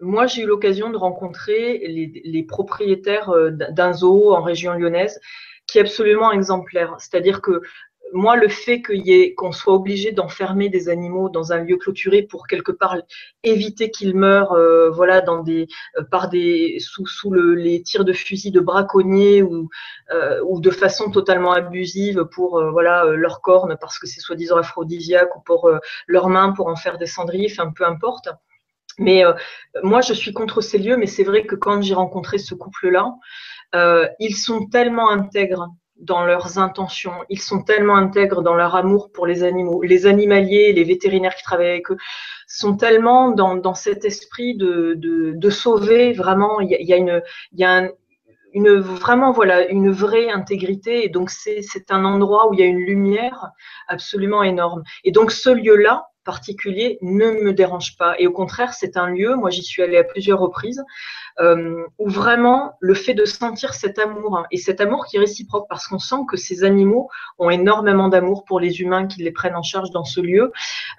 moi, 0.00 0.26
j'ai 0.26 0.42
eu 0.42 0.46
l'occasion 0.46 0.90
de 0.90 0.96
rencontrer 0.96 1.78
les 2.24 2.42
propriétaires 2.42 3.32
d'un 3.50 3.92
zoo 3.92 4.34
en 4.34 4.42
région 4.42 4.74
lyonnaise 4.74 5.18
qui 5.66 5.78
est 5.78 5.82
absolument 5.82 6.32
exemplaire. 6.32 6.94
C'est-à-dire 6.98 7.40
que 7.40 7.62
moi, 8.12 8.36
le 8.36 8.48
fait 8.48 8.80
qu'on 9.36 9.50
soit 9.50 9.74
obligé 9.74 10.12
d'enfermer 10.12 10.68
des 10.68 10.88
animaux 10.88 11.28
dans 11.28 11.52
un 11.52 11.58
lieu 11.58 11.76
clôturé 11.76 12.22
pour 12.22 12.46
quelque 12.46 12.70
part 12.70 12.96
éviter 13.42 13.90
qu'ils 13.90 14.14
meurent, 14.14 14.52
euh, 14.52 14.88
voilà, 14.90 15.20
dans 15.20 15.42
des, 15.42 15.66
euh, 15.98 16.04
par 16.04 16.28
des, 16.28 16.78
sous, 16.78 17.06
sous 17.06 17.30
le, 17.30 17.54
les 17.54 17.82
tirs 17.82 18.04
de 18.04 18.12
fusil 18.12 18.52
de 18.52 18.60
braconniers 18.60 19.42
ou, 19.42 19.68
euh, 20.12 20.40
de 20.60 20.70
façon 20.70 21.10
totalement 21.10 21.52
abusive 21.52 22.24
pour, 22.26 22.62
voilà, 22.70 23.04
leurs 23.04 23.40
cornes 23.40 23.76
parce 23.80 23.98
que 23.98 24.06
c'est 24.06 24.20
soi-disant 24.20 24.56
aphrodisiaque 24.56 25.36
ou 25.36 25.40
pour 25.40 25.70
leurs 26.06 26.28
mains 26.28 26.52
pour 26.52 26.68
en 26.68 26.76
faire 26.76 26.98
des 26.98 27.06
cendriers, 27.06 27.48
enfin, 27.50 27.72
peu 27.74 27.84
importe. 27.84 28.28
Mais 28.98 29.24
moi, 29.82 30.00
je 30.00 30.12
suis 30.12 30.32
contre 30.32 30.60
ces 30.60 30.78
lieux, 30.78 30.96
mais 30.96 31.06
c'est 31.06 31.24
vrai 31.24 31.44
que 31.44 31.56
quand 31.56 31.82
j'ai 31.82 31.94
rencontré 31.94 32.38
ce 32.38 32.54
couple-là, 32.54 33.14
euh, 33.74 34.08
ils 34.20 34.36
sont 34.36 34.66
tellement 34.66 35.10
intègres 35.10 35.68
dans 35.96 36.24
leurs 36.24 36.58
intentions, 36.58 37.14
ils 37.28 37.40
sont 37.40 37.62
tellement 37.62 37.96
intègres 37.96 38.42
dans 38.42 38.54
leur 38.54 38.74
amour 38.74 39.10
pour 39.12 39.26
les 39.26 39.44
animaux. 39.44 39.82
Les 39.82 40.06
animaliers, 40.06 40.72
les 40.72 40.84
vétérinaires 40.84 41.34
qui 41.34 41.44
travaillent 41.44 41.68
avec 41.70 41.90
eux 41.90 41.96
sont 42.46 42.76
tellement 42.76 43.30
dans, 43.30 43.74
cet 43.74 44.04
esprit 44.04 44.56
de, 44.56 44.94
de, 44.96 45.50
sauver. 45.50 46.12
Vraiment, 46.12 46.60
il 46.60 46.70
y 46.70 46.92
a, 46.92 46.96
une, 46.96 47.22
y 47.52 47.64
a 47.64 47.88
une 48.52 48.76
vraiment 48.76 49.32
voilà 49.32 49.66
une 49.68 49.90
vraie 49.90 50.30
intégrité 50.30 51.04
et 51.04 51.08
donc 51.08 51.30
c'est 51.30 51.90
un 51.90 52.04
endroit 52.04 52.48
où 52.48 52.54
il 52.54 52.60
y 52.60 52.62
a 52.62 52.66
une 52.66 52.84
lumière 52.84 53.50
absolument 53.88 54.44
énorme 54.44 54.84
et 55.02 55.10
donc 55.10 55.32
ce 55.32 55.50
lieu 55.50 55.74
là 55.74 56.06
particulier 56.24 56.98
ne 57.02 57.30
me 57.30 57.52
dérange 57.52 57.96
pas. 57.96 58.14
Et 58.18 58.26
au 58.26 58.32
contraire 58.32 58.74
c'est 58.74 58.96
un 58.96 59.06
lieu 59.06 59.36
moi 59.36 59.50
j'y 59.50 59.62
suis 59.62 59.82
allée 59.82 59.98
à 59.98 60.04
plusieurs 60.04 60.40
reprises 60.40 60.82
euh, 61.40 61.84
où 61.98 62.08
vraiment 62.08 62.76
le 62.80 62.94
fait 62.94 63.14
de 63.14 63.24
sentir 63.24 63.74
cet 63.74 63.98
amour, 63.98 64.38
hein, 64.38 64.44
et 64.50 64.56
cet 64.56 64.80
amour 64.80 65.06
qui 65.06 65.16
est 65.16 65.20
réciproque 65.20 65.66
parce 65.68 65.86
qu'on 65.86 65.98
sent 65.98 66.22
que 66.28 66.36
ces 66.36 66.64
animaux 66.64 67.08
ont 67.38 67.50
énormément 67.50 68.08
d'amour 68.08 68.44
pour 68.44 68.60
les 68.60 68.80
humains 68.80 69.06
qui 69.06 69.22
les 69.22 69.32
prennent 69.32 69.56
en 69.56 69.62
charge 69.62 69.90
dans 69.90 70.04
ce 70.04 70.20
lieu, 70.20 70.52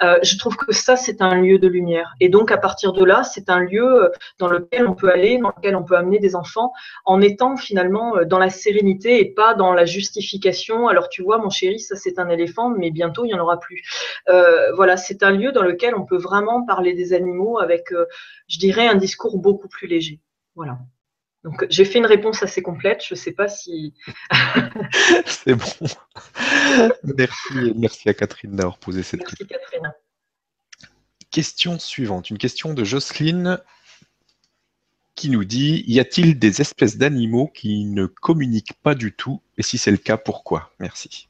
euh, 0.04 0.18
je 0.24 0.38
trouve 0.38 0.56
que 0.58 0.74
ça, 0.74 0.96
c'est 0.96 1.22
un 1.22 1.36
lieu 1.36 1.60
de 1.60 1.68
lumière. 1.68 2.14
Et 2.20 2.30
donc, 2.30 2.52
à 2.52 2.58
partir 2.58 2.94
de 2.94 3.04
là, 3.04 3.24
c'est 3.24 3.50
un 3.50 3.60
lieu 3.60 4.04
euh, 4.04 4.10
dans 4.40 4.48
lequel 4.48 4.88
on 4.88 4.94
peut 4.94 5.10
aller, 5.10 5.38
dans 5.38 5.54
lequel 5.56 5.76
on 5.76 5.84
peut 5.84 5.96
amener 5.96 6.20
des 6.20 6.36
enfants 6.36 6.74
en 7.06 7.22
étant 7.22 7.56
finalement 7.56 8.18
euh, 8.18 8.26
dans 8.26 8.40
la 8.40 8.50
sérénité 8.50 9.20
et 9.20 9.34
pas 9.34 9.54
dans 9.54 9.74
la 9.74 9.86
justification. 9.86 10.88
Alors, 10.88 11.10
tu 11.10 11.24
vois, 11.24 11.38
mon 11.38 11.50
chéri, 11.50 11.80
ça, 11.80 11.96
c'est 11.96 12.20
un 12.20 12.30
éléphant, 12.30 12.70
mais 12.70 12.92
bientôt, 12.92 13.26
il 13.26 13.30
n'y 13.30 13.34
en 13.34 13.40
aura 13.40 13.60
plus. 13.60 13.84
Euh, 14.30 14.74
voilà, 14.74 14.98
c'est 14.98 15.24
un 15.24 15.32
lieu 15.32 15.52
dans 15.52 15.64
lequel 15.64 15.96
on 15.96 16.06
peut 16.06 16.18
vraiment 16.18 16.66
parler 16.66 16.94
des 16.94 17.14
animaux 17.14 17.60
avec, 17.60 17.94
je 18.48 18.60
dirais, 18.60 18.88
un 18.88 18.96
discours 18.96 19.38
beaucoup 19.38 19.68
plus 19.68 19.88
léger. 19.88 20.20
Voilà. 20.56 20.80
Donc, 21.44 21.66
j'ai 21.70 21.86
fait 21.86 22.00
une 22.00 22.08
réponse 22.08 22.42
assez 22.42 22.64
complète. 22.64 23.04
Je 23.08 23.14
ne 23.14 23.20
sais 23.20 23.32
pas 23.32 23.48
si. 23.48 23.94
C'est 25.26 25.54
bon. 25.54 25.88
merci, 27.04 27.74
merci 27.76 28.10
à 28.10 28.14
Catherine 28.16 28.56
d'avoir 28.56 28.80
posé 28.80 29.04
cette 29.04 29.24
question. 29.24 29.46
Merci, 29.50 29.66
Catherine. 29.72 29.94
Question 31.30 31.78
suivante. 31.78 32.30
Une 32.30 32.40
question 32.40 32.74
de 32.74 32.84
Jocelyne 32.84 33.60
qui 35.14 35.30
nous 35.30 35.46
dit 35.46 35.84
Y 35.88 36.00
a-t-il 36.00 36.40
des 36.40 36.62
espèces 36.62 36.98
d'animaux 36.98 37.48
qui 37.48 37.86
ne 37.86 38.06
communiquent 38.06 38.82
pas 38.82 38.96
du 38.96 39.14
tout? 39.14 39.42
Et 39.58 39.64
si 39.64 39.78
c'est 39.78 39.92
le 39.92 39.98
cas, 39.98 40.18
pourquoi? 40.18 40.72
Merci. 40.80 41.28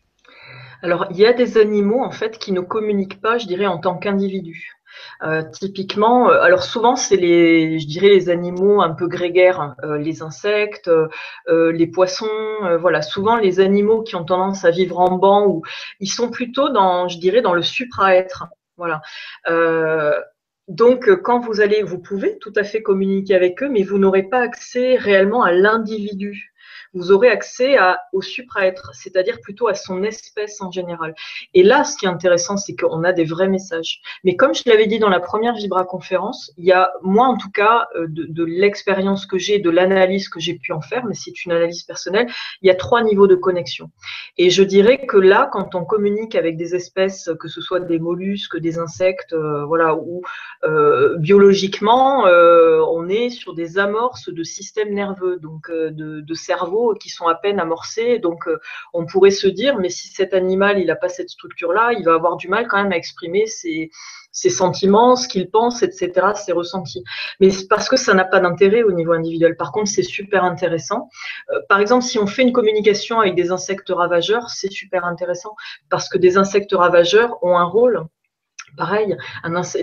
Alors, 0.81 1.07
il 1.11 1.17
y 1.17 1.25
a 1.25 1.33
des 1.33 1.57
animaux 1.57 2.03
en 2.03 2.11
fait 2.11 2.37
qui 2.37 2.51
ne 2.51 2.61
communiquent 2.61 3.19
pas, 3.19 3.37
je 3.37 3.47
dirais, 3.47 3.65
en 3.65 3.79
tant 3.79 3.97
qu'individus. 3.97 4.75
Euh, 5.23 5.43
typiquement, 5.43 6.29
euh, 6.29 6.41
alors 6.41 6.63
souvent 6.63 6.95
c'est 6.95 7.15
les, 7.15 7.79
je 7.79 7.87
dirais 7.87 8.09
les 8.09 8.29
animaux 8.29 8.81
un 8.81 8.93
peu 8.93 9.07
grégaires, 9.07 9.59
hein, 9.61 9.75
euh, 9.83 9.97
les 9.97 10.21
insectes, 10.21 10.89
les 11.47 11.87
poissons, 11.87 12.25
voilà, 12.79 13.01
souvent 13.01 13.37
les 13.37 13.59
animaux 13.59 14.03
qui 14.03 14.15
ont 14.15 14.25
tendance 14.25 14.65
à 14.65 14.71
vivre 14.71 14.99
en 14.99 15.17
banc 15.17 15.45
ou 15.47 15.63
ils 15.99 16.09
sont 16.09 16.29
plutôt 16.29 16.69
dans, 16.69 17.07
je 17.07 17.19
dirais, 17.19 17.41
dans 17.41 17.53
le 17.53 17.61
supra-être, 17.61 18.45
voilà. 18.77 19.01
donc, 20.67 21.09
quand 21.21 21.39
vous 21.39 21.61
allez, 21.61 21.83
vous 21.83 21.99
pouvez 21.99 22.37
tout 22.39 22.53
à 22.55 22.63
fait 22.63 22.81
communiquer 22.81 23.35
avec 23.35 23.61
eux, 23.63 23.69
mais 23.69 23.83
vous 23.83 23.99
n'aurez 23.99 24.23
pas 24.23 24.39
accès 24.39 24.95
réellement 24.95 25.43
à 25.43 25.51
l'individu 25.51 26.53
vous 26.95 27.11
aurez 27.11 27.29
accès 27.29 27.77
à, 27.77 27.99
au 28.13 28.21
supra-être, 28.21 28.91
c'est-à-dire 28.93 29.39
plutôt 29.41 29.67
à 29.67 29.75
son 29.75 30.03
espèce 30.03 30.61
en 30.61 30.71
général. 30.71 31.13
Et 31.53 31.61
là, 31.61 31.83
ce 31.83 31.97
qui 31.97 32.05
est 32.05 32.09
intéressant, 32.09 32.57
c'est 32.57 32.75
qu'on 32.75 33.03
a 33.03 33.11
des 33.11 33.25
vrais 33.25 33.49
messages. 33.49 34.01
Mais 34.23 34.35
comme 34.35 34.55
je 34.55 34.63
l'avais 34.65 34.87
dit 34.87 34.97
dans 34.97 35.09
la 35.09 35.19
première 35.19 35.53
Vibra 35.53 35.83
conférence, 35.83 36.51
il 36.57 36.65
y 36.65 36.71
a, 36.71 36.93
moi 37.01 37.27
en 37.27 37.37
tout 37.37 37.51
cas, 37.51 37.87
euh, 37.95 38.07
de, 38.07 38.45
l'expérience 38.45 39.25
que 39.25 39.37
j'ai, 39.37 39.59
de 39.59 39.69
l'analyse 39.69 40.29
que 40.29 40.39
j'ai 40.39 40.53
pu 40.53 40.71
en 40.71 40.81
faire, 40.81 41.05
mais 41.05 41.15
c'est 41.15 41.45
une 41.45 41.51
analyse 41.51 41.83
personnelle, 41.83 42.27
il 42.61 42.67
y 42.67 42.71
a 42.71 42.75
trois 42.75 43.03
niveaux 43.03 43.27
de 43.27 43.35
connexion. 43.35 43.91
Et 44.37 44.49
je 44.49 44.63
dirais 44.63 45.05
que 45.05 45.17
là, 45.17 45.49
quand 45.51 45.75
on 45.75 45.83
communique 45.83 46.35
avec 46.35 46.55
des 46.55 46.75
espèces, 46.75 47.29
que 47.39 47.47
ce 47.47 47.59
soit 47.59 47.81
des 47.81 47.99
mollusques, 47.99 48.57
des 48.57 48.79
insectes, 48.79 49.33
euh, 49.33 49.65
voilà, 49.65 49.95
ou 49.95 50.21
euh, 50.63 51.17
biologiquement, 51.17 52.23
on 52.25 53.09
est 53.09 53.29
sur 53.29 53.53
des 53.53 53.77
amorces 53.77 54.29
de 54.29 54.43
système 54.43 54.93
nerveux, 54.93 55.37
donc 55.37 55.69
de, 55.69 56.21
de 56.21 56.33
cerveau 56.33 56.84
qui 56.93 57.09
sont 57.09 57.27
à 57.27 57.35
peine 57.35 57.59
amorcés. 57.59 58.19
Donc, 58.19 58.47
euh, 58.47 58.59
on 58.93 59.05
pourrait 59.05 59.31
se 59.31 59.47
dire, 59.47 59.77
mais 59.79 59.89
si 59.89 60.07
cet 60.07 60.33
animal, 60.33 60.79
il 60.79 60.87
n'a 60.87 60.95
pas 60.95 61.09
cette 61.09 61.29
structure-là, 61.29 61.93
il 61.93 62.05
va 62.05 62.13
avoir 62.13 62.37
du 62.37 62.47
mal 62.47 62.67
quand 62.67 62.81
même 62.81 62.91
à 62.91 62.97
exprimer 62.97 63.45
ses, 63.47 63.89
sentiments, 64.31 65.15
ce 65.15 65.27
qu'il 65.27 65.49
pense, 65.49 65.81
etc., 65.81 66.11
ses 66.35 66.51
ressentis. 66.51 67.03
Mais 67.39 67.49
parce 67.69 67.89
que 67.89 67.97
ça 67.97 68.13
n'a 68.13 68.25
pas 68.25 68.39
d'intérêt 68.39 68.83
au 68.83 68.91
niveau 68.91 69.13
individuel. 69.13 69.55
Par 69.55 69.71
contre, 69.71 69.89
c'est 69.89 70.03
super 70.03 70.43
intéressant. 70.43 71.09
Euh, 71.51 71.59
par 71.69 71.79
exemple, 71.79 72.03
si 72.03 72.19
on 72.19 72.27
fait 72.27 72.43
une 72.43 72.51
communication 72.51 73.19
avec 73.19 73.35
des 73.35 73.51
insectes 73.51 73.89
ravageurs, 73.89 74.49
c'est 74.49 74.71
super 74.71 75.05
intéressant 75.05 75.55
parce 75.89 76.09
que 76.09 76.17
des 76.17 76.37
insectes 76.37 76.73
ravageurs 76.73 77.37
ont 77.43 77.57
un 77.57 77.63
rôle 77.63 78.05
pareil, 78.75 79.17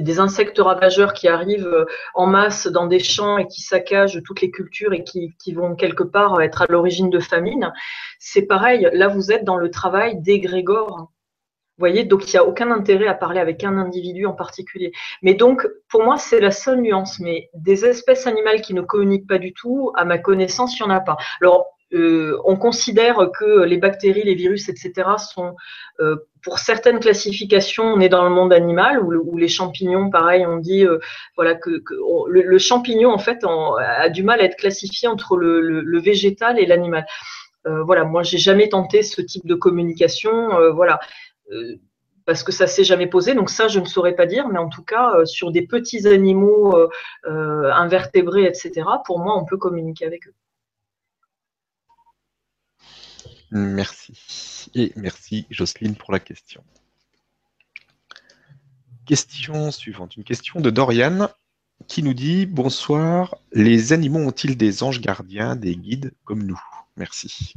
des 0.01 0.18
insectes 0.20 0.59
ravageurs 0.59 1.12
qui 1.12 1.28
arrivent 1.28 1.66
euh, 1.66 1.87
en 2.14 2.26
masse 2.26 2.66
dans 2.66 2.87
des 2.87 2.99
champs 2.99 3.39
et 3.39 3.47
qui 3.47 3.62
saccagent 3.62 4.22
toutes 4.24 4.41
les 4.41 4.51
cultures 4.51 4.93
et 4.93 5.05
qui, 5.05 5.53
vont 5.53 5.74
quelque 5.74 6.03
part 6.03 6.41
être 6.41 6.62
à 6.62 6.66
l'origine 6.68 7.11
de 7.11 7.18
famine, 7.18 7.72
c'est 8.18 8.47
pareil, 8.47 8.89
là 8.93 9.09
vous 9.09 9.33
êtes 9.33 9.45
dans 9.45 9.57
le 9.57 9.70
travail 9.70 10.20
d'égrégore. 10.20 11.11
Vous 11.78 11.89
voyez, 11.89 12.05
donc 12.05 12.26
il 12.26 12.37
n'y 12.37 12.39
a 12.39 12.45
aucun 12.45 12.70
intérêt 12.70 13.07
à 13.07 13.14
parler 13.14 13.41
avec 13.41 13.64
un 13.64 13.76
individu 13.78 14.26
en 14.26 14.35
particulier. 14.35 14.93
Mais 15.22 15.35
donc, 15.35 15.66
pour 15.89 16.05
moi, 16.05 16.16
c'est 16.18 16.39
la 16.39 16.51
seule 16.51 16.80
nuance. 16.80 17.18
Mais 17.18 17.49
des 17.55 17.87
espèces 17.87 18.26
animales 18.26 18.61
qui 18.61 18.74
ne 18.74 18.83
communiquent 18.83 19.26
pas 19.26 19.39
du 19.39 19.55
tout, 19.55 19.91
à 19.97 20.05
ma 20.05 20.18
connaissance, 20.18 20.78
il 20.78 20.85
n'y 20.85 20.93
en 20.93 20.95
a 20.95 21.01
pas. 21.01 21.16
Alors, 21.41 21.66
euh, 21.95 22.38
on 22.45 22.57
considère 22.57 23.18
que 23.38 23.64
les 23.64 23.76
bactéries, 23.76 24.22
les 24.22 24.34
virus, 24.34 24.68
etc., 24.68 24.93
sont, 25.18 25.55
euh, 26.01 26.16
pour 26.43 26.59
certaines 26.59 27.01
classifications, 27.01 27.84
on 27.84 28.01
est 28.01 28.09
dans 28.09 28.24
le 28.24 28.30
monde 28.30 28.53
animal, 28.53 29.01
ou, 29.03 29.36
les 29.36 29.49
champignons, 29.49 30.11
pareil, 30.11 30.47
on 30.47 30.57
dit 30.57 30.86
euh, 30.86 30.99
voilà 31.36 31.55
que, 31.55 31.82
le, 32.28 32.59
champignon, 32.59 33.11
en 33.12 33.18
fait, 33.18 33.45
a 33.45 34.09
du 34.09 34.22
mal 34.22 34.40
à 34.40 34.45
être 34.45 34.57
classifié 34.57 35.09
entre 35.09 35.36
le, 35.36 36.01
végétal 36.01 36.59
et 36.59 36.66
l'animal. 36.66 37.07
voilà, 37.64 38.05
moi, 38.05 38.22
j'ai 38.22 38.38
jamais 38.38 38.68
tenté 38.68 39.03
ce 39.03 39.20
type 39.20 39.47
de 39.47 39.55
communication, 39.55 40.72
voilà 40.72 41.01
parce 42.24 42.45
que 42.45 42.53
ça 42.53 42.66
s'est 42.68 42.84
jamais 42.84 43.09
posé, 43.09 43.34
donc 43.34 43.51
ça 43.51 43.66
je 43.68 43.80
ne 43.80 43.84
saurais 43.84 44.14
pas 44.14 44.26
dire, 44.26 44.49
mais 44.49 44.59
en 44.59 44.68
tout 44.68 44.84
cas 44.84 45.24
sur 45.24 45.51
des 45.51 45.66
petits 45.66 46.07
animaux 46.09 46.74
invertébrés, 47.24 48.45
etc. 48.45 48.82
Pour 49.07 49.18
moi, 49.18 49.36
on 49.38 49.45
peut 49.45 49.59
communiquer 49.59 50.07
avec 50.07 50.26
eux. 50.28 50.34
Merci. 53.55 54.70
Et 54.74 54.92
merci 54.96 55.46
Jocelyne 55.50 55.94
pour 55.94 56.11
la 56.11 56.18
question. 56.18 56.64
Question 59.05 59.70
suivante. 59.70 60.16
Une 60.16 60.24
question 60.24 60.61
de 60.61 60.70
Dorian 60.70 61.28
qui 61.86 62.03
nous 62.03 62.14
dit 62.14 62.46
Bonsoir, 62.46 63.36
les 63.53 63.92
animaux 63.92 64.20
ont-ils 64.20 64.57
des 64.57 64.82
anges 64.82 65.03
gardiens, 65.03 65.55
des 65.55 65.76
guides 65.76 66.14
comme 66.24 66.44
nous? 66.44 66.61
Merci. 66.96 67.53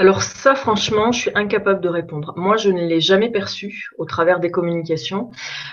Alors 0.00 0.22
ça, 0.22 0.54
franchement, 0.54 1.12
je 1.12 1.20
suis 1.20 1.30
incapable 1.34 1.82
de 1.82 1.88
répondre. 1.90 2.32
Moi, 2.34 2.56
je 2.56 2.70
ne 2.70 2.80
l'ai 2.86 3.02
jamais 3.02 3.28
perçu 3.30 3.90
au 3.98 4.06
travers 4.06 4.40
des 4.40 4.50
communications. 4.50 5.30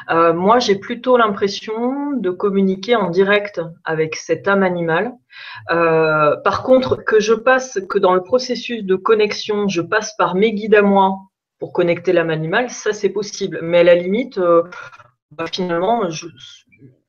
Euh, 0.09 0.34
moi, 0.34 0.59
j'ai 0.59 0.75
plutôt 0.75 1.15
l'impression 1.15 2.11
de 2.11 2.30
communiquer 2.30 2.97
en 2.97 3.09
direct 3.09 3.61
avec 3.86 4.17
cette 4.17 4.45
âme 4.49 4.63
animale. 4.63 5.13
Euh, 5.71 6.36
par 6.43 6.63
contre, 6.63 6.97
que 6.97 7.21
je 7.21 7.34
passe, 7.34 7.80
que 7.88 7.99
dans 7.99 8.13
le 8.13 8.21
processus 8.21 8.84
de 8.84 8.97
connexion, 8.97 9.69
je 9.69 9.80
passe 9.80 10.13
par 10.17 10.36
mes 10.36 10.51
guides 10.51 10.75
à 10.75 10.82
moi 10.82 11.19
pour 11.57 11.71
connecter 11.71 12.11
l'âme 12.11 12.30
animale, 12.30 12.69
ça 12.69 12.91
c'est 12.91 13.07
possible. 13.07 13.59
Mais 13.61 13.80
à 13.80 13.84
la 13.86 13.95
limite, 13.95 14.39
euh, 14.39 14.63
bah, 15.32 15.45
finalement, 15.49 16.09
je, 16.09 16.28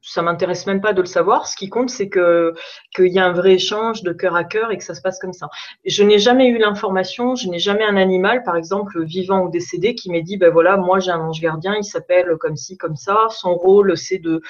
ça 0.09 0.23
m'intéresse 0.23 0.67
même 0.67 0.81
pas 0.81 0.93
de 0.93 1.01
le 1.01 1.07
savoir. 1.07 1.47
Ce 1.47 1.57
qui 1.57 1.69
compte, 1.69 1.91
c'est 1.91 2.09
que 2.09 2.55
qu'il 2.95 3.09
y 3.09 3.19
a 3.19 3.27
un 3.27 3.33
vrai 3.33 3.55
échange 3.55 4.03
de 4.03 4.13
cœur 4.13 4.37
à 4.37 4.45
cœur 4.45 4.71
et 4.71 4.79
que 4.79 4.85
ça 4.85 4.95
se 4.95 5.03
passe 5.03 5.19
comme 5.19 5.33
ça. 5.33 5.49
Je 5.85 6.03
n'ai 6.03 6.19
jamais 6.19 6.49
eu 6.49 6.59
l'information, 6.59 7.35
je 7.35 7.49
n'ai 7.49 7.59
jamais 7.59 7.85
un 7.85 7.97
animal, 7.97 8.43
par 8.43 8.57
exemple 8.57 9.05
vivant 9.05 9.43
ou 9.43 9.51
décédé, 9.51 9.95
qui 9.95 10.11
m'ait 10.11 10.23
dit 10.23 10.37
ben 10.37 10.51
voilà, 10.51 10.77
moi 10.77 10.99
j'ai 10.99 11.11
un 11.11 11.21
ange 11.21 11.41
gardien, 11.41 11.75
il 11.77 11.85
s'appelle 11.85 12.37
comme 12.41 12.57
ci, 12.57 12.77
comme 12.79 12.97
ça. 12.97 13.27
Son 13.31 13.55
rôle, 13.55 13.97
c'est 13.97 14.19
de 14.19 14.41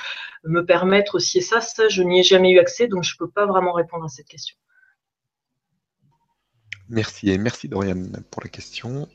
me 0.44 0.64
permettre 0.64 1.16
aussi 1.16 1.38
et 1.38 1.42
ça. 1.42 1.60
Ça, 1.60 1.88
je 1.88 2.02
n'y 2.02 2.20
ai 2.20 2.22
jamais 2.22 2.52
eu 2.52 2.58
accès, 2.58 2.86
donc 2.86 3.02
je 3.04 3.16
peux 3.16 3.28
pas 3.28 3.46
vraiment 3.46 3.72
répondre 3.72 4.04
à 4.04 4.08
cette 4.08 4.28
question. 4.28 4.56
Merci 6.88 7.30
et 7.30 7.38
merci 7.38 7.68
Dorian 7.68 8.02
pour 8.30 8.42
la 8.42 8.48
question. 8.48 9.08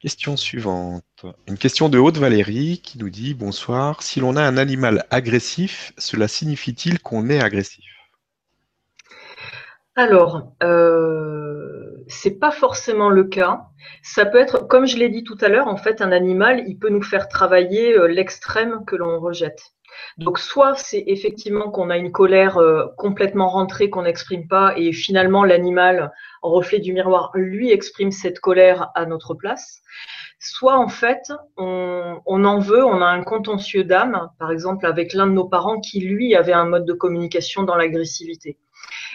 Question 0.00 0.36
suivante. 0.38 1.26
Une 1.46 1.58
question 1.58 1.90
de 1.90 1.98
Haute-Valérie 1.98 2.80
qui 2.82 2.98
nous 2.98 3.10
dit 3.10 3.34
Bonsoir. 3.34 4.02
Si 4.02 4.20
l'on 4.20 4.36
a 4.36 4.42
un 4.42 4.56
animal 4.56 5.06
agressif, 5.10 5.92
cela 5.98 6.28
signifie-t-il 6.28 6.98
qu'on 6.98 7.28
est 7.28 7.40
agressif? 7.40 7.95
Alors, 9.98 10.52
euh, 10.62 12.04
c'est 12.06 12.38
pas 12.38 12.50
forcément 12.50 13.08
le 13.08 13.24
cas. 13.24 13.62
Ça 14.02 14.26
peut 14.26 14.38
être, 14.38 14.68
comme 14.68 14.86
je 14.86 14.98
l'ai 14.98 15.08
dit 15.08 15.24
tout 15.24 15.38
à 15.40 15.48
l'heure, 15.48 15.68
en 15.68 15.78
fait, 15.78 16.02
un 16.02 16.12
animal, 16.12 16.64
il 16.66 16.78
peut 16.78 16.90
nous 16.90 17.02
faire 17.02 17.28
travailler 17.28 17.96
euh, 17.96 18.06
l'extrême 18.06 18.84
que 18.86 18.94
l'on 18.94 19.18
rejette. 19.18 19.72
Donc 20.18 20.38
soit 20.38 20.74
c'est 20.74 21.02
effectivement 21.06 21.70
qu'on 21.70 21.88
a 21.88 21.96
une 21.96 22.12
colère 22.12 22.58
euh, 22.58 22.88
complètement 22.98 23.48
rentrée 23.48 23.88
qu'on 23.88 24.02
n'exprime 24.02 24.46
pas 24.46 24.74
et 24.76 24.92
finalement 24.92 25.42
l'animal 25.42 26.12
en 26.42 26.50
reflet 26.50 26.80
du 26.80 26.92
miroir 26.92 27.30
lui 27.32 27.72
exprime 27.72 28.10
cette 28.10 28.40
colère 28.40 28.90
à 28.94 29.06
notre 29.06 29.32
place. 29.32 29.80
Soit 30.38 30.76
en 30.76 30.88
fait 30.88 31.32
on, 31.56 32.20
en 32.26 32.58
veut, 32.58 32.84
on 32.84 33.00
a 33.00 33.06
un 33.06 33.22
contentieux 33.22 33.84
d'âme, 33.84 34.28
par 34.38 34.50
exemple 34.50 34.84
avec 34.84 35.14
l'un 35.14 35.26
de 35.26 35.32
nos 35.32 35.48
parents 35.48 35.80
qui 35.80 36.00
lui 36.00 36.34
avait 36.34 36.52
un 36.52 36.66
mode 36.66 36.84
de 36.84 36.92
communication 36.92 37.62
dans 37.62 37.76
l'agressivité. 37.76 38.58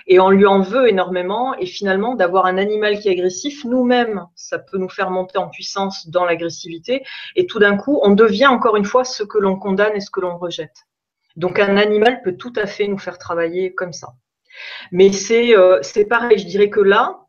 Et 0.07 0.19
on 0.19 0.29
lui 0.29 0.45
en 0.45 0.61
veut 0.61 0.89
énormément 0.89 1.55
et 1.57 1.65
finalement 1.65 2.15
d'avoir 2.15 2.45
un 2.45 2.57
animal 2.57 2.99
qui 2.99 3.07
est 3.07 3.11
agressif, 3.11 3.63
nous-mêmes, 3.65 4.25
ça 4.35 4.59
peut 4.59 4.77
nous 4.77 4.89
faire 4.89 5.11
monter 5.11 5.37
en 5.37 5.49
puissance 5.49 6.07
dans 6.09 6.25
l'agressivité 6.25 7.03
et 7.35 7.45
tout 7.45 7.59
d'un 7.59 7.77
coup 7.77 7.99
on 8.03 8.11
devient 8.11 8.47
encore 8.47 8.75
une 8.77 8.85
fois 8.85 9.03
ce 9.03 9.23
que 9.23 9.37
l'on 9.37 9.57
condamne 9.57 9.95
et 9.95 10.01
ce 10.01 10.11
que 10.11 10.19
l'on 10.19 10.37
rejette. 10.37 10.85
Donc 11.35 11.59
un 11.59 11.77
animal 11.77 12.21
peut 12.23 12.35
tout 12.35 12.53
à 12.55 12.65
fait 12.65 12.87
nous 12.87 12.97
faire 12.97 13.17
travailler 13.17 13.73
comme 13.73 13.93
ça. 13.93 14.09
Mais 14.91 15.11
c'est 15.11 15.55
euh, 15.55 15.81
pareil, 16.09 16.37
je 16.37 16.45
dirais 16.45 16.69
que 16.69 16.81
là, 16.81 17.21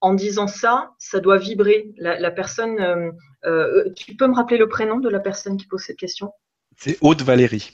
en 0.00 0.14
disant 0.14 0.46
ça, 0.46 0.92
ça 0.98 1.20
doit 1.20 1.38
vibrer. 1.38 1.92
La, 1.96 2.30
personne, 2.30 2.80
euh, 2.80 3.10
euh, 3.44 3.90
tu 3.96 4.14
peux 4.14 4.26
me 4.26 4.34
rappeler 4.34 4.58
le 4.58 4.68
prénom 4.68 4.98
de 4.98 5.08
la 5.08 5.20
personne 5.20 5.56
qui 5.56 5.66
pose 5.66 5.82
cette 5.82 5.96
question? 5.96 6.32
C'est 6.76 6.98
Aude 7.00 7.22
Valérie. 7.22 7.72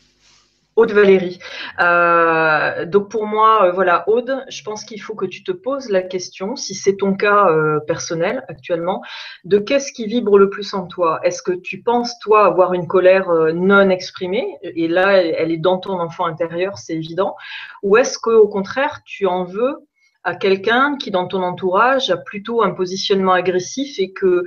Aude 0.76 0.92
Valérie. 0.92 1.38
Euh, 1.80 2.84
donc 2.84 3.08
pour 3.10 3.26
moi, 3.26 3.66
euh, 3.66 3.72
voilà, 3.72 4.08
Aude, 4.08 4.44
je 4.48 4.62
pense 4.62 4.84
qu'il 4.84 5.00
faut 5.00 5.14
que 5.14 5.26
tu 5.26 5.44
te 5.44 5.52
poses 5.52 5.88
la 5.88 6.02
question, 6.02 6.56
si 6.56 6.74
c'est 6.74 6.96
ton 6.96 7.14
cas 7.14 7.46
euh, 7.48 7.80
personnel 7.80 8.44
actuellement, 8.48 9.02
de 9.44 9.58
qu'est-ce 9.58 9.92
qui 9.92 10.06
vibre 10.06 10.38
le 10.38 10.50
plus 10.50 10.74
en 10.74 10.86
toi? 10.86 11.20
Est-ce 11.22 11.42
que 11.42 11.52
tu 11.52 11.82
penses, 11.82 12.18
toi, 12.18 12.46
avoir 12.46 12.74
une 12.74 12.86
colère 12.86 13.28
non 13.54 13.88
exprimée? 13.90 14.58
Et 14.62 14.88
là, 14.88 15.22
elle 15.22 15.52
est 15.52 15.58
dans 15.58 15.78
ton 15.78 16.00
enfant 16.00 16.26
intérieur, 16.26 16.78
c'est 16.78 16.94
évident. 16.94 17.36
Ou 17.82 17.96
est-ce 17.96 18.18
qu'au 18.18 18.48
contraire, 18.48 19.00
tu 19.04 19.26
en 19.26 19.44
veux 19.44 19.86
à 20.24 20.34
quelqu'un 20.34 20.96
qui, 20.96 21.10
dans 21.10 21.26
ton 21.26 21.42
entourage, 21.42 22.10
a 22.10 22.16
plutôt 22.16 22.62
un 22.62 22.70
positionnement 22.70 23.32
agressif 23.32 23.98
et 23.98 24.12
que, 24.12 24.44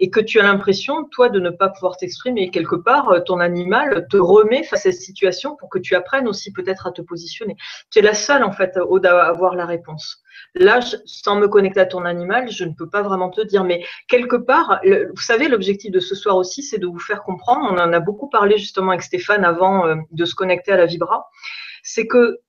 et 0.00 0.10
que 0.10 0.20
tu 0.20 0.40
as 0.40 0.42
l'impression, 0.42 1.04
toi, 1.04 1.28
de 1.28 1.38
ne 1.38 1.50
pas 1.50 1.68
pouvoir 1.68 1.96
t'exprimer. 1.96 2.50
Quelque 2.50 2.74
part, 2.74 3.22
ton 3.24 3.38
animal 3.38 4.08
te 4.10 4.16
remet 4.16 4.64
face 4.64 4.86
à 4.86 4.92
cette 4.92 5.00
situation 5.00 5.56
pour 5.56 5.68
que 5.68 5.78
tu 5.78 5.94
apprennes 5.94 6.26
aussi 6.26 6.52
peut-être 6.52 6.88
à 6.88 6.92
te 6.92 7.00
positionner. 7.00 7.56
Tu 7.90 8.00
es 8.00 8.02
la 8.02 8.14
seule, 8.14 8.42
en 8.42 8.50
fait, 8.50 8.76
à 8.76 9.22
avoir 9.24 9.54
la 9.54 9.66
réponse. 9.66 10.22
Là, 10.54 10.80
sans 11.04 11.36
me 11.36 11.46
connecter 11.46 11.80
à 11.80 11.86
ton 11.86 12.04
animal, 12.04 12.50
je 12.50 12.64
ne 12.64 12.72
peux 12.72 12.88
pas 12.88 13.02
vraiment 13.02 13.30
te 13.30 13.40
dire. 13.40 13.62
Mais 13.62 13.84
quelque 14.08 14.36
part, 14.36 14.80
vous 14.84 15.22
savez, 15.22 15.48
l'objectif 15.48 15.92
de 15.92 16.00
ce 16.00 16.14
soir 16.16 16.36
aussi, 16.36 16.62
c'est 16.62 16.78
de 16.78 16.86
vous 16.86 16.98
faire 16.98 17.22
comprendre. 17.22 17.68
On 17.70 17.78
en 17.78 17.92
a 17.92 18.00
beaucoup 18.00 18.28
parlé 18.28 18.58
justement 18.58 18.90
avec 18.90 19.02
Stéphane 19.02 19.44
avant 19.44 19.86
euh, 19.86 19.96
de 20.10 20.24
se 20.24 20.34
connecter 20.34 20.72
à 20.72 20.76
la 20.76 20.86
Vibra. 20.86 21.28
C'est 21.82 22.06
que 22.06 22.40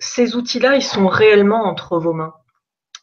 ces 0.00 0.34
outils-là, 0.34 0.74
ils 0.74 0.82
sont 0.82 1.06
réellement 1.06 1.64
entre 1.64 1.98
vos 1.98 2.12
mains 2.12 2.34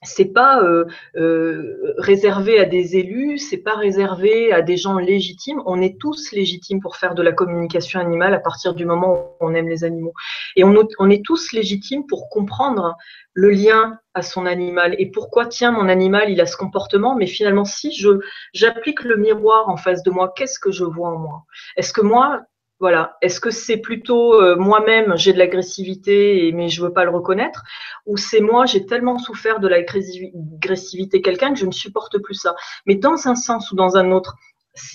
c'est 0.04 0.32
pas 0.32 0.62
euh, 0.62 0.86
euh, 1.16 1.94
réservé 1.98 2.60
à 2.60 2.66
des 2.66 2.98
élus, 2.98 3.40
c'est 3.40 3.58
pas 3.58 3.76
réservé 3.76 4.52
à 4.52 4.62
des 4.62 4.78
gens 4.78 4.98
légitimes. 5.00 5.62
On 5.66 5.82
est 5.82 6.00
tous 6.00 6.32
légitimes 6.32 6.82
pour 6.82 6.98
faire 6.98 7.16
de 7.16 7.24
la 7.24 7.32
communication 7.32 8.00
animale 8.00 8.34
à 8.34 8.40
partir 8.40 8.76
du 8.76 8.86
moment 8.86 9.14
où 9.14 9.46
on 9.46 9.54
aime 9.56 9.70
les 9.70 9.84
animaux. 9.84 10.14
Et 10.56 10.64
on, 10.64 11.10
est 11.10 11.26
tous 11.26 11.52
légitimes 11.52 12.06
pour 12.08 12.30
comprendre 12.30 12.96
le 13.34 13.50
lien 13.50 14.00
à 14.14 14.22
son 14.22 14.46
animal 14.46 14.96
et 14.98 15.10
pourquoi 15.12 15.46
tiens 15.46 15.72
mon 15.72 15.90
animal 15.90 16.30
il 16.32 16.42
a 16.42 16.48
ce 16.48 16.58
comportement 16.58 17.16
mais 17.16 17.28
finalement 17.28 17.66
si 17.66 17.96
je 17.96 18.10
j'applique 18.52 19.04
le 19.04 19.16
miroir 19.16 19.70
en 19.70 19.78
face 19.78 20.02
de 20.02 20.10
moi 20.10 20.34
qu'est-ce 20.36 20.60
que 20.60 20.72
je 20.72 20.84
vois 20.84 21.10
en 21.10 21.20
moi? 21.20 21.44
Est-ce 21.76 21.94
que 21.94 22.02
moi 22.02 22.42
voilà. 22.80 23.18
Est-ce 23.22 23.40
que 23.40 23.50
c'est 23.50 23.78
plutôt 23.78 24.42
euh, 24.42 24.56
moi-même, 24.56 25.18
j'ai 25.18 25.34
de 25.34 25.40
l'agressivité, 25.40 26.52
mais 26.54 26.70
je 26.70 26.82
veux 26.82 26.94
pas 26.94 27.06
le 27.06 27.12
reconnaître, 27.12 27.64
ou 28.06 28.18
c'est 28.18 28.42
moi, 28.42 28.66
j'ai 28.66 28.86
tellement 28.86 29.18
souffert 29.18 29.60
de 29.60 29.68
l'agressivité 29.68 31.22
quelqu'un 31.22 31.54
que 31.54 31.60
je 31.60 31.66
ne 31.66 31.72
supporte 31.72 32.20
plus 32.20 32.36
ça. 32.36 32.56
Mais 32.86 32.96
dans 32.96 33.28
un 33.28 33.36
sens 33.36 33.72
ou 33.72 33.76
dans 33.76 33.98
un 33.98 34.12
autre, 34.12 34.36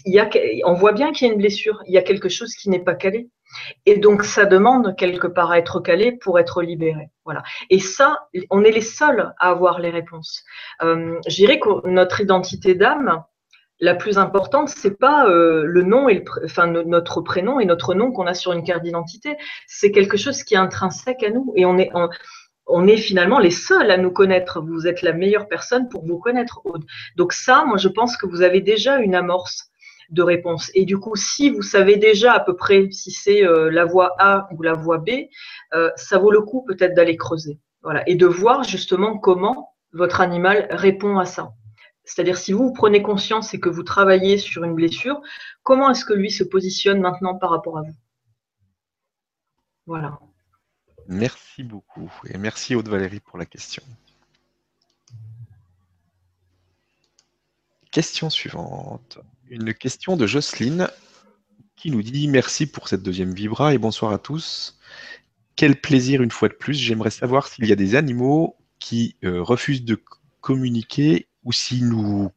y 0.06 0.18
a, 0.18 0.28
on 0.64 0.74
voit 0.74 0.92
bien 0.92 1.12
qu'il 1.12 1.26
y 1.26 1.30
a 1.30 1.32
une 1.32 1.40
blessure, 1.40 1.82
il 1.86 1.94
y 1.94 1.98
a 1.98 2.02
quelque 2.02 2.28
chose 2.28 2.54
qui 2.54 2.70
n'est 2.70 2.84
pas 2.84 2.94
calé. 2.94 3.28
Et 3.84 3.98
donc, 3.98 4.24
ça 4.24 4.46
demande 4.46 4.96
quelque 4.96 5.26
part 5.26 5.50
à 5.50 5.58
être 5.58 5.80
calé 5.80 6.12
pour 6.12 6.38
être 6.38 6.62
libéré. 6.62 7.10
Voilà. 7.24 7.42
Et 7.68 7.78
ça, 7.78 8.28
on 8.50 8.64
est 8.64 8.70
les 8.70 8.80
seuls 8.80 9.34
à 9.38 9.50
avoir 9.50 9.78
les 9.78 9.90
réponses. 9.90 10.42
Euh, 10.82 11.18
je 11.26 11.36
dirais 11.36 11.58
que 11.58 11.86
notre 11.86 12.20
identité 12.20 12.74
d'âme, 12.74 13.24
la 13.82 13.96
plus 13.96 14.16
importante, 14.16 14.68
c'est 14.68 14.96
pas 14.96 15.26
euh, 15.26 15.64
le 15.66 15.82
nom 15.82 16.08
et 16.08 16.14
le, 16.14 16.24
enfin 16.44 16.68
notre 16.68 17.20
prénom 17.20 17.58
et 17.58 17.64
notre 17.64 17.94
nom 17.94 18.12
qu'on 18.12 18.28
a 18.28 18.32
sur 18.32 18.52
une 18.52 18.62
carte 18.62 18.84
d'identité. 18.84 19.36
C'est 19.66 19.90
quelque 19.90 20.16
chose 20.16 20.44
qui 20.44 20.54
est 20.54 20.58
intrinsèque 20.58 21.24
à 21.24 21.30
nous 21.30 21.52
et 21.56 21.66
on 21.66 21.76
est 21.78 21.90
on, 22.68 22.86
est 22.86 22.96
finalement 22.96 23.40
les 23.40 23.50
seuls 23.50 23.90
à 23.90 23.98
nous 23.98 24.12
connaître. 24.12 24.60
Vous 24.60 24.86
êtes 24.86 25.02
la 25.02 25.12
meilleure 25.12 25.48
personne 25.48 25.88
pour 25.88 26.06
vous 26.06 26.18
connaître. 26.18 26.62
Donc 27.16 27.32
ça, 27.32 27.64
moi, 27.66 27.76
je 27.76 27.88
pense 27.88 28.16
que 28.16 28.24
vous 28.24 28.42
avez 28.42 28.60
déjà 28.60 28.98
une 28.98 29.16
amorce 29.16 29.68
de 30.10 30.22
réponse. 30.22 30.70
Et 30.74 30.84
du 30.84 30.98
coup, 30.98 31.16
si 31.16 31.50
vous 31.50 31.62
savez 31.62 31.96
déjà 31.96 32.34
à 32.34 32.40
peu 32.40 32.54
près 32.54 32.88
si 32.92 33.10
c'est 33.10 33.44
euh, 33.44 33.68
la 33.68 33.84
voie 33.84 34.14
A 34.20 34.46
ou 34.52 34.62
la 34.62 34.74
voie 34.74 34.98
B, 34.98 35.10
euh, 35.74 35.90
ça 35.96 36.18
vaut 36.18 36.30
le 36.30 36.42
coup 36.42 36.64
peut-être 36.64 36.94
d'aller 36.94 37.16
creuser. 37.16 37.58
Voilà. 37.82 38.08
Et 38.08 38.14
de 38.14 38.26
voir 38.26 38.62
justement 38.62 39.18
comment 39.18 39.70
votre 39.92 40.20
animal 40.20 40.68
répond 40.70 41.18
à 41.18 41.24
ça. 41.24 41.50
C'est-à-dire 42.04 42.36
si 42.36 42.52
vous, 42.52 42.72
prenez 42.72 43.02
conscience 43.02 43.54
et 43.54 43.60
que 43.60 43.68
vous 43.68 43.82
travaillez 43.82 44.38
sur 44.38 44.64
une 44.64 44.74
blessure, 44.74 45.20
comment 45.62 45.90
est-ce 45.90 46.04
que 46.04 46.12
lui 46.12 46.30
se 46.30 46.44
positionne 46.44 47.00
maintenant 47.00 47.36
par 47.36 47.50
rapport 47.50 47.78
à 47.78 47.82
vous? 47.82 47.94
Voilà. 49.86 50.18
Merci 51.08 51.62
beaucoup 51.62 52.12
et 52.26 52.38
merci 52.38 52.74
Aude 52.74 52.88
Valérie 52.88 53.20
pour 53.20 53.38
la 53.38 53.46
question. 53.46 53.82
Question 57.90 58.30
suivante. 58.30 59.18
Une 59.48 59.74
question 59.74 60.16
de 60.16 60.26
Jocelyne 60.26 60.88
qui 61.76 61.90
nous 61.90 62.02
dit 62.02 62.28
merci 62.28 62.66
pour 62.66 62.88
cette 62.88 63.02
deuxième 63.02 63.34
vibra 63.34 63.74
et 63.74 63.78
bonsoir 63.78 64.12
à 64.12 64.18
tous. 64.18 64.78
Quel 65.56 65.80
plaisir 65.80 66.22
une 66.22 66.30
fois 66.30 66.48
de 66.48 66.54
plus. 66.54 66.74
J'aimerais 66.74 67.10
savoir 67.10 67.46
s'il 67.48 67.66
y 67.66 67.72
a 67.72 67.76
des 67.76 67.94
animaux 67.94 68.56
qui 68.78 69.16
euh, 69.24 69.42
refusent 69.42 69.84
de 69.84 70.02
communiquer 70.40 71.28
ou 71.44 71.52
si 71.52 71.82
nous 71.82 72.30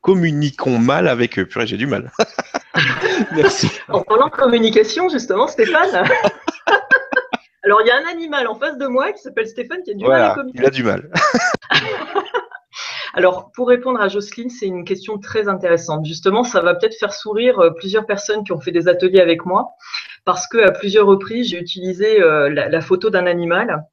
communiquons 0.00 0.78
mal 0.78 1.08
avec 1.08 1.38
eux. 1.38 1.46
Purée, 1.46 1.66
j'ai 1.66 1.76
du 1.76 1.86
mal. 1.86 2.10
Merci. 3.34 3.68
En 3.88 4.02
parlant 4.02 4.26
de 4.26 4.32
communication, 4.32 5.08
justement, 5.08 5.46
Stéphane. 5.46 6.04
Alors, 7.64 7.80
il 7.82 7.86
y 7.86 7.90
a 7.90 7.96
un 7.96 8.10
animal 8.10 8.48
en 8.48 8.56
face 8.56 8.76
de 8.76 8.86
moi 8.86 9.12
qui 9.12 9.22
s'appelle 9.22 9.46
Stéphane 9.46 9.82
qui 9.84 9.92
a 9.92 9.94
du 9.94 10.04
mal 10.04 10.22
à 10.22 10.34
communiquer. 10.34 10.58
Il 10.62 10.66
a 10.66 10.70
du 10.70 10.82
mal. 10.82 11.10
Alors, 13.14 13.52
pour 13.52 13.68
répondre 13.68 14.00
à 14.00 14.08
Jocelyne, 14.08 14.48
c'est 14.48 14.66
une 14.66 14.84
question 14.84 15.18
très 15.18 15.48
intéressante. 15.48 16.06
Justement, 16.06 16.44
ça 16.44 16.60
va 16.60 16.74
peut-être 16.74 16.98
faire 16.98 17.12
sourire 17.12 17.58
euh, 17.60 17.70
plusieurs 17.70 18.06
personnes 18.06 18.42
qui 18.42 18.52
ont 18.52 18.60
fait 18.60 18.72
des 18.72 18.88
ateliers 18.88 19.20
avec 19.20 19.44
moi, 19.44 19.68
parce 20.24 20.46
que 20.48 20.58
à 20.58 20.70
plusieurs 20.70 21.06
reprises, 21.06 21.48
j'ai 21.48 21.58
utilisé 21.58 22.20
euh, 22.22 22.48
la, 22.48 22.80
photo 22.80 23.10
d'un 23.10 23.26
animal 23.26 23.84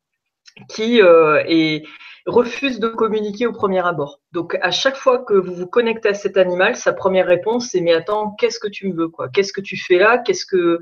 qui 0.70 1.02
euh, 1.02 1.44
est 1.46 1.84
refuse 2.30 2.80
de 2.80 2.88
communiquer 2.88 3.48
au 3.48 3.52
premier 3.52 3.86
abord. 3.86 4.22
Donc 4.32 4.58
à 4.62 4.72
chaque 4.72 4.96
fois 4.96 5.20
que 5.20 5.34
vous 5.34 5.54
vous 5.54 5.68
connectez 5.68 6.10
à 6.10 6.14
cet 6.14 6.38
animal, 6.38 6.76
sa 6.76 6.94
première 6.94 7.28
réponse 7.28 7.70
c'est 7.72 7.82
mais 7.82 7.94
attends, 7.94 8.32
qu'est-ce 8.38 8.60
que 8.60 8.68
tu 8.68 8.88
me 8.88 8.96
veux 8.96 9.10
quoi? 9.10 9.30
Qu'est-ce 9.30 9.54
que 9.54 9.62
tu 9.62 9.78
fais 9.78 9.98
là? 9.98 10.18
Qu'est-ce 10.18 10.46
que 10.46 10.80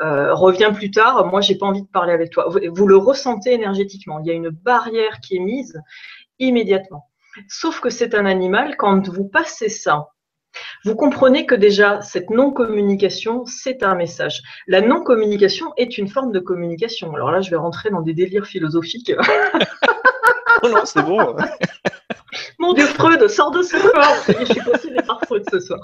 euh, 0.00 0.32
reviens 0.34 0.72
plus 0.72 0.90
tard, 0.90 1.26
moi 1.26 1.40
j'ai 1.40 1.56
pas 1.56 1.66
envie 1.66 1.82
de 1.82 1.88
parler 1.88 2.12
avec 2.12 2.30
toi. 2.30 2.48
Vous, 2.48 2.86
le 2.86 2.96
ressentez 2.96 3.52
énergétiquement. 3.52 4.18
Il 4.20 4.26
y 4.26 4.30
a 4.30 4.34
une 4.34 4.48
barrière 4.48 5.20
qui 5.20 5.36
est 5.36 5.40
mise 5.40 5.80
immédiatement. 6.38 7.10
Sauf 7.48 7.80
que 7.80 7.90
c'est 7.90 8.14
un 8.14 8.26
animal, 8.26 8.76
quand 8.76 9.08
vous 9.08 9.28
passez 9.28 9.68
ça, 9.68 10.08
vous 10.84 10.96
comprenez 10.96 11.46
que 11.46 11.54
déjà, 11.54 12.00
cette 12.00 12.30
non-communication, 12.30 13.44
c'est 13.46 13.82
un 13.82 13.94
message. 13.94 14.42
La 14.66 14.80
non-communication 14.80 15.72
est 15.76 15.98
une 15.98 16.08
forme 16.08 16.32
de 16.32 16.40
communication. 16.40 17.14
Alors 17.14 17.30
là, 17.30 17.40
je 17.40 17.50
vais 17.50 17.56
rentrer 17.56 17.90
dans 17.90 18.00
des 18.00 18.14
délires 18.14 18.46
philosophiques. 18.46 19.12
non, 20.68 20.84
c'est 20.84 21.02
bon. 21.02 21.36
Mon 22.58 22.74
Dieu, 22.74 22.86
Freud, 22.86 23.26
sors 23.28 23.50
de 23.50 23.62
ce 23.62 23.76
corps. 23.76 24.16
Je 24.28 24.52
suis 24.52 24.60
possédée 24.62 25.02
par 25.06 25.20
Freud 25.24 25.44
ce 25.50 25.60
soir. 25.60 25.80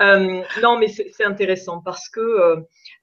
Euh, 0.00 0.42
non, 0.62 0.78
mais 0.78 0.88
c'est 0.88 1.24
intéressant 1.24 1.80
parce 1.80 2.08
que 2.08 2.20
euh, 2.20 2.56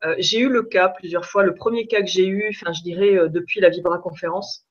euh, 0.03 0.16
j'ai 0.20 0.39
eu 0.39 0.49
le 0.49 0.63
cas 0.63 0.89
plusieurs 0.89 1.26
fois. 1.26 1.43
Le 1.43 1.55
premier 1.55 1.88
cas 1.88 2.01
que 2.01 2.07
j'ai 2.07 2.28
eu, 2.28 2.49
enfin, 2.49 2.74
je 2.74 2.82
dirais 2.82 3.30
depuis 3.30 3.59
la 3.59 3.70
Vibra 3.70 3.97
conférence, 3.97 4.66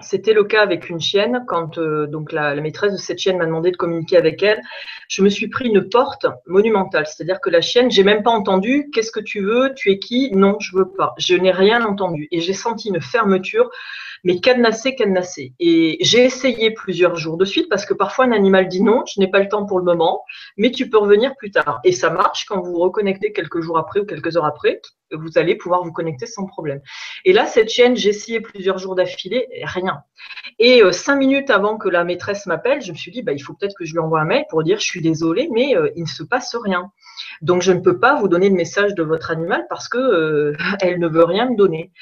c'était 0.00 0.34
le 0.34 0.44
cas 0.44 0.62
avec 0.62 0.90
une 0.90 1.00
chienne. 1.00 1.44
Quand 1.46 1.78
donc 1.78 2.32
la, 2.32 2.54
la, 2.54 2.60
maîtresse 2.60 2.92
de 2.92 2.98
cette 2.98 3.18
chienne 3.18 3.38
m'a 3.38 3.46
demandé 3.46 3.70
de 3.70 3.76
communiquer 3.76 4.16
avec 4.16 4.42
elle, 4.42 4.60
je 5.08 5.22
me 5.22 5.30
suis 5.30 5.48
pris 5.48 5.68
une 5.68 5.88
porte 5.88 6.26
monumentale. 6.46 7.06
C'est-à-dire 7.06 7.40
que 7.40 7.48
la 7.48 7.62
chienne, 7.62 7.90
j'ai 7.90 8.04
même 8.04 8.22
pas 8.22 8.32
entendu. 8.32 8.90
Qu'est-ce 8.92 9.12
que 9.12 9.20
tu 9.20 9.40
veux? 9.40 9.72
Tu 9.74 9.90
es 9.90 9.98
qui 9.98 10.30
Non, 10.32 10.56
je 10.60 10.76
veux 10.76 10.90
pas. 10.90 11.14
Je 11.16 11.34
n'ai 11.34 11.52
rien 11.52 11.84
entendu 11.84 12.28
et 12.30 12.40
j'ai 12.40 12.52
senti 12.52 12.88
une 12.88 13.00
fermeture 13.00 13.70
mais 14.24 14.40
cadenassé, 14.40 14.94
cadenassé. 14.94 15.52
Et 15.60 15.98
j'ai 16.00 16.24
essayé 16.24 16.70
plusieurs 16.70 17.16
jours 17.16 17.36
de 17.36 17.44
suite 17.44 17.68
parce 17.68 17.84
que 17.86 17.94
parfois 17.94 18.24
un 18.24 18.32
animal 18.32 18.68
dit 18.68 18.82
non, 18.82 19.04
je 19.06 19.20
n'ai 19.20 19.28
pas 19.28 19.40
le 19.40 19.48
temps 19.48 19.66
pour 19.66 19.78
le 19.78 19.84
moment, 19.84 20.22
mais 20.56 20.70
tu 20.70 20.88
peux 20.88 20.98
revenir 20.98 21.34
plus 21.36 21.50
tard. 21.50 21.80
Et 21.84 21.92
ça 21.92 22.10
marche 22.10 22.44
quand 22.46 22.60
vous 22.60 22.72
vous 22.72 22.80
reconnectez 22.80 23.32
quelques 23.32 23.60
jours 23.60 23.78
après 23.78 24.00
ou 24.00 24.06
quelques 24.06 24.36
heures 24.36 24.44
après, 24.44 24.80
vous 25.12 25.38
allez 25.38 25.56
pouvoir 25.56 25.82
vous 25.82 25.92
connecter 25.92 26.26
sans 26.26 26.46
problème. 26.46 26.80
Et 27.24 27.32
là, 27.32 27.46
cette 27.46 27.70
chienne, 27.70 27.96
j'ai 27.96 28.10
essayé 28.10 28.40
plusieurs 28.40 28.78
jours 28.78 28.94
d'affilée, 28.94 29.48
rien. 29.64 30.02
Et 30.58 30.82
euh, 30.82 30.92
cinq 30.92 31.16
minutes 31.16 31.50
avant 31.50 31.76
que 31.76 31.88
la 31.88 32.04
maîtresse 32.04 32.46
m'appelle, 32.46 32.82
je 32.82 32.92
me 32.92 32.96
suis 32.96 33.10
dit, 33.10 33.22
bah, 33.22 33.32
il 33.32 33.40
faut 33.40 33.54
peut-être 33.54 33.76
que 33.76 33.84
je 33.84 33.92
lui 33.92 33.98
envoie 33.98 34.20
un 34.20 34.24
mail 34.24 34.44
pour 34.48 34.62
dire, 34.62 34.78
je 34.78 34.84
suis 34.84 35.02
désolée, 35.02 35.48
mais 35.52 35.76
euh, 35.76 35.90
il 35.96 36.02
ne 36.02 36.08
se 36.08 36.22
passe 36.22 36.56
rien. 36.56 36.90
Donc, 37.42 37.62
je 37.62 37.72
ne 37.72 37.80
peux 37.80 37.98
pas 37.98 38.16
vous 38.16 38.28
donner 38.28 38.48
le 38.48 38.54
message 38.54 38.94
de 38.94 39.02
votre 39.02 39.30
animal 39.30 39.66
parce 39.68 39.88
que 39.88 39.98
euh, 39.98 40.56
elle 40.80 40.98
ne 40.98 41.08
veut 41.08 41.24
rien 41.24 41.50
me 41.50 41.56
donner. 41.56 41.92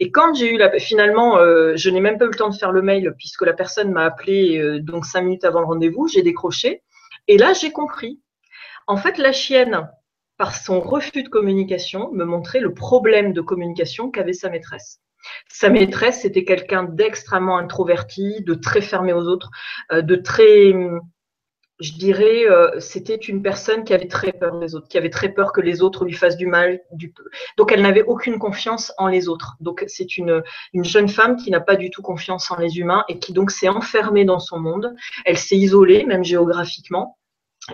Et 0.00 0.10
quand 0.10 0.34
j'ai 0.34 0.52
eu 0.54 0.58
la, 0.58 0.78
finalement, 0.78 1.38
je 1.38 1.90
n'ai 1.90 2.00
même 2.00 2.18
pas 2.18 2.24
eu 2.24 2.28
le 2.28 2.34
temps 2.34 2.48
de 2.48 2.56
faire 2.56 2.72
le 2.72 2.82
mail 2.82 3.14
puisque 3.16 3.42
la 3.42 3.52
personne 3.52 3.92
m'a 3.92 4.02
appelé 4.02 4.80
donc 4.80 5.06
cinq 5.06 5.22
minutes 5.22 5.44
avant 5.44 5.60
le 5.60 5.66
rendez-vous, 5.66 6.08
j'ai 6.08 6.22
décroché. 6.22 6.82
Et 7.28 7.38
là, 7.38 7.52
j'ai 7.52 7.70
compris. 7.70 8.20
En 8.88 8.96
fait, 8.96 9.18
la 9.18 9.30
chienne, 9.30 9.88
par 10.36 10.54
son 10.54 10.80
refus 10.80 11.22
de 11.22 11.28
communication, 11.28 12.10
me 12.12 12.24
montrait 12.24 12.60
le 12.60 12.74
problème 12.74 13.32
de 13.32 13.40
communication 13.40 14.10
qu'avait 14.10 14.32
sa 14.32 14.50
maîtresse. 14.50 15.00
Sa 15.48 15.70
maîtresse, 15.70 16.22
c'était 16.22 16.44
quelqu'un 16.44 16.84
d'extrêmement 16.84 17.56
introverti, 17.56 18.42
de 18.42 18.54
très 18.54 18.82
fermé 18.82 19.12
aux 19.12 19.26
autres, 19.26 19.50
euh, 19.92 20.02
de 20.02 20.16
très, 20.16 20.74
je 21.80 21.92
dirais, 21.92 22.44
euh, 22.48 22.78
c'était 22.78 23.16
une 23.16 23.42
personne 23.42 23.84
qui 23.84 23.94
avait 23.94 24.08
très 24.08 24.32
peur 24.32 24.58
des 24.58 24.74
autres, 24.74 24.88
qui 24.88 24.98
avait 24.98 25.10
très 25.10 25.30
peur 25.30 25.52
que 25.52 25.60
les 25.60 25.82
autres 25.82 26.04
lui 26.04 26.12
fassent 26.12 26.36
du 26.36 26.46
mal. 26.46 26.80
Du... 26.92 27.12
Donc, 27.56 27.72
elle 27.72 27.82
n'avait 27.82 28.02
aucune 28.02 28.38
confiance 28.38 28.92
en 28.98 29.08
les 29.08 29.28
autres. 29.28 29.56
Donc, 29.60 29.84
c'est 29.86 30.16
une, 30.16 30.42
une 30.72 30.84
jeune 30.84 31.08
femme 31.08 31.36
qui 31.36 31.50
n'a 31.50 31.60
pas 31.60 31.76
du 31.76 31.90
tout 31.90 32.02
confiance 32.02 32.50
en 32.50 32.56
les 32.56 32.78
humains 32.78 33.04
et 33.08 33.18
qui 33.18 33.32
donc 33.32 33.50
s'est 33.50 33.68
enfermée 33.68 34.24
dans 34.24 34.40
son 34.40 34.58
monde. 34.60 34.94
Elle 35.24 35.38
s'est 35.38 35.56
isolée, 35.56 36.04
même 36.04 36.24
géographiquement. 36.24 37.18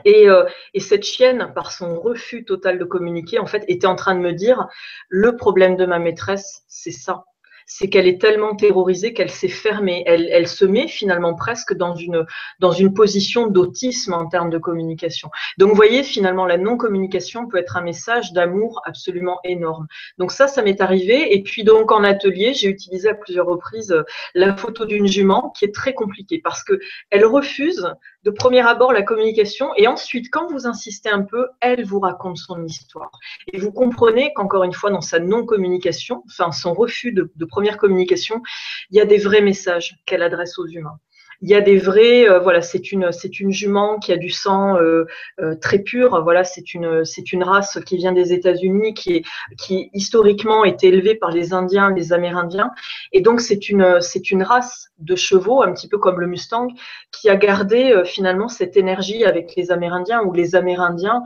Euh, 0.06 0.46
et, 0.74 0.80
cette 0.80 1.04
chienne, 1.04 1.52
par 1.54 1.72
son 1.72 2.00
refus 2.00 2.44
total 2.44 2.78
de 2.78 2.84
communiquer, 2.84 3.38
en 3.38 3.46
fait, 3.46 3.64
était 3.68 3.86
en 3.86 3.96
train 3.96 4.14
de 4.14 4.20
me 4.20 4.32
dire 4.32 4.68
le 5.08 5.36
problème 5.36 5.76
de 5.76 5.86
ma 5.86 5.98
maîtresse, 5.98 6.62
c'est 6.68 6.92
ça. 6.92 7.24
c'est 7.72 7.88
qu'elle 7.88 8.08
est 8.08 8.20
tellement 8.20 8.56
terrorisée 8.56 9.12
qu'elle 9.14 9.30
s'est 9.30 9.46
fermée. 9.46 10.02
Elle, 10.04 10.48
se 10.48 10.64
met 10.64 10.88
finalement 10.88 11.34
presque 11.34 11.72
dans 11.72 11.94
une, 11.94 12.26
dans 12.58 12.72
une 12.72 12.92
position 12.94 13.46
d'autisme 13.46 14.12
en 14.12 14.26
termes 14.26 14.50
de 14.50 14.58
communication. 14.58 15.30
Donc, 15.56 15.70
vous 15.70 15.76
voyez, 15.76 16.02
finalement, 16.02 16.46
la 16.46 16.58
non-communication 16.58 17.46
peut 17.46 17.58
être 17.58 17.76
un 17.76 17.82
message 17.82 18.32
d'amour 18.32 18.82
absolument 18.86 19.38
énorme. 19.44 19.86
Donc 20.18 20.32
ça, 20.32 20.48
ça 20.48 20.62
m'est 20.62 20.80
arrivé. 20.80 21.32
Et 21.32 21.42
puis 21.44 21.62
donc 21.62 21.92
en 21.92 22.02
atelier, 22.02 22.54
j'ai 22.54 22.68
utilisé 22.68 23.08
à 23.08 23.14
plusieurs 23.14 23.46
reprises 23.46 23.92
euh, 23.92 24.02
la 24.34 24.56
photo 24.56 24.84
d'une 24.84 25.06
jument 25.06 25.50
qui 25.56 25.64
est 25.64 25.74
très 25.74 25.94
compliquée 25.94 26.40
parce 26.42 26.64
que 26.64 26.80
elle 27.10 27.24
refuse 27.24 27.86
de 28.24 28.30
premier 28.30 28.66
abord 28.66 28.92
la 28.92 29.02
communication 29.02 29.70
et 29.76 29.86
ensuite, 29.86 30.30
quand 30.30 30.50
vous 30.50 30.66
insistez 30.66 31.08
un 31.08 31.22
peu, 31.22 31.46
elle 31.60 31.84
vous 31.84 32.00
raconte 32.00 32.36
son 32.36 32.64
histoire. 32.64 33.10
Et 33.52 33.58
vous 33.58 33.72
comprenez 33.72 34.32
qu'encore 34.34 34.64
une 34.64 34.72
fois, 34.72 34.90
dans 34.90 35.00
sa 35.00 35.20
non-communication, 35.20 36.22
enfin 36.26 36.52
son 36.52 36.74
refus 36.74 37.12
de, 37.12 37.32
de 37.34 37.44
première 37.44 37.78
communication, 37.78 38.42
il 38.90 38.96
y 38.96 39.00
a 39.00 39.06
des 39.06 39.18
vrais 39.18 39.40
messages 39.40 39.96
qu'elle 40.06 40.22
adresse 40.22 40.58
aux 40.58 40.66
humains. 40.66 40.98
Il 41.42 41.48
y 41.48 41.54
a 41.54 41.62
des 41.62 41.78
vrais, 41.78 42.28
euh, 42.28 42.38
voilà, 42.38 42.60
c'est 42.60 42.92
une, 42.92 43.12
c'est 43.12 43.40
une 43.40 43.50
jument 43.50 43.98
qui 43.98 44.12
a 44.12 44.18
du 44.18 44.28
sang 44.28 44.76
euh, 44.76 45.06
euh, 45.40 45.54
très 45.54 45.78
pur. 45.78 46.22
Voilà, 46.22 46.44
c'est 46.44 46.74
une, 46.74 47.04
c'est 47.06 47.32
une 47.32 47.42
race 47.42 47.78
qui 47.86 47.96
vient 47.96 48.12
des 48.12 48.34
États-Unis, 48.34 48.92
qui 48.92 49.16
est, 49.16 49.22
qui 49.56 49.88
historiquement 49.94 50.64
été 50.64 50.88
élevée 50.88 51.14
par 51.14 51.30
les 51.30 51.54
Indiens, 51.54 51.94
les 51.94 52.12
Amérindiens, 52.12 52.70
et 53.12 53.22
donc 53.22 53.40
c'est 53.40 53.70
une, 53.70 54.00
c'est 54.02 54.30
une 54.30 54.42
race 54.42 54.88
de 54.98 55.16
chevaux, 55.16 55.62
un 55.62 55.72
petit 55.72 55.88
peu 55.88 55.96
comme 55.96 56.20
le 56.20 56.26
Mustang, 56.26 56.68
qui 57.10 57.30
a 57.30 57.36
gardé 57.36 58.02
finalement 58.04 58.48
cette 58.48 58.76
énergie 58.76 59.24
avec 59.24 59.54
les 59.56 59.70
Amérindiens, 59.70 60.22
où 60.22 60.32
les 60.34 60.54
Amérindiens 60.54 61.22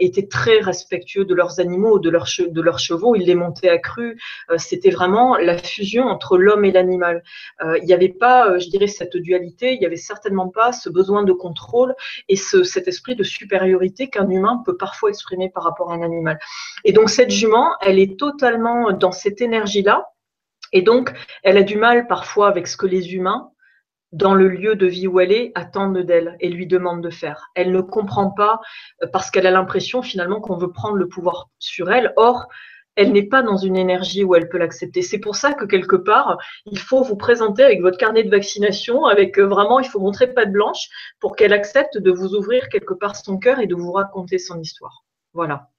étaient 0.00 0.26
très 0.26 0.60
respectueux 0.60 1.26
de 1.26 1.34
leurs 1.34 1.60
animaux, 1.60 1.98
de 1.98 2.08
leurs, 2.08 2.26
de 2.38 2.60
leurs 2.62 2.78
chevaux, 2.78 3.14
ils 3.14 3.26
les 3.26 3.34
montaient 3.34 3.68
à 3.68 3.78
cru. 3.78 4.18
C'était 4.56 4.90
vraiment 4.90 5.36
la 5.36 5.58
fusion 5.58 6.04
entre 6.04 6.38
l'homme 6.38 6.64
et 6.64 6.72
l'animal. 6.72 7.22
Il 7.62 7.84
n'y 7.84 7.92
avait 7.92 8.08
pas, 8.08 8.58
je 8.58 8.68
dirais, 8.68 8.86
cette 8.86 9.16
dualité 9.16 9.49
il 9.60 9.78
n'y 9.78 9.86
avait 9.86 9.96
certainement 9.96 10.48
pas 10.48 10.72
ce 10.72 10.88
besoin 10.88 11.22
de 11.22 11.32
contrôle 11.32 11.94
et 12.28 12.36
ce, 12.36 12.64
cet 12.64 12.88
esprit 12.88 13.16
de 13.16 13.22
supériorité 13.22 14.08
qu'un 14.08 14.28
humain 14.28 14.62
peut 14.64 14.76
parfois 14.76 15.10
exprimer 15.10 15.50
par 15.50 15.64
rapport 15.64 15.92
à 15.92 15.94
un 15.94 16.02
animal. 16.02 16.38
Et 16.84 16.92
donc 16.92 17.10
cette 17.10 17.30
jument, 17.30 17.74
elle 17.80 17.98
est 17.98 18.18
totalement 18.18 18.92
dans 18.92 19.12
cette 19.12 19.40
énergie-là. 19.40 20.06
Et 20.72 20.82
donc, 20.82 21.12
elle 21.42 21.56
a 21.56 21.62
du 21.62 21.76
mal 21.76 22.06
parfois 22.06 22.48
avec 22.48 22.68
ce 22.68 22.76
que 22.76 22.86
les 22.86 23.14
humains, 23.14 23.50
dans 24.12 24.34
le 24.34 24.48
lieu 24.48 24.74
de 24.74 24.86
vie 24.86 25.06
où 25.06 25.20
elle 25.20 25.32
est, 25.32 25.52
attendent 25.54 25.98
d'elle 25.98 26.36
et 26.40 26.48
lui 26.48 26.66
demandent 26.66 27.02
de 27.02 27.10
faire. 27.10 27.50
Elle 27.54 27.72
ne 27.72 27.80
comprend 27.80 28.30
pas 28.30 28.60
euh, 29.02 29.06
parce 29.12 29.30
qu'elle 29.30 29.46
a 29.46 29.50
l'impression 29.50 30.02
finalement 30.02 30.40
qu'on 30.40 30.56
veut 30.56 30.72
prendre 30.72 30.96
le 30.96 31.08
pouvoir 31.08 31.48
sur 31.58 31.90
elle. 31.90 32.12
Or, 32.16 32.48
elle 33.00 33.12
n'est 33.12 33.26
pas 33.26 33.42
dans 33.42 33.56
une 33.56 33.78
énergie 33.78 34.24
où 34.24 34.34
elle 34.34 34.50
peut 34.50 34.58
l'accepter. 34.58 35.00
C'est 35.00 35.20
pour 35.20 35.34
ça 35.34 35.54
que 35.54 35.64
quelque 35.64 35.96
part, 35.96 36.36
il 36.66 36.78
faut 36.78 37.02
vous 37.02 37.16
présenter 37.16 37.62
avec 37.62 37.80
votre 37.80 37.96
carnet 37.96 38.24
de 38.24 38.30
vaccination, 38.30 39.06
avec 39.06 39.38
euh, 39.38 39.46
vraiment, 39.46 39.80
il 39.80 39.88
faut 39.88 40.00
montrer 40.00 40.34
pas 40.34 40.44
de 40.44 40.52
blanche 40.52 40.90
pour 41.18 41.34
qu'elle 41.34 41.54
accepte 41.54 41.96
de 41.96 42.10
vous 42.10 42.34
ouvrir 42.34 42.68
quelque 42.68 42.92
part 42.92 43.16
son 43.16 43.38
cœur 43.38 43.58
et 43.58 43.66
de 43.66 43.74
vous 43.74 43.90
raconter 43.90 44.36
son 44.36 44.60
histoire. 44.60 45.06
Voilà. 45.32 45.70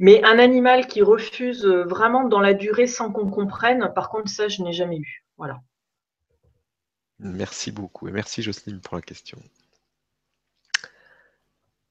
Mais 0.00 0.24
un 0.24 0.38
animal 0.38 0.86
qui 0.86 1.02
refuse 1.02 1.66
euh, 1.66 1.84
vraiment 1.84 2.26
dans 2.26 2.40
la 2.40 2.54
durée 2.54 2.86
sans 2.86 3.12
qu'on 3.12 3.30
comprenne, 3.30 3.92
par 3.94 4.08
contre, 4.08 4.30
ça, 4.30 4.48
je 4.48 4.62
n'ai 4.62 4.72
jamais 4.72 4.96
eu. 4.96 5.26
Voilà. 5.36 5.60
Merci 7.18 7.70
beaucoup 7.70 8.08
et 8.08 8.12
merci 8.12 8.42
Jocelyne 8.42 8.80
pour 8.80 8.96
la 8.96 9.02
question. 9.02 9.38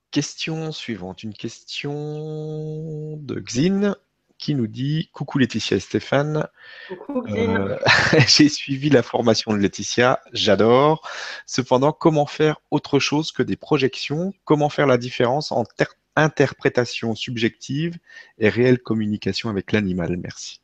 Question 0.09 0.71
suivante, 0.71 1.21
une 1.23 1.33
question 1.33 3.17
de 3.17 3.39
Xin 3.39 3.95
qui 4.43 4.55
nous 4.55 4.67
dit 4.67 5.09
Coucou 5.13 5.37
Laetitia 5.37 5.77
et 5.77 5.79
Stéphane. 5.79 6.49
Coucou 6.89 7.23
euh, 7.29 7.77
J'ai 8.27 8.49
suivi 8.49 8.89
la 8.89 9.01
formation 9.01 9.53
de 9.53 9.57
Laetitia, 9.57 10.19
j'adore. 10.33 11.07
Cependant, 11.45 11.93
comment 11.93 12.25
faire 12.25 12.57
autre 12.69 12.99
chose 12.99 13.31
que 13.31 13.41
des 13.41 13.55
projections? 13.55 14.33
Comment 14.43 14.67
faire 14.67 14.85
la 14.85 14.97
différence 14.97 15.53
entre 15.53 15.95
interprétation 16.17 17.15
subjective 17.15 17.97
et 18.37 18.49
réelle 18.49 18.79
communication 18.79 19.49
avec 19.49 19.71
l'animal? 19.71 20.17
Merci. 20.17 20.59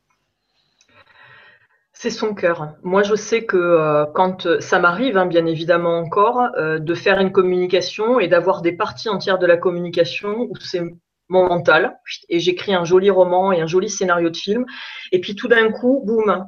C'est 1.94 2.10
son 2.10 2.34
cœur. 2.34 2.74
Moi, 2.82 3.02
je 3.02 3.14
sais 3.14 3.46
que 3.46 3.56
euh, 3.56 4.04
quand 4.14 4.60
ça 4.60 4.78
m'arrive, 4.78 5.16
hein, 5.16 5.24
bien 5.24 5.46
évidemment 5.46 5.98
encore, 6.00 6.50
euh, 6.58 6.78
de 6.78 6.94
faire 6.94 7.18
une 7.18 7.32
communication 7.32 8.20
et 8.20 8.28
d'avoir 8.28 8.60
des 8.60 8.72
parties 8.72 9.08
entières 9.08 9.38
de 9.38 9.46
la 9.46 9.56
communication 9.56 10.36
où 10.50 10.54
c'est 10.60 10.82
mon 11.30 11.48
mental 11.48 11.98
et 12.28 12.40
j'écris 12.40 12.74
un 12.74 12.84
joli 12.84 13.08
roman 13.08 13.52
et 13.52 13.60
un 13.60 13.66
joli 13.66 13.88
scénario 13.88 14.28
de 14.28 14.36
film. 14.36 14.66
Et 15.12 15.20
puis 15.20 15.34
tout 15.34 15.48
d'un 15.48 15.70
coup, 15.70 16.02
boum, 16.04 16.46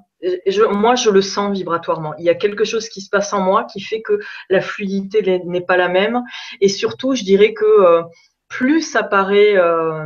moi 0.72 0.94
je 0.94 1.10
le 1.10 1.22
sens 1.22 1.52
vibratoirement. 1.56 2.14
Il 2.18 2.24
y 2.24 2.30
a 2.30 2.34
quelque 2.34 2.64
chose 2.64 2.88
qui 2.88 3.00
se 3.00 3.09
passe 3.09 3.32
en 3.32 3.40
moi 3.40 3.64
qui 3.64 3.80
fait 3.80 4.02
que 4.02 4.18
la 4.50 4.60
fluidité 4.60 5.40
n'est 5.46 5.60
pas 5.62 5.76
la 5.76 5.88
même. 5.88 6.22
Et 6.60 6.68
surtout, 6.68 7.14
je 7.14 7.22
dirais 7.22 7.54
que 7.54 7.64
euh, 7.64 8.02
plus 8.48 8.82
ça 8.82 9.02
paraît 9.02 9.56
euh, 9.56 10.04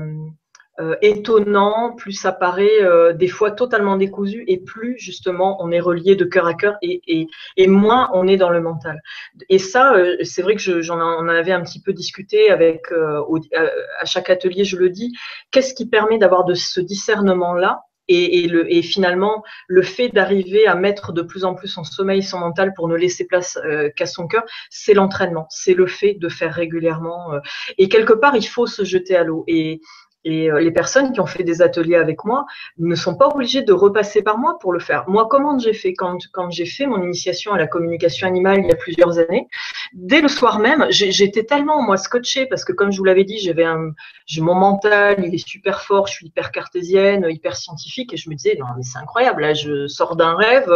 étonnant, 1.00 1.94
plus 1.96 2.12
ça 2.12 2.32
paraît 2.32 2.82
euh, 2.82 3.12
des 3.14 3.28
fois 3.28 3.50
totalement 3.50 3.96
décousu 3.96 4.44
et 4.46 4.58
plus 4.58 4.98
justement 4.98 5.56
on 5.64 5.70
est 5.70 5.80
relié 5.80 6.16
de 6.16 6.24
cœur 6.24 6.46
à 6.46 6.54
cœur 6.54 6.76
et, 6.82 7.00
et, 7.06 7.28
et 7.56 7.66
moins 7.66 8.10
on 8.12 8.28
est 8.28 8.36
dans 8.36 8.50
le 8.50 8.60
mental. 8.60 9.00
Et 9.48 9.58
ça, 9.58 9.94
euh, 9.94 10.16
c'est 10.22 10.42
vrai 10.42 10.56
que 10.56 10.82
j'en 10.82 11.00
en 11.00 11.28
avais 11.28 11.52
un 11.52 11.62
petit 11.62 11.80
peu 11.80 11.92
discuté 11.92 12.50
avec 12.50 12.92
à 12.92 14.04
chaque 14.04 14.30
atelier, 14.30 14.64
je 14.64 14.76
le 14.76 14.90
dis. 14.90 15.12
Qu'est-ce 15.50 15.74
qui 15.74 15.88
permet 15.88 16.18
d'avoir 16.18 16.44
de 16.44 16.54
ce 16.54 16.80
discernement-là 16.80 17.80
et, 18.08 18.44
et, 18.44 18.46
le, 18.46 18.72
et, 18.72 18.82
finalement, 18.82 19.42
le 19.66 19.82
fait 19.82 20.10
d'arriver 20.10 20.68
à 20.68 20.76
mettre 20.76 21.12
de 21.12 21.22
plus 21.22 21.44
en 21.44 21.54
plus 21.54 21.76
en 21.76 21.82
sommeil 21.82 22.22
son 22.22 22.38
mental 22.38 22.72
pour 22.74 22.86
ne 22.86 22.94
laisser 22.94 23.26
place 23.26 23.58
qu'à 23.96 24.06
son 24.06 24.28
cœur, 24.28 24.44
c'est 24.70 24.94
l'entraînement, 24.94 25.48
c'est 25.50 25.74
le 25.74 25.88
fait 25.88 26.14
de 26.14 26.28
faire 26.28 26.54
régulièrement. 26.54 27.32
et 27.78 27.88
quelque 27.88 28.12
part, 28.12 28.36
il 28.36 28.46
faut 28.46 28.66
se 28.66 28.84
jeter 28.84 29.16
à 29.16 29.24
l'eau. 29.24 29.42
Et, 29.48 29.80
et 30.26 30.50
euh, 30.50 30.60
les 30.60 30.72
personnes 30.72 31.12
qui 31.12 31.20
ont 31.20 31.26
fait 31.26 31.44
des 31.44 31.62
ateliers 31.62 31.94
avec 31.94 32.24
moi 32.24 32.46
ne 32.78 32.96
sont 32.96 33.16
pas 33.16 33.28
obligées 33.28 33.62
de 33.62 33.72
repasser 33.72 34.22
par 34.22 34.38
moi 34.38 34.58
pour 34.60 34.72
le 34.72 34.80
faire. 34.80 35.08
Moi, 35.08 35.28
comment 35.30 35.56
j'ai 35.58 35.72
fait 35.72 35.94
quand, 35.94 36.18
quand 36.32 36.50
j'ai 36.50 36.66
fait 36.66 36.86
mon 36.86 37.00
initiation 37.02 37.52
à 37.52 37.58
la 37.58 37.68
communication 37.68 38.26
animale 38.26 38.58
il 38.58 38.66
y 38.66 38.72
a 38.72 38.76
plusieurs 38.76 39.18
années 39.18 39.46
Dès 39.92 40.20
le 40.20 40.28
soir 40.28 40.58
même, 40.58 40.86
j'étais 40.90 41.44
tellement 41.44 41.80
moi 41.80 41.96
scotchée 41.96 42.46
parce 42.46 42.64
que 42.64 42.72
comme 42.72 42.90
je 42.90 42.98
vous 42.98 43.04
l'avais 43.04 43.22
dit, 43.22 43.38
j'avais 43.38 43.64
un, 43.64 43.92
mon 44.38 44.54
mental, 44.54 45.24
il 45.24 45.32
est 45.32 45.46
super 45.46 45.82
fort, 45.82 46.08
je 46.08 46.14
suis 46.14 46.26
hyper 46.26 46.50
cartésienne, 46.50 47.26
hyper 47.30 47.56
scientifique 47.56 48.12
et 48.12 48.16
je 48.16 48.28
me 48.28 48.34
disais 48.34 48.56
non 48.58 48.66
mais 48.76 48.82
c'est 48.82 48.98
incroyable, 48.98 49.42
là 49.42 49.54
je 49.54 49.86
sors 49.86 50.16
d'un 50.16 50.34
rêve 50.34 50.70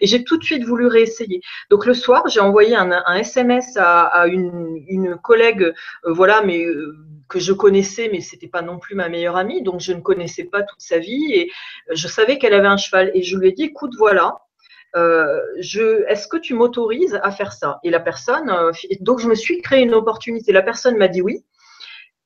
et 0.00 0.06
j'ai 0.06 0.24
tout 0.24 0.36
de 0.36 0.42
suite 0.42 0.64
voulu 0.64 0.86
réessayer. 0.88 1.40
Donc 1.70 1.86
le 1.86 1.94
soir, 1.94 2.24
j'ai 2.28 2.40
envoyé 2.40 2.74
un, 2.74 2.90
un 2.90 3.14
SMS 3.14 3.76
à, 3.76 4.02
à 4.06 4.26
une, 4.26 4.82
une, 4.88 5.16
collègue, 5.16 5.62
euh, 5.62 6.12
voilà, 6.12 6.42
mais 6.42 6.64
euh, 6.64 6.96
que 7.28 7.38
je 7.38 7.52
connaissais, 7.52 8.08
mais 8.12 8.20
c'était 8.20 8.48
pas 8.48 8.62
non 8.62 8.78
plus 8.78 8.94
ma 8.94 9.08
meilleure 9.08 9.36
amie, 9.36 9.62
donc 9.62 9.80
je 9.80 9.92
ne 9.92 10.00
connaissais 10.00 10.44
pas 10.44 10.62
toute 10.62 10.80
sa 10.80 10.98
vie 10.98 11.32
et 11.32 11.50
je 11.90 12.08
savais 12.08 12.38
qu'elle 12.38 12.54
avait 12.54 12.68
un 12.68 12.76
cheval 12.76 13.10
et 13.14 13.22
je 13.22 13.36
lui 13.36 13.48
ai 13.48 13.52
dit 13.52 13.64
écoute 13.64 13.94
voilà, 13.98 14.46
euh, 14.96 15.40
est-ce 16.08 16.26
que 16.26 16.36
tu 16.36 16.54
m'autorises 16.54 17.18
à 17.22 17.30
faire 17.30 17.52
ça? 17.52 17.80
Et 17.84 17.90
la 17.90 18.00
personne, 18.00 18.50
euh, 18.50 18.72
donc 19.00 19.20
je 19.20 19.28
me 19.28 19.34
suis 19.34 19.60
créé 19.60 19.82
une 19.82 19.94
opportunité. 19.94 20.52
La 20.52 20.62
personne 20.62 20.96
m'a 20.96 21.08
dit 21.08 21.22
oui. 21.22 21.44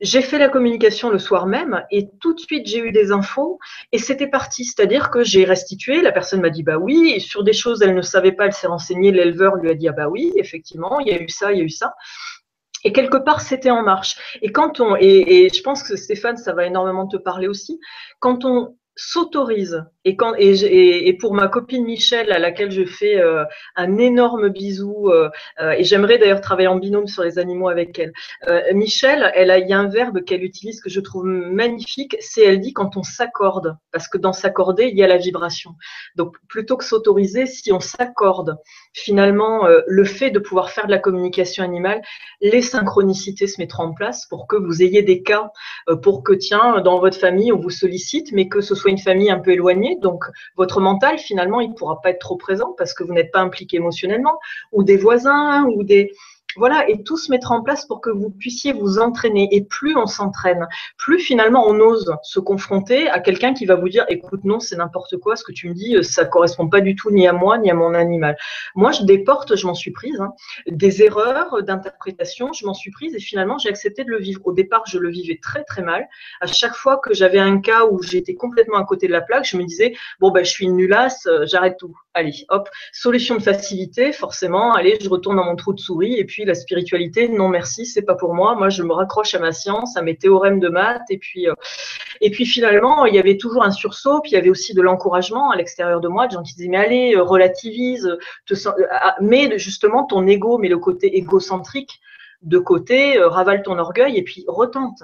J'ai 0.03 0.23
fait 0.23 0.39
la 0.39 0.49
communication 0.49 1.11
le 1.11 1.19
soir 1.19 1.45
même 1.47 1.85
et 1.91 2.09
tout 2.23 2.33
de 2.33 2.41
suite 2.41 2.67
j'ai 2.67 2.79
eu 2.79 2.91
des 2.91 3.13
infos 3.13 3.59
et 3.93 3.99
c'était 3.99 4.29
parti. 4.29 4.65
C'est-à-dire 4.65 5.11
que 5.11 5.23
j'ai 5.23 5.45
restitué, 5.45 6.01
la 6.01 6.11
personne 6.11 6.41
m'a 6.41 6.49
dit 6.49 6.63
bah 6.63 6.79
oui, 6.79 7.21
sur 7.21 7.45
des 7.45 7.53
choses 7.53 7.83
elle 7.83 7.95
ne 7.95 8.01
savait 8.01 8.33
pas, 8.33 8.47
elle 8.47 8.55
s'est 8.55 8.67
renseignée, 8.67 9.13
l'éleveur 9.13 9.57
lui 9.57 9.71
a 9.71 9.75
dit 9.75 9.89
ah 9.89 9.93
bah 9.93 10.09
oui, 10.09 10.33
effectivement, 10.37 11.01
il 11.01 11.09
y 11.09 11.13
a 11.13 11.21
eu 11.21 11.29
ça, 11.29 11.53
il 11.53 11.59
y 11.59 11.61
a 11.61 11.65
eu 11.65 11.69
ça. 11.69 11.95
Et 12.85 12.93
quelque 12.93 13.19
part, 13.19 13.41
c'était 13.41 13.71
en 13.71 13.83
marche. 13.83 14.39
Et 14.43 14.53
quand 14.53 14.81
on, 14.81 14.97
et, 14.97 15.49
je 15.53 15.63
pense 15.63 15.83
que 15.83 15.97
Stéphane, 15.97 16.37
ça 16.37 16.53
va 16.53 16.67
énormément 16.67 17.07
te 17.07 17.17
parler 17.17 17.49
aussi, 17.49 17.79
quand 18.19 18.45
on 18.45 18.77
s'autorise 19.01 19.83
et, 20.05 20.17
quand, 20.17 20.35
et, 20.39 21.09
et, 21.09 21.13
pour 21.15 21.35
ma 21.35 21.49
copine 21.49 21.85
Michel, 21.85 22.33
à 22.33 22.39
laquelle 22.39 22.71
je 22.71 22.85
fais 22.85 23.19
euh, 23.19 23.45
un 23.77 23.99
énorme 23.99 24.49
bisou, 24.49 25.11
euh, 25.11 25.29
euh, 25.61 25.73
et 25.73 25.85
j'aimerais 25.85 26.19
d'ailleurs 26.19 26.41
travailler 26.41 26.69
en 26.69 26.77
binôme 26.77 27.07
sur 27.07 27.23
les 27.23 27.39
animaux 27.39 27.69
avec 27.69 27.99
elle. 27.99 28.13
Michel, 28.75 29.31
elle 29.35 29.51
a, 29.51 29.59
il 29.59 29.69
y 29.69 29.73
a 29.73 29.79
un 29.79 29.89
verbe 29.89 30.23
qu'elle 30.25 30.43
utilise 30.43 30.81
que 30.81 30.91
je 30.91 31.01
trouve 31.01 31.25
magnifique, 31.25 32.17
c'est 32.21 32.43
elle 32.43 32.61
dit 32.61 32.73
quand 32.73 32.97
on 32.97 33.03
s'accorde, 33.03 33.77
parce 33.93 34.09
que 34.09 34.19
dans 34.19 34.33
s'accorder, 34.33 34.85
il 34.85 34.97
y 34.97 35.03
a 35.03 35.07
la 35.07 35.19
vibration. 35.19 35.73
Donc 36.17 36.37
plutôt 36.49 36.77
que 36.77 36.85
s'autoriser, 36.85 37.47
si 37.47 37.73
on 37.73 37.81
s'accorde 37.81 38.57
finalement 38.93 39.67
le 39.87 40.05
fait 40.05 40.31
de 40.31 40.39
pouvoir 40.39 40.71
faire 40.71 40.87
de 40.87 40.91
la 40.91 40.99
communication 40.99 41.63
animale, 41.63 42.03
les 42.41 42.63
synchronicités 42.63 43.47
se 43.47 43.61
mettront 43.61 43.85
en 43.85 43.95
place 43.95 44.27
pour 44.27 44.47
que 44.47 44.57
vous 44.57 44.83
ayez 44.83 45.03
des 45.03 45.23
cas, 45.23 45.51
pour 46.03 46.23
que 46.23 46.33
tiens, 46.33 46.81
dans 46.81 46.99
votre 47.01 47.19
famille, 47.19 47.53
on 47.53 47.59
vous 47.59 47.71
sollicite, 47.71 48.33
mais 48.33 48.49
que 48.49 48.61
ce 48.61 48.75
soit 48.75 48.90
une 48.91 48.99
famille 48.99 49.31
un 49.31 49.39
peu 49.39 49.53
éloignée 49.53 49.97
donc, 50.01 50.25
votre 50.57 50.81
mental, 50.81 51.19
finalement, 51.19 51.61
il 51.61 51.71
ne 51.71 51.75
pourra 51.75 52.01
pas 52.01 52.11
être 52.11 52.19
trop 52.19 52.37
présent 52.37 52.75
parce 52.77 52.95
que 52.95 53.05
vous 53.05 53.13
n'êtes 53.13 53.33
pas 53.33 53.41
impliqué 53.41 53.77
émotionnellement, 53.77 54.39
ou 54.73 54.83
des 54.83 54.97
voisins, 54.97 55.65
ou 55.65 55.83
des, 55.83 56.13
voilà, 56.57 56.89
et 56.89 57.03
tout 57.03 57.17
se 57.17 57.31
mettre 57.31 57.53
en 57.53 57.63
place 57.63 57.87
pour 57.87 58.01
que 58.01 58.11
vous 58.11 58.31
puissiez 58.31 58.73
vous 58.73 58.99
entraîner. 58.99 59.49
Et 59.53 59.63
plus 59.63 59.97
on 59.97 60.07
s'entraîne, 60.07 60.67
plus 60.97 61.19
finalement 61.19 61.65
on 61.67 61.79
ose 61.81 62.15
se 62.23 62.41
confronter 62.41 63.09
à 63.09 63.21
quelqu'un 63.21 63.55
qui 63.55 63.67
va 63.67 63.75
vous 63.75 63.89
dire, 63.89 64.05
écoute, 64.09 64.45
non, 64.45 64.61
c'est 64.61 64.77
n'importe 64.77 65.17
quoi, 65.19 65.37
ce 65.37 65.45
que 65.45 65.53
tu 65.53 65.69
me 65.69 65.75
dis, 65.75 65.97
euh, 65.97 66.03
ça 66.03 66.25
correspond 66.25 66.69
pas 66.69 66.81
du 66.81 66.95
tout 66.97 67.11
ni 67.11 67.27
à 67.27 67.33
moi, 67.33 67.59
ni 67.59 67.71
à 67.71 67.75
mon 67.75 67.95
animal. 67.95 68.37
Moi, 68.75 68.93
je 68.93 69.03
déporte, 69.03 69.57
je 69.57 69.67
m'en 69.67 69.75
suis 69.75 69.91
prise, 69.91 70.21
hein. 70.21 70.33
des 70.67 71.03
erreurs 71.03 71.63
d'interprétation, 71.63 72.53
je 72.53 72.67
m'en 72.67 72.75
suis 72.75 72.91
prise, 72.91 73.15
et 73.15 73.21
finalement, 73.21 73.59
j'ai 73.59 73.69
accepté 73.69 74.05
de 74.05 74.11
le 74.11 74.19
vivre. 74.19 74.41
Au 74.45 74.53
départ, 74.53 74.83
je 74.87 74.99
le 74.99 75.11
vivais 75.11 75.39
très, 75.43 75.65
très 75.65 75.83
mal. 75.83 76.09
À 76.41 76.47
chaque 76.47 76.75
fois 76.75 76.99
que 76.99 77.15
j'avais 77.15 77.39
un 77.39 77.61
cas 77.61 77.87
où 77.87 78.03
j'étais 78.03 78.35
complètement 78.35 78.79
à 78.79 78.85
côté 78.85 79.07
de 79.07 79.13
la 79.13 79.21
plaque, 79.21 79.45
je 79.45 79.57
me 79.57 79.65
disais, 79.65 79.95
bon, 80.21 80.31
ben, 80.31 80.45
je 80.45 80.51
suis 80.51 80.65
une 80.65 80.77
nulasse, 80.77 81.27
euh, 81.27 81.45
j'arrête 81.47 81.77
tout. 81.79 81.97
Allez, 82.13 82.45
hop, 82.49 82.69
solution 82.93 83.37
de 83.37 83.43
facilité, 83.43 84.13
forcément, 84.13 84.73
allez, 84.73 84.99
je 85.01 85.09
retourne 85.09 85.37
dans 85.37 85.45
mon 85.45 85.55
trou 85.55 85.73
de 85.73 85.79
souris, 85.79 86.15
et 86.15 86.25
puis 86.25 86.45
la 86.45 86.55
spiritualité, 86.55 87.29
non 87.29 87.49
merci, 87.49 87.87
c'est 87.87 88.03
pas 88.03 88.17
pour 88.17 88.35
moi. 88.35 88.57
Moi, 88.57 88.69
je 88.69 88.83
me 88.83 88.93
raccroche 88.93 89.35
à 89.35 89.39
ma 89.39 89.53
science, 89.53 89.97
à 89.97 90.03
mes 90.03 90.17
théorèmes 90.17 90.59
de 90.59 90.69
maths. 90.69 91.09
Et 91.09 91.19
puis, 91.19 91.49
euh, 91.49 91.55
et 92.21 92.31
puis 92.31 92.47
finalement, 92.47 93.07
il 93.07 93.15
y 93.15 93.19
avait 93.21 93.37
toujours 93.37 93.63
un 93.63 93.71
sursaut. 93.71 94.21
Puis 94.23 94.33
il 94.33 94.35
y 94.35 94.39
avait 94.39 94.51
aussi 94.51 94.75
de 94.75 94.83
l'encouragement 94.83 95.51
à 95.51 95.57
l'extérieur 95.57 96.01
de 96.01 96.09
moi, 96.09 96.27
de 96.27 96.33
gens 96.33 96.43
qui 96.43 96.55
disaient 96.55 96.69
mais 96.69 96.79
allez, 96.79 97.15
euh, 97.15 97.23
relativise, 97.23 98.17
te, 98.47 98.55
mets 99.23 99.57
justement 99.59 100.05
ton 100.05 100.27
ego, 100.27 100.59
mais 100.59 100.69
le 100.69 100.79
côté 100.79 101.17
égocentrique 101.17 102.01
de 102.43 102.59
côté, 102.59 103.19
euh, 103.19 103.29
ravale 103.29 103.63
ton 103.63 103.79
orgueil 103.79 104.17
et 104.17 104.23
puis 104.23 104.45
retente. 104.49 105.03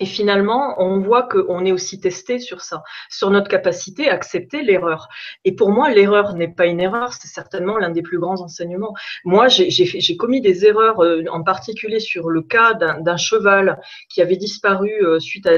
Et 0.00 0.06
finalement, 0.06 0.74
on 0.78 0.98
voit 0.98 1.22
qu'on 1.22 1.64
est 1.64 1.70
aussi 1.70 2.00
testé 2.00 2.38
sur 2.40 2.62
ça, 2.62 2.82
sur 3.08 3.30
notre 3.30 3.48
capacité 3.48 4.08
à 4.08 4.14
accepter 4.14 4.62
l'erreur. 4.62 5.08
Et 5.44 5.52
pour 5.52 5.70
moi, 5.70 5.90
l'erreur 5.90 6.34
n'est 6.34 6.48
pas 6.48 6.66
une 6.66 6.80
erreur, 6.80 7.12
c'est 7.12 7.28
certainement 7.28 7.78
l'un 7.78 7.90
des 7.90 8.02
plus 8.02 8.18
grands 8.18 8.40
enseignements. 8.40 8.94
Moi, 9.24 9.46
j'ai 9.48 10.16
commis 10.16 10.40
des 10.40 10.66
erreurs, 10.66 11.00
euh, 11.00 11.22
en 11.30 11.42
particulier 11.42 12.00
sur 12.00 12.28
le 12.28 12.42
cas 12.42 12.74
d'un 12.74 13.16
cheval 13.16 13.80
qui 14.08 14.20
avait 14.20 14.36
disparu 14.36 14.90
euh, 15.02 15.20
suite 15.20 15.46
à, 15.46 15.52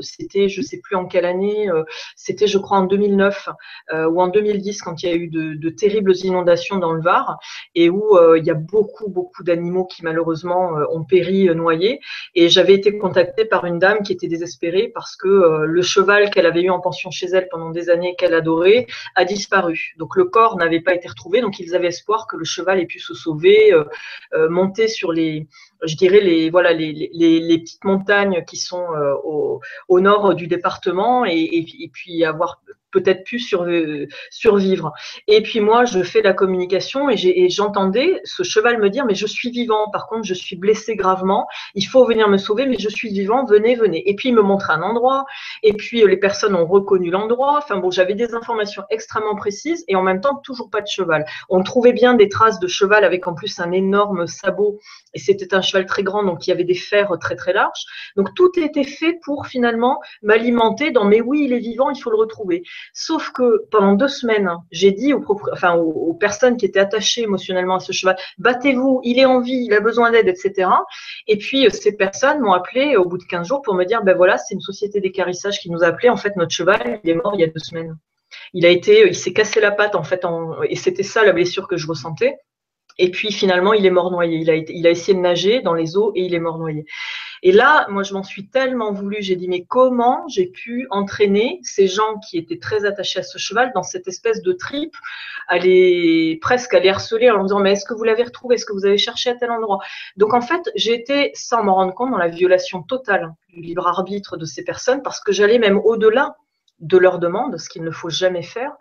c'était, 0.00 0.48
je 0.48 0.62
sais 0.62 0.80
plus 0.82 0.96
en 0.96 1.06
quelle 1.06 1.24
année, 1.24 1.70
euh, 1.70 1.84
c'était, 2.16 2.48
je 2.48 2.58
crois, 2.58 2.78
en 2.78 2.84
2009 2.84 3.48
ou 4.08 4.20
en 4.20 4.28
2010 4.28 4.82
quand 4.82 5.02
il 5.02 5.08
y 5.08 5.12
a 5.12 5.14
eu 5.14 5.28
de, 5.28 5.54
de, 5.54 5.70
terribles 5.70 6.14
inondations 6.24 6.76
dans 6.76 6.92
le 6.92 7.02
Var 7.02 7.38
et 7.74 7.88
où 7.90 8.18
il 8.36 8.44
y 8.44 8.50
a 8.50 8.54
beaucoup, 8.54 9.08
beaucoup 9.08 9.42
d'animaux 9.42 9.84
qui 9.84 10.02
malheureusement 10.04 10.72
ont 10.90 11.04
péri 11.04 11.46
noyés. 11.54 12.00
Et 12.34 12.48
j'avais 12.48 12.74
été 12.74 12.98
contactée 12.98 13.44
par 13.44 13.59
une 13.66 13.78
dame 13.78 14.02
qui 14.02 14.12
était 14.12 14.28
désespérée 14.28 14.90
parce 14.94 15.16
que 15.16 15.28
euh, 15.28 15.66
le 15.66 15.82
cheval 15.82 16.30
qu'elle 16.30 16.46
avait 16.46 16.62
eu 16.62 16.70
en 16.70 16.80
pension 16.80 17.10
chez 17.10 17.26
elle 17.26 17.48
pendant 17.48 17.70
des 17.70 17.90
années 17.90 18.14
qu'elle 18.16 18.34
adorait 18.34 18.86
a 19.14 19.24
disparu. 19.24 19.94
Donc 19.96 20.16
le 20.16 20.24
corps 20.24 20.56
n'avait 20.56 20.80
pas 20.80 20.94
été 20.94 21.08
retrouvé, 21.08 21.40
donc 21.40 21.58
ils 21.58 21.74
avaient 21.74 21.88
espoir 21.88 22.26
que 22.26 22.36
le 22.36 22.44
cheval 22.44 22.80
ait 22.80 22.86
pu 22.86 22.98
se 22.98 23.14
sauver, 23.14 23.72
euh, 23.72 23.84
euh, 24.34 24.48
monter 24.48 24.88
sur 24.88 25.12
les, 25.12 25.46
je 25.84 25.96
dirais 25.96 26.20
les 26.20 26.50
voilà 26.50 26.72
les, 26.72 27.10
les, 27.12 27.58
petites 27.58 27.84
montagnes 27.84 28.44
qui 28.46 28.56
sont 28.56 28.86
au, 29.24 29.60
au, 29.88 30.00
nord 30.00 30.34
du 30.34 30.46
département 30.46 31.24
et, 31.24 31.90
puis 31.92 32.24
avoir 32.24 32.60
peut-être 32.90 33.24
pu 33.24 33.38
survivre. 34.30 34.92
Et 35.26 35.42
puis 35.42 35.60
moi, 35.60 35.84
je 35.84 36.02
fais 36.02 36.22
la 36.22 36.32
communication 36.32 37.08
et 37.08 37.48
j'entendais 37.48 38.20
ce 38.24 38.42
cheval 38.42 38.80
me 38.80 38.90
dire, 38.90 39.04
mais 39.04 39.14
je 39.14 39.26
suis 39.26 39.50
vivant, 39.50 39.90
par 39.90 40.06
contre, 40.06 40.24
je 40.24 40.34
suis 40.34 40.56
blessé 40.56 40.96
gravement, 40.96 41.46
il 41.74 41.86
faut 41.86 42.04
venir 42.04 42.28
me 42.28 42.38
sauver, 42.38 42.66
mais 42.66 42.78
je 42.78 42.88
suis 42.88 43.10
vivant, 43.10 43.44
venez, 43.44 43.74
venez. 43.74 44.08
Et 44.08 44.14
puis 44.14 44.30
il 44.30 44.34
me 44.34 44.42
montre 44.42 44.70
un 44.70 44.82
endroit, 44.82 45.24
et 45.62 45.72
puis 45.72 46.02
euh, 46.02 46.08
les 46.08 46.16
personnes 46.16 46.54
ont 46.54 46.66
reconnu 46.66 47.10
l'endroit. 47.10 47.58
Enfin 47.58 47.76
bon, 47.76 47.90
j'avais 47.90 48.14
des 48.14 48.34
informations 48.34 48.82
extrêmement 48.90 49.36
précises 49.36 49.84
et 49.88 49.96
en 49.96 50.02
même 50.02 50.20
temps, 50.20 50.36
toujours 50.42 50.70
pas 50.70 50.80
de 50.80 50.86
cheval. 50.86 51.24
On 51.48 51.62
trouvait 51.62 51.92
bien 51.92 52.14
des 52.14 52.28
traces 52.28 52.60
de 52.60 52.66
cheval 52.66 53.04
avec 53.04 53.26
en 53.26 53.34
plus 53.34 53.60
un 53.60 53.72
énorme 53.72 54.26
sabot, 54.26 54.78
et 55.14 55.18
c'était 55.18 55.54
un 55.54 55.62
cheval 55.70 55.86
très 55.86 56.02
grand, 56.02 56.24
donc 56.24 56.46
il 56.46 56.50
y 56.50 56.52
avait 56.52 56.64
des 56.64 56.74
fers 56.74 57.16
très 57.20 57.36
très 57.36 57.52
larges. 57.52 57.84
Donc 58.16 58.34
tout 58.34 58.50
était 58.58 58.84
fait 58.84 59.18
pour 59.24 59.46
finalement 59.46 60.00
m'alimenter 60.22 60.90
dans, 60.90 61.04
mais 61.04 61.20
oui, 61.20 61.44
il 61.44 61.52
est 61.52 61.58
vivant, 61.58 61.90
il 61.90 62.00
faut 62.00 62.10
le 62.10 62.16
retrouver. 62.16 62.62
Sauf 62.92 63.30
que 63.30 63.66
pendant 63.70 63.94
deux 63.94 64.08
semaines, 64.08 64.50
j'ai 64.70 64.92
dit 64.92 65.12
aux, 65.12 66.14
personnes 66.14 66.56
qui 66.56 66.66
étaient 66.66 66.80
attachées 66.80 67.22
émotionnellement 67.22 67.76
à 67.76 67.80
ce 67.80 67.92
cheval, 67.92 68.16
battez-vous, 68.38 69.00
il 69.04 69.18
est 69.18 69.24
en 69.24 69.40
vie, 69.40 69.64
il 69.66 69.74
a 69.74 69.80
besoin 69.80 70.10
d'aide, 70.10 70.28
etc. 70.28 70.68
Et 71.26 71.38
puis 71.38 71.66
euh, 71.66 71.70
ces 71.70 71.96
personnes 71.96 72.40
m'ont 72.40 72.52
appelé 72.52 72.96
au 72.96 73.04
bout 73.04 73.18
de 73.18 73.24
15 73.24 73.46
jours 73.46 73.62
pour 73.62 73.74
me 73.74 73.84
dire, 73.84 74.02
ben 74.02 74.16
voilà, 74.16 74.38
c'est 74.38 74.54
une 74.54 74.60
société 74.60 75.00
d'écarissage 75.00 75.60
qui 75.60 75.70
nous 75.70 75.82
a 75.82 75.86
appelé. 75.86 76.08
En 76.08 76.16
fait, 76.16 76.36
notre 76.36 76.52
cheval, 76.52 77.00
il 77.04 77.10
est 77.10 77.14
mort 77.14 77.32
il 77.34 77.40
y 77.40 77.44
a 77.44 77.48
deux 77.48 77.58
semaines. 77.58 77.96
Il 78.52 78.66
a 78.66 78.68
été, 78.68 79.06
il 79.08 79.14
s'est 79.14 79.32
cassé 79.32 79.60
la 79.60 79.70
patte 79.70 79.94
en 79.94 80.04
fait, 80.04 80.24
et 80.68 80.76
c'était 80.76 81.02
ça 81.02 81.24
la 81.24 81.32
blessure 81.32 81.66
que 81.68 81.76
je 81.76 81.86
ressentais. 81.86 82.36
Et 83.00 83.10
puis 83.10 83.32
finalement, 83.32 83.72
il 83.72 83.86
est 83.86 83.90
mort 83.90 84.10
noyé. 84.10 84.36
Il 84.36 84.86
a, 84.86 84.90
essayé 84.90 85.14
de 85.14 85.22
nager 85.22 85.62
dans 85.62 85.72
les 85.72 85.96
eaux 85.96 86.12
et 86.14 86.20
il 86.20 86.34
est 86.34 86.38
mort 86.38 86.58
noyé. 86.58 86.84
Et 87.42 87.50
là, 87.50 87.86
moi, 87.88 88.02
je 88.02 88.12
m'en 88.12 88.22
suis 88.22 88.48
tellement 88.48 88.92
voulu. 88.92 89.16
J'ai 89.20 89.36
dit, 89.36 89.48
mais 89.48 89.64
comment 89.64 90.28
j'ai 90.28 90.46
pu 90.46 90.86
entraîner 90.90 91.60
ces 91.62 91.88
gens 91.88 92.18
qui 92.18 92.36
étaient 92.36 92.58
très 92.58 92.84
attachés 92.84 93.20
à 93.20 93.22
ce 93.22 93.38
cheval 93.38 93.72
dans 93.74 93.82
cette 93.82 94.06
espèce 94.06 94.42
de 94.42 94.52
trip, 94.52 94.94
à 95.48 95.56
presque 96.42 96.74
à 96.74 96.80
les 96.80 96.90
harceler 96.90 97.30
en 97.30 97.36
leur 97.36 97.44
disant, 97.44 97.60
mais 97.60 97.72
est-ce 97.72 97.86
que 97.86 97.94
vous 97.94 98.04
l'avez 98.04 98.24
retrouvé? 98.24 98.56
Est-ce 98.56 98.66
que 98.66 98.74
vous 98.74 98.84
avez 98.84 98.98
cherché 98.98 99.30
à 99.30 99.34
tel 99.34 99.50
endroit? 99.50 99.78
Donc, 100.18 100.34
en 100.34 100.42
fait, 100.42 100.70
j'ai 100.76 100.92
été, 100.92 101.30
sans 101.32 101.64
m'en 101.64 101.76
rendre 101.76 101.94
compte, 101.94 102.10
dans 102.10 102.18
la 102.18 102.28
violation 102.28 102.82
totale 102.82 103.32
du 103.48 103.62
libre 103.62 103.88
arbitre 103.88 104.36
de 104.36 104.44
ces 104.44 104.62
personnes 104.62 105.00
parce 105.00 105.20
que 105.20 105.32
j'allais 105.32 105.58
même 105.58 105.78
au-delà 105.78 106.36
de 106.80 106.98
leur 106.98 107.18
demande, 107.18 107.58
ce 107.58 107.68
qu'il 107.68 107.82
ne 107.82 107.90
faut 107.90 108.10
jamais 108.10 108.42
faire. 108.42 108.72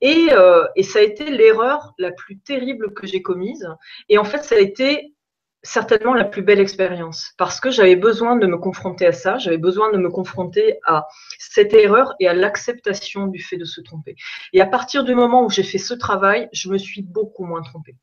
Et, 0.00 0.28
euh, 0.32 0.64
et 0.76 0.82
ça 0.82 1.00
a 1.00 1.02
été 1.02 1.30
l'erreur 1.30 1.94
la 1.98 2.12
plus 2.12 2.38
terrible 2.38 2.94
que 2.94 3.06
j'ai 3.06 3.22
commise. 3.22 3.68
Et 4.08 4.18
en 4.18 4.24
fait, 4.24 4.44
ça 4.44 4.54
a 4.54 4.58
été 4.58 5.14
certainement 5.62 6.14
la 6.14 6.24
plus 6.24 6.42
belle 6.42 6.60
expérience 6.60 7.32
parce 7.36 7.60
que 7.60 7.70
j'avais 7.70 7.96
besoin 7.96 8.36
de 8.36 8.46
me 8.46 8.58
confronter 8.58 9.06
à 9.06 9.12
ça, 9.12 9.38
j'avais 9.38 9.58
besoin 9.58 9.90
de 9.92 9.98
me 9.98 10.08
confronter 10.08 10.78
à 10.86 11.06
cette 11.38 11.74
erreur 11.74 12.14
et 12.20 12.28
à 12.28 12.34
l'acceptation 12.34 13.26
du 13.26 13.42
fait 13.42 13.56
de 13.56 13.64
se 13.64 13.80
tromper. 13.80 14.14
Et 14.52 14.60
à 14.60 14.66
partir 14.66 15.04
du 15.04 15.14
moment 15.14 15.44
où 15.44 15.50
j'ai 15.50 15.64
fait 15.64 15.78
ce 15.78 15.94
travail, 15.94 16.48
je 16.52 16.68
me 16.68 16.78
suis 16.78 17.02
beaucoup 17.02 17.44
moins 17.44 17.62
trompée. 17.62 17.96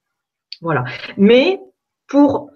Voilà. 0.61 0.83
Mais 1.17 1.59
pour 2.07 2.51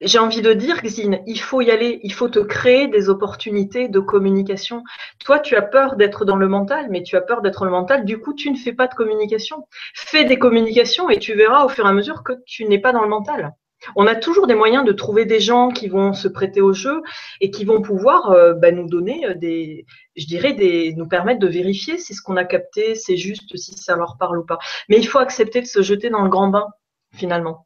j'ai 0.00 0.18
envie 0.18 0.42
de 0.42 0.52
dire, 0.52 0.82
Xine, 0.82 1.20
il 1.26 1.40
faut 1.40 1.60
y 1.60 1.70
aller, 1.70 2.00
il 2.02 2.12
faut 2.12 2.28
te 2.28 2.40
créer 2.40 2.88
des 2.88 3.08
opportunités 3.08 3.88
de 3.88 4.00
communication. 4.00 4.82
Toi, 5.24 5.38
tu 5.38 5.56
as 5.56 5.62
peur 5.62 5.96
d'être 5.96 6.24
dans 6.24 6.36
le 6.36 6.48
mental, 6.48 6.88
mais 6.90 7.02
tu 7.02 7.16
as 7.16 7.20
peur 7.20 7.42
d'être 7.42 7.60
dans 7.60 7.66
le 7.66 7.70
mental, 7.70 8.04
du 8.04 8.18
coup, 8.18 8.34
tu 8.34 8.50
ne 8.50 8.56
fais 8.56 8.72
pas 8.72 8.86
de 8.86 8.94
communication. 8.94 9.66
Fais 9.94 10.24
des 10.24 10.38
communications 10.38 11.08
et 11.10 11.18
tu 11.18 11.34
verras 11.34 11.64
au 11.64 11.68
fur 11.68 11.86
et 11.86 11.88
à 11.88 11.92
mesure 11.92 12.22
que 12.22 12.32
tu 12.46 12.64
n'es 12.66 12.78
pas 12.78 12.92
dans 12.92 13.02
le 13.02 13.08
mental. 13.08 13.54
On 13.96 14.06
a 14.06 14.14
toujours 14.14 14.46
des 14.46 14.54
moyens 14.54 14.84
de 14.84 14.92
trouver 14.92 15.24
des 15.24 15.40
gens 15.40 15.68
qui 15.68 15.88
vont 15.88 16.12
se 16.12 16.28
prêter 16.28 16.60
au 16.60 16.72
jeu 16.72 17.02
et 17.40 17.50
qui 17.50 17.64
vont 17.64 17.82
pouvoir 17.82 18.30
euh, 18.30 18.54
bah, 18.54 18.72
nous 18.72 18.88
donner 18.88 19.26
euh, 19.26 19.34
des, 19.34 19.84
je 20.16 20.26
dirais, 20.26 20.52
des, 20.54 20.94
nous 20.96 21.06
permettre 21.06 21.40
de 21.40 21.48
vérifier 21.48 21.98
si 21.98 22.14
ce 22.14 22.22
qu'on 22.22 22.36
a 22.36 22.44
capté, 22.44 22.94
c'est 22.94 23.16
juste, 23.16 23.56
si 23.56 23.76
ça 23.76 23.96
leur 23.96 24.16
parle 24.18 24.38
ou 24.38 24.44
pas. 24.44 24.58
Mais 24.88 24.96
il 24.98 25.06
faut 25.06 25.18
accepter 25.18 25.60
de 25.60 25.66
se 25.66 25.82
jeter 25.82 26.10
dans 26.10 26.22
le 26.22 26.30
grand 26.30 26.48
bain, 26.48 26.68
finalement. 27.14 27.63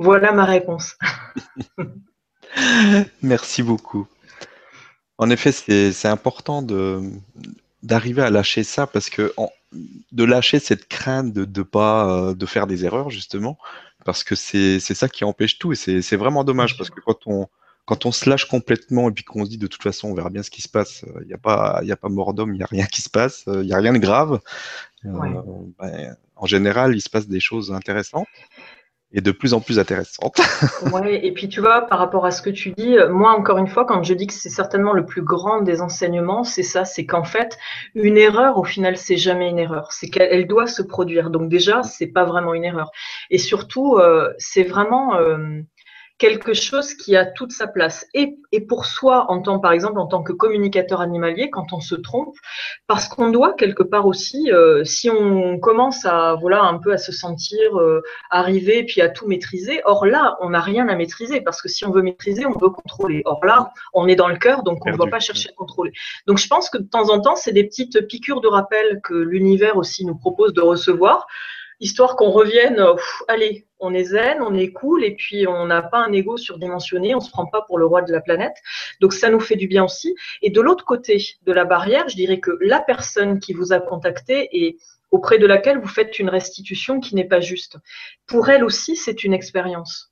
Voilà 0.00 0.32
ma 0.32 0.46
réponse. 0.46 0.96
Merci 3.22 3.62
beaucoup. 3.62 4.08
En 5.18 5.28
effet, 5.28 5.52
c'est 5.52 6.08
important 6.08 6.62
d'arriver 7.82 8.22
à 8.22 8.30
lâcher 8.30 8.64
ça 8.64 8.86
parce 8.86 9.10
que 9.10 9.34
de 10.10 10.24
lâcher 10.24 10.58
cette 10.58 10.88
crainte 10.88 11.34
de 11.34 11.44
ne 11.44 11.62
pas 11.62 12.10
euh, 12.10 12.34
de 12.34 12.46
faire 12.46 12.66
des 12.66 12.86
erreurs 12.86 13.10
justement 13.10 13.58
parce 14.06 14.24
que 14.24 14.34
c'est 14.34 14.80
ça 14.80 15.06
qui 15.06 15.24
empêche 15.24 15.58
tout 15.58 15.72
et 15.72 15.76
c'est 15.76 16.16
vraiment 16.16 16.44
dommage 16.44 16.78
parce 16.78 16.88
que 16.88 17.00
quand 17.00 17.26
on 17.26 17.46
quand 17.84 18.06
on 18.06 18.12
se 18.12 18.28
lâche 18.28 18.46
complètement 18.46 19.10
et 19.10 19.12
puis 19.12 19.24
qu'on 19.24 19.44
se 19.44 19.50
dit 19.50 19.58
de 19.58 19.66
toute 19.66 19.82
façon 19.82 20.08
on 20.08 20.14
verra 20.14 20.30
bien 20.30 20.42
ce 20.42 20.50
qui 20.50 20.62
se 20.62 20.68
passe, 20.68 21.04
il 21.20 21.26
n'y 21.26 21.34
a 21.34 21.38
pas 21.38 21.80
il 21.84 21.92
a 21.92 21.96
pas 21.96 22.08
mort 22.08 22.32
d'homme, 22.32 22.54
il 22.54 22.56
n'y 22.56 22.64
a 22.64 22.68
rien 22.70 22.86
qui 22.86 23.02
se 23.02 23.10
passe, 23.10 23.44
il 23.46 23.66
n'y 23.66 23.74
a 23.74 23.76
rien 23.76 23.92
de 23.92 23.98
grave. 23.98 24.40
Euh, 25.04 25.10
ben, 25.78 26.16
en 26.36 26.46
général, 26.46 26.94
il 26.94 27.00
se 27.02 27.10
passe 27.10 27.28
des 27.28 27.40
choses 27.40 27.70
intéressantes 27.70 28.26
et 29.12 29.20
de 29.20 29.32
plus 29.32 29.54
en 29.54 29.60
plus 29.60 29.78
intéressante. 29.78 30.40
ouais, 30.92 31.26
et 31.26 31.32
puis 31.32 31.48
tu 31.48 31.60
vois, 31.60 31.82
par 31.82 31.98
rapport 31.98 32.26
à 32.26 32.30
ce 32.30 32.42
que 32.42 32.50
tu 32.50 32.70
dis, 32.70 32.96
moi 33.10 33.32
encore 33.32 33.58
une 33.58 33.66
fois, 33.66 33.84
quand 33.84 34.02
je 34.02 34.14
dis 34.14 34.26
que 34.26 34.32
c'est 34.32 34.50
certainement 34.50 34.92
le 34.92 35.04
plus 35.04 35.22
grand 35.22 35.62
des 35.62 35.80
enseignements, 35.80 36.44
c'est 36.44 36.62
ça, 36.62 36.84
c'est 36.84 37.06
qu'en 37.06 37.24
fait, 37.24 37.58
une 37.94 38.16
erreur, 38.16 38.58
au 38.58 38.64
final, 38.64 38.96
c'est 38.96 39.16
jamais 39.16 39.48
une 39.48 39.58
erreur. 39.58 39.92
C'est 39.92 40.08
qu'elle 40.08 40.46
doit 40.46 40.66
se 40.66 40.82
produire. 40.82 41.30
Donc 41.30 41.48
déjà, 41.48 41.82
c'est 41.82 42.06
pas 42.06 42.24
vraiment 42.24 42.54
une 42.54 42.64
erreur. 42.64 42.90
Et 43.30 43.38
surtout, 43.38 43.96
euh, 43.96 44.32
c'est 44.38 44.62
vraiment 44.62 45.16
euh, 45.16 45.60
quelque 46.20 46.52
chose 46.52 46.92
qui 46.92 47.16
a 47.16 47.24
toute 47.24 47.50
sa 47.50 47.66
place. 47.66 48.06
Et, 48.12 48.36
et, 48.52 48.60
pour 48.60 48.84
soi, 48.84 49.24
en 49.30 49.40
tant, 49.40 49.58
par 49.58 49.72
exemple, 49.72 49.98
en 49.98 50.06
tant 50.06 50.22
que 50.22 50.32
communicateur 50.32 51.00
animalier, 51.00 51.48
quand 51.48 51.72
on 51.72 51.80
se 51.80 51.94
trompe, 51.94 52.36
parce 52.86 53.08
qu'on 53.08 53.30
doit 53.30 53.54
quelque 53.54 53.82
part 53.82 54.06
aussi, 54.06 54.52
euh, 54.52 54.84
si 54.84 55.08
on 55.08 55.58
commence 55.58 56.04
à, 56.04 56.36
voilà, 56.38 56.62
un 56.62 56.78
peu 56.78 56.92
à 56.92 56.98
se 56.98 57.10
sentir 57.10 57.80
euh, 57.80 58.02
arrivé, 58.30 58.84
puis 58.84 59.00
à 59.00 59.08
tout 59.08 59.26
maîtriser, 59.26 59.80
or 59.86 60.04
là, 60.04 60.36
on 60.42 60.50
n'a 60.50 60.60
rien 60.60 60.88
à 60.88 60.94
maîtriser, 60.94 61.40
parce 61.40 61.62
que 61.62 61.68
si 61.68 61.86
on 61.86 61.90
veut 61.90 62.02
maîtriser, 62.02 62.44
on 62.44 62.58
veut 62.58 62.68
contrôler. 62.68 63.22
Or 63.24 63.42
là, 63.44 63.72
on 63.94 64.06
est 64.06 64.16
dans 64.16 64.28
le 64.28 64.36
cœur, 64.36 64.62
donc 64.62 64.84
on 64.84 64.90
ne 64.90 64.96
doit 64.96 65.08
pas 65.08 65.20
chercher 65.20 65.48
à 65.48 65.54
contrôler. 65.54 65.92
Donc 66.26 66.36
je 66.36 66.48
pense 66.48 66.68
que 66.68 66.76
de 66.76 66.86
temps 66.86 67.08
en 67.08 67.20
temps, 67.22 67.34
c'est 67.34 67.52
des 67.52 67.64
petites 67.64 68.06
piqûres 68.08 68.42
de 68.42 68.48
rappel 68.48 69.00
que 69.02 69.14
l'univers 69.14 69.78
aussi 69.78 70.04
nous 70.04 70.16
propose 70.16 70.52
de 70.52 70.60
recevoir 70.60 71.26
histoire 71.80 72.16
qu'on 72.16 72.30
revienne, 72.30 72.84
allez, 73.28 73.66
on 73.78 73.94
est 73.94 74.04
zen, 74.04 74.42
on 74.42 74.54
est 74.54 74.72
cool, 74.72 75.04
et 75.04 75.14
puis 75.14 75.46
on 75.46 75.66
n'a 75.66 75.82
pas 75.82 75.98
un 75.98 76.12
ego 76.12 76.36
surdimensionné, 76.36 77.14
on 77.14 77.20
se 77.20 77.30
prend 77.30 77.46
pas 77.46 77.62
pour 77.62 77.78
le 77.78 77.86
roi 77.86 78.02
de 78.02 78.12
la 78.12 78.20
planète. 78.20 78.56
Donc 79.00 79.12
ça 79.12 79.30
nous 79.30 79.40
fait 79.40 79.56
du 79.56 79.66
bien 79.66 79.84
aussi. 79.84 80.14
Et 80.42 80.50
de 80.50 80.60
l'autre 80.60 80.84
côté 80.84 81.24
de 81.42 81.52
la 81.52 81.64
barrière, 81.64 82.08
je 82.08 82.16
dirais 82.16 82.40
que 82.40 82.52
la 82.60 82.80
personne 82.80 83.40
qui 83.40 83.54
vous 83.54 83.72
a 83.72 83.80
contacté 83.80 84.48
et 84.52 84.76
auprès 85.10 85.38
de 85.38 85.46
laquelle 85.46 85.78
vous 85.78 85.88
faites 85.88 86.18
une 86.18 86.28
restitution 86.28 87.00
qui 87.00 87.14
n'est 87.14 87.24
pas 87.24 87.40
juste, 87.40 87.78
pour 88.26 88.48
elle 88.48 88.64
aussi, 88.64 88.94
c'est 88.94 89.24
une 89.24 89.34
expérience. 89.34 90.09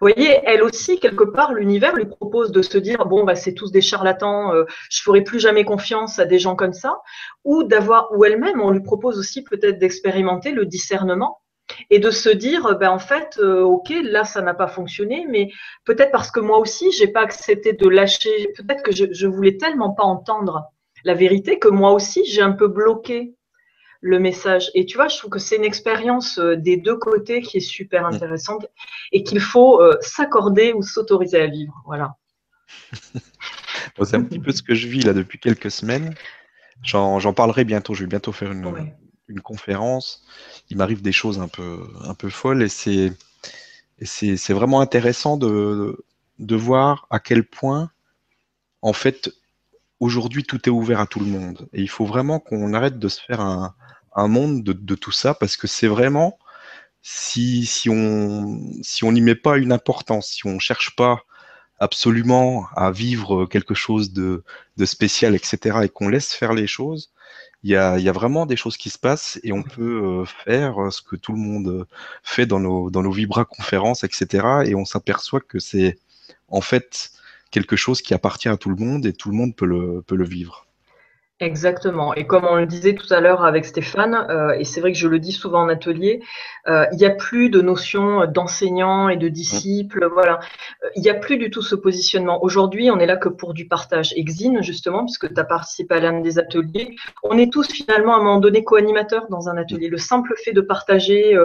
Vous 0.00 0.08
voyez, 0.08 0.40
elle 0.44 0.62
aussi, 0.62 0.98
quelque 0.98 1.24
part, 1.24 1.52
l'univers 1.52 1.94
lui 1.94 2.06
propose 2.06 2.52
de 2.52 2.62
se 2.62 2.78
dire 2.78 3.06
bon, 3.06 3.24
bah, 3.24 3.34
c'est 3.34 3.54
tous 3.54 3.70
des 3.70 3.80
charlatans, 3.80 4.52
euh, 4.52 4.64
je 4.90 5.02
ferai 5.02 5.22
plus 5.22 5.40
jamais 5.40 5.64
confiance 5.64 6.18
à 6.18 6.24
des 6.24 6.38
gens 6.38 6.56
comme 6.56 6.72
ça, 6.72 6.98
ou 7.44 7.62
d'avoir, 7.62 8.08
ou 8.16 8.24
elle-même, 8.24 8.60
on 8.60 8.70
lui 8.70 8.82
propose 8.82 9.18
aussi 9.18 9.42
peut-être 9.42 9.78
d'expérimenter 9.78 10.52
le 10.52 10.66
discernement 10.66 11.38
et 11.90 11.98
de 11.98 12.10
se 12.10 12.28
dire, 12.28 12.76
ben 12.78 12.90
en 12.90 12.98
fait, 12.98 13.38
euh, 13.38 13.62
ok, 13.62 13.92
là 14.02 14.24
ça 14.24 14.42
n'a 14.42 14.54
pas 14.54 14.66
fonctionné, 14.66 15.26
mais 15.28 15.50
peut-être 15.84 16.10
parce 16.10 16.30
que 16.30 16.40
moi 16.40 16.58
aussi 16.58 16.90
j'ai 16.92 17.08
pas 17.08 17.20
accepté 17.20 17.72
de 17.72 17.88
lâcher, 17.88 18.48
peut-être 18.56 18.82
que 18.82 18.92
je, 18.92 19.06
je 19.12 19.26
voulais 19.26 19.56
tellement 19.56 19.90
pas 19.90 20.04
entendre 20.04 20.64
la 21.04 21.14
vérité 21.14 21.58
que 21.58 21.68
moi 21.68 21.92
aussi 21.92 22.24
j'ai 22.26 22.42
un 22.42 22.52
peu 22.52 22.68
bloqué 22.68 23.34
le 24.02 24.18
message. 24.18 24.70
Et 24.74 24.84
tu 24.84 24.96
vois, 24.98 25.08
je 25.08 25.16
trouve 25.16 25.30
que 25.30 25.38
c'est 25.38 25.56
une 25.56 25.64
expérience 25.64 26.38
euh, 26.38 26.56
des 26.56 26.76
deux 26.76 26.96
côtés 26.96 27.40
qui 27.40 27.56
est 27.58 27.60
super 27.60 28.02
mm. 28.02 28.14
intéressante 28.14 28.66
et 29.12 29.22
qu'il 29.22 29.40
faut 29.40 29.80
euh, 29.80 29.96
s'accorder 30.02 30.74
ou 30.74 30.82
s'autoriser 30.82 31.40
à 31.40 31.46
vivre. 31.46 31.80
Voilà. 31.86 32.16
c'est 34.02 34.16
un 34.16 34.22
petit 34.22 34.40
peu 34.40 34.52
ce 34.52 34.62
que 34.62 34.74
je 34.74 34.88
vis 34.88 35.02
là 35.02 35.14
depuis 35.14 35.38
quelques 35.38 35.70
semaines. 35.70 36.14
J'en 36.82 37.32
parlerai 37.32 37.64
bientôt. 37.64 37.94
Je 37.94 38.02
vais 38.02 38.08
bientôt 38.08 38.32
faire 38.32 38.50
une, 38.50 38.92
une 39.28 39.40
conférence. 39.40 40.24
Il 40.68 40.76
m'arrive 40.76 41.00
des 41.00 41.12
choses 41.12 41.38
un 41.38 41.46
peu, 41.48 41.78
un 42.04 42.14
peu 42.14 42.28
folles 42.28 42.62
et 42.62 42.68
c'est 42.68 43.12
c'est 44.04 44.52
vraiment 44.52 44.80
intéressant 44.80 45.36
de, 45.36 46.04
de 46.40 46.56
voir 46.56 47.06
à 47.10 47.20
quel 47.20 47.44
point, 47.44 47.92
en 48.80 48.92
fait, 48.92 49.30
aujourd'hui, 50.02 50.42
tout 50.42 50.68
est 50.68 50.72
ouvert 50.72 50.98
à 50.98 51.06
tout 51.06 51.20
le 51.20 51.26
monde. 51.26 51.68
Et 51.72 51.80
il 51.80 51.88
faut 51.88 52.04
vraiment 52.04 52.40
qu'on 52.40 52.74
arrête 52.74 52.98
de 52.98 53.08
se 53.08 53.20
faire 53.20 53.40
un, 53.40 53.74
monde 54.28 54.64
de, 54.64 54.94
tout 54.96 55.12
ça 55.12 55.32
parce 55.32 55.56
que 55.56 55.68
c'est 55.68 55.86
vraiment 55.86 56.38
si, 57.02 57.88
on 57.88 59.12
n'y 59.12 59.20
met 59.20 59.36
pas 59.36 59.58
une 59.58 59.72
importance, 59.72 60.26
si 60.26 60.46
on 60.46 60.58
cherche 60.58 60.96
pas 60.96 61.20
absolument 61.78 62.66
à 62.76 62.90
vivre 62.90 63.46
quelque 63.46 63.74
chose 63.74 64.12
de, 64.12 64.42
spécial, 64.84 65.36
etc., 65.36 65.78
et 65.84 65.88
qu'on 65.88 66.08
laisse 66.08 66.32
faire 66.34 66.52
les 66.52 66.66
choses, 66.66 67.12
il 67.62 67.70
y 67.70 67.76
a, 67.76 68.12
vraiment 68.12 68.44
des 68.44 68.56
choses 68.56 68.76
qui 68.76 68.90
se 68.90 68.98
passent 68.98 69.38
et 69.44 69.52
on 69.52 69.62
peut 69.62 70.02
euh, 70.02 70.24
faire 70.24 70.92
ce 70.92 71.00
que 71.00 71.14
tout 71.14 71.32
le 71.32 71.38
monde 71.38 71.86
fait 72.24 72.46
dans 72.46 72.58
nos, 72.58 72.90
dans 72.90 73.02
nos 73.02 73.12
Vibra 73.12 73.44
conférences, 73.44 74.02
etc., 74.02 74.64
et 74.66 74.74
on 74.74 74.84
s'aperçoit 74.84 75.40
que 75.40 75.60
c'est 75.60 75.96
en 76.48 76.60
fait 76.60 77.12
quelque 77.52 77.76
chose 77.76 78.02
qui 78.02 78.14
appartient 78.14 78.48
à 78.48 78.56
tout 78.56 78.70
le 78.70 78.76
monde 78.76 79.06
et 79.06 79.12
tout 79.12 79.30
le 79.30 79.36
monde 79.36 79.54
peut 79.54 79.66
le, 79.66 80.02
peut 80.02 80.16
le 80.16 80.24
vivre. 80.24 80.66
Exactement. 81.42 82.14
Et 82.14 82.24
comme 82.24 82.44
on 82.44 82.54
le 82.54 82.66
disait 82.66 82.94
tout 82.94 83.12
à 83.12 83.18
l'heure 83.20 83.44
avec 83.44 83.64
Stéphane, 83.64 84.14
euh, 84.30 84.52
et 84.52 84.64
c'est 84.64 84.80
vrai 84.80 84.92
que 84.92 84.98
je 84.98 85.08
le 85.08 85.18
dis 85.18 85.32
souvent 85.32 85.62
en 85.62 85.68
atelier, 85.68 86.20
euh, 86.68 86.86
il 86.92 86.98
n'y 86.98 87.04
a 87.04 87.10
plus 87.10 87.50
de 87.50 87.60
notion 87.60 88.26
d'enseignant 88.26 89.08
et 89.08 89.16
de 89.16 89.26
disciple. 89.26 90.08
Voilà, 90.12 90.38
euh, 90.84 90.88
il 90.94 91.02
n'y 91.02 91.10
a 91.10 91.14
plus 91.14 91.38
du 91.38 91.50
tout 91.50 91.60
ce 91.60 91.74
positionnement. 91.74 92.44
Aujourd'hui, 92.44 92.92
on 92.92 93.00
est 93.00 93.06
là 93.06 93.16
que 93.16 93.28
pour 93.28 93.54
du 93.54 93.66
partage. 93.66 94.14
Exine, 94.14 94.62
justement, 94.62 95.04
puisque 95.04 95.34
tu 95.34 95.40
as 95.40 95.42
participé 95.42 95.96
à 95.96 95.98
l'un 95.98 96.20
des 96.20 96.38
ateliers, 96.38 96.94
on 97.24 97.36
est 97.36 97.52
tous 97.52 97.66
finalement 97.72 98.14
à 98.14 98.18
un 98.18 98.22
moment 98.22 98.38
donné 98.38 98.62
co-animateurs 98.62 99.26
dans 99.28 99.48
un 99.48 99.56
atelier. 99.56 99.88
Le 99.88 99.98
simple 99.98 100.34
fait 100.44 100.52
de 100.52 100.60
partager, 100.60 101.36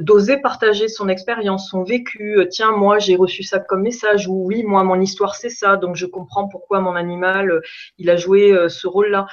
d'oser 0.00 0.38
partager 0.38 0.88
son 0.88 1.08
expérience, 1.08 1.70
son 1.70 1.84
vécu. 1.84 2.44
tiens, 2.50 2.72
moi, 2.72 2.98
j'ai 2.98 3.14
reçu 3.14 3.44
ça 3.44 3.60
comme 3.60 3.82
message, 3.82 4.26
ou 4.26 4.46
oui, 4.46 4.64
moi, 4.64 4.82
mon 4.82 5.00
histoire, 5.00 5.36
c'est 5.36 5.48
ça, 5.48 5.76
donc 5.76 5.94
je 5.94 6.06
comprends 6.06 6.48
pourquoi 6.48 6.80
mon 6.80 6.96
animal, 6.96 7.60
il 7.98 8.10
a 8.10 8.16
joué 8.16 8.52
ce 8.68 8.88
rôle-là. 8.88 9.26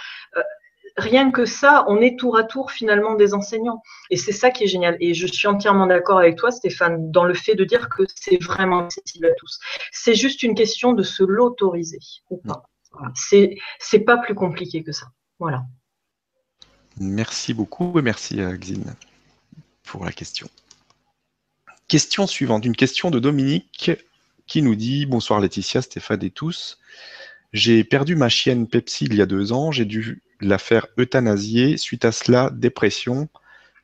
Rien 0.98 1.32
que 1.32 1.46
ça, 1.46 1.86
on 1.88 2.02
est 2.02 2.20
tour 2.20 2.38
à 2.38 2.44
tour 2.44 2.72
finalement 2.72 3.16
des 3.16 3.34
enseignants. 3.34 3.82
Et 4.10 4.18
c'est 4.18 4.34
ça 4.34 4.52
qui 4.52 4.66
est 4.66 4.68
génial. 4.68 4.98
Et 5.00 5.14
je 5.14 5.26
suis 5.26 5.48
entièrement 5.48 5.88
d'accord 5.88 6.20
avec 6.20 6.38
toi, 6.38 6.52
Stéphane, 6.52 7.12
dans 7.12 7.24
le 7.24 7.34
fait 7.34 7.56
de 7.56 7.64
dire 7.64 7.88
que 7.90 8.04
c'est 8.14 8.42
vraiment 8.44 8.86
accessible 8.86 9.28
à 9.28 9.34
tous. 9.36 9.60
C'est 9.92 10.16
juste 10.16 10.44
une 10.44 10.54
question 10.54 10.94
de 10.94 11.04
se 11.04 11.24
l'autoriser 11.24 12.00
ou 12.30 12.38
pas. 12.38 12.64
C'est 13.16 14.00
pas 14.06 14.18
plus 14.18 14.36
compliqué 14.36 14.84
que 14.84 14.92
ça. 14.92 15.08
Voilà. 15.40 15.64
Merci 17.00 17.54
beaucoup 17.54 17.98
et 17.98 18.02
merci 18.02 18.42
à 18.42 18.56
Xine 18.58 18.96
pour 19.84 20.04
la 20.04 20.12
question. 20.12 20.50
Question 21.88 22.28
suivante, 22.28 22.66
une 22.66 22.76
question 22.76 23.12
de 23.12 23.20
Dominique 23.20 23.92
qui 24.46 24.62
nous 24.62 24.76
dit 24.76 25.06
Bonsoir 25.06 25.40
Laetitia, 25.40 25.82
Stéphane 25.82 26.24
et 26.24 26.32
tous. 26.32 26.80
J'ai 27.54 27.84
perdu 27.84 28.16
ma 28.16 28.30
chienne 28.30 28.68
Pepsi 28.68 29.06
il 29.06 29.16
y 29.16 29.22
a 29.22 29.26
deux 29.26 29.52
ans, 29.52 29.72
j'ai 29.72 29.86
dû 29.86 30.22
la 30.40 30.58
faire 30.58 30.88
euthanasier. 30.98 31.78
Suite 31.78 32.06
à 32.06 32.12
cela, 32.12 32.50
dépression. 32.52 33.28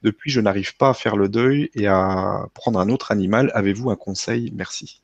Depuis, 0.03 0.31
je 0.31 0.39
n'arrive 0.39 0.77
pas 0.77 0.89
à 0.89 0.93
faire 0.93 1.15
le 1.15 1.27
deuil 1.27 1.69
et 1.73 1.87
à 1.87 2.45
prendre 2.53 2.79
un 2.79 2.89
autre 2.89 3.11
animal. 3.11 3.51
Avez-vous 3.53 3.89
un 3.89 3.95
conseil? 3.95 4.51
Merci. 4.55 5.01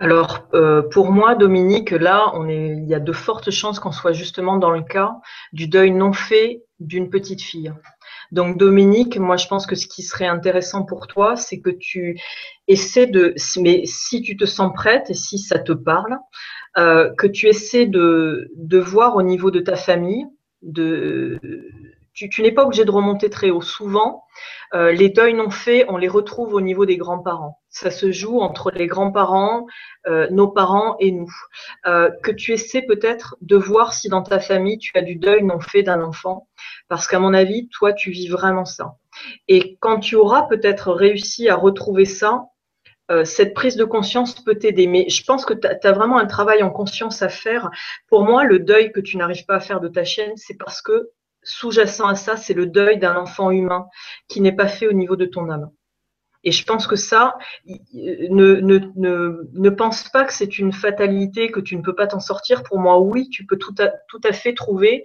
Alors, 0.00 0.48
euh, 0.54 0.82
pour 0.82 1.12
moi, 1.12 1.34
Dominique, 1.34 1.90
là, 1.90 2.32
il 2.48 2.84
y 2.84 2.94
a 2.94 3.00
de 3.00 3.12
fortes 3.12 3.50
chances 3.50 3.78
qu'on 3.78 3.92
soit 3.92 4.12
justement 4.12 4.56
dans 4.56 4.70
le 4.70 4.82
cas 4.82 5.12
du 5.52 5.68
deuil 5.68 5.92
non 5.92 6.12
fait 6.12 6.62
d'une 6.80 7.10
petite 7.10 7.42
fille. 7.42 7.72
Donc, 8.32 8.58
Dominique, 8.58 9.18
moi, 9.18 9.36
je 9.36 9.46
pense 9.46 9.66
que 9.66 9.76
ce 9.76 9.86
qui 9.86 10.02
serait 10.02 10.26
intéressant 10.26 10.82
pour 10.82 11.06
toi, 11.06 11.36
c'est 11.36 11.60
que 11.60 11.70
tu 11.70 12.20
essaies 12.66 13.06
de, 13.06 13.34
mais 13.60 13.82
si 13.86 14.22
tu 14.22 14.36
te 14.36 14.44
sens 14.44 14.72
prête 14.74 15.10
et 15.10 15.14
si 15.14 15.38
ça 15.38 15.58
te 15.58 15.72
parle, 15.72 16.18
euh, 16.78 17.12
que 17.16 17.26
tu 17.26 17.46
essaies 17.48 17.86
de, 17.86 18.50
de, 18.56 18.78
voir 18.78 19.16
au 19.16 19.22
niveau 19.22 19.50
de 19.50 19.60
ta 19.60 19.76
famille. 19.76 20.26
De, 20.62 21.38
tu, 22.14 22.28
tu 22.28 22.42
n'es 22.42 22.52
pas 22.52 22.64
obligé 22.64 22.84
de 22.84 22.90
remonter 22.90 23.28
très 23.28 23.50
haut. 23.50 23.60
Souvent, 23.60 24.24
euh, 24.74 24.92
les 24.92 25.08
deuils 25.08 25.34
non 25.34 25.50
faits, 25.50 25.86
on 25.88 25.96
les 25.96 26.08
retrouve 26.08 26.54
au 26.54 26.60
niveau 26.60 26.86
des 26.86 26.96
grands-parents. 26.96 27.60
Ça 27.68 27.90
se 27.90 28.12
joue 28.12 28.40
entre 28.40 28.70
les 28.70 28.86
grands-parents, 28.86 29.66
euh, 30.06 30.28
nos 30.30 30.48
parents 30.48 30.96
et 31.00 31.10
nous. 31.10 31.32
Euh, 31.86 32.10
que 32.22 32.30
tu 32.30 32.52
essaies 32.52 32.82
peut-être 32.82 33.36
de 33.40 33.56
voir 33.56 33.94
si 33.94 34.08
dans 34.08 34.22
ta 34.22 34.38
famille, 34.40 34.78
tu 34.78 34.96
as 34.96 35.02
du 35.02 35.16
deuil 35.16 35.42
non 35.42 35.60
fait 35.60 35.82
d'un 35.82 36.02
enfant. 36.02 36.48
Parce 36.88 37.06
qu'à 37.06 37.18
mon 37.18 37.34
avis, 37.34 37.68
toi, 37.68 37.92
tu 37.92 38.10
vis 38.10 38.28
vraiment 38.28 38.64
ça. 38.64 38.96
Et 39.48 39.76
quand 39.80 39.98
tu 39.98 40.16
auras 40.16 40.42
peut-être 40.42 40.92
réussi 40.92 41.48
à 41.48 41.56
retrouver 41.56 42.04
ça, 42.04 42.44
euh, 43.10 43.24
cette 43.24 43.54
prise 43.54 43.76
de 43.76 43.84
conscience 43.84 44.42
peut 44.42 44.56
t'aider. 44.56 44.86
Mais 44.86 45.08
je 45.08 45.22
pense 45.24 45.44
que 45.44 45.54
tu 45.54 45.66
as, 45.66 45.92
vraiment 45.92 46.18
un 46.18 46.26
travail 46.26 46.62
en 46.62 46.70
conscience 46.70 47.22
à 47.22 47.28
faire. 47.28 47.70
Pour 48.08 48.24
moi, 48.24 48.44
le 48.44 48.58
deuil 48.58 48.92
que 48.92 49.00
tu 49.00 49.16
n'arrives 49.16 49.44
pas 49.44 49.56
à 49.56 49.60
faire 49.60 49.80
de 49.80 49.88
ta 49.88 50.04
chaîne, 50.04 50.32
c'est 50.36 50.56
parce 50.56 50.80
que 50.80 51.10
sous-jacent 51.42 52.06
à 52.06 52.14
ça, 52.14 52.36
c'est 52.36 52.54
le 52.54 52.66
deuil 52.66 52.98
d'un 52.98 53.16
enfant 53.16 53.50
humain 53.50 53.86
qui 54.28 54.40
n'est 54.40 54.56
pas 54.56 54.68
fait 54.68 54.86
au 54.86 54.92
niveau 54.92 55.16
de 55.16 55.26
ton 55.26 55.50
âme. 55.50 55.70
Et 56.44 56.52
je 56.52 56.64
pense 56.64 56.86
que 56.86 56.96
ça, 56.96 57.36
ne, 57.64 59.68
pense 59.70 60.08
pas 60.10 60.24
que 60.24 60.32
c'est 60.32 60.58
une 60.58 60.72
fatalité, 60.72 61.50
que 61.50 61.60
tu 61.60 61.76
ne 61.76 61.82
peux 61.82 61.94
pas 61.94 62.06
t'en 62.06 62.20
sortir. 62.20 62.62
Pour 62.62 62.78
moi, 62.78 63.00
oui, 63.00 63.30
tu 63.30 63.46
peux 63.46 63.56
tout 63.56 63.74
à, 63.78 63.88
tout 64.08 64.20
à 64.24 64.32
fait 64.32 64.52
trouver 64.52 65.04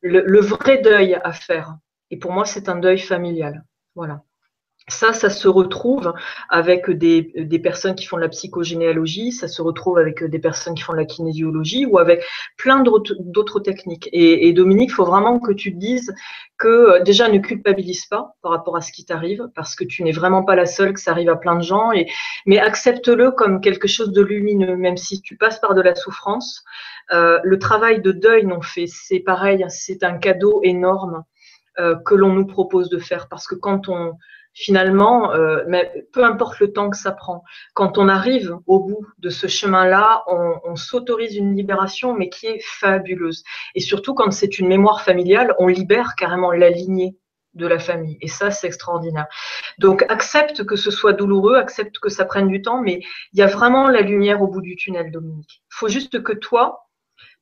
le, 0.00 0.22
le 0.26 0.40
vrai 0.40 0.78
deuil 0.78 1.14
à 1.22 1.32
faire. 1.32 1.76
Et 2.10 2.18
pour 2.18 2.32
moi, 2.32 2.44
c'est 2.44 2.68
un 2.68 2.76
deuil 2.76 2.98
familial. 2.98 3.64
Voilà. 3.94 4.22
Ça, 4.88 5.12
ça 5.12 5.30
se 5.30 5.46
retrouve 5.46 6.12
avec 6.48 6.90
des, 6.90 7.58
personnes 7.62 7.94
qui 7.94 8.04
font 8.04 8.16
de 8.16 8.22
la 8.22 8.28
psychogénéalogie, 8.28 9.30
ça 9.30 9.46
se 9.46 9.62
retrouve 9.62 9.98
avec 9.98 10.24
des 10.24 10.38
personnes 10.40 10.74
qui 10.74 10.82
font 10.82 10.92
de 10.92 10.98
la 10.98 11.04
kinésiologie 11.04 11.86
ou 11.86 11.98
avec 11.98 12.24
plein 12.56 12.82
d'autres 12.82 13.60
techniques. 13.60 14.08
Et, 14.12 14.52
Dominique, 14.52 14.90
il 14.90 14.94
faut 14.94 15.04
vraiment 15.04 15.38
que 15.38 15.52
tu 15.52 15.72
te 15.72 15.78
dises 15.78 16.12
que 16.58 17.02
déjà 17.04 17.28
ne 17.28 17.38
culpabilise 17.38 18.06
pas 18.06 18.34
par 18.42 18.50
rapport 18.50 18.76
à 18.76 18.80
ce 18.80 18.90
qui 18.92 19.04
t'arrive, 19.04 19.48
parce 19.54 19.76
que 19.76 19.84
tu 19.84 20.02
n'es 20.02 20.12
vraiment 20.12 20.42
pas 20.42 20.56
la 20.56 20.66
seule, 20.66 20.94
que 20.94 21.00
ça 21.00 21.12
arrive 21.12 21.30
à 21.30 21.36
plein 21.36 21.56
de 21.56 21.62
gens, 21.62 21.92
et, 21.92 22.08
mais 22.46 22.58
accepte-le 22.58 23.30
comme 23.30 23.60
quelque 23.60 23.86
chose 23.86 24.10
de 24.12 24.22
lumineux, 24.22 24.76
même 24.76 24.96
si 24.96 25.20
tu 25.22 25.36
passes 25.36 25.60
par 25.60 25.74
de 25.74 25.80
la 25.80 25.94
souffrance. 25.94 26.64
Euh, 27.12 27.38
le 27.44 27.58
travail 27.58 28.00
de 28.00 28.10
deuil 28.10 28.46
non 28.46 28.62
fait, 28.62 28.86
c'est 28.86 29.20
pareil, 29.20 29.64
c'est 29.68 30.02
un 30.02 30.18
cadeau 30.18 30.60
énorme 30.64 31.24
euh, 31.78 31.96
que 32.04 32.14
l'on 32.14 32.32
nous 32.32 32.46
propose 32.46 32.90
de 32.90 32.98
faire, 32.98 33.28
parce 33.28 33.46
que 33.46 33.54
quand 33.54 33.88
on 33.88 34.14
finalement, 34.54 35.32
euh, 35.32 35.64
mais 35.66 36.06
peu 36.12 36.24
importe 36.24 36.60
le 36.60 36.72
temps 36.72 36.90
que 36.90 36.96
ça 36.96 37.12
prend, 37.12 37.42
quand 37.74 37.98
on 37.98 38.08
arrive 38.08 38.56
au 38.66 38.80
bout 38.80 39.06
de 39.18 39.30
ce 39.30 39.46
chemin-là, 39.46 40.24
on, 40.26 40.76
s'autorise 40.76 41.36
une 41.36 41.54
libération, 41.54 42.14
mais 42.14 42.28
qui 42.28 42.46
est 42.46 42.62
fabuleuse. 42.62 43.44
Et 43.74 43.80
surtout, 43.80 44.14
quand 44.14 44.30
c'est 44.30 44.58
une 44.58 44.68
mémoire 44.68 45.02
familiale, 45.02 45.54
on 45.58 45.66
libère 45.66 46.14
carrément 46.16 46.50
la 46.52 46.70
lignée 46.70 47.16
de 47.54 47.66
la 47.66 47.78
famille. 47.78 48.16
Et 48.22 48.28
ça, 48.28 48.50
c'est 48.50 48.66
extraordinaire. 48.66 49.26
Donc, 49.78 50.04
accepte 50.08 50.64
que 50.64 50.76
ce 50.76 50.90
soit 50.90 51.12
douloureux, 51.12 51.56
accepte 51.56 51.98
que 51.98 52.08
ça 52.08 52.24
prenne 52.24 52.48
du 52.48 52.62
temps, 52.62 52.80
mais 52.80 53.00
il 53.32 53.38
y 53.38 53.42
a 53.42 53.46
vraiment 53.46 53.88
la 53.88 54.00
lumière 54.00 54.40
au 54.40 54.48
bout 54.48 54.62
du 54.62 54.76
tunnel, 54.76 55.10
Dominique. 55.10 55.62
Il 55.70 55.76
faut 55.76 55.88
juste 55.88 56.22
que 56.22 56.32
toi, 56.32 56.88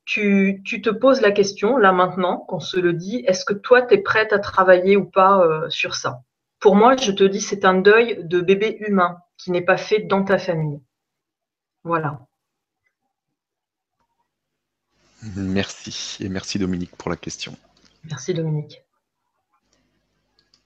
tu, 0.04 0.62
tu, 0.64 0.82
te 0.82 0.90
poses 0.90 1.20
la 1.20 1.30
question, 1.30 1.76
là 1.76 1.92
maintenant, 1.92 2.38
qu'on 2.48 2.60
se 2.60 2.78
le 2.78 2.92
dit, 2.92 3.22
est-ce 3.26 3.44
que 3.44 3.54
toi, 3.54 3.82
tu 3.82 3.94
es 3.94 3.98
prête 3.98 4.32
à 4.32 4.40
travailler 4.40 4.96
ou 4.96 5.04
pas 5.04 5.40
euh, 5.40 5.70
sur 5.70 5.94
ça? 5.94 6.22
Pour 6.60 6.76
moi, 6.76 6.96
je 6.96 7.10
te 7.10 7.24
dis, 7.24 7.40
c'est 7.40 7.64
un 7.64 7.74
deuil 7.74 8.20
de 8.22 8.40
bébé 8.40 8.76
humain 8.80 9.18
qui 9.38 9.50
n'est 9.50 9.64
pas 9.64 9.78
fait 9.78 10.00
dans 10.00 10.24
ta 10.24 10.38
famille. 10.38 10.80
Voilà. 11.84 12.26
Merci. 15.36 16.18
Et 16.20 16.28
merci 16.28 16.58
Dominique 16.58 16.94
pour 16.96 17.10
la 17.10 17.16
question. 17.16 17.56
Merci 18.04 18.34
Dominique. 18.34 18.82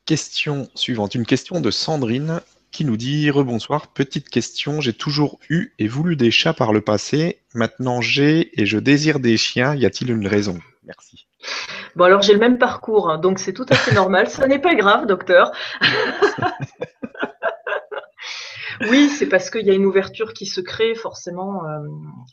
Question 0.05 0.69
suivante. 0.75 1.15
Une 1.15 1.27
question 1.27 1.61
de 1.61 1.71
Sandrine 1.71 2.41
qui 2.71 2.85
nous 2.85 2.97
dit 2.97 3.31
Rebonsoir, 3.31 3.89
petite 3.89 4.29
question. 4.29 4.81
J'ai 4.81 4.93
toujours 4.93 5.39
eu 5.49 5.73
et 5.79 5.87
voulu 5.87 6.16
des 6.16 6.31
chats 6.31 6.55
par 6.55 6.73
le 6.73 6.81
passé. 6.81 7.41
Maintenant 7.55 8.01
j'ai 8.01 8.61
et 8.61 8.66
je 8.66 8.79
désire 8.79 9.21
des 9.21 9.37
chiens. 9.37 9.75
Y 9.75 9.87
a-t-il 9.87 10.11
une 10.11 10.27
raison? 10.27 10.59
Merci. 10.83 11.27
Bon, 11.97 12.05
alors 12.05 12.23
j'ai 12.23 12.33
le 12.33 12.39
même 12.39 12.59
parcours, 12.59 13.11
hein, 13.11 13.19
donc 13.19 13.39
c'est 13.39 13.53
tout 13.53 13.66
à 13.69 13.75
fait 13.75 13.95
normal. 13.95 14.29
Ce 14.29 14.43
n'est 14.43 14.59
pas 14.59 14.75
grave, 14.75 15.07
docteur. 15.07 15.53
Oui, 18.81 19.09
c'est 19.09 19.27
parce 19.29 19.51
qu'il 19.51 19.67
y 19.67 19.71
a 19.71 19.75
une 19.75 19.87
ouverture 19.87 20.33
qui 20.33 20.47
se 20.47 20.61
crée, 20.61 20.95
forcément. 20.95 21.65
Euh, 21.65 21.79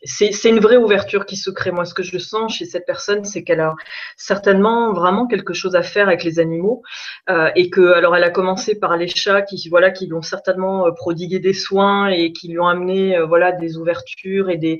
c'est 0.03 0.49
une 0.49 0.59
vraie 0.59 0.77
ouverture 0.77 1.25
qui 1.25 1.35
se 1.35 1.49
crée. 1.51 1.71
Moi, 1.71 1.85
ce 1.85 1.93
que 1.93 2.03
je 2.03 2.17
sens 2.17 2.55
chez 2.55 2.65
cette 2.65 2.85
personne, 2.85 3.23
c'est 3.23 3.43
qu'elle 3.43 3.59
a 3.59 3.75
certainement 4.17 4.93
vraiment 4.93 5.27
quelque 5.27 5.53
chose 5.53 5.75
à 5.75 5.83
faire 5.83 6.07
avec 6.07 6.23
les 6.23 6.39
animaux. 6.39 6.81
Euh, 7.29 7.49
et 7.55 7.69
que, 7.69 7.93
alors, 7.93 8.15
elle 8.15 8.23
a 8.23 8.31
commencé 8.31 8.79
par 8.79 8.97
les 8.97 9.07
chats 9.07 9.41
qui, 9.41 9.69
voilà, 9.69 9.91
qui 9.91 10.07
lui 10.07 10.13
ont 10.13 10.21
certainement 10.21 10.87
euh, 10.87 10.91
prodigué 10.91 11.39
des 11.39 11.53
soins 11.53 12.07
et 12.07 12.31
qui 12.31 12.47
lui 12.47 12.59
ont 12.59 12.67
amené, 12.67 13.19
voilà, 13.27 13.51
des 13.51 13.77
ouvertures 13.77 14.49
et 14.49 14.57
des, 14.57 14.79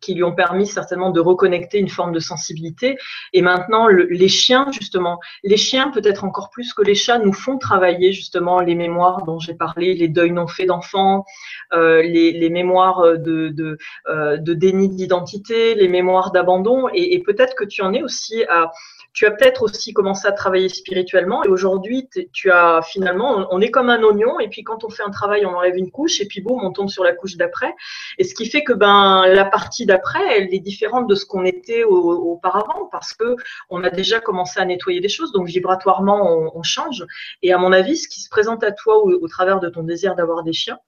qui 0.00 0.14
lui 0.14 0.24
ont 0.24 0.34
permis 0.34 0.66
certainement 0.66 1.10
de 1.10 1.20
reconnecter 1.20 1.78
une 1.78 1.88
forme 1.88 2.12
de 2.12 2.18
sensibilité. 2.18 2.96
Et 3.32 3.42
maintenant, 3.42 3.86
les 3.86 4.28
chiens, 4.28 4.66
justement, 4.72 5.20
les 5.44 5.56
chiens, 5.56 5.90
peut-être 5.90 6.24
encore 6.24 6.50
plus 6.50 6.74
que 6.74 6.82
les 6.82 6.94
chats, 6.94 7.18
nous 7.18 7.32
font 7.32 7.58
travailler 7.58 8.12
justement 8.12 8.60
les 8.60 8.74
mémoires 8.74 9.24
dont 9.24 9.38
j'ai 9.38 9.54
parlé, 9.54 9.94
les 9.94 10.08
deuils 10.08 10.31
non 10.32 10.46
faits 10.46 10.68
d'enfants, 10.68 11.24
euh, 11.72 12.02
les, 12.02 12.50
mémoires 12.50 13.02
de, 13.18 13.78
euh, 14.08 14.36
de 14.36 14.54
déni 14.54 14.88
d'identité, 14.88 15.74
les 15.74 15.88
mémoires 15.88 16.32
d'abandon. 16.32 16.88
Et 16.92 17.22
peut-être 17.24 17.54
que 17.54 17.64
tu 17.64 17.82
en 17.82 17.92
es 17.92 18.02
aussi 18.02 18.44
à 18.48 18.70
tu 19.12 19.26
as 19.26 19.30
peut-être 19.30 19.62
aussi 19.62 19.92
commencé 19.92 20.26
à 20.26 20.32
travailler 20.32 20.68
spirituellement 20.68 21.44
et 21.44 21.48
aujourd'hui, 21.48 22.08
tu 22.32 22.50
as 22.50 22.80
finalement, 22.82 23.46
on 23.50 23.60
est 23.60 23.70
comme 23.70 23.90
un 23.90 24.02
oignon 24.02 24.40
et 24.40 24.48
puis 24.48 24.62
quand 24.62 24.84
on 24.84 24.88
fait 24.88 25.02
un 25.02 25.10
travail, 25.10 25.44
on 25.44 25.54
enlève 25.54 25.76
une 25.76 25.90
couche 25.90 26.20
et 26.20 26.26
puis 26.26 26.40
boum, 26.40 26.60
on 26.62 26.72
tombe 26.72 26.88
sur 26.88 27.04
la 27.04 27.12
couche 27.12 27.36
d'après. 27.36 27.74
Et 28.18 28.24
ce 28.24 28.34
qui 28.34 28.46
fait 28.46 28.64
que 28.64 28.72
ben 28.72 29.26
la 29.26 29.44
partie 29.44 29.84
d'après, 29.84 30.20
elle 30.36 30.54
est 30.54 30.60
différente 30.60 31.08
de 31.08 31.14
ce 31.14 31.26
qu'on 31.26 31.44
était 31.44 31.84
auparavant 31.84 32.88
parce 32.90 33.12
que 33.12 33.36
on 33.68 33.84
a 33.84 33.90
déjà 33.90 34.20
commencé 34.20 34.60
à 34.60 34.64
nettoyer 34.64 35.00
des 35.00 35.08
choses, 35.08 35.32
donc 35.32 35.46
vibratoirement, 35.46 36.50
on, 36.54 36.62
change. 36.62 37.04
Et 37.42 37.52
à 37.52 37.58
mon 37.58 37.72
avis, 37.72 37.96
ce 37.96 38.08
qui 38.08 38.20
se 38.20 38.28
présente 38.28 38.62
à 38.62 38.72
toi 38.72 39.04
au, 39.04 39.28
travers 39.28 39.58
de 39.60 39.68
ton 39.68 39.82
désir 39.82 40.14
d'avoir 40.14 40.44
des 40.44 40.52
chiens, 40.52 40.78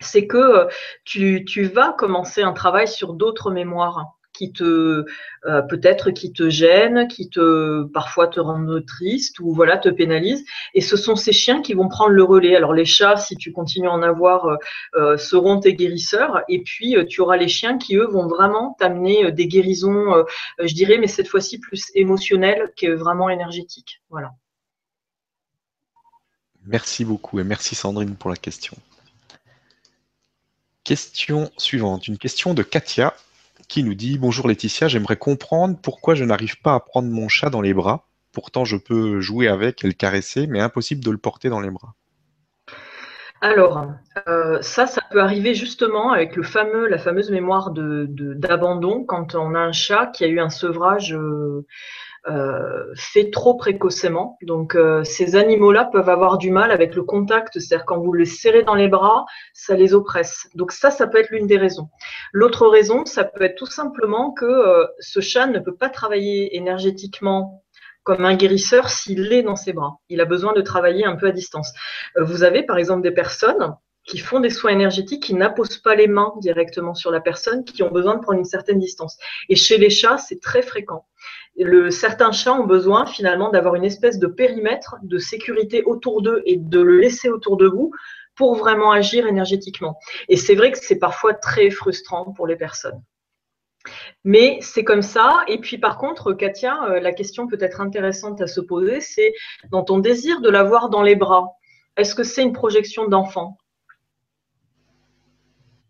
c'est 0.00 0.26
que 0.26 0.66
tu, 1.04 1.44
tu 1.44 1.64
vas 1.64 1.92
commencer 1.92 2.42
un 2.42 2.52
travail 2.52 2.88
sur 2.88 3.14
d'autres 3.14 3.52
mémoires 3.52 4.16
qui 4.34 4.52
te 4.52 5.04
euh, 5.46 5.62
peut-être 5.62 6.10
qui 6.10 6.32
te 6.32 6.50
gênent, 6.50 7.08
qui 7.08 7.30
te 7.30 7.84
parfois 7.84 8.28
te 8.28 8.40
rendent 8.40 8.84
triste 8.86 9.38
ou 9.40 9.54
voilà 9.54 9.78
te 9.78 9.88
pénalisent. 9.88 10.44
Et 10.74 10.80
ce 10.80 10.96
sont 10.96 11.16
ces 11.16 11.32
chiens 11.32 11.62
qui 11.62 11.72
vont 11.72 11.88
prendre 11.88 12.10
le 12.10 12.22
relais. 12.22 12.56
Alors 12.56 12.74
les 12.74 12.84
chats, 12.84 13.16
si 13.16 13.36
tu 13.36 13.52
continues 13.52 13.88
à 13.88 13.92
en 13.92 14.02
avoir, 14.02 14.46
euh, 14.46 14.56
euh, 14.96 15.16
seront 15.16 15.60
tes 15.60 15.74
guérisseurs. 15.74 16.42
Et 16.48 16.62
puis 16.62 16.96
tu 17.08 17.20
auras 17.20 17.36
les 17.36 17.48
chiens 17.48 17.78
qui 17.78 17.96
eux 17.96 18.06
vont 18.06 18.26
vraiment 18.26 18.76
t'amener 18.78 19.32
des 19.32 19.46
guérisons, 19.46 20.24
je 20.58 20.74
dirais, 20.74 20.98
mais 20.98 21.06
cette 21.06 21.28
fois-ci 21.28 21.58
plus 21.58 21.90
émotionnelles 21.94 22.72
que 22.76 22.92
vraiment 22.92 23.28
énergétiques. 23.28 24.02
Voilà. 24.10 24.32
Merci 26.66 27.04
beaucoup 27.04 27.38
et 27.38 27.44
merci 27.44 27.74
Sandrine 27.74 28.16
pour 28.16 28.30
la 28.30 28.36
question. 28.36 28.76
Question 30.82 31.50
suivante, 31.56 32.08
une 32.08 32.18
question 32.18 32.54
de 32.54 32.62
Katia 32.62 33.14
qui 33.74 33.82
nous 33.82 33.94
dit 33.94 34.18
Bonjour 34.18 34.46
Laetitia, 34.46 34.86
j'aimerais 34.86 35.16
comprendre 35.16 35.76
pourquoi 35.82 36.14
je 36.14 36.22
n'arrive 36.22 36.60
pas 36.62 36.74
à 36.74 36.78
prendre 36.78 37.08
mon 37.08 37.26
chat 37.26 37.50
dans 37.50 37.60
les 37.60 37.74
bras. 37.74 38.06
Pourtant, 38.32 38.64
je 38.64 38.76
peux 38.76 39.20
jouer 39.20 39.48
avec 39.48 39.82
et 39.82 39.88
le 39.88 39.94
caresser, 39.94 40.46
mais 40.46 40.60
impossible 40.60 41.02
de 41.02 41.10
le 41.10 41.18
porter 41.18 41.48
dans 41.48 41.60
les 41.60 41.70
bras. 41.70 41.96
Alors, 43.40 43.84
euh, 44.28 44.62
ça, 44.62 44.86
ça 44.86 45.02
peut 45.10 45.20
arriver 45.20 45.54
justement 45.54 46.12
avec 46.12 46.36
le 46.36 46.44
fameux, 46.44 46.86
la 46.86 46.98
fameuse 46.98 47.32
mémoire 47.32 47.72
d'abandon 47.72 49.00
de, 49.00 49.06
quand 49.06 49.34
on 49.34 49.56
a 49.56 49.58
un 49.58 49.72
chat 49.72 50.06
qui 50.06 50.22
a 50.22 50.28
eu 50.28 50.38
un 50.38 50.50
sevrage 50.50 51.12
euh, 51.12 51.66
euh, 52.26 52.86
fait 52.96 53.30
trop 53.30 53.54
précocement. 53.54 54.38
Donc 54.40 54.76
euh, 54.76 55.04
ces 55.04 55.36
animaux-là 55.36 55.84
peuvent 55.84 56.08
avoir 56.08 56.38
du 56.38 56.50
mal 56.50 56.70
avec 56.70 56.94
le 56.94 57.02
contact, 57.02 57.58
c'est-à-dire 57.58 57.84
quand 57.84 57.98
vous 57.98 58.14
les 58.14 58.24
serrez 58.24 58.62
dans 58.62 58.74
les 58.74 58.88
bras, 58.88 59.26
ça 59.52 59.74
les 59.74 59.92
oppresse. 59.92 60.48
Donc 60.54 60.72
ça, 60.72 60.90
ça 60.90 61.06
peut 61.06 61.18
être 61.18 61.28
l'une 61.28 61.46
des 61.46 61.58
raisons. 61.58 61.90
L'autre 62.32 62.66
raison, 62.66 63.04
ça 63.04 63.24
peut 63.24 63.44
être 63.44 63.56
tout 63.56 63.66
simplement 63.66 64.32
que 64.32 64.46
euh, 64.46 64.86
ce 65.00 65.20
chat 65.20 65.46
ne 65.46 65.58
peut 65.58 65.76
pas 65.76 65.90
travailler 65.90 66.56
énergétiquement 66.56 67.62
comme 68.04 68.24
un 68.24 68.36
guérisseur 68.36 68.88
s'il 68.88 69.30
est 69.30 69.42
dans 69.42 69.56
ses 69.56 69.74
bras. 69.74 69.98
Il 70.08 70.22
a 70.22 70.24
besoin 70.24 70.54
de 70.54 70.62
travailler 70.62 71.04
un 71.04 71.16
peu 71.16 71.26
à 71.26 71.32
distance. 71.32 71.72
vous 72.16 72.42
avez 72.42 72.62
par 72.62 72.78
exemple 72.78 73.02
des 73.02 73.10
personnes 73.10 73.74
qui 74.06 74.18
font 74.18 74.40
des 74.40 74.50
soins 74.50 74.70
énergétiques, 74.72 75.22
qui 75.22 75.34
n'apposent 75.34 75.78
pas 75.78 75.94
les 75.94 76.06
mains 76.06 76.34
directement 76.40 76.94
sur 76.94 77.10
la 77.10 77.20
personne, 77.20 77.64
qui 77.64 77.82
ont 77.82 77.90
besoin 77.90 78.16
de 78.16 78.20
prendre 78.20 78.38
une 78.38 78.44
certaine 78.44 78.78
distance. 78.78 79.16
Et 79.48 79.56
chez 79.56 79.78
les 79.78 79.90
chats, 79.90 80.18
c'est 80.18 80.40
très 80.40 80.62
fréquent. 80.62 81.06
Certains 81.90 82.32
chats 82.32 82.54
ont 82.54 82.66
besoin 82.66 83.06
finalement 83.06 83.50
d'avoir 83.50 83.76
une 83.76 83.84
espèce 83.84 84.18
de 84.18 84.26
périmètre 84.26 84.96
de 85.02 85.18
sécurité 85.18 85.84
autour 85.84 86.22
d'eux 86.22 86.42
et 86.46 86.56
de 86.56 86.80
le 86.80 86.98
laisser 86.98 87.28
autour 87.28 87.56
de 87.56 87.66
vous 87.66 87.92
pour 88.34 88.56
vraiment 88.56 88.90
agir 88.90 89.26
énergétiquement. 89.26 89.96
Et 90.28 90.36
c'est 90.36 90.56
vrai 90.56 90.72
que 90.72 90.78
c'est 90.78 90.98
parfois 90.98 91.34
très 91.34 91.70
frustrant 91.70 92.32
pour 92.32 92.46
les 92.46 92.56
personnes. 92.56 93.00
Mais 94.24 94.58
c'est 94.60 94.82
comme 94.82 95.02
ça. 95.02 95.44
Et 95.46 95.58
puis 95.58 95.78
par 95.78 95.98
contre, 95.98 96.32
Katia, 96.32 96.84
euh, 96.84 97.00
la 97.00 97.12
question 97.12 97.46
peut-être 97.46 97.80
intéressante 97.80 98.40
à 98.40 98.46
se 98.46 98.60
poser, 98.60 99.00
c'est 99.00 99.34
dans 99.70 99.84
ton 99.84 99.98
désir 99.98 100.40
de 100.40 100.48
l'avoir 100.48 100.88
dans 100.88 101.02
les 101.02 101.16
bras, 101.16 101.50
est-ce 101.96 102.14
que 102.14 102.24
c'est 102.24 102.42
une 102.42 102.52
projection 102.52 103.06
d'enfant? 103.06 103.58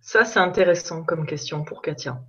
Ça, 0.00 0.26
c'est 0.26 0.40
intéressant 0.40 1.02
comme 1.02 1.24
question 1.24 1.64
pour 1.64 1.80
Katia. 1.80 2.20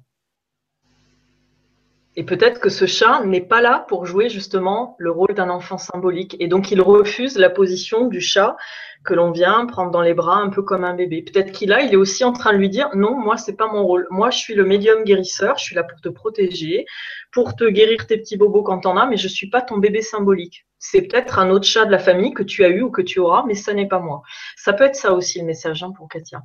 Et 2.17 2.23
peut-être 2.23 2.61
que 2.61 2.69
ce 2.69 2.85
chat 2.85 3.25
n'est 3.25 3.41
pas 3.41 3.61
là 3.61 3.85
pour 3.89 4.05
jouer 4.05 4.29
justement 4.29 4.95
le 4.99 5.11
rôle 5.11 5.33
d'un 5.33 5.49
enfant 5.49 5.77
symbolique. 5.77 6.37
Et 6.39 6.47
donc 6.47 6.71
il 6.71 6.81
refuse 6.81 7.37
la 7.37 7.49
position 7.49 8.07
du 8.07 8.21
chat 8.21 8.55
que 9.03 9.13
l'on 9.13 9.31
vient 9.31 9.65
prendre 9.65 9.91
dans 9.91 10.01
les 10.01 10.13
bras 10.13 10.37
un 10.37 10.49
peu 10.49 10.61
comme 10.61 10.85
un 10.85 10.93
bébé. 10.93 11.21
Peut-être 11.21 11.51
qu'il 11.51 11.73
a, 11.73 11.81
il 11.81 11.93
est 11.93 11.97
aussi 11.97 12.23
en 12.23 12.31
train 12.31 12.53
de 12.53 12.57
lui 12.57 12.69
dire 12.69 12.89
non, 12.95 13.19
moi 13.19 13.35
c'est 13.35 13.57
pas 13.57 13.67
mon 13.67 13.83
rôle. 13.83 14.07
Moi 14.11 14.29
je 14.31 14.37
suis 14.37 14.55
le 14.55 14.63
médium 14.63 15.03
guérisseur, 15.03 15.57
je 15.57 15.65
suis 15.65 15.75
là 15.75 15.83
pour 15.83 15.99
te 15.99 16.07
protéger, 16.07 16.85
pour 17.33 17.55
te 17.55 17.65
guérir 17.65 18.07
tes 18.07 18.17
petits 18.17 18.37
bobos 18.37 18.63
quand 18.63 18.79
t'en 18.79 18.95
as, 18.95 19.07
mais 19.07 19.17
je 19.17 19.27
suis 19.27 19.49
pas 19.49 19.61
ton 19.61 19.77
bébé 19.77 20.01
symbolique. 20.01 20.65
C'est 20.79 21.01
peut-être 21.01 21.37
un 21.37 21.49
autre 21.49 21.65
chat 21.65 21.85
de 21.85 21.91
la 21.91 21.99
famille 21.99 22.33
que 22.33 22.43
tu 22.43 22.63
as 22.63 22.69
eu 22.69 22.81
ou 22.81 22.91
que 22.91 23.01
tu 23.01 23.19
auras, 23.19 23.43
mais 23.45 23.55
ça 23.55 23.73
n'est 23.73 23.87
pas 23.87 23.99
moi. 23.99 24.21
Ça 24.55 24.71
peut 24.71 24.85
être 24.85 24.95
ça 24.95 25.13
aussi 25.13 25.39
le 25.39 25.45
message 25.45 25.83
hein, 25.83 25.91
pour 25.95 26.07
Katia. 26.07 26.43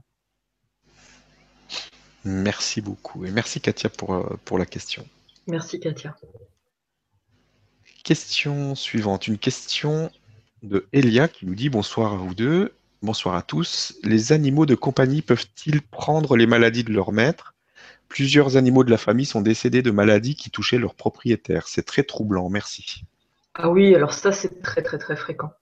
Merci 2.25 2.81
beaucoup 2.81 3.25
et 3.25 3.31
merci 3.31 3.61
Katia 3.61 3.89
pour, 3.89 4.15
euh, 4.15 4.23
pour 4.45 4.59
la 4.59 4.67
question. 4.67 5.07
Merci 5.47 5.81
Katia. 5.81 6.17
Question 8.05 8.75
suivante, 8.75 9.27
une 9.27 9.39
question 9.39 10.11
de 10.63 10.87
Elia 10.93 11.29
qui 11.29 11.47
nous 11.47 11.55
dit 11.55 11.69
bonsoir 11.69 12.15
à 12.15 12.17
vous 12.17 12.35
deux, 12.35 12.73
bonsoir 13.03 13.35
à 13.35 13.43
tous. 13.43 13.99
Les 14.03 14.33
animaux 14.33 14.67
de 14.67 14.75
compagnie 14.75 15.23
peuvent-ils 15.23 15.83
prendre 15.83 16.37
les 16.37 16.47
maladies 16.47 16.85
de 16.85 16.93
leur 16.93 17.13
maître? 17.13 17.55
Plusieurs 18.09 18.57
animaux 18.57 18.85
de 18.85 18.91
la 18.91 18.99
famille 18.99 19.27
sont 19.27 19.41
décédés 19.41 19.83
de 19.83 19.91
maladies 19.91 20.35
qui 20.35 20.51
touchaient 20.51 20.79
leurs 20.79 20.95
propriétaires. 20.95 21.69
C'est 21.69 21.85
très 21.85 22.03
troublant, 22.03 22.49
merci. 22.49 23.05
Ah 23.55 23.71
oui, 23.71 23.95
alors 23.95 24.15
ça 24.15 24.33
c'est 24.33 24.63
très 24.63 24.83
très 24.83 24.99
très 24.99 25.17
fréquent. 25.17 25.53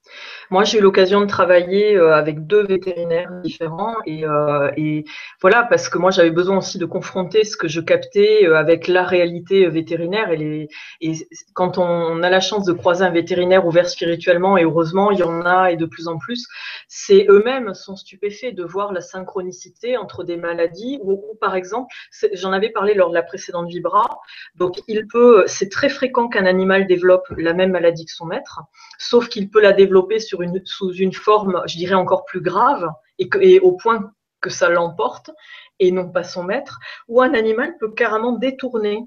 Moi, 0.51 0.64
j'ai 0.64 0.78
eu 0.78 0.80
l'occasion 0.80 1.20
de 1.20 1.26
travailler 1.26 1.97
euh, 1.97 2.14
avec 2.14 2.47
deux 2.47 2.64
vétérinaires 2.64 3.30
différents 3.43 3.97
et, 4.06 4.24
euh, 4.24 4.70
et 4.76 5.05
voilà, 5.43 5.64
parce 5.64 5.90
que 5.90 5.98
moi, 5.98 6.10
j'avais 6.10 6.30
besoin 6.30 6.59
aussi 6.59 6.78
de 6.78 6.86
confronter 6.86 7.44
ce 7.44 7.56
que 7.56 7.68
je 7.68 7.80
captais 7.80 8.47
euh, 8.47 8.56
avec 8.56 8.89
la 8.89 9.05
réalité 9.05 9.66
vétérinaire. 9.68 10.30
Et, 10.32 10.68
et 11.02 11.12
quand 11.52 11.76
on 11.76 12.22
a 12.22 12.30
la 12.30 12.40
chance 12.40 12.64
de 12.64 12.72
croiser 12.72 13.05
un 13.05 13.10
vétérinaire 13.10 13.66
ouvert 13.66 13.89
spirituellement, 13.89 14.56
et 14.56 14.64
heureusement, 14.64 15.10
il 15.10 15.18
y 15.18 15.22
en 15.22 15.44
a 15.44 15.70
et 15.70 15.76
de 15.76 15.85
plus 15.85 16.09
en 16.09 16.16
plus, 16.16 16.47
c'est 16.89 17.26
eux-mêmes 17.28 17.74
sont 17.74 17.97
stupéfaits 17.97 18.55
de 18.55 18.64
voir 18.64 18.93
la 18.93 19.02
synchronicité 19.02 19.98
entre 19.98 20.24
des 20.24 20.39
maladies 20.39 20.98
ou, 21.02 21.36
par 21.40 21.55
exemple, 21.56 21.93
j'en 22.32 22.52
avais 22.52 22.70
parlé 22.70 22.94
lors 22.94 23.10
de 23.10 23.14
la 23.14 23.22
précédente 23.22 23.68
Vibra, 23.68 24.18
donc 24.55 24.80
il 24.89 25.06
peut, 25.06 25.44
c'est 25.47 25.68
très 25.68 25.90
fréquent 25.90 26.28
qu'un 26.28 26.47
animal 26.47 26.86
développe 26.86 27.26
la 27.36 27.52
même 27.52 27.72
maladie 27.72 28.06
que 28.06 28.12
son 28.12 28.26
maître, 28.26 28.60
sauf 28.98 29.28
qu'il 29.28 29.51
peut 29.51 29.60
la 29.60 29.72
développer 29.72 29.98
sur 30.19 30.43
une, 30.43 30.61
sous 30.65 30.93
une 30.93 31.12
forme, 31.12 31.62
je 31.66 31.77
dirais, 31.77 31.95
encore 31.95 32.25
plus 32.25 32.41
grave, 32.41 32.89
et, 33.19 33.29
et 33.41 33.61
au 33.61 33.73
point 33.73 34.11
que 34.41 34.51
ça 34.51 34.69
l'emporte, 34.69 35.31
et 35.79 35.91
non 35.93 36.09
pas 36.11 36.25
son 36.25 36.43
maître, 36.43 36.79
ou 37.09 37.20
un 37.23 37.35
animal 37.35 37.77
peut 37.79 37.91
carrément 37.91 38.33
détourner 38.33 39.05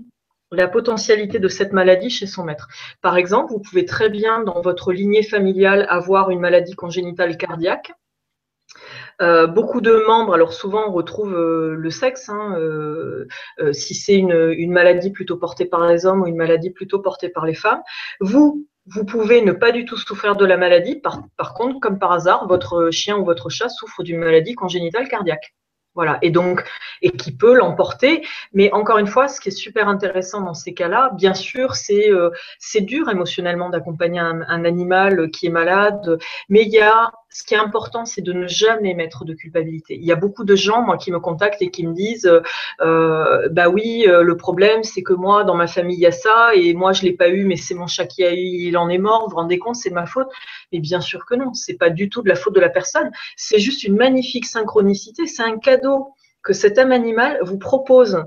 la 0.51 0.67
potentialité 0.67 1.39
de 1.39 1.47
cette 1.47 1.71
maladie 1.71 2.09
chez 2.09 2.27
son 2.27 2.43
maître. 2.43 2.67
Par 3.01 3.17
exemple, 3.17 3.51
vous 3.53 3.59
pouvez 3.59 3.85
très 3.85 4.09
bien 4.09 4.43
dans 4.43 4.61
votre 4.61 4.91
lignée 4.91 5.23
familiale 5.23 5.85
avoir 5.89 6.29
une 6.29 6.39
maladie 6.39 6.75
congénitale 6.75 7.37
cardiaque. 7.37 7.93
Euh, 9.21 9.47
beaucoup 9.47 9.81
de 9.81 10.03
membres, 10.07 10.33
alors 10.33 10.53
souvent 10.53 10.87
on 10.87 10.91
retrouve 10.91 11.33
euh, 11.35 11.75
le 11.75 11.89
sexe, 11.89 12.29
hein, 12.29 12.55
euh, 12.57 13.27
si 13.71 13.93
c'est 13.93 14.15
une, 14.15 14.53
une, 14.57 14.71
maladie 14.71 15.11
plutôt 15.11 15.37
portée 15.37 15.65
par 15.65 15.87
les 15.87 16.05
hommes 16.05 16.21
ou 16.21 16.27
une 16.27 16.37
maladie 16.37 16.71
plutôt 16.71 16.99
portée 16.99 17.29
par 17.29 17.45
les 17.45 17.53
femmes. 17.53 17.81
Vous, 18.19 18.65
vous 18.87 19.05
pouvez 19.05 19.41
ne 19.41 19.51
pas 19.51 19.71
du 19.71 19.85
tout 19.85 19.97
souffrir 19.97 20.35
de 20.35 20.45
la 20.45 20.57
maladie. 20.57 20.95
Par, 20.95 21.53
contre, 21.53 21.79
comme 21.79 21.99
par 21.99 22.11
hasard, 22.11 22.47
votre 22.47 22.89
chien 22.91 23.17
ou 23.17 23.25
votre 23.25 23.49
chat 23.49 23.69
souffre 23.69 24.03
d'une 24.03 24.19
maladie 24.19 24.55
congénitale 24.55 25.07
cardiaque. 25.07 25.53
Voilà, 25.93 26.19
et 26.21 26.29
donc, 26.29 26.63
et 27.01 27.11
qui 27.11 27.35
peut 27.35 27.53
l'emporter. 27.53 28.25
Mais 28.53 28.71
encore 28.71 28.97
une 28.97 29.07
fois, 29.07 29.27
ce 29.27 29.41
qui 29.41 29.49
est 29.49 29.51
super 29.51 29.89
intéressant 29.89 30.41
dans 30.41 30.53
ces 30.53 30.73
cas-là, 30.73 31.11
bien 31.15 31.33
sûr, 31.33 31.75
c'est 31.75 32.09
euh, 32.09 32.29
dur 32.79 33.09
émotionnellement 33.09 33.69
d'accompagner 33.69 34.19
un, 34.19 34.41
un, 34.47 34.63
animal 34.63 35.29
qui 35.31 35.47
est 35.47 35.49
malade, 35.49 36.17
mais 36.47 36.61
il 36.61 36.69
y 36.69 36.79
a 36.79 37.11
ce 37.33 37.43
qui 37.43 37.53
est 37.53 37.57
important, 37.57 38.03
c'est 38.03 38.21
de 38.21 38.33
ne 38.33 38.45
jamais 38.45 38.93
mettre 38.93 39.23
de 39.23 39.33
culpabilité. 39.33 39.95
Il 39.95 40.03
y 40.03 40.11
a 40.11 40.17
beaucoup 40.17 40.43
de 40.43 40.55
gens, 40.55 40.81
moi, 40.81 40.97
qui 40.97 41.11
me 41.11 41.19
contactent 41.19 41.61
et 41.61 41.71
qui 41.71 41.87
me 41.87 41.93
disent, 41.93 42.29
euh, 42.81 43.47
bah 43.49 43.69
oui, 43.69 44.03
euh, 44.05 44.21
le 44.21 44.35
problème, 44.35 44.83
c'est 44.83 45.01
que 45.01 45.13
moi, 45.13 45.45
dans 45.45 45.55
ma 45.55 45.67
famille, 45.67 45.95
il 45.95 46.01
y 46.01 46.05
a 46.05 46.11
ça, 46.11 46.53
et 46.53 46.73
moi, 46.73 46.91
je 46.91 47.03
l'ai 47.03 47.13
pas 47.13 47.29
eu, 47.29 47.45
mais 47.45 47.55
c'est 47.55 47.73
mon 47.73 47.87
chat 47.87 48.05
qui 48.05 48.25
a 48.25 48.33
eu, 48.33 48.37
il 48.37 48.77
en 48.77 48.89
est 48.89 48.97
mort. 48.97 49.23
Vous 49.23 49.29
vous 49.29 49.35
rendez 49.37 49.59
compte, 49.59 49.77
c'est 49.77 49.91
ma 49.91 50.05
faute 50.05 50.27
Mais 50.73 50.79
bien 50.79 50.99
sûr 50.99 51.25
que 51.25 51.35
non, 51.35 51.53
c'est 51.53 51.77
pas 51.77 51.89
du 51.89 52.09
tout 52.09 52.21
de 52.21 52.27
la 52.27 52.35
faute 52.35 52.53
de 52.53 52.59
la 52.59 52.69
personne. 52.69 53.09
C'est 53.37 53.59
juste 53.59 53.83
une 53.83 53.95
magnifique 53.95 54.45
synchronicité. 54.45 55.25
C'est 55.25 55.43
un 55.43 55.57
cadeau 55.57 56.09
que 56.43 56.51
cet 56.51 56.77
âme 56.77 56.91
animal 56.91 57.39
vous 57.43 57.57
propose. 57.57 58.23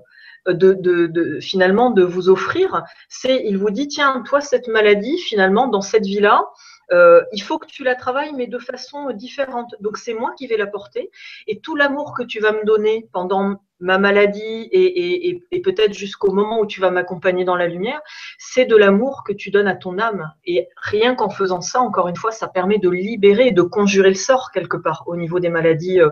De, 0.47 1.39
finalement 1.41 1.89
de 1.89 2.03
vous 2.03 2.29
offrir, 2.29 2.85
c'est 3.09 3.47
il 3.47 3.57
vous 3.57 3.71
dit 3.71 3.89
tiens 3.89 4.23
toi 4.27 4.43
cette 4.43 4.69
maladie 4.69 5.17
finalement 5.17 5.69
dans 5.69 5.81
cette 5.81 6.05
vie 6.05 6.21
là 6.21 6.45
euh, 6.93 7.23
il 7.33 7.43
faut 7.43 7.59
que 7.59 7.67
tu 7.67 7.85
la 7.85 7.95
travailles, 7.95 8.33
mais 8.35 8.47
de 8.47 8.59
façon 8.59 9.11
différente. 9.13 9.75
Donc 9.81 9.97
c'est 9.97 10.15
moi 10.15 10.33
qui 10.37 10.47
vais 10.47 10.57
la 10.57 10.67
porter. 10.67 11.11
Et 11.47 11.61
tout 11.61 11.77
l'amour 11.77 12.15
que 12.15 12.23
tu 12.23 12.41
vas 12.41 12.53
me 12.53 12.65
donner 12.65 13.09
pendant 13.13 13.61
ma 13.81 13.99
maladie 13.99 14.69
et, 14.73 15.61
peut-être 15.63 15.95
jusqu'au 15.95 16.31
moment 16.33 16.61
où 16.61 16.67
tu 16.67 16.81
vas 16.81 16.91
m'accompagner 16.91 17.45
dans 17.45 17.57
la 17.57 17.67
lumière, 17.67 18.01
c'est 18.39 18.67
de 18.67 18.77
l'amour 18.77 19.23
que 19.27 19.33
tu 19.33 19.51
donnes 19.51 19.67
à 19.67 19.75
ton 19.75 19.99
âme. 19.99 20.31
Et 20.45 20.69
rien 20.77 21.15
qu'en 21.15 21.31
faisant 21.31 21.61
ça, 21.61 21.81
encore 21.81 22.09
une 22.09 22.17
fois, 22.17 22.31
ça 22.31 22.49
permet 22.49 22.79
de 22.79 22.91
libérer, 22.91 23.51
de 23.51 23.63
conjurer 23.63 24.11
le 24.11 24.15
sort 24.15 24.51
quelque 24.53 24.77
part 24.77 25.05
au 25.07 25.17
niveau 25.17 25.41
des 25.41 25.49
maladies 25.49 26.01
euh, 26.01 26.11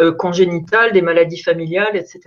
euh, 0.00 0.12
congénitales, 0.12 0.92
des 0.92 1.02
maladies 1.02 1.42
familiales, 1.42 1.96
etc. 1.96 2.20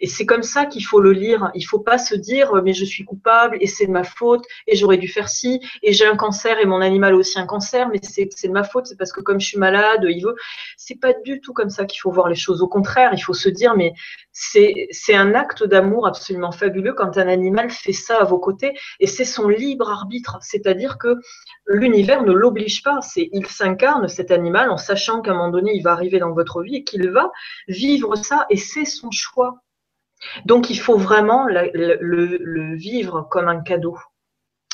Et 0.00 0.06
c'est 0.08 0.26
comme 0.26 0.42
ça 0.42 0.66
qu'il 0.66 0.84
faut 0.84 1.00
le 1.00 1.12
lire. 1.12 1.50
Il 1.54 1.62
faut 1.62 1.80
pas 1.80 1.98
se 1.98 2.14
dire 2.14 2.52
mais 2.64 2.72
je 2.72 2.84
suis 2.84 3.04
coupable 3.04 3.56
et 3.60 3.66
c'est 3.66 3.86
de 3.86 3.92
ma 3.92 4.04
faute 4.04 4.44
et 4.66 4.76
j'aurais 4.76 4.98
dû 4.98 5.08
faire 5.08 5.28
ci 5.28 5.60
et 5.82 5.92
j'ai 5.92 6.06
un 6.06 6.16
cancer 6.16 6.58
et 6.58 6.66
mon 6.66 6.80
animal 6.80 7.14
aussi 7.14 7.38
un 7.38 7.46
cancer, 7.46 7.88
mais 7.88 7.98
c'est 8.02 8.28
de 8.46 8.52
ma 8.52 8.64
faute, 8.64 8.86
c'est 8.86 8.96
parce 8.96 9.12
que 9.12 9.20
comme 9.20 9.40
je 9.40 9.46
suis 9.46 9.58
malade, 9.58 10.04
il 10.08 10.22
veut. 10.22 10.34
C'est 10.76 11.00
pas 11.00 11.12
du 11.12 11.40
tout 11.40 11.52
comme 11.52 11.70
ça 11.70 11.84
qu'il 11.84 12.00
faut 12.00 12.10
voir 12.10 12.28
les 12.28 12.34
choses. 12.34 12.62
Au 12.62 12.68
contraire, 12.68 13.10
il 13.12 13.20
faut 13.20 13.34
se 13.34 13.48
dire 13.48 13.74
mais 13.76 13.92
c'est 14.32 15.14
un 15.14 15.34
acte 15.34 15.64
d'amour 15.64 16.06
absolument 16.06 16.52
fabuleux 16.52 16.92
quand 16.94 17.18
un 17.18 17.28
animal 17.28 17.70
fait 17.70 17.92
ça 17.92 18.18
à 18.20 18.24
vos 18.24 18.38
côtés 18.38 18.78
et 19.00 19.06
c'est 19.06 19.24
son 19.24 19.48
libre 19.48 19.90
arbitre. 19.90 20.38
C'est-à-dire 20.40 20.98
que 20.98 21.16
l'univers 21.66 22.22
ne 22.22 22.32
l'oblige 22.32 22.82
pas. 22.82 23.00
C'est 23.02 23.28
il 23.32 23.46
s'incarne 23.46 24.08
cet 24.08 24.30
animal 24.30 24.70
en 24.70 24.76
sachant 24.76 25.22
qu'à 25.22 25.32
un 25.32 25.34
moment 25.34 25.50
donné 25.50 25.72
il 25.74 25.82
va 25.82 25.92
arriver 25.92 26.18
dans 26.18 26.32
votre 26.32 26.62
vie 26.62 26.76
et 26.76 26.84
qu'il 26.84 27.10
va 27.10 27.30
vivre 27.66 28.16
ça 28.16 28.46
et 28.50 28.56
c'est 28.56 28.84
son 28.84 29.10
choix. 29.10 29.62
Donc 30.44 30.70
il 30.70 30.78
faut 30.78 30.96
vraiment 30.96 31.46
le, 31.46 32.74
vivre 32.76 33.28
comme 33.30 33.48
un 33.48 33.60
cadeau. 33.60 33.98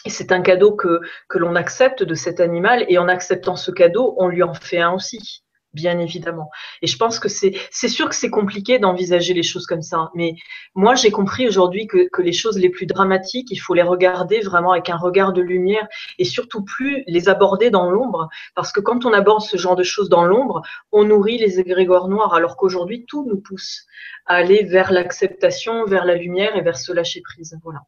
C'est 0.06 0.32
un 0.32 0.42
cadeau 0.42 0.72
que 0.76 1.00
l'on 1.34 1.54
accepte 1.54 2.02
de 2.02 2.14
cet 2.14 2.40
animal 2.40 2.84
et 2.88 2.98
en 2.98 3.08
acceptant 3.08 3.56
ce 3.56 3.70
cadeau, 3.70 4.14
on 4.18 4.28
lui 4.28 4.42
en 4.42 4.52
fait 4.52 4.80
un 4.80 4.92
aussi 4.92 5.43
bien 5.74 5.98
évidemment. 5.98 6.50
Et 6.82 6.86
je 6.86 6.96
pense 6.96 7.18
que 7.18 7.28
c'est, 7.28 7.54
sûr 7.72 8.08
que 8.08 8.14
c'est 8.14 8.30
compliqué 8.30 8.78
d'envisager 8.78 9.34
les 9.34 9.42
choses 9.42 9.66
comme 9.66 9.82
ça. 9.82 10.10
Mais 10.14 10.34
moi, 10.74 10.94
j'ai 10.94 11.10
compris 11.10 11.46
aujourd'hui 11.46 11.86
que, 11.86 12.08
que, 12.10 12.22
les 12.22 12.32
choses 12.32 12.58
les 12.58 12.70
plus 12.70 12.86
dramatiques, 12.86 13.50
il 13.50 13.56
faut 13.56 13.74
les 13.74 13.82
regarder 13.82 14.40
vraiment 14.40 14.72
avec 14.72 14.88
un 14.88 14.96
regard 14.96 15.32
de 15.32 15.42
lumière 15.42 15.86
et 16.18 16.24
surtout 16.24 16.62
plus 16.64 17.04
les 17.06 17.28
aborder 17.28 17.70
dans 17.70 17.90
l'ombre. 17.90 18.28
Parce 18.54 18.72
que 18.72 18.80
quand 18.80 19.04
on 19.04 19.12
aborde 19.12 19.42
ce 19.42 19.56
genre 19.56 19.76
de 19.76 19.82
choses 19.82 20.08
dans 20.08 20.24
l'ombre, 20.24 20.62
on 20.92 21.04
nourrit 21.04 21.38
les 21.38 21.60
égrégores 21.60 22.08
noirs, 22.08 22.34
alors 22.34 22.56
qu'aujourd'hui, 22.56 23.04
tout 23.06 23.26
nous 23.26 23.40
pousse 23.40 23.86
à 24.26 24.36
aller 24.36 24.62
vers 24.64 24.92
l'acceptation, 24.92 25.84
vers 25.86 26.04
la 26.04 26.14
lumière 26.14 26.56
et 26.56 26.62
vers 26.62 26.78
ce 26.78 26.92
lâcher 26.92 27.20
prise. 27.20 27.58
Voilà. 27.62 27.82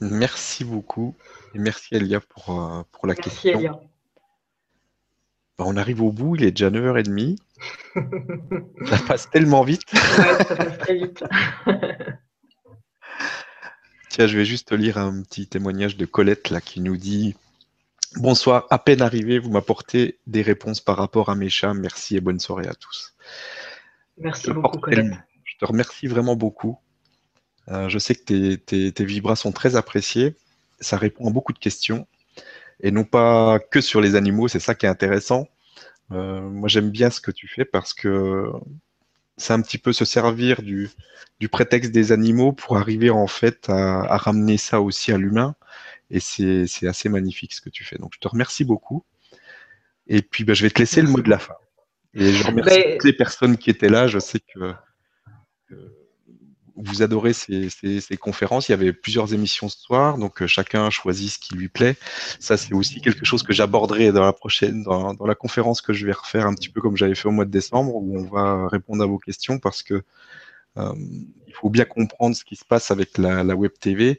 Merci 0.00 0.64
beaucoup. 0.64 1.14
Et 1.54 1.58
merci 1.58 1.94
Elia 1.94 2.20
pour, 2.20 2.60
euh, 2.60 2.82
pour 2.92 3.06
la 3.06 3.14
merci 3.14 3.30
question. 3.30 3.58
Elia. 3.58 3.80
Bah, 5.58 5.64
on 5.68 5.76
arrive 5.76 6.02
au 6.02 6.10
bout, 6.10 6.34
il 6.36 6.44
est 6.44 6.50
déjà 6.50 6.70
9h30. 6.70 7.38
ça 8.86 8.98
passe 9.06 9.30
tellement 9.30 9.62
vite. 9.62 9.82
ouais, 9.92 10.44
ça 10.44 10.56
passe 10.56 10.78
très 10.78 10.96
vite. 10.96 11.22
Tiens, 14.08 14.26
je 14.26 14.36
vais 14.36 14.44
juste 14.44 14.72
lire 14.72 14.98
un 14.98 15.22
petit 15.22 15.46
témoignage 15.46 15.96
de 15.96 16.06
Colette 16.06 16.50
là 16.50 16.60
qui 16.60 16.80
nous 16.80 16.96
dit 16.96 17.36
Bonsoir, 18.16 18.66
à 18.70 18.78
peine 18.78 19.02
arrivé, 19.02 19.38
vous 19.38 19.50
m'apportez 19.50 20.18
des 20.26 20.42
réponses 20.42 20.80
par 20.80 20.96
rapport 20.96 21.30
à 21.30 21.34
mes 21.34 21.48
chats. 21.48 21.74
Merci 21.74 22.16
et 22.16 22.20
bonne 22.20 22.38
soirée 22.38 22.68
à 22.68 22.74
tous. 22.74 23.16
Merci 24.18 24.52
beaucoup, 24.52 24.78
Colette. 24.78 25.12
Je 25.44 25.56
te 25.58 25.64
remercie 25.64 26.06
vraiment 26.06 26.36
beaucoup. 26.36 26.78
Euh, 27.68 27.88
je 27.88 27.98
sais 27.98 28.14
que 28.14 28.22
tes, 28.22 28.58
tes, 28.58 28.92
tes 28.92 29.04
vibras 29.04 29.36
sont 29.36 29.52
très 29.52 29.76
appréciés. 29.76 30.34
Ça 30.80 30.96
répond 30.96 31.28
à 31.28 31.32
beaucoup 31.32 31.52
de 31.52 31.58
questions 31.58 32.06
et 32.80 32.90
non 32.90 33.04
pas 33.04 33.58
que 33.58 33.80
sur 33.80 34.00
les 34.00 34.14
animaux. 34.14 34.48
C'est 34.48 34.60
ça 34.60 34.74
qui 34.74 34.86
est 34.86 34.88
intéressant. 34.88 35.48
Euh, 36.12 36.40
moi, 36.40 36.68
j'aime 36.68 36.90
bien 36.90 37.10
ce 37.10 37.20
que 37.20 37.30
tu 37.30 37.48
fais 37.48 37.64
parce 37.64 37.94
que 37.94 38.50
c'est 39.36 39.52
un 39.52 39.60
petit 39.60 39.78
peu 39.78 39.92
se 39.92 40.04
servir 40.04 40.62
du, 40.62 40.90
du, 41.40 41.48
prétexte 41.48 41.90
des 41.90 42.12
animaux 42.12 42.52
pour 42.52 42.76
arriver 42.76 43.10
en 43.10 43.26
fait 43.26 43.68
à, 43.68 44.02
à 44.02 44.16
ramener 44.16 44.56
ça 44.58 44.80
aussi 44.80 45.12
à 45.12 45.18
l'humain. 45.18 45.54
Et 46.10 46.20
c'est 46.20 46.86
assez 46.86 47.08
magnifique 47.08 47.54
ce 47.54 47.60
que 47.60 47.70
tu 47.70 47.82
fais. 47.84 47.96
Donc, 47.96 48.12
je 48.14 48.20
te 48.20 48.28
remercie 48.28 48.64
beaucoup. 48.64 49.04
Et 50.06 50.22
puis, 50.22 50.44
ben, 50.44 50.54
je 50.54 50.62
vais 50.62 50.70
te 50.70 50.78
laisser 50.78 51.02
le 51.02 51.08
mot 51.08 51.20
de 51.20 51.30
la 51.30 51.38
fin. 51.38 51.54
Et 52.12 52.32
je 52.32 52.46
remercie 52.46 52.82
toutes 52.92 53.04
les 53.04 53.12
personnes 53.12 53.56
qui 53.56 53.70
étaient 53.70 53.88
là. 53.88 54.06
Je 54.06 54.18
sais 54.18 54.38
que, 54.38 54.74
que 55.68 55.74
vous 56.76 57.02
adorez 57.02 57.32
ces, 57.32 57.70
ces, 57.70 58.00
ces, 58.00 58.16
conférences. 58.16 58.68
Il 58.68 58.72
y 58.72 58.74
avait 58.74 58.92
plusieurs 58.92 59.32
émissions 59.32 59.68
ce 59.68 59.78
soir, 59.78 60.18
donc 60.18 60.42
euh, 60.42 60.46
chacun 60.46 60.90
choisit 60.90 61.30
ce 61.30 61.38
qui 61.38 61.54
lui 61.54 61.68
plaît. 61.68 61.96
Ça, 62.40 62.56
c'est 62.56 62.74
aussi 62.74 63.00
quelque 63.00 63.24
chose 63.24 63.42
que 63.42 63.52
j'aborderai 63.52 64.12
dans 64.12 64.24
la 64.24 64.32
prochaine, 64.32 64.82
dans, 64.82 65.16
la 65.24 65.34
conférence 65.34 65.80
que 65.80 65.92
je 65.92 66.06
vais 66.06 66.12
refaire 66.12 66.46
un 66.46 66.54
petit 66.54 66.68
peu 66.68 66.80
comme 66.80 66.96
j'avais 66.96 67.14
fait 67.14 67.28
au 67.28 67.32
mois 67.32 67.44
de 67.44 67.50
décembre, 67.50 67.94
où 67.94 68.18
on 68.18 68.24
va 68.24 68.68
répondre 68.68 69.02
à 69.02 69.06
vos 69.06 69.18
questions 69.18 69.58
parce 69.58 69.82
que 69.82 70.02
euh, 70.76 70.92
il 71.46 71.54
faut 71.54 71.70
bien 71.70 71.84
comprendre 71.84 72.34
ce 72.34 72.44
qui 72.44 72.56
se 72.56 72.64
passe 72.64 72.90
avec 72.90 73.18
la, 73.18 73.44
la 73.44 73.54
web 73.54 73.72
TV. 73.78 74.16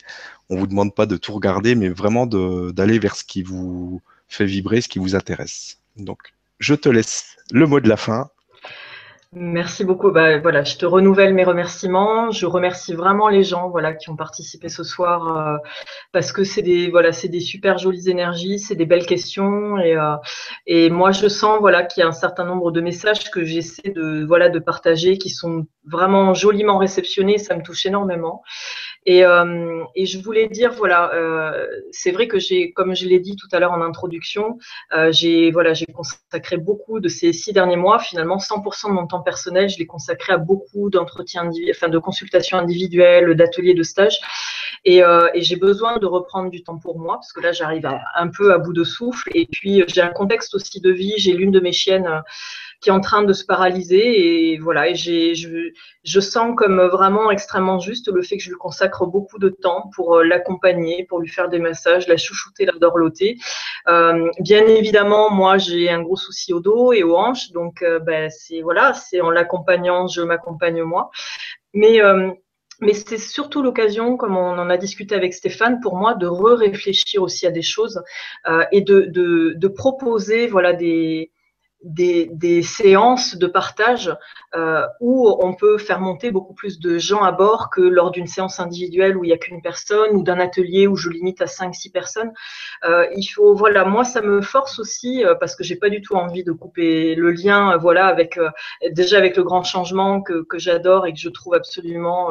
On 0.49 0.57
vous 0.57 0.68
demande 0.68 0.95
pas 0.95 1.06
de 1.06 1.18
tout 1.18 1.34
regarder, 1.34 1.76
mais 1.76 1.90
vraiment 1.90 2.26
d'aller 2.26 2.99
vers 2.99 3.15
ce 3.15 3.26
qui 3.26 3.44
vous 3.44 4.02
fait 4.27 4.45
vibrer, 4.45 4.82
ce 4.82 4.88
qui 4.88 4.99
vous 4.99 5.15
intéresse. 5.15 5.80
Donc, 5.98 6.34
je 6.60 6.73
te 6.76 6.88
laisse 6.88 7.36
le 7.52 7.68
mot 7.68 7.80
de 7.80 7.90
la 7.90 7.98
fin 7.98 8.30
Merci 9.34 9.84
beaucoup. 9.84 10.11
Bah, 10.11 10.39
voilà, 10.39 10.64
je 10.64 10.77
te 10.77 10.85
renouvelle 10.85 11.34
mes 11.34 11.43
remerciements. 11.43 12.31
Je 12.31 12.45
remercie 12.45 12.93
vraiment 12.93 13.27
les 13.27 13.43
gens, 13.43 13.69
voilà, 13.69 13.93
qui 13.93 14.10
ont 14.10 14.15
participé 14.15 14.69
ce 14.69 14.84
soir, 14.84 15.38
euh, 15.38 15.57
parce 16.14 16.31
que 16.31 16.43
c'est 16.45 16.61
des, 16.61 16.89
voilà, 16.89 17.11
c'est 17.11 17.27
des 17.27 17.41
super 17.41 17.77
jolies 17.77 18.10
énergies, 18.10 18.60
c'est 18.60 18.76
des 18.76 18.85
belles 18.85 19.06
questions, 19.06 19.77
et, 19.77 19.95
euh, 19.97 20.15
et 20.68 20.89
moi 20.89 21.11
je 21.11 21.27
sens, 21.27 21.60
voilà, 21.60 21.84
qu'il 21.84 22.02
y 22.02 22.03
a 22.03 22.07
un 22.07 22.14
certain 22.14 22.45
nombre 22.45 22.72
de 22.72 22.80
messages 22.81 23.30
que 23.30 23.43
j'essaie 23.43 23.89
de, 23.89 24.23
voilà, 24.26 24.49
de 24.49 24.60
partager, 24.60 25.18
qui 25.18 25.30
sont 25.30 25.65
vraiment 25.85 26.34
joliment 26.34 26.77
réceptionnés. 26.77 27.38
Ça 27.38 27.56
me 27.57 27.61
touche 27.61 27.85
énormément. 27.85 28.41
Et, 29.06 29.23
euh, 29.23 29.84
et, 29.95 30.06
je 30.06 30.19
voulais 30.19 30.48
dire, 30.48 30.73
voilà, 30.73 31.14
euh, 31.14 31.68
c'est 31.91 32.11
vrai 32.11 32.27
que 32.27 32.40
j'ai, 32.40 32.72
comme 32.72 32.95
je 32.95 33.07
l'ai 33.07 33.19
dit 33.19 33.36
tout 33.36 33.48
à 33.52 33.60
l'heure 33.60 33.72
en 33.72 33.82
introduction, 33.82 34.57
euh, 34.94 35.11
j'ai 35.11 35.52
voilà, 35.52 35.73
j'ai 35.73 35.86
consacré 35.86 36.57
beaucoup 36.57 36.99
de 36.99 37.07
ces 37.07 37.32
six 37.32 37.53
derniers 37.53 37.76
mois, 37.76 37.99
finalement 37.99 38.38
100% 38.38 38.90
de 38.90 38.94
mon 38.94 39.06
temps 39.06 39.22
personnel, 39.22 39.69
je 39.69 39.77
l'ai 39.77 39.86
consacré 39.86 40.34
à 40.34 40.38
beaucoup 40.38 40.90
d'entretiens, 40.90 41.49
enfin 41.69 41.90
de 41.90 41.99
consultations 41.99 42.57
individuelles, 42.57 43.36
d'ateliers 43.36 43.76
de 43.76 43.84
stage. 43.84 44.18
Et, 44.86 45.03
euh, 45.03 45.27
et 45.34 45.41
j'ai 45.41 45.56
besoin 45.56 45.98
de 45.98 46.06
reprendre 46.06 46.52
du 46.52 46.64
temps 46.64 46.77
pour 46.77 46.99
moi 46.99 47.15
parce 47.15 47.34
que 47.34 47.41
là, 47.41 47.52
j'arrive 47.52 47.90
un 48.15 48.27
peu 48.27 48.53
à 48.53 48.60
bout 48.60 48.73
de 48.73 48.84
souffle. 48.84 49.30
Et 49.34 49.48
puis, 49.48 49.84
j'ai 49.88 50.02
un 50.02 50.10
contexte 50.10 50.53
aussi 50.53 50.80
de 50.80 50.91
vie. 50.91 51.15
J'ai 51.18 51.34
l'une 51.34 51.52
de 51.52 51.60
mes 51.60 51.72
chiennes 51.72 52.07
qui 52.81 52.89
est 52.89 52.91
en 52.93 52.99
train 52.99 53.23
de 53.23 53.34
se 53.34 53.45
paralyser. 53.45 54.52
Et 54.52 54.57
voilà, 54.57 54.89
et 54.89 54.95
j'ai, 54.95 55.35
je, 55.35 55.72
je 56.03 56.19
sens 56.19 56.53
comme 56.56 56.81
vraiment 56.81 57.31
extrêmement 57.31 57.80
juste 57.80 58.11
le 58.11 58.22
fait 58.22 58.38
que 58.38 58.43
je 58.43 58.49
lui 58.49 58.57
consacre 58.57 59.06
beaucoup 59.06 59.39
de 59.39 59.49
temps 59.49 59.89
pour 59.95 60.18
euh, 60.18 60.23
l'accompagner, 60.23 61.06
pour 61.10 61.19
lui 61.19 61.30
faire 61.30 61.49
des 61.49 61.60
massages, 61.60 62.07
la 62.07 62.18
chouchouter, 62.18 62.65
la 62.65 62.73
dorloter. 62.73 63.38
Euh, 63.88 64.30
bien 64.39 64.65
évidemment, 64.65 65.31
moi, 65.31 65.57
j'ai 65.57 65.89
un 65.89 66.02
gros 66.02 66.15
souci 66.15 66.53
au 66.53 66.60
dos 66.60 66.93
et 66.93 67.03
aux 67.03 67.15
hanches. 67.15 67.52
Donc, 67.52 67.81
euh, 67.81 67.99
ben, 67.99 68.30
c'est 68.30 68.61
voilà, 68.61 68.93
c'est 68.93 69.22
en 69.22 69.30
l'accompagnant, 69.30 70.07
je 70.07 70.22
m'accompagne 70.22 70.81
moi. 70.84 71.10
Mais 71.73 72.02
euh, 72.02 72.31
mais 72.81 72.93
c'est 72.93 73.18
surtout 73.18 73.61
l'occasion, 73.61 74.18
comme 74.18 74.35
on 74.35 74.57
en 74.57 74.69
a 74.69 74.77
discuté 74.77 75.15
avec 75.15 75.34
Stéphane, 75.34 75.80
pour 75.80 75.95
moi 75.95 76.14
de 76.14 76.27
re-réfléchir 76.27 77.22
aussi 77.22 77.47
à 77.47 77.52
des 77.52 77.61
choses 77.61 78.02
euh, 78.47 78.65
et 78.72 78.81
de, 78.81 79.02
de, 79.02 79.53
de, 79.56 79.68
proposer 79.68 80.47
voilà, 80.47 80.73
des, 80.73 81.31
des, 81.86 82.64
séances 82.64 83.36
de 83.36 83.45
partage 83.48 84.16
euh, 84.56 84.86
où 84.99 85.36
on 85.41 85.53
peut 85.53 85.78
faire 85.78 85.99
monter 85.99 86.32
beaucoup 86.32 86.53
plus 86.53 86.80
de 86.80 86.98
gens 86.98 87.22
à 87.22 87.32
bord 87.32 87.70
que 87.70 87.82
lors 87.82 88.12
d'une 88.12 88.28
séance 88.28 88.60
individuelle 88.60 89.16
où 89.18 89.24
il 89.24 89.28
n'y 89.28 89.34
a 89.34 89.38
qu'une 89.38 89.62
personne 89.62 90.16
ou 90.16 90.24
d'un 90.24 90.40
atelier 90.40 90.88
où 90.88 90.95
je 90.95 91.10
limite 91.10 91.41
à 91.41 91.45
5-6 91.45 91.91
personnes. 91.91 92.32
Euh, 92.86 93.06
il 93.16 93.26
faut, 93.26 93.56
voilà, 93.56 93.86
moi 93.86 94.03
ça 94.03 94.22
me 94.22 94.41
force 94.41 94.80
aussi 94.80 95.24
euh, 95.24 95.36
parce 95.36 95.56
que 95.56 95.64
j'ai 95.64 95.76
pas 95.76 95.90
du 95.90 96.02
tout 96.02 96.16
envie 96.16 96.44
de 96.44 96.52
couper 96.52 97.14
le 97.16 97.32
lien, 97.32 97.78
voilà, 97.78 98.07
avec 98.07 98.40
déjà 98.91 99.18
avec 99.18 99.38
le 99.38 99.44
grand 99.44 99.64
changement 99.64 100.22
que, 100.22 100.44
que 100.44 100.57
j'adore 100.57 101.06
et 101.06 101.14
que 101.14 101.20
je 101.20 101.30
trouve 101.30 101.53
absolument 101.53 102.30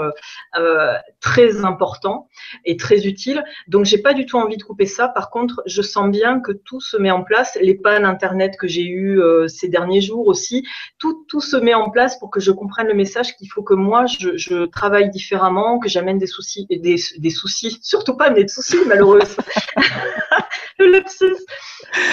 très 1.21 1.65
important 1.65 2.29
et 2.65 2.77
très 2.77 3.07
utile. 3.07 3.45
Donc 3.69 3.85
j'ai 3.85 3.99
pas 3.99 4.15
du 4.15 4.27
tout 4.27 4.39
envie 4.39 4.57
de 4.57 4.63
couper 4.63 4.87
ça. 4.87 5.09
Par 5.09 5.31
contre, 5.31 5.63
je 5.67 5.83
sens 5.83 6.11
bien 6.11 6.41
que 6.41 6.53
tout 6.53 6.81
se 6.81 6.97
met 6.97 7.11
en 7.11 7.23
place. 7.23 7.57
Les 7.61 7.75
pannes 7.75 8.05
internet 8.05 8.57
que 8.57 8.67
j'ai 8.67 8.85
eues 8.85 9.21
ces 9.49 9.69
derniers 9.69 10.01
jours 10.01 10.27
aussi. 10.27 10.67
Tout, 10.99 11.25
tout 11.29 11.41
se 11.41 11.57
met 11.57 11.75
en 11.75 11.91
place 11.91 12.19
pour 12.19 12.31
que 12.31 12.41
je 12.41 12.51
comprenne 12.51 12.89
le 12.89 12.95
message 12.95 13.37
qu'il 13.37 13.51
faut 13.51 13.63
que 13.63 13.75
moi, 13.75 14.07
je, 14.07 14.65
travaille 14.67 15.11
différemment, 15.11 15.79
que 15.79 15.89
j'amène 15.89 16.19
des 16.19 16.27
soucis, 16.27 16.67
des, 16.71 16.97
des 17.19 17.31
soucis, 17.31 17.79
surtout 17.83 18.17
pas 18.17 18.31
des 18.31 18.47
soucis 18.49 18.79
malheureusement. 18.87 19.45
le 20.79 20.91
lapsus, 20.91 21.37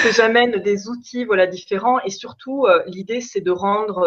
que 0.03 0.11
j'amène 0.11 0.61
des 0.61 0.87
outils 0.87 1.25
voilà 1.25 1.47
différents 1.47 1.99
et 2.01 2.11
surtout 2.11 2.65
euh, 2.65 2.83
l'idée 2.85 3.21
c'est 3.21 3.41
de 3.41 3.51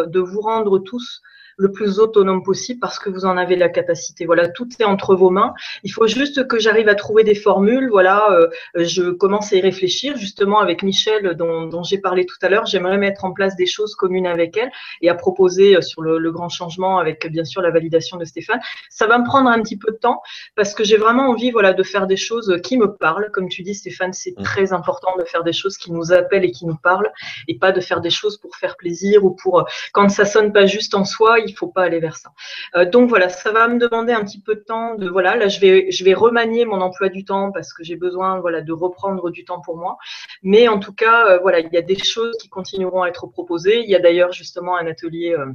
de 0.07 0.21
vous 0.21 0.41
rendre 0.41 0.79
tous 0.79 1.23
le 1.57 1.73
plus 1.73 1.99
autonome 1.99 2.43
possible 2.43 2.81
parce 2.81 2.99
que 2.99 3.11
vous 3.11 3.25
en 3.25 3.37
avez 3.37 3.57
la 3.57 3.69
capacité. 3.69 4.27
Voilà, 4.27 4.49
tout 4.49 4.69
est 4.79 4.85
entre 4.85 5.15
vos 5.15 5.31
mains. 5.31 5.55
Il 5.83 5.93
faut 5.93 6.07
juste 6.07 6.47
que 6.47 6.59
j'arrive 6.59 6.89
à 6.89 6.95
trouver 6.95 7.25
des 7.25 7.35
formules. 7.35 7.89
Voilà, 7.91 8.31
euh, 8.31 8.49
je 8.75 9.11
commence 9.11 9.53
à 9.53 9.57
y 9.57 9.61
réfléchir 9.61 10.17
justement 10.17 10.61
avec 10.61 10.83
Michel 10.83 11.35
dont, 11.35 11.67
dont 11.67 11.83
j'ai 11.83 11.99
parlé 11.99 12.27
tout 12.27 12.37
à 12.43 12.49
l'heure. 12.49 12.67
J'aimerais 12.67 12.99
mettre 12.99 13.25
en 13.25 13.33
place 13.33 13.57
des 13.57 13.67
choses 13.67 13.95
communes 13.95 14.27
avec 14.27 14.57
elle 14.57 14.71
et 15.01 15.09
à 15.09 15.15
proposer 15.15 15.77
euh, 15.77 15.81
sur 15.81 16.03
le, 16.03 16.19
le, 16.19 16.33
grand 16.33 16.49
changement 16.49 16.99
avec 16.99 17.31
bien 17.31 17.45
sûr 17.45 17.63
la 17.63 17.71
validation 17.71 18.17
de 18.17 18.25
Stéphane. 18.25 18.61
Ça 18.91 19.07
va 19.07 19.19
me 19.19 19.25
prendre 19.25 19.49
un 19.49 19.63
petit 19.63 19.77
peu 19.77 19.93
de 19.93 19.97
temps 19.97 20.21
parce 20.57 20.75
que 20.75 20.85
j'ai 20.85 20.97
vraiment 20.97 21.29
envie 21.29 21.51
voilà 21.51 21.73
de 21.73 21.83
faire 21.83 22.07
des 22.07 22.17
choses 22.17 22.59
qui 22.63 22.77
me 22.77 22.93
parlent. 22.97 23.31
Comme 23.33 23.49
tu 23.49 23.63
dis 23.63 23.75
Stéphane, 23.75 24.13
c'est 24.13 24.37
mmh. 24.37 24.43
très 24.43 24.73
important 24.73 25.17
de 25.17 25.25
faire 25.25 25.45
des 25.45 25.53
choses 25.53 25.77
qui 25.79 25.93
nous 25.93 26.13
appellent 26.13 26.45
et 26.45 26.51
qui 26.51 26.67
nous 26.67 26.77
parlent 26.77 27.13
et 27.49 27.59
pas 27.59 27.73
de 27.73 27.81
faire 27.81 28.01
des 28.01 28.11
choses 28.11 28.39
pour 28.39 28.57
faire 28.57 28.77
plaisir 28.77 29.25
ou 29.25 29.31
pour 29.31 29.61
euh, 29.61 29.65
quand 29.93 30.09
ça 30.09 30.25
sonne 30.25 30.53
pas 30.53 30.67
juste 30.67 30.95
en 30.95 31.05
soi 31.05 31.39
il 31.47 31.55
faut 31.55 31.69
pas 31.69 31.83
aller 31.83 32.01
vers 32.01 32.17
ça. 32.17 32.31
Euh, 32.75 32.85
donc 32.85 33.09
voilà, 33.09 33.29
ça 33.29 33.53
va 33.53 33.69
me 33.69 33.79
demander 33.79 34.13
un 34.13 34.25
petit 34.25 34.41
peu 34.41 34.55
de 34.55 34.61
temps. 34.61 34.95
De 34.97 35.09
voilà, 35.09 35.37
là 35.37 35.49
je 35.49 35.61
vais 35.61 35.91
je 35.91 36.05
vais 36.05 36.15
remanier 36.15 36.65
mon 36.65 36.81
emploi 36.81 37.09
du 37.09 37.25
temps 37.25 37.53
parce 37.53 37.73
que 37.73 37.85
j'ai 37.85 37.97
besoin 37.97 38.41
voilà 38.41 38.61
de 38.61 38.73
reprendre 38.73 39.31
du 39.31 39.45
temps 39.45 39.61
pour 39.61 39.77
moi. 39.77 39.99
Mais 40.43 40.69
en 40.69 40.79
tout 40.79 40.93
cas, 40.93 41.27
euh, 41.29 41.39
voilà, 41.39 41.61
il 41.61 41.73
y 41.73 41.77
a 41.77 41.83
des 41.83 41.99
choses 41.99 42.37
qui 42.39 42.49
continueront 42.49 43.03
à 43.03 43.09
être 43.09 43.27
proposées. 43.27 43.81
Il 43.81 43.91
y 43.91 43.95
a 43.95 44.01
d'ailleurs 44.01 44.33
justement 44.33 44.77
un 44.77 44.87
atelier. 44.87 45.35
Euh, 45.39 45.47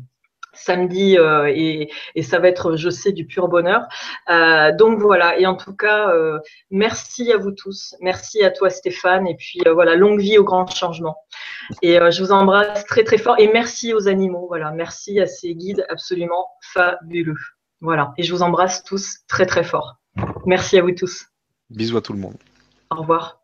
samedi 0.60 1.18
euh, 1.18 1.52
et, 1.53 1.90
et, 2.15 2.23
ça 2.23 2.40
va 2.40 2.48
être, 2.48 2.76
je 2.76 2.90
sais, 2.90 3.11
du 3.11 3.26
pur 3.26 3.48
bonheur. 3.48 3.88
Euh, 4.30 4.72
donc 4.76 4.99
voilà, 4.99 5.40
et 5.40 5.45
en 5.45 5.56
tout 5.56 5.76
cas, 5.76 6.10
euh, 6.10 6.40
merci 6.72 7.31
à 7.31 7.38
vous 7.38 7.52
tous, 7.52 7.95
merci 8.02 8.44
à 8.44 8.52
toi 8.52 8.69
Stéphane, 8.69 9.27
et 9.27 9.36
puis 9.36 9.61
voilà, 9.73 9.95
longue 9.95 10.19
vie 10.19 10.38
au 10.38 10.44
grand 10.44 10.68
changement. 10.68 11.15
Et 11.81 11.99
je 12.11 12.23
vous 12.23 12.31
embrasse 12.31 12.86
très 12.86 13.03
très 13.03 13.18
fort, 13.18 13.36
et 13.40 13.48
merci 13.52 13.94
aux 13.94 14.07
animaux, 14.07 14.48
voilà, 14.48 14.72
merci 14.72 15.19
à 15.19 15.27
ces 15.27 15.56
guides 15.56 15.86
absolument 15.90 16.48
fabuleux. 16.73 17.38
Voilà, 17.81 18.14
et 18.18 18.23
je 18.23 18.34
vous 18.34 18.41
embrasse 18.41 18.84
tous 18.84 19.19
très 19.27 19.45
très 19.45 19.64
fort. 19.64 19.95
Merci 20.45 20.77
à 20.77 20.81
vous 20.81 20.91
tous. 20.91 21.27
Bisous 21.69 21.98
à 21.98 22.02
tout 22.02 22.14
le 22.14 22.19
monde. 22.19 22.38
Au 22.90 22.98
revoir. 23.02 23.38